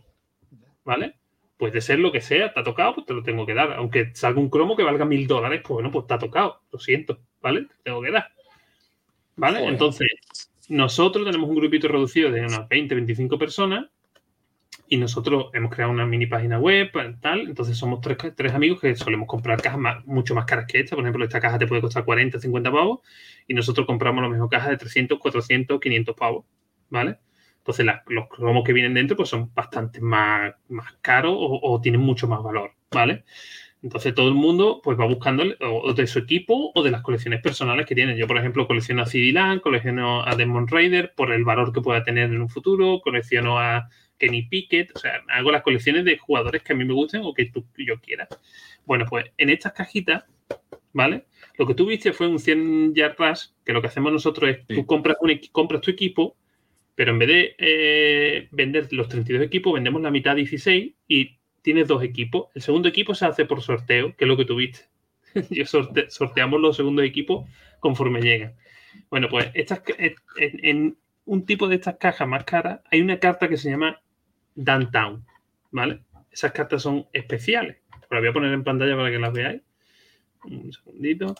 ¿Vale? 0.83 1.15
Puede 1.63 1.79
ser 1.79 1.99
lo 1.99 2.11
que 2.11 2.19
sea, 2.19 2.53
te 2.53 2.59
ha 2.59 2.63
tocado, 2.65 2.93
pues 2.93 3.07
te 3.07 3.13
lo 3.13 3.23
tengo 3.23 3.45
que 3.45 3.53
dar. 3.53 3.71
Aunque 3.71 4.13
salga 4.15 4.41
un 4.41 4.49
cromo 4.49 4.75
que 4.75 4.83
valga 4.83 5.05
mil 5.05 5.27
dólares, 5.27 5.61
pues 5.63 5.75
bueno, 5.75 5.91
pues 5.93 6.05
te 6.05 6.13
ha 6.13 6.19
tocado. 6.19 6.59
Lo 6.73 6.77
siento, 6.77 7.21
¿vale? 7.41 7.61
Te 7.61 7.75
tengo 7.83 8.01
que 8.01 8.11
dar. 8.11 8.27
¿Vale? 9.37 9.59
Joder. 9.59 9.71
Entonces, 9.71 10.07
nosotros 10.67 11.25
tenemos 11.25 11.49
un 11.49 11.55
grupito 11.55 11.87
reducido 11.87 12.31
de 12.31 12.41
unas 12.41 12.67
20, 12.67 12.95
25 12.95 13.39
personas 13.39 13.85
y 14.89 14.97
nosotros 14.97 15.51
hemos 15.53 15.73
creado 15.73 15.93
una 15.93 16.05
mini 16.05 16.25
página 16.25 16.59
web, 16.59 16.91
tal. 17.21 17.47
Entonces 17.47 17.77
somos 17.77 18.01
tres, 18.01 18.17
tres 18.35 18.53
amigos 18.53 18.81
que 18.81 18.93
solemos 18.97 19.25
comprar 19.29 19.61
cajas 19.61 19.79
más- 19.79 20.05
mucho 20.05 20.35
más 20.35 20.43
caras 20.43 20.65
que 20.67 20.81
esta. 20.81 20.97
Por 20.97 21.05
ejemplo, 21.05 21.23
esta 21.23 21.39
caja 21.39 21.57
te 21.57 21.65
puede 21.65 21.79
costar 21.81 22.03
40, 22.03 22.41
50 22.41 22.73
pavos 22.73 22.99
y 23.47 23.53
nosotros 23.53 23.87
compramos 23.87 24.21
la 24.21 24.27
mejor 24.27 24.49
caja 24.49 24.69
de 24.69 24.75
300, 24.75 25.17
400, 25.17 25.79
500 25.79 26.13
pavos, 26.13 26.43
¿vale? 26.89 27.19
Entonces 27.63 27.85
los 28.07 28.27
cromos 28.27 28.65
que 28.65 28.73
vienen 28.73 28.93
dentro 28.93 29.15
pues 29.15 29.29
son 29.29 29.53
bastante 29.53 30.01
más, 30.01 30.53
más 30.67 30.93
caros 31.01 31.33
o, 31.37 31.59
o 31.63 31.79
tienen 31.79 32.01
mucho 32.01 32.27
más 32.27 32.43
valor, 32.43 32.73
¿vale? 32.91 33.23
Entonces 33.81 34.15
todo 34.15 34.29
el 34.29 34.33
mundo 34.33 34.81
pues 34.83 34.97
va 34.97 35.05
buscando 35.05 35.43
o 35.59 35.93
de 35.93 36.07
su 36.07 36.19
equipo 36.19 36.71
o 36.73 36.83
de 36.83 36.91
las 36.91 37.01
colecciones 37.01 37.41
personales 37.41 37.85
que 37.85 37.95
tienen. 37.95 38.15
Yo, 38.15 38.27
por 38.27 38.37
ejemplo, 38.37 38.65
colecciono 38.65 39.01
a 39.01 39.05
CD 39.05 39.33
Land, 39.33 39.59
colecciono 39.61 40.25
a 40.25 40.35
Demon 40.35 40.69
Raider 40.69 41.13
por 41.15 41.33
el 41.33 41.43
valor 41.43 41.73
que 41.73 41.81
pueda 41.81 42.03
tener 42.03 42.31
en 42.31 42.41
un 42.41 42.49
futuro, 42.49 43.01
colecciono 43.01 43.59
a 43.59 43.89
Kenny 44.17 44.43
Pickett, 44.43 44.95
o 44.95 44.99
sea, 44.99 45.21
hago 45.27 45.51
las 45.51 45.63
colecciones 45.63 46.05
de 46.05 46.17
jugadores 46.17 46.63
que 46.63 46.71
a 46.71 46.75
mí 46.77 46.85
me 46.85 46.93
gusten 46.93 47.21
o 47.25 47.33
que 47.33 47.45
tú, 47.45 47.65
yo 47.77 47.99
quiera. 47.99 48.27
Bueno, 48.85 49.05
pues 49.09 49.25
en 49.37 49.49
estas 49.49 49.73
cajitas, 49.73 50.23
¿vale? 50.93 51.25
Lo 51.57 51.67
que 51.67 51.73
tú 51.73 51.85
viste 51.85 52.13
fue 52.13 52.27
un 52.27 52.39
100 52.39 52.95
yard 52.95 53.15
rush, 53.17 53.47
que 53.65 53.73
lo 53.73 53.81
que 53.81 53.87
hacemos 53.87 54.13
nosotros 54.13 54.49
es, 54.49 54.65
tú 54.65 54.85
compras, 54.85 55.17
un, 55.19 55.37
compras 55.51 55.81
tu 55.81 55.91
equipo, 55.91 56.37
pero 56.95 57.11
en 57.11 57.19
vez 57.19 57.27
de 57.27 57.55
eh, 57.57 58.47
vender 58.51 58.91
los 58.93 59.07
32 59.09 59.43
equipos, 59.45 59.73
vendemos 59.73 60.01
la 60.01 60.11
mitad 60.11 60.35
16 60.35 60.93
y 61.07 61.37
tienes 61.61 61.87
dos 61.87 62.03
equipos. 62.03 62.47
El 62.55 62.61
segundo 62.61 62.87
equipo 62.89 63.15
se 63.15 63.25
hace 63.25 63.45
por 63.45 63.61
sorteo, 63.61 64.15
que 64.15 64.25
es 64.25 64.27
lo 64.27 64.37
que 64.37 64.45
tuviste. 64.45 64.81
Yo 65.49 65.65
sorte- 65.65 66.09
sorteamos 66.09 66.59
los 66.61 66.75
segundos 66.75 67.05
equipos 67.05 67.49
conforme 67.79 68.21
llegan. 68.21 68.53
Bueno, 69.09 69.27
pues 69.29 69.49
estas, 69.53 69.81
en, 70.37 70.97
un 71.25 71.45
tipo 71.45 71.67
de 71.67 71.75
estas 71.75 71.95
cajas 71.97 72.27
más 72.27 72.43
caras 72.43 72.81
hay 72.91 73.01
una 73.01 73.17
carta 73.19 73.47
que 73.47 73.57
se 73.57 73.69
llama 73.69 74.01
Downtown, 74.55 75.25
¿vale? 75.71 76.01
Esas 76.31 76.51
cartas 76.51 76.81
son 76.83 77.07
especiales. 77.13 77.77
Las 78.09 78.19
voy 78.21 78.29
a 78.29 78.33
poner 78.33 78.53
en 78.53 78.63
pantalla 78.63 78.95
para 78.95 79.09
que 79.09 79.19
las 79.19 79.33
veáis. 79.33 79.61
Un 80.43 80.71
segundito. 80.71 81.35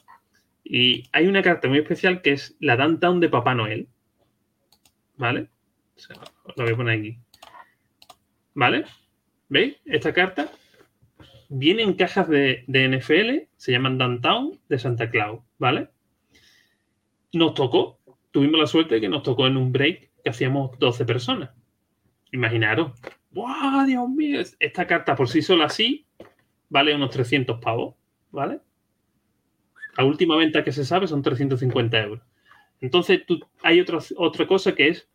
Y 0.64 1.10
hay 1.12 1.28
una 1.28 1.41
carta 1.41 1.68
muy 1.68 1.80
especial 1.80 2.22
que 2.22 2.32
es 2.32 2.56
la 2.60 2.78
Downtown 2.78 3.20
de 3.20 3.30
Papá 3.30 3.54
Noel. 3.54 3.88
¿Vale? 5.18 5.49
O 6.43 6.53
la 6.55 6.64
voy 6.64 6.74
a 6.74 6.76
poner 6.76 6.99
aquí. 6.99 7.18
¿Vale? 8.53 8.86
¿Veis? 9.49 9.78
Esta 9.86 10.14
carta 10.14 10.51
viene 11.49 11.84
en 11.84 11.93
cajas 11.93 12.28
de, 12.28 12.64
de 12.68 12.88
NFL, 12.89 13.49
se 13.55 13.72
llaman 13.72 13.97
Downtown 13.97 14.59
de 14.68 14.80
Santa 14.80 15.09
Claus, 15.09 15.41
¿vale? 15.59 15.89
Nos 17.32 17.53
tocó, 17.53 17.99
tuvimos 18.32 18.59
la 18.59 18.68
suerte 18.68 18.95
de 18.95 19.01
que 19.01 19.09
nos 19.09 19.24
tocó 19.24 19.47
en 19.47 19.57
un 19.57 19.72
break 19.72 20.09
que 20.24 20.30
hacíamos 20.30 20.78
12 20.80 21.05
personas. 21.05 21.51
Imaginaros, 22.32 22.99
¡guau, 23.32 23.86
Dios 23.86 24.09
mío! 24.09 24.41
Esta 24.59 24.88
carta 24.88 25.16
por 25.16 25.30
sí 25.30 25.41
sola 25.41 25.66
así 25.66 26.07
vale 26.70 26.95
unos 26.95 27.11
300 27.11 27.59
pavos, 27.59 27.95
¿vale? 28.32 28.59
La 29.95 30.05
última 30.05 30.36
venta 30.36 30.64
que 30.64 30.72
se 30.72 30.86
sabe 30.86 31.07
son 31.07 31.22
350 31.22 32.01
euros. 32.01 32.24
Entonces, 32.84 33.26
tú, 33.26 33.40
hay 33.62 33.80
otra, 33.80 34.00
otra 34.18 34.46
cosa 34.46 34.76
que 34.76 34.90
es 34.90 35.08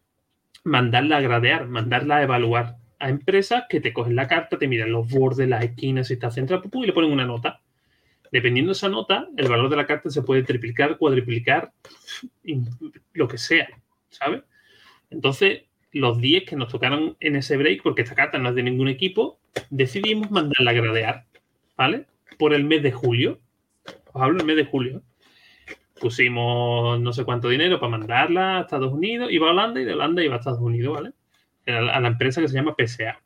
mandarla 0.64 1.18
a 1.18 1.20
gradear, 1.20 1.68
mandarla 1.68 2.16
a 2.16 2.22
evaluar 2.22 2.76
a 2.98 3.10
empresas 3.10 3.64
que 3.68 3.78
te 3.78 3.92
cogen 3.92 4.16
la 4.16 4.26
carta, 4.26 4.58
te 4.58 4.66
miran 4.66 4.90
los 4.90 5.06
bordes, 5.06 5.46
las 5.46 5.62
esquinas, 5.62 6.08
si 6.08 6.14
está 6.14 6.30
centrada, 6.30 6.62
pum, 6.62 6.82
y 6.82 6.86
le 6.86 6.94
ponen 6.94 7.12
una 7.12 7.26
nota. 7.26 7.60
Dependiendo 8.32 8.70
de 8.70 8.72
esa 8.72 8.88
nota, 8.88 9.28
el 9.36 9.48
valor 9.48 9.68
de 9.68 9.76
la 9.76 9.86
carta 9.86 10.08
se 10.08 10.22
puede 10.22 10.44
triplicar, 10.44 10.96
cuadriplicar, 10.96 11.72
lo 13.12 13.28
que 13.28 13.36
sea, 13.36 13.68
¿sabes? 14.08 14.44
Entonces, 15.10 15.64
los 15.92 16.18
10 16.22 16.44
que 16.44 16.56
nos 16.56 16.72
tocaron 16.72 17.18
en 17.20 17.36
ese 17.36 17.58
break, 17.58 17.82
porque 17.82 18.00
esta 18.00 18.14
carta 18.14 18.38
no 18.38 18.48
es 18.48 18.54
de 18.54 18.62
ningún 18.62 18.88
equipo, 18.88 19.38
decidimos 19.68 20.30
mandarla 20.30 20.70
a 20.70 20.74
gradear, 20.74 21.26
¿vale? 21.76 22.06
Por 22.38 22.54
el 22.54 22.64
mes 22.64 22.82
de 22.82 22.92
julio. 22.92 23.40
Os 24.14 24.22
hablo 24.22 24.38
del 24.38 24.46
mes 24.46 24.56
de 24.56 24.64
julio. 24.64 25.02
Pusimos 26.00 27.00
no 27.00 27.12
sé 27.12 27.24
cuánto 27.24 27.48
dinero 27.48 27.78
para 27.78 27.90
mandarla 27.90 28.58
a 28.58 28.60
Estados 28.62 28.92
Unidos, 28.92 29.30
iba 29.30 29.48
a 29.48 29.52
Holanda 29.52 29.80
y 29.80 29.84
de 29.84 29.94
Holanda 29.94 30.22
iba 30.22 30.34
a 30.34 30.38
Estados 30.38 30.60
Unidos, 30.60 30.94
¿vale? 30.94 31.12
A 31.66 32.00
la, 32.00 32.08
empresa 32.08 32.40
que 32.40 32.48
se 32.48 32.54
llama 32.54 32.74
PSA. 32.78 33.20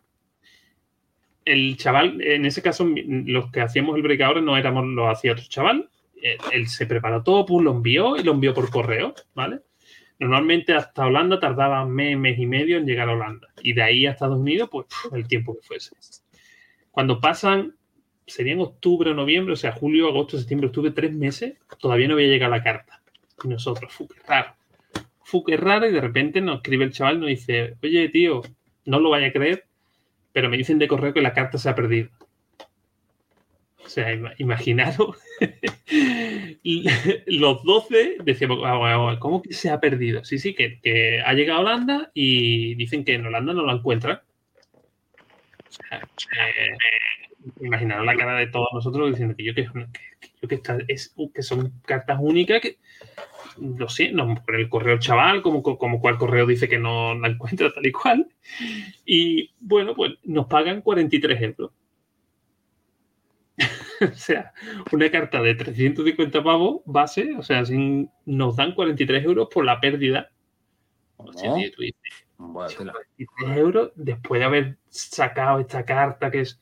El 1.44 1.76
chaval, 1.76 2.20
en 2.20 2.46
ese 2.46 2.62
caso, 2.62 2.86
los 2.86 3.50
que 3.50 3.60
hacíamos 3.60 3.96
el 3.96 4.02
break 4.02 4.20
ahora 4.20 4.40
no 4.40 4.56
éramos, 4.56 4.86
lo 4.86 5.08
hacía 5.08 5.32
otro 5.32 5.44
chaval. 5.48 5.88
Él, 6.16 6.38
él 6.52 6.68
se 6.68 6.86
preparó 6.86 7.22
todo, 7.22 7.46
pues 7.46 7.64
lo 7.64 7.72
envió 7.72 8.16
y 8.16 8.22
lo 8.22 8.32
envió 8.32 8.54
por 8.54 8.70
correo, 8.70 9.14
¿vale? 9.34 9.60
Normalmente 10.22 10.72
hasta 10.72 11.06
Holanda 11.06 11.40
tardaba 11.40 11.84
mes, 11.84 12.16
mes 12.16 12.38
y 12.38 12.46
medio 12.46 12.78
en 12.78 12.86
llegar 12.86 13.08
a 13.08 13.12
Holanda. 13.12 13.48
Y 13.60 13.72
de 13.72 13.82
ahí 13.82 14.06
a 14.06 14.12
Estados 14.12 14.38
Unidos, 14.38 14.68
pues 14.70 14.86
el 15.12 15.26
tiempo 15.26 15.56
que 15.56 15.66
fuese. 15.66 15.96
Cuando 16.92 17.20
pasan, 17.20 17.74
serían 18.32 18.60
octubre 18.60 19.10
o 19.10 19.14
noviembre, 19.14 19.52
o 19.54 19.56
sea, 19.56 19.72
julio, 19.72 20.08
agosto, 20.08 20.38
septiembre, 20.38 20.68
octubre, 20.68 20.90
tres 20.90 21.12
meses, 21.12 21.54
todavía 21.80 22.08
no 22.08 22.14
había 22.14 22.28
llegado 22.28 22.50
la 22.52 22.62
carta. 22.62 23.02
Y 23.44 23.48
nosotros, 23.48 23.92
fu, 23.92 24.06
qué 24.08 24.20
raro. 24.26 24.54
Fu, 25.24 25.44
qué 25.44 25.56
raro, 25.56 25.86
y 25.88 25.92
de 25.92 26.00
repente 26.00 26.40
nos 26.40 26.56
escribe 26.56 26.84
el 26.84 26.92
chaval, 26.92 27.20
nos 27.20 27.28
dice, 27.28 27.74
oye, 27.82 28.08
tío, 28.08 28.42
no 28.86 29.00
lo 29.00 29.10
vaya 29.10 29.28
a 29.28 29.32
creer, 29.32 29.64
pero 30.32 30.48
me 30.48 30.56
dicen 30.56 30.78
de 30.78 30.88
correo 30.88 31.12
que 31.12 31.20
la 31.22 31.32
carta 31.34 31.58
se 31.58 31.68
ha 31.68 31.74
perdido. 31.74 32.08
O 33.84 33.88
sea, 33.88 34.14
ima- 34.14 34.34
imaginaros, 34.38 35.16
los 37.26 37.62
12 37.64 38.16
decíamos, 38.24 38.60
"Ah, 38.64 38.78
ah, 39.10 39.16
¿cómo 39.18 39.42
que 39.42 39.52
se 39.52 39.70
ha 39.70 39.80
perdido? 39.80 40.24
Sí, 40.24 40.38
sí, 40.38 40.54
que, 40.54 40.80
que 40.80 41.20
ha 41.20 41.32
llegado 41.34 41.58
a 41.58 41.62
Holanda 41.62 42.10
y 42.14 42.74
dicen 42.76 43.04
que 43.04 43.14
en 43.14 43.26
Holanda 43.26 43.52
no 43.52 43.66
la 43.66 43.72
encuentran. 43.74 44.20
O 45.68 46.20
sea, 46.20 46.48
eh, 46.48 46.76
imaginaros 47.60 48.04
la 48.06 48.16
cara 48.16 48.38
de 48.38 48.46
todos 48.46 48.68
nosotros 48.72 49.10
diciendo 49.10 49.34
que 49.36 49.44
yo 49.44 49.54
que, 49.54 49.64
yo 50.40 50.48
que, 50.48 50.54
esta- 50.54 50.78
es, 50.88 51.14
que 51.34 51.42
son 51.42 51.72
cartas 51.84 52.18
únicas 52.20 52.60
que 52.60 52.78
lo 53.60 53.88
sé, 53.88 54.12
no, 54.12 54.34
por 54.44 54.54
el 54.56 54.68
correo 54.68 54.98
chaval, 54.98 55.42
como, 55.42 55.62
como 55.62 56.00
cual 56.00 56.16
correo 56.18 56.46
dice 56.46 56.68
que 56.68 56.78
no 56.78 57.14
la 57.14 57.28
encuentra 57.28 57.72
tal 57.72 57.84
y 57.84 57.92
cual. 57.92 58.28
Y 59.04 59.52
bueno, 59.60 59.94
pues 59.94 60.12
nos 60.24 60.46
pagan 60.46 60.80
43 60.80 61.42
euros. 61.42 61.70
o 64.00 64.14
sea, 64.14 64.52
una 64.92 65.10
carta 65.10 65.42
de 65.42 65.54
350 65.54 66.42
pavos 66.42 66.80
base, 66.86 67.34
o 67.36 67.42
sea, 67.42 67.64
sin, 67.64 68.10
nos 68.24 68.56
dan 68.56 68.74
43 68.74 69.24
euros 69.24 69.48
por 69.52 69.64
la 69.64 69.80
pérdida. 69.80 70.30
Hostia, 71.18 71.50
No. 71.50 71.56
tío, 71.56 71.70
tú 71.72 71.82
dices, 71.82 72.00
Buah, 72.38 72.68
tela. 72.68 72.92
43 72.92 73.56
euros 73.58 73.92
después 73.94 74.40
de 74.40 74.44
haber 74.46 74.76
sacado 74.88 75.60
esta 75.60 75.84
carta 75.84 76.30
que 76.30 76.40
es 76.40 76.60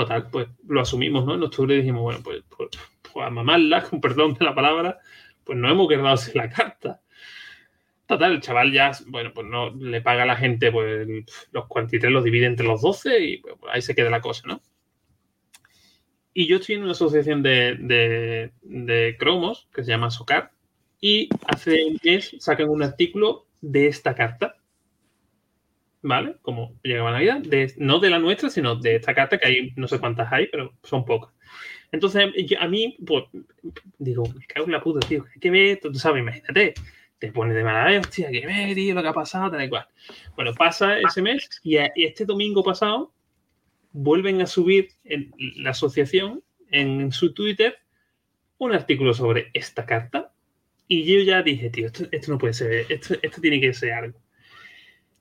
total, 0.00 0.28
pues 0.30 0.48
lo 0.66 0.80
asumimos, 0.80 1.24
¿no? 1.24 1.34
En 1.34 1.42
octubre 1.42 1.76
dijimos, 1.76 2.02
bueno, 2.02 2.20
pues, 2.22 2.42
pues, 2.56 2.70
pues 3.02 3.26
a 3.26 3.30
mamarla, 3.30 3.82
con 3.88 4.00
perdón 4.00 4.34
de 4.34 4.44
la 4.44 4.54
palabra, 4.54 4.98
pues 5.44 5.58
no 5.58 5.70
hemos 5.70 5.88
quedado 5.88 6.16
sin 6.16 6.34
la 6.34 6.48
carta. 6.48 7.00
Total, 8.06 8.32
el 8.32 8.40
chaval 8.40 8.72
ya, 8.72 8.90
bueno, 9.06 9.32
pues 9.32 9.46
no 9.46 9.70
le 9.70 10.00
paga 10.00 10.24
a 10.24 10.26
la 10.26 10.36
gente, 10.36 10.72
pues 10.72 11.06
los 11.52 11.66
43 11.68 12.10
los 12.10 12.24
divide 12.24 12.46
entre 12.46 12.66
los 12.66 12.82
12 12.82 13.24
y 13.24 13.36
pues, 13.38 13.54
ahí 13.72 13.82
se 13.82 13.94
queda 13.94 14.10
la 14.10 14.20
cosa, 14.20 14.42
¿no? 14.48 14.60
Y 16.32 16.46
yo 16.46 16.56
estoy 16.56 16.76
en 16.76 16.82
una 16.82 16.92
asociación 16.92 17.42
de, 17.42 17.76
de, 17.78 18.52
de 18.62 19.16
cromos 19.18 19.68
que 19.74 19.84
se 19.84 19.90
llama 19.90 20.10
SOCAR 20.10 20.52
y 21.00 21.28
hace 21.46 21.84
un 21.84 21.98
mes 22.04 22.36
sacan 22.38 22.68
un 22.68 22.82
artículo 22.82 23.46
de 23.60 23.88
esta 23.88 24.14
carta. 24.14 24.56
¿Vale? 26.02 26.36
Como 26.42 26.78
llegaba 26.82 27.12
Navidad, 27.12 27.40
de, 27.40 27.74
no 27.76 27.98
de 27.98 28.10
la 28.10 28.18
nuestra, 28.18 28.48
sino 28.48 28.74
de 28.74 28.96
esta 28.96 29.14
carta, 29.14 29.38
que 29.38 29.46
hay 29.46 29.72
no 29.76 29.86
sé 29.86 29.98
cuántas 29.98 30.32
hay, 30.32 30.46
pero 30.46 30.72
son 30.82 31.04
pocas. 31.04 31.32
Entonces, 31.92 32.24
a 32.58 32.68
mí, 32.68 32.96
pues, 33.04 33.24
digo, 33.98 34.24
me 34.34 34.46
cago 34.46 34.66
en 34.66 34.72
la 34.72 34.82
puta, 34.82 35.06
tío, 35.06 35.26
hay 35.32 35.40
que 35.40 35.50
ver, 35.50 35.80
tú 35.80 35.92
sabes, 35.94 36.22
imagínate, 36.22 36.74
te 37.18 37.32
pones 37.32 37.54
de 37.54 37.64
mala 37.64 37.98
hostia, 38.00 38.28
hay 38.28 38.40
que 38.40 38.46
ver, 38.46 38.74
tío, 38.74 38.94
lo 38.94 39.02
que 39.02 39.08
ha 39.08 39.12
pasado, 39.12 39.50
tal 39.50 39.62
y 39.62 39.68
cual. 39.68 39.86
Bueno, 40.36 40.54
pasa 40.54 40.98
ese 40.98 41.20
mes 41.20 41.48
y, 41.62 41.76
este 41.76 42.24
domingo 42.24 42.62
pasado 42.62 43.12
vuelven 43.92 44.40
a 44.40 44.46
subir 44.46 44.90
en 45.04 45.32
la 45.56 45.70
asociación 45.70 46.42
en 46.70 47.12
su 47.12 47.34
Twitter 47.34 47.78
un 48.58 48.72
artículo 48.72 49.12
sobre 49.12 49.50
esta 49.52 49.84
carta 49.84 50.32
y 50.86 51.04
yo 51.04 51.22
ya 51.22 51.42
dije, 51.42 51.70
tío, 51.70 51.86
esto, 51.86 52.06
esto 52.10 52.32
no 52.32 52.38
puede 52.38 52.54
ser, 52.54 52.86
esto, 52.88 53.16
esto 53.20 53.40
tiene 53.40 53.60
que 53.60 53.74
ser 53.74 53.92
algo. 53.92 54.18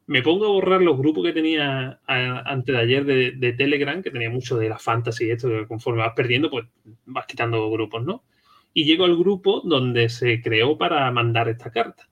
Me 0.10 0.24
pongo 0.24 0.46
a 0.48 0.50
borrar 0.50 0.82
los 0.82 0.98
grupos 0.98 1.24
que 1.24 1.34
tenía 1.34 2.00
a- 2.08 2.40
antes 2.52 2.74
de 2.74 2.82
ayer 2.82 3.06
de, 3.06 3.54
Telegram, 3.54 4.02
que 4.02 4.10
tenía 4.10 4.32
mucho 4.32 4.58
de 4.58 4.68
la 4.68 4.80
fantasy 4.80 5.28
y 5.28 5.30
esto, 5.30 5.50
que 5.50 5.68
conforme 5.68 6.02
vas 6.02 6.14
perdiendo, 6.16 6.50
pues 6.50 6.66
vas 7.06 7.28
quitando 7.28 7.70
grupos, 7.70 8.04
¿no? 8.04 8.24
Y 8.74 8.86
llego 8.86 9.06
al 9.06 9.16
grupo 9.16 9.62
donde 9.64 10.10
se 10.10 10.42
creó 10.42 10.80
para 10.80 11.12
mandar 11.12 11.48
esta 11.48 11.70
carta. 11.70 12.10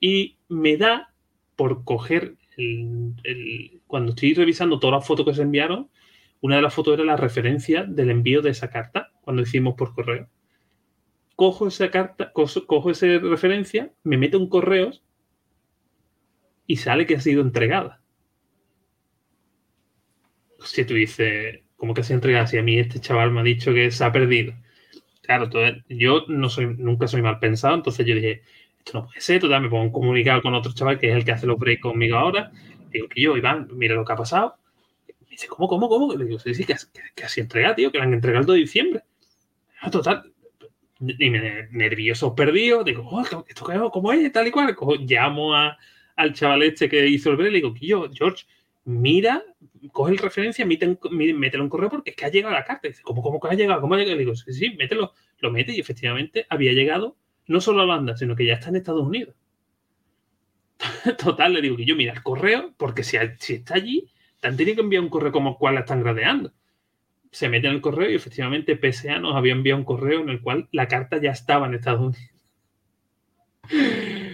Y 0.00 0.36
me 0.50 0.76
da 0.76 1.14
por 1.56 1.82
coger 1.82 2.34
el- 2.58 3.80
cuando 3.86 4.10
estoy 4.10 4.34
revisando 4.34 4.78
todas 4.78 4.98
las 4.98 5.06
fotos 5.06 5.24
que 5.24 5.34
se 5.34 5.40
enviaron, 5.40 5.88
una 6.42 6.56
de 6.56 6.62
las 6.62 6.74
fotos 6.74 6.92
era 6.92 7.04
la 7.04 7.16
referencia 7.16 7.84
del 7.84 8.10
envío 8.10 8.42
de 8.42 8.50
esa 8.50 8.68
carta 8.68 9.12
cuando 9.22 9.40
hicimos 9.40 9.76
por 9.76 9.94
correo. 9.94 10.28
Cojo 11.36 11.68
esa 11.68 11.90
carta, 11.90 12.32
cojo 12.32 12.90
esa 12.90 13.06
referencia, 13.18 13.90
me 14.04 14.18
meto 14.18 14.36
en 14.36 14.50
correos 14.50 15.02
y 16.66 16.76
sale 16.76 17.06
que 17.06 17.16
ha 17.16 17.20
sido 17.20 17.42
entregada. 17.42 18.00
Si 20.64 20.84
tú 20.84 20.94
dices, 20.94 21.60
¿cómo 21.76 21.94
que 21.94 22.02
ha 22.02 22.14
entregado? 22.14 22.46
Si 22.46 22.58
a 22.58 22.62
mí 22.62 22.78
este 22.78 23.00
chaval 23.00 23.32
me 23.32 23.40
ha 23.40 23.44
dicho 23.44 23.74
que 23.74 23.90
se 23.90 24.04
ha 24.04 24.12
perdido. 24.12 24.54
Claro, 25.22 25.44
entonces, 25.44 25.84
yo 25.88 26.24
no 26.28 26.48
soy, 26.48 26.66
nunca 26.76 27.08
soy 27.08 27.22
mal 27.22 27.38
pensado, 27.38 27.74
entonces 27.74 28.04
yo 28.06 28.14
dije, 28.14 28.42
esto 28.78 28.98
no 28.98 29.06
puede 29.06 29.20
ser, 29.20 29.40
total, 29.40 29.62
me 29.62 29.68
pongo 29.68 29.84
un 29.84 29.92
comunicado 29.92 30.42
con 30.42 30.54
otro 30.54 30.72
chaval 30.72 30.98
que 30.98 31.10
es 31.10 31.16
el 31.16 31.24
que 31.24 31.32
hace 31.32 31.46
los 31.46 31.58
breaks 31.58 31.82
conmigo 31.82 32.16
ahora. 32.16 32.52
Digo 32.90 33.08
que 33.08 33.20
yo, 33.20 33.36
Iván, 33.36 33.68
mira 33.72 33.94
lo 33.94 34.04
que 34.04 34.12
ha 34.12 34.16
pasado. 34.16 34.56
Me 35.20 35.30
dice, 35.30 35.46
¿cómo, 35.48 35.68
cómo, 35.68 35.88
cómo? 35.88 36.14
Le 36.14 36.24
digo, 36.24 36.38
sí, 36.38 36.54
sí, 36.54 36.64
que, 36.64 36.74
que, 37.14 37.24
así 37.24 37.40
entrega, 37.40 37.74
tío, 37.74 37.90
que 37.90 37.98
la 37.98 38.04
han 38.04 38.14
entregado 38.14 38.40
el 38.40 38.46
2 38.46 38.54
de 38.54 38.60
diciembre. 38.60 39.02
Ah, 39.80 39.90
total. 39.90 40.32
Y 41.00 41.30
me 41.30 41.68
nervioso, 41.70 42.34
perdido. 42.34 42.84
Digo, 42.84 43.08
oh, 43.08 43.22
¿esto 43.22 43.90
cómo 43.90 44.12
es? 44.12 44.30
Tal 44.30 44.46
y 44.46 44.50
cual. 44.50 44.74
Cojo, 44.76 44.96
llamo 44.96 45.54
a, 45.54 45.78
al 46.16 46.32
chaval 46.32 46.62
este 46.62 46.88
que 46.88 47.06
hizo 47.06 47.30
el 47.30 47.36
break 47.36 47.50
y 47.50 47.52
le 47.52 47.58
digo, 47.58 47.74
yo, 47.80 48.10
George, 48.12 48.44
mira, 48.84 49.42
coge 49.92 50.12
el 50.12 50.18
referencia, 50.18 50.66
mételo 50.66 50.98
en 51.64 51.68
correo 51.68 51.90
porque 51.90 52.10
es 52.10 52.16
que 52.16 52.24
ha 52.24 52.30
llegado 52.30 52.54
la 52.54 52.64
carta. 52.64 52.88
Dice, 52.88 53.02
¿cómo, 53.02 53.22
cómo 53.22 53.40
ha 53.42 53.54
llegado? 53.54 53.80
¿Cómo 53.80 53.94
ha 53.94 53.98
llegado? 53.98 54.16
Le 54.16 54.22
digo, 54.22 54.34
sí, 54.34 54.52
sí, 54.52 54.74
mételo. 54.76 55.12
Lo 55.38 55.50
mete 55.50 55.72
y 55.72 55.80
efectivamente 55.80 56.46
había 56.48 56.72
llegado 56.72 57.16
no 57.46 57.60
solo 57.60 57.80
a 57.80 57.84
Holanda, 57.84 58.16
sino 58.16 58.36
que 58.36 58.46
ya 58.46 58.54
está 58.54 58.68
en 58.68 58.76
Estados 58.76 59.06
Unidos. 59.06 59.34
Total, 61.18 61.52
le 61.52 61.62
digo 61.62 61.76
que 61.76 61.84
yo 61.84 61.96
mira 61.96 62.12
el 62.12 62.22
correo, 62.22 62.74
porque 62.76 63.02
si, 63.04 63.16
si 63.38 63.54
está 63.54 63.74
allí, 63.74 64.08
te 64.40 64.48
han 64.48 64.56
tenido 64.56 64.76
que 64.76 64.82
enviar 64.82 65.02
un 65.02 65.08
correo 65.08 65.32
como 65.32 65.58
cual 65.58 65.74
la 65.74 65.80
están 65.80 66.00
gradeando. 66.02 66.52
Se 67.30 67.48
mete 67.48 67.66
en 67.66 67.74
el 67.74 67.80
correo 67.80 68.10
y 68.10 68.14
efectivamente 68.14 68.76
PSA 68.76 69.18
nos 69.18 69.36
había 69.36 69.52
enviado 69.52 69.78
un 69.78 69.84
correo 69.84 70.20
en 70.20 70.28
el 70.28 70.42
cual 70.42 70.68
la 70.72 70.88
carta 70.88 71.18
ya 71.18 71.30
estaba 71.30 71.66
en 71.66 71.74
Estados 71.74 72.00
Unidos. 72.00 72.32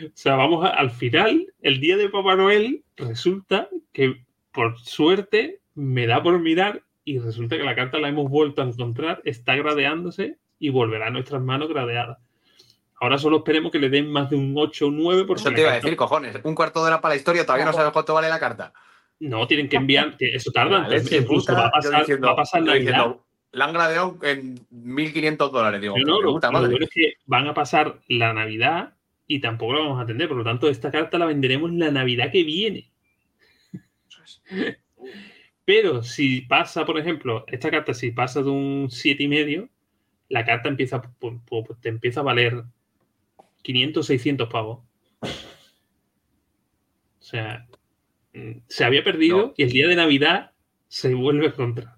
O 0.08 0.16
sea, 0.16 0.34
vamos 0.36 0.64
a- 0.64 0.70
al 0.70 0.90
final, 0.90 1.46
el 1.62 1.80
día 1.80 1.96
de 1.96 2.08
Papá 2.08 2.36
Noel, 2.36 2.84
resulta 2.96 3.68
que 3.92 4.22
por 4.52 4.78
suerte 4.78 5.60
me 5.74 6.06
da 6.06 6.22
por 6.22 6.38
mirar 6.40 6.82
y 7.04 7.18
resulta 7.18 7.56
que 7.56 7.62
la 7.64 7.74
carta 7.74 7.98
la 7.98 8.08
hemos 8.08 8.28
vuelto 8.30 8.62
a 8.62 8.66
encontrar, 8.66 9.20
está 9.24 9.54
gradeándose 9.56 10.36
y 10.58 10.70
volverá 10.70 11.06
a 11.06 11.10
nuestras 11.10 11.40
manos 11.42 11.68
gradeada. 11.68 12.18
Ahora 13.00 13.16
solo 13.18 13.38
esperemos 13.38 13.70
que 13.70 13.78
le 13.78 13.88
den 13.90 14.10
más 14.10 14.28
de 14.28 14.36
un 14.36 14.54
8 14.56 14.86
o 14.86 14.88
un 14.88 14.98
9 14.98 15.24
porque 15.24 15.40
Eso 15.40 15.50
la 15.50 15.54
te 15.56 15.62
iba 15.62 15.70
a 15.70 15.74
decir, 15.76 15.96
cojones. 15.96 16.36
Un 16.42 16.54
cuarto 16.54 16.80
de 16.80 16.88
hora 16.88 17.00
para 17.00 17.14
la 17.14 17.16
historia, 17.18 17.44
todavía 17.46 17.64
no 17.66 17.72
sabes 17.72 17.92
cuánto 17.92 18.12
vale 18.14 18.28
la 18.28 18.40
carta. 18.40 18.72
No, 19.20 19.46
tienen 19.46 19.68
que 19.68 19.76
enviar, 19.76 20.16
que 20.16 20.34
eso 20.34 20.50
tarda. 20.50 20.80
La 20.80 20.96
entonces 20.96 21.24
puta, 21.24 21.52
va 21.54 21.66
a 21.66 21.70
pasar, 21.70 22.00
diciendo- 22.00 22.26
va 22.26 22.32
a 22.32 22.36
pasar 22.36 22.62
Navidad. 22.62 22.80
diciendo, 22.80 23.24
La 23.52 23.64
han 23.64 23.72
gradeado 23.72 24.18
en 24.22 24.60
1.500 24.70 25.50
dólares. 25.50 25.80
Digo, 25.80 25.96
no, 25.96 26.04
"Joder, 26.12 26.24
lo, 26.24 26.32
puta 26.34 26.48
lo 26.48 26.52
madre". 26.52 26.68
bueno 26.70 26.84
es 26.84 26.90
que 26.90 27.14
van 27.24 27.46
a 27.46 27.54
pasar 27.54 27.98
la 28.08 28.32
Navidad 28.34 28.92
y 29.28 29.40
tampoco 29.40 29.74
la 29.74 29.80
vamos 29.80 30.00
a 30.00 30.02
atender. 30.02 30.26
Por 30.28 30.38
lo 30.38 30.44
tanto, 30.44 30.68
esta 30.68 30.90
carta 30.90 31.18
la 31.18 31.26
venderemos 31.26 31.72
la 31.72 31.92
Navidad 31.92 32.32
que 32.32 32.42
viene. 32.42 32.90
Pero 35.64 36.02
si 36.02 36.40
pasa, 36.42 36.86
por 36.86 36.98
ejemplo, 36.98 37.44
esta 37.46 37.70
carta, 37.70 37.92
si 37.94 38.10
pasa 38.10 38.42
de 38.42 38.50
un 38.50 38.88
7,5, 38.88 39.68
la 40.30 40.44
carta 40.44 40.68
empieza, 40.68 41.02
te 41.80 41.88
empieza 41.90 42.20
a 42.20 42.24
valer 42.24 42.64
500, 43.62 44.06
600 44.06 44.48
pavos. 44.48 44.80
O 47.20 47.22
sea, 47.22 47.66
mm, 48.32 48.60
se 48.66 48.84
había 48.84 49.04
perdido 49.04 49.38
No. 49.38 49.54
y 49.56 49.62
el 49.64 49.70
día 49.70 49.88
de 49.88 49.96
Navidad 49.96 50.52
se 50.88 51.12
vuelve 51.14 51.46
a 51.46 51.50
encontrar. 51.50 51.97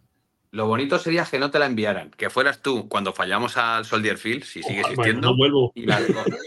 Lo 0.53 0.67
bonito 0.67 0.99
sería 0.99 1.25
que 1.25 1.39
no 1.39 1.51
te 1.53 1.61
la 1.61 1.67
enviaran, 1.67 2.11
que 2.11 2.29
fueras 2.29 2.61
tú 2.61 2.89
cuando 2.89 3.13
fallamos 3.13 3.57
al 3.57 3.85
Soldier 3.85 4.17
Field, 4.19 4.43
si 4.43 4.63
sigue 4.65 4.81
bueno, 4.83 4.89
existiendo, 4.89 5.29
no 5.31 5.37
vuelvo. 5.37 5.73
y 5.77 5.87
la 5.87 6.01
recoges. 6.01 6.41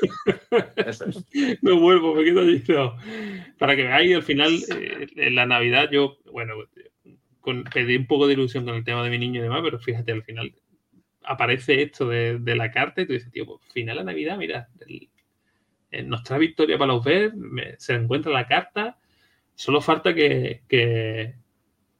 Eso 0.76 1.06
es. 1.06 1.26
me 1.62 1.72
vuelvo, 1.72 2.14
me 2.16 2.24
quedo 2.26 2.42
allí. 2.42 2.62
no. 2.68 2.98
Para 3.58 3.76
que 3.78 3.84
veáis, 3.84 4.14
al 4.16 4.24
final, 4.24 4.52
eh, 4.76 5.08
en 5.16 5.36
la 5.36 5.46
Navidad, 5.46 5.90
yo, 5.90 6.18
bueno, 6.32 6.56
con, 7.40 7.64
pedí 7.64 7.96
un 7.96 8.08
poco 8.08 8.28
de 8.28 8.34
ilusión 8.34 8.66
con 8.66 8.76
el 8.76 8.84
tema 8.84 9.04
de 9.06 9.10
mi 9.10 9.18
niño 9.20 9.40
y 9.40 9.44
demás, 9.44 9.62
pero 9.64 9.80
fíjate, 9.80 10.12
al 10.12 10.24
final 10.24 10.54
aparece 11.24 11.82
esto 11.82 12.10
de, 12.10 12.40
de 12.40 12.56
la 12.58 12.72
carta 12.72 13.02
y 13.02 13.06
tú 13.08 13.14
dices, 13.14 13.32
tío, 13.32 13.46
pues 13.46 13.62
final 13.72 13.96
la 13.96 14.04
Navidad, 14.04 14.38
mira, 14.38 14.68
el- 14.86 15.10
nos 16.10 16.24
trae 16.24 16.40
victoria 16.40 16.78
para 16.78 16.92
los 16.94 17.06
ver, 17.06 17.34
me- 17.36 17.78
se 17.80 17.94
encuentra 17.94 18.32
la 18.34 18.48
carta, 18.48 18.98
solo 19.56 19.80
falta 19.80 20.14
que, 20.14 20.64
que, 20.68 21.36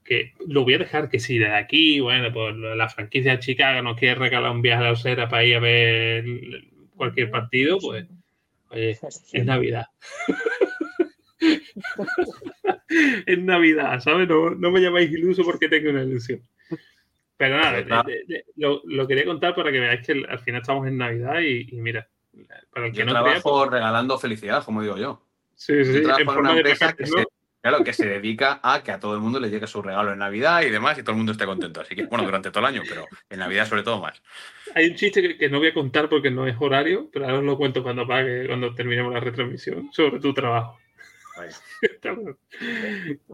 que 0.04 0.34
lo 0.48 0.64
voy 0.64 0.76
a 0.76 0.80
dejar 0.80 1.10
que 1.10 1.20
si 1.20 1.38
de 1.38 1.48
aquí, 1.48 2.00
bueno, 2.00 2.32
pues 2.34 2.56
la 2.56 2.90
franquicia 2.90 3.34
de 3.34 3.40
Chicago 3.40 3.82
nos 3.82 3.98
quiere 3.98 4.16
regalar 4.16 4.52
un 4.52 4.62
viaje 4.62 4.82
a 4.82 4.86
la 4.88 4.92
Osera 4.94 5.30
para 5.30 5.44
ir 5.46 5.56
a 5.56 5.60
ver 5.60 6.26
cualquier 6.96 7.30
partido, 7.32 7.78
pues 7.80 8.06
oye, 8.70 8.92
es 8.92 9.46
Navidad. 9.46 9.88
es 13.26 13.40
Navidad, 13.40 14.00
¿sabes? 14.00 14.28
No, 14.28 14.52
no 14.52 14.72
me 14.72 14.82
llamáis 14.82 15.12
iluso 15.12 15.44
porque 15.44 15.70
tengo 15.70 15.90
una 15.90 16.04
ilusión. 16.04 16.42
Pero 17.38 17.58
nada, 17.58 17.72
Verdad. 17.74 18.06
de- 18.06 18.14
de- 18.14 18.24
de- 18.28 18.46
lo, 18.58 18.82
lo 18.86 19.08
quería 19.08 19.26
contar 19.26 19.56
para 19.56 19.72
que 19.72 19.80
veáis 19.80 20.06
que 20.06 20.24
al 20.28 20.40
final 20.40 20.62
estamos 20.62 20.88
en 20.88 20.98
Navidad 20.98 21.40
y, 21.42 21.68
y 21.76 21.82
mira, 21.82 22.08
para 22.72 22.88
el 22.88 22.92
que 22.94 23.00
Yo 23.00 23.06
no 23.06 23.12
crea, 23.12 23.24
trabajo 23.24 23.60
pues, 23.60 23.72
regalando 23.72 24.18
felicidad, 24.20 24.64
como 24.64 24.82
digo 24.82 24.98
yo. 24.98 25.26
sí, 25.56 25.84
sí, 25.84 25.94
Yo 25.94 26.02
trabajo 26.04 26.22
en 26.22 26.26
forma 26.28 26.40
una 26.42 26.54
de 26.54 26.60
empresa 26.60 26.94
que 26.94 27.04
¿no? 27.04 27.10
se, 27.18 27.26
claro, 27.64 27.84
que 27.84 27.94
se 27.94 28.06
dedica 28.06 28.60
a 28.62 28.84
que 28.84 28.92
a 28.92 29.00
todo 29.00 29.16
el 29.16 29.22
mundo 29.22 29.40
le 29.40 29.50
llegue 29.50 29.68
su 29.68 29.82
regalo 29.82 30.12
en 30.12 30.20
Navidad 30.20 30.64
y 30.64 30.70
demás 30.70 31.00
y 31.00 31.02
todo 31.02 31.12
el 31.12 31.18
mundo 31.18 31.32
esté 31.32 31.46
contento. 31.46 31.80
Así 31.80 31.96
que, 31.96 32.06
bueno, 32.06 32.26
durante 32.26 32.52
todo 32.52 32.60
el 32.60 32.76
año, 32.76 32.84
pero 32.88 33.08
en 33.30 33.40
Navidad 33.40 33.68
sobre 33.68 33.84
todo 33.84 34.02
más. 34.02 34.22
Hay 34.76 34.90
un 34.90 34.96
chiste 34.96 35.22
que, 35.22 35.38
que 35.38 35.50
no 35.50 35.60
voy 35.60 35.70
a 35.70 35.74
contar 35.74 36.10
porque 36.10 36.30
no 36.30 36.46
es 36.46 36.58
horario, 36.60 37.10
pero 37.12 37.26
ahora 37.26 37.38
os 37.38 37.46
lo 37.46 37.58
cuento 37.58 37.82
cuando 37.82 38.02
apague, 38.02 38.48
cuando 38.48 38.76
terminemos 38.76 39.14
la 39.14 39.22
retransmisión, 39.22 39.94
sobre 39.94 40.20
tu 40.20 40.34
trabajo. 40.34 40.78
Bueno. 41.38 42.38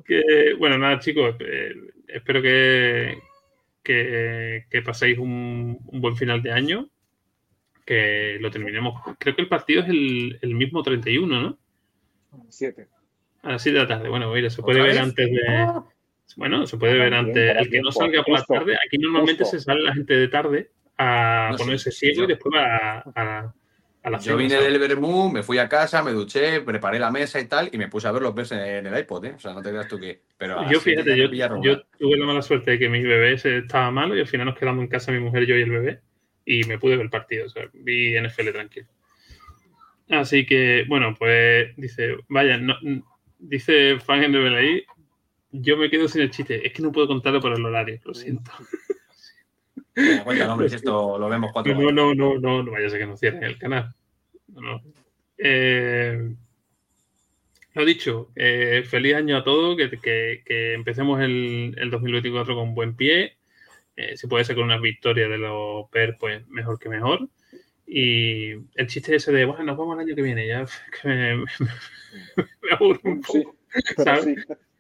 Que, 0.06 0.54
bueno, 0.58 0.78
nada, 0.78 1.00
chicos, 1.00 1.36
eh, 1.40 1.74
espero 2.08 2.42
que, 2.42 3.18
que, 3.84 4.66
que 4.70 4.82
paséis 4.82 5.18
un, 5.18 5.78
un 5.86 6.02
buen 6.02 6.16
final 6.16 6.42
de 6.42 6.52
año, 6.52 6.90
que 7.84 8.38
lo 8.40 8.52
terminemos. 8.52 9.02
Creo 9.18 9.36
que 9.36 9.42
el 9.42 9.48
partido 9.48 9.82
es 9.82 9.90
el, 9.90 10.40
el 10.42 10.56
mismo 10.56 10.84
31, 10.84 11.42
¿no? 11.42 11.58
Siete. 12.50 12.88
A 13.44 13.52
las 13.54 13.62
7 13.62 13.78
de 13.78 13.84
la 13.84 13.88
tarde. 13.88 14.10
Bueno, 14.10 14.32
mira, 14.34 14.50
se 14.50 14.56
¿Otra 14.62 14.66
puede 14.66 14.82
ver 14.82 14.92
vez? 14.92 15.00
antes 15.02 15.32
de. 15.32 15.82
Bueno, 16.36 16.68
se 16.68 16.78
puede 16.78 16.94
ver 16.94 17.10
Bien, 17.10 17.14
antes. 17.28 17.56
El 17.58 17.70
que 17.70 17.82
no 17.82 17.92
salga 17.92 18.24
por 18.24 18.34
la 18.40 18.44
tarde, 18.46 18.76
aquí 18.86 18.98
normalmente 18.98 19.44
justo. 19.44 19.58
se 19.58 19.64
sale 19.64 19.82
la 19.82 19.94
gente 19.94 20.14
de 20.16 20.28
tarde 20.28 20.70
a 20.98 21.50
No 21.52 21.58
sé, 21.58 21.64
ponerse 21.64 21.92
sí, 21.92 21.98
ciego 22.08 22.20
yo- 22.20 22.24
y 22.26 22.28
después 22.28 22.54
va 22.56 22.98
a, 22.98 23.04
a- 23.16 23.54
a 24.04 24.10
la 24.10 24.20
Yo 24.20 24.38
vine 24.38 24.52
¿sabes? 24.56 24.72
del 24.72 24.80
Bermú, 24.80 25.30
me 25.32 25.44
fui 25.44 25.58
a 25.58 25.68
casa, 25.68 26.04
me 26.04 26.12
duché, 26.12 26.62
preparé 26.62 27.00
la 27.00 27.12
mesa 27.12 27.40
y 27.40 27.48
tal, 27.48 27.70
y 27.72 27.78
me 27.78 27.88
puse 27.90 28.08
a 28.08 28.12
ver 28.12 28.22
los 28.22 28.34
Bears 28.36 28.52
en 28.54 28.86
el 28.86 28.98
iPod, 29.00 29.26
¿eh? 29.26 29.34
O 29.36 29.40
sea, 29.40 29.54
no 29.54 29.62
te 29.62 29.70
creas 29.72 29.88
tú 29.88 30.00
que. 30.00 30.22
Pero 30.38 30.70
Yo 30.70 30.80
fíjate, 30.80 31.18
yo, 31.18 31.30
yo 31.62 31.82
tuve 31.98 32.18
la 32.18 32.26
mala 32.26 32.42
suerte 32.42 32.72
de 32.72 32.80
que 32.80 32.90
mi 32.90 33.02
bebé 33.04 33.38
se 33.38 33.58
estaba 33.60 33.90
malo 33.92 34.16
y 34.16 34.20
al 34.22 34.28
final 34.28 34.46
nos 34.46 34.58
quedamos 34.58 34.84
en 34.84 34.90
casa 34.90 35.12
mi 35.12 35.20
mujer, 35.20 35.46
yo 35.46 35.56
y 35.58 35.62
el 35.62 35.72
bebé 35.72 36.00
y 36.46 36.64
me 36.66 36.78
pude 36.78 36.96
ver 36.96 37.06
el 37.06 37.10
partido, 37.10 37.46
o 37.46 37.50
sea, 37.50 37.70
vi 37.74 38.16
NFL 38.16 38.52
tranquilo. 38.52 38.88
Así 40.10 40.46
que, 40.46 40.86
bueno, 40.88 41.16
pues 41.18 41.76
dice, 41.78 42.16
vaya, 42.30 42.58
no, 42.58 42.76
dice 43.40 44.00
fan 44.00 44.24
en 44.24 44.36
ahí, 44.54 44.84
yo 45.52 45.78
me 45.78 45.90
quedo 45.90 46.08
sin 46.08 46.22
el 46.22 46.30
chiste, 46.32 46.66
es 46.66 46.74
que 46.74 46.82
no 46.84 46.92
puedo 46.92 47.08
contarlo 47.08 47.42
por 47.42 47.54
el 47.54 47.66
horario, 47.66 48.00
lo 48.06 48.14
siento. 48.14 48.52
Venga, 49.96 50.24
Cuéntanos, 50.24 50.54
hombre, 50.54 50.70
si 50.70 50.76
esto 50.76 51.18
lo 51.18 51.28
vemos 51.30 51.52
cuatro 51.52 51.74
No, 51.74 51.92
no, 51.92 52.14
no, 52.14 52.40
no, 52.40 52.64
no 52.64 52.72
vaya 52.72 52.88
a 52.88 52.90
ser 52.90 53.00
que 53.00 53.06
nos 53.08 53.20
cierren 53.20 53.44
el 53.44 53.58
canal. 53.58 53.94
No, 54.48 54.62
no. 54.62 54.82
Eh, 55.38 56.34
lo 57.74 57.86
dicho, 57.86 58.32
eh, 58.36 58.84
feliz 58.88 59.16
año 59.16 59.38
a 59.38 59.44
todos, 59.44 59.78
que, 59.78 59.90
que- 60.00 60.44
que 60.46 60.74
empecemos 60.74 61.20
el, 61.22 61.76
el 61.78 61.90
2024 61.90 62.56
con 62.56 62.76
buen 62.76 62.96
pie. 62.96 63.38
Eh, 63.96 64.16
si 64.18 64.28
puede 64.28 64.46
ser 64.46 64.56
con 64.56 64.66
unas 64.66 64.82
victorias 64.82 65.30
de 65.30 65.38
los 65.38 65.90
PER, 65.90 66.18
pues 66.20 66.48
mejor 66.48 66.80
que 66.80 66.90
mejor. 66.90 67.28
Y 67.92 68.52
el 68.76 68.88
chiste 68.88 69.16
ese 69.16 69.32
de, 69.32 69.46
bueno, 69.46 69.64
nos 69.64 69.78
vamos 69.78 69.96
el 69.96 70.06
año 70.06 70.16
que 70.16 70.22
viene, 70.22 70.48
ya 70.48 70.66
que 71.02 71.08
me, 71.08 71.38
me, 71.38 71.46
me 72.62 72.72
aburre 72.72 73.00
un 73.04 73.22
poco. 73.22 73.56
sí. 74.24 74.36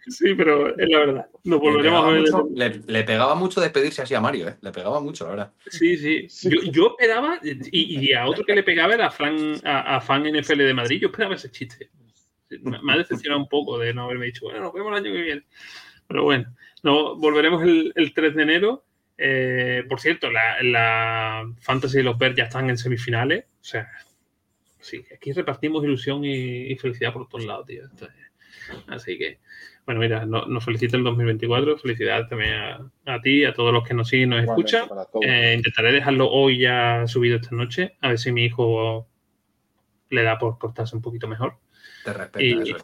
Sí, 0.07 0.33
pero 0.33 0.69
es 0.77 0.89
la 0.89 0.99
verdad. 0.99 1.27
Nos 1.43 1.61
Le 1.61 1.69
volveremos 1.69 1.99
a 1.99 2.07
pegaba, 2.07 2.11
ver. 2.11 2.21
mucho, 2.21 2.49
le, 2.55 2.81
le 2.87 3.03
pegaba 3.03 3.35
mucho 3.35 3.61
despedirse 3.61 4.01
así 4.01 4.15
a 4.15 4.21
Mario, 4.21 4.47
¿eh? 4.47 4.55
Le 4.61 4.71
pegaba 4.71 4.99
mucho, 4.99 5.25
la 5.25 5.29
verdad. 5.31 5.53
Sí, 5.67 5.97
sí. 5.97 6.27
Sí. 6.29 6.49
Yo, 6.49 6.71
yo 6.71 6.87
esperaba, 6.97 7.39
y, 7.43 8.09
y 8.09 8.13
a 8.13 8.25
otro 8.25 8.43
que 8.43 8.55
le 8.55 8.63
pegaba 8.63 8.93
era 8.95 9.07
a, 9.07 9.11
Fran, 9.11 9.55
a, 9.63 9.97
a 9.97 10.01
fan 10.01 10.23
NFL 10.23 10.57
de 10.59 10.73
Madrid, 10.73 11.01
yo 11.01 11.07
esperaba 11.09 11.35
ese 11.35 11.51
chiste. 11.51 11.91
Me, 12.49 12.81
me 12.81 12.93
ha 12.93 12.97
decepcionado 12.97 13.39
un 13.41 13.49
poco 13.49 13.77
de 13.77 13.93
no 13.93 14.05
haberme 14.05 14.27
dicho, 14.27 14.45
bueno, 14.45 14.61
nos 14.61 14.73
vemos 14.73 14.91
el 14.93 14.97
año 15.05 15.13
que 15.13 15.21
viene. 15.21 15.43
Pero 16.07 16.23
bueno, 16.23 16.55
no, 16.81 17.15
volveremos 17.17 17.61
el, 17.61 17.93
el 17.95 18.13
3 18.13 18.35
de 18.35 18.41
enero. 18.43 18.85
Eh, 19.21 19.83
por 19.89 19.99
cierto, 19.99 20.31
la, 20.31 20.61
la 20.63 21.51
Fantasy 21.59 21.99
y 21.99 22.03
los 22.03 22.17
Bears 22.17 22.35
ya 22.37 22.43
están 22.45 22.69
en 22.69 22.77
semifinales. 22.77 23.45
O 23.61 23.63
sea, 23.63 23.89
sí, 24.79 25.03
aquí 25.13 25.33
repartimos 25.33 25.83
ilusión 25.83 26.23
y, 26.23 26.71
y 26.71 26.75
felicidad 26.77 27.11
por 27.13 27.27
todos 27.27 27.45
lados, 27.45 27.65
tío. 27.67 27.83
Así 28.87 29.17
que, 29.17 29.39
bueno, 29.85 29.99
mira, 30.01 30.25
no- 30.25 30.45
nos 30.45 30.63
felicita 30.63 30.95
el 30.95 31.03
2024. 31.03 31.77
Felicidades 31.79 32.29
también 32.29 32.53
a, 32.53 32.91
a 33.05 33.21
ti, 33.21 33.43
a 33.43 33.53
todos 33.53 33.73
los 33.73 33.85
que 33.87 33.93
nos 33.93 34.07
siguen 34.07 34.29
y 34.29 34.35
nos 34.35 34.43
Igualmente 34.43 34.77
escuchan. 34.77 34.97
Eh, 35.21 35.53
intentaré 35.57 35.91
dejarlo 35.91 36.29
hoy 36.29 36.59
ya 36.59 37.03
subido 37.07 37.37
esta 37.37 37.55
noche, 37.55 37.97
a 38.01 38.09
ver 38.09 38.19
si 38.19 38.31
mi 38.31 38.45
hijo 38.45 39.07
le 40.09 40.23
da 40.23 40.37
por 40.39 40.57
portarse 40.57 40.95
un 40.95 41.01
poquito 41.01 41.27
mejor. 41.27 41.57
Te 42.05 42.13
respeta, 42.13 42.41
Y, 42.43 42.53
eso 42.71 42.77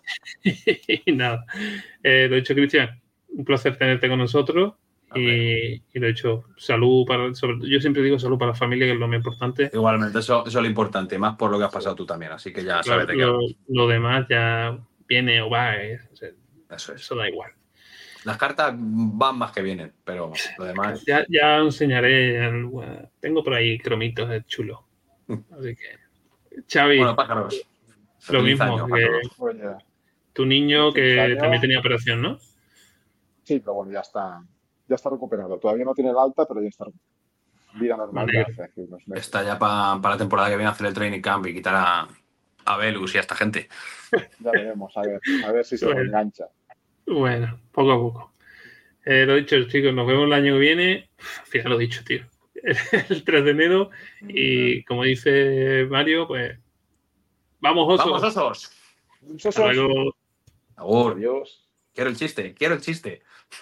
es. 0.43 1.01
y 1.05 1.11
nada, 1.13 1.45
Eh, 2.03 2.27
lo 2.29 2.35
dicho, 2.35 2.53
Cristian, 2.53 3.01
un 3.29 3.45
placer 3.45 3.77
tenerte 3.77 4.09
con 4.09 4.19
nosotros. 4.19 4.73
Y, 5.15 5.81
y 5.93 5.99
lo 5.99 6.07
dicho, 6.07 6.43
salud 6.57 7.05
para. 7.05 7.33
sobre- 7.33 7.67
yo 7.69 7.79
siempre 7.79 8.01
digo 8.03 8.19
salud 8.19 8.37
para 8.37 8.51
la 8.51 8.57
familia, 8.57 8.85
que 8.87 8.93
es 8.93 8.99
lo 8.99 9.07
más 9.07 9.17
importante. 9.17 9.69
Igualmente, 9.73 10.19
eso, 10.19 10.41
eso 10.45 10.59
es 10.59 10.63
lo 10.63 10.67
importante, 10.69 11.17
más 11.17 11.35
por 11.35 11.51
lo 11.51 11.57
que 11.57 11.63
has 11.65 11.71
pasado 11.73 11.95
tú 11.95 12.05
también, 12.05 12.31
así 12.31 12.51
que 12.53 12.63
ya 12.63 12.81
sabes 12.83 13.07
de 13.07 13.13
qué 13.15 13.25
lo, 13.67 13.87
demás 13.87 14.25
ya 14.29 14.77
viene 15.07 15.41
o 15.41 15.49
va, 15.49 15.75
eh, 15.77 15.99
o 16.11 16.15
sea, 16.15 16.29
Eso 16.71 16.93
es. 16.93 17.01
eso 17.01 17.15
da 17.15 17.29
igual. 17.29 17.51
Las 18.25 18.37
cartas 18.37 18.73
van 18.77 19.37
más 19.37 19.51
que 19.51 19.61
vienen, 19.61 19.93
pero 20.03 20.31
lo 20.57 20.65
demás. 20.65 21.03
Ya, 21.07 21.25
ya 21.29 21.61
os 21.61 21.65
enseñaré. 21.75 22.43
el- 22.47 22.69
tengo 23.19 23.43
por 23.43 23.53
ahí 23.53 23.77
cromitos 23.77 24.29
eh, 24.31 24.43
chulos. 24.47 24.79
Así 25.27 25.75
que, 25.75 26.61
Xavi, 26.67 26.97
Bueno, 26.97 27.15
pájaros. 27.15 27.61
lo 28.29 28.41
mismo. 28.41 28.63
año, 28.63 28.85
que 28.87 28.91
pájaros. 28.91 29.31
Oye, 29.37 29.61
tu 30.33 30.45
niño 30.45 30.91
que 30.91 31.37
también 31.39 31.61
tenía 31.61 31.79
operación, 31.79 32.21
¿no? 32.21 32.37
sí, 33.43 33.59
pero 33.59 33.75
bueno, 33.75 33.91
ya 33.91 33.99
está, 33.99 34.43
ya 34.87 34.95
está 34.95 35.09
recuperado. 35.09 35.57
Todavía 35.57 35.85
no 35.85 35.93
tiene 35.93 36.11
el 36.11 36.17
alta, 36.17 36.45
pero 36.47 36.61
ya 36.61 36.69
está. 36.69 36.85
Vida 37.79 37.97
normal 37.97 38.27
meses. 38.27 38.57
Está 39.15 39.43
ya 39.43 39.59
para 39.59 39.99
la 39.99 40.17
temporada 40.17 40.49
que 40.49 40.55
viene 40.55 40.69
a 40.69 40.71
hacer 40.71 40.87
el 40.87 40.93
training 40.93 41.21
camp 41.21 41.45
y 41.47 41.53
quitar 41.53 41.75
a, 41.75 42.07
a 42.65 42.77
Velus 42.77 43.13
y 43.13 43.17
a 43.17 43.21
esta 43.21 43.35
gente. 43.35 43.67
Ya 44.39 44.51
veremos, 44.51 44.95
a 44.95 45.01
ver, 45.01 45.19
a 45.45 45.51
ver 45.51 45.65
si 45.65 45.77
se 45.77 45.85
Bueno. 45.85 46.01
engancha. 46.01 46.45
Bueno, 47.05 47.59
poco 47.71 47.91
a 47.91 47.97
poco. 47.97 48.33
Eh, 49.03 49.25
lo 49.25 49.35
dicho, 49.35 49.61
chicos, 49.67 49.93
nos 49.93 50.07
vemos 50.07 50.25
el 50.25 50.33
año 50.33 50.53
que 50.53 50.59
viene. 50.59 51.09
Al 51.41 51.45
final 51.47 51.71
lo 51.73 51.79
he 51.79 51.83
dicho, 51.83 52.03
tío. 52.03 52.23
El 53.09 53.23
3 53.23 53.45
de 53.45 53.51
enero. 53.51 53.89
Y 54.21 54.83
como 54.85 55.03
dice 55.03 55.85
Mario, 55.89 56.27
pues. 56.27 56.57
Vamos, 57.59 57.99
osos. 57.99 58.11
¡Vamos, 58.11 58.23
osos! 58.23 58.71
Hasta 59.45 59.73
luego. 59.73 60.15
Adiós. 60.77 61.69
Quiero 61.93 62.09
el 62.09 62.17
chiste, 62.17 62.53
quiero 62.53 62.75
el 62.75 62.81
chiste. 62.81 63.21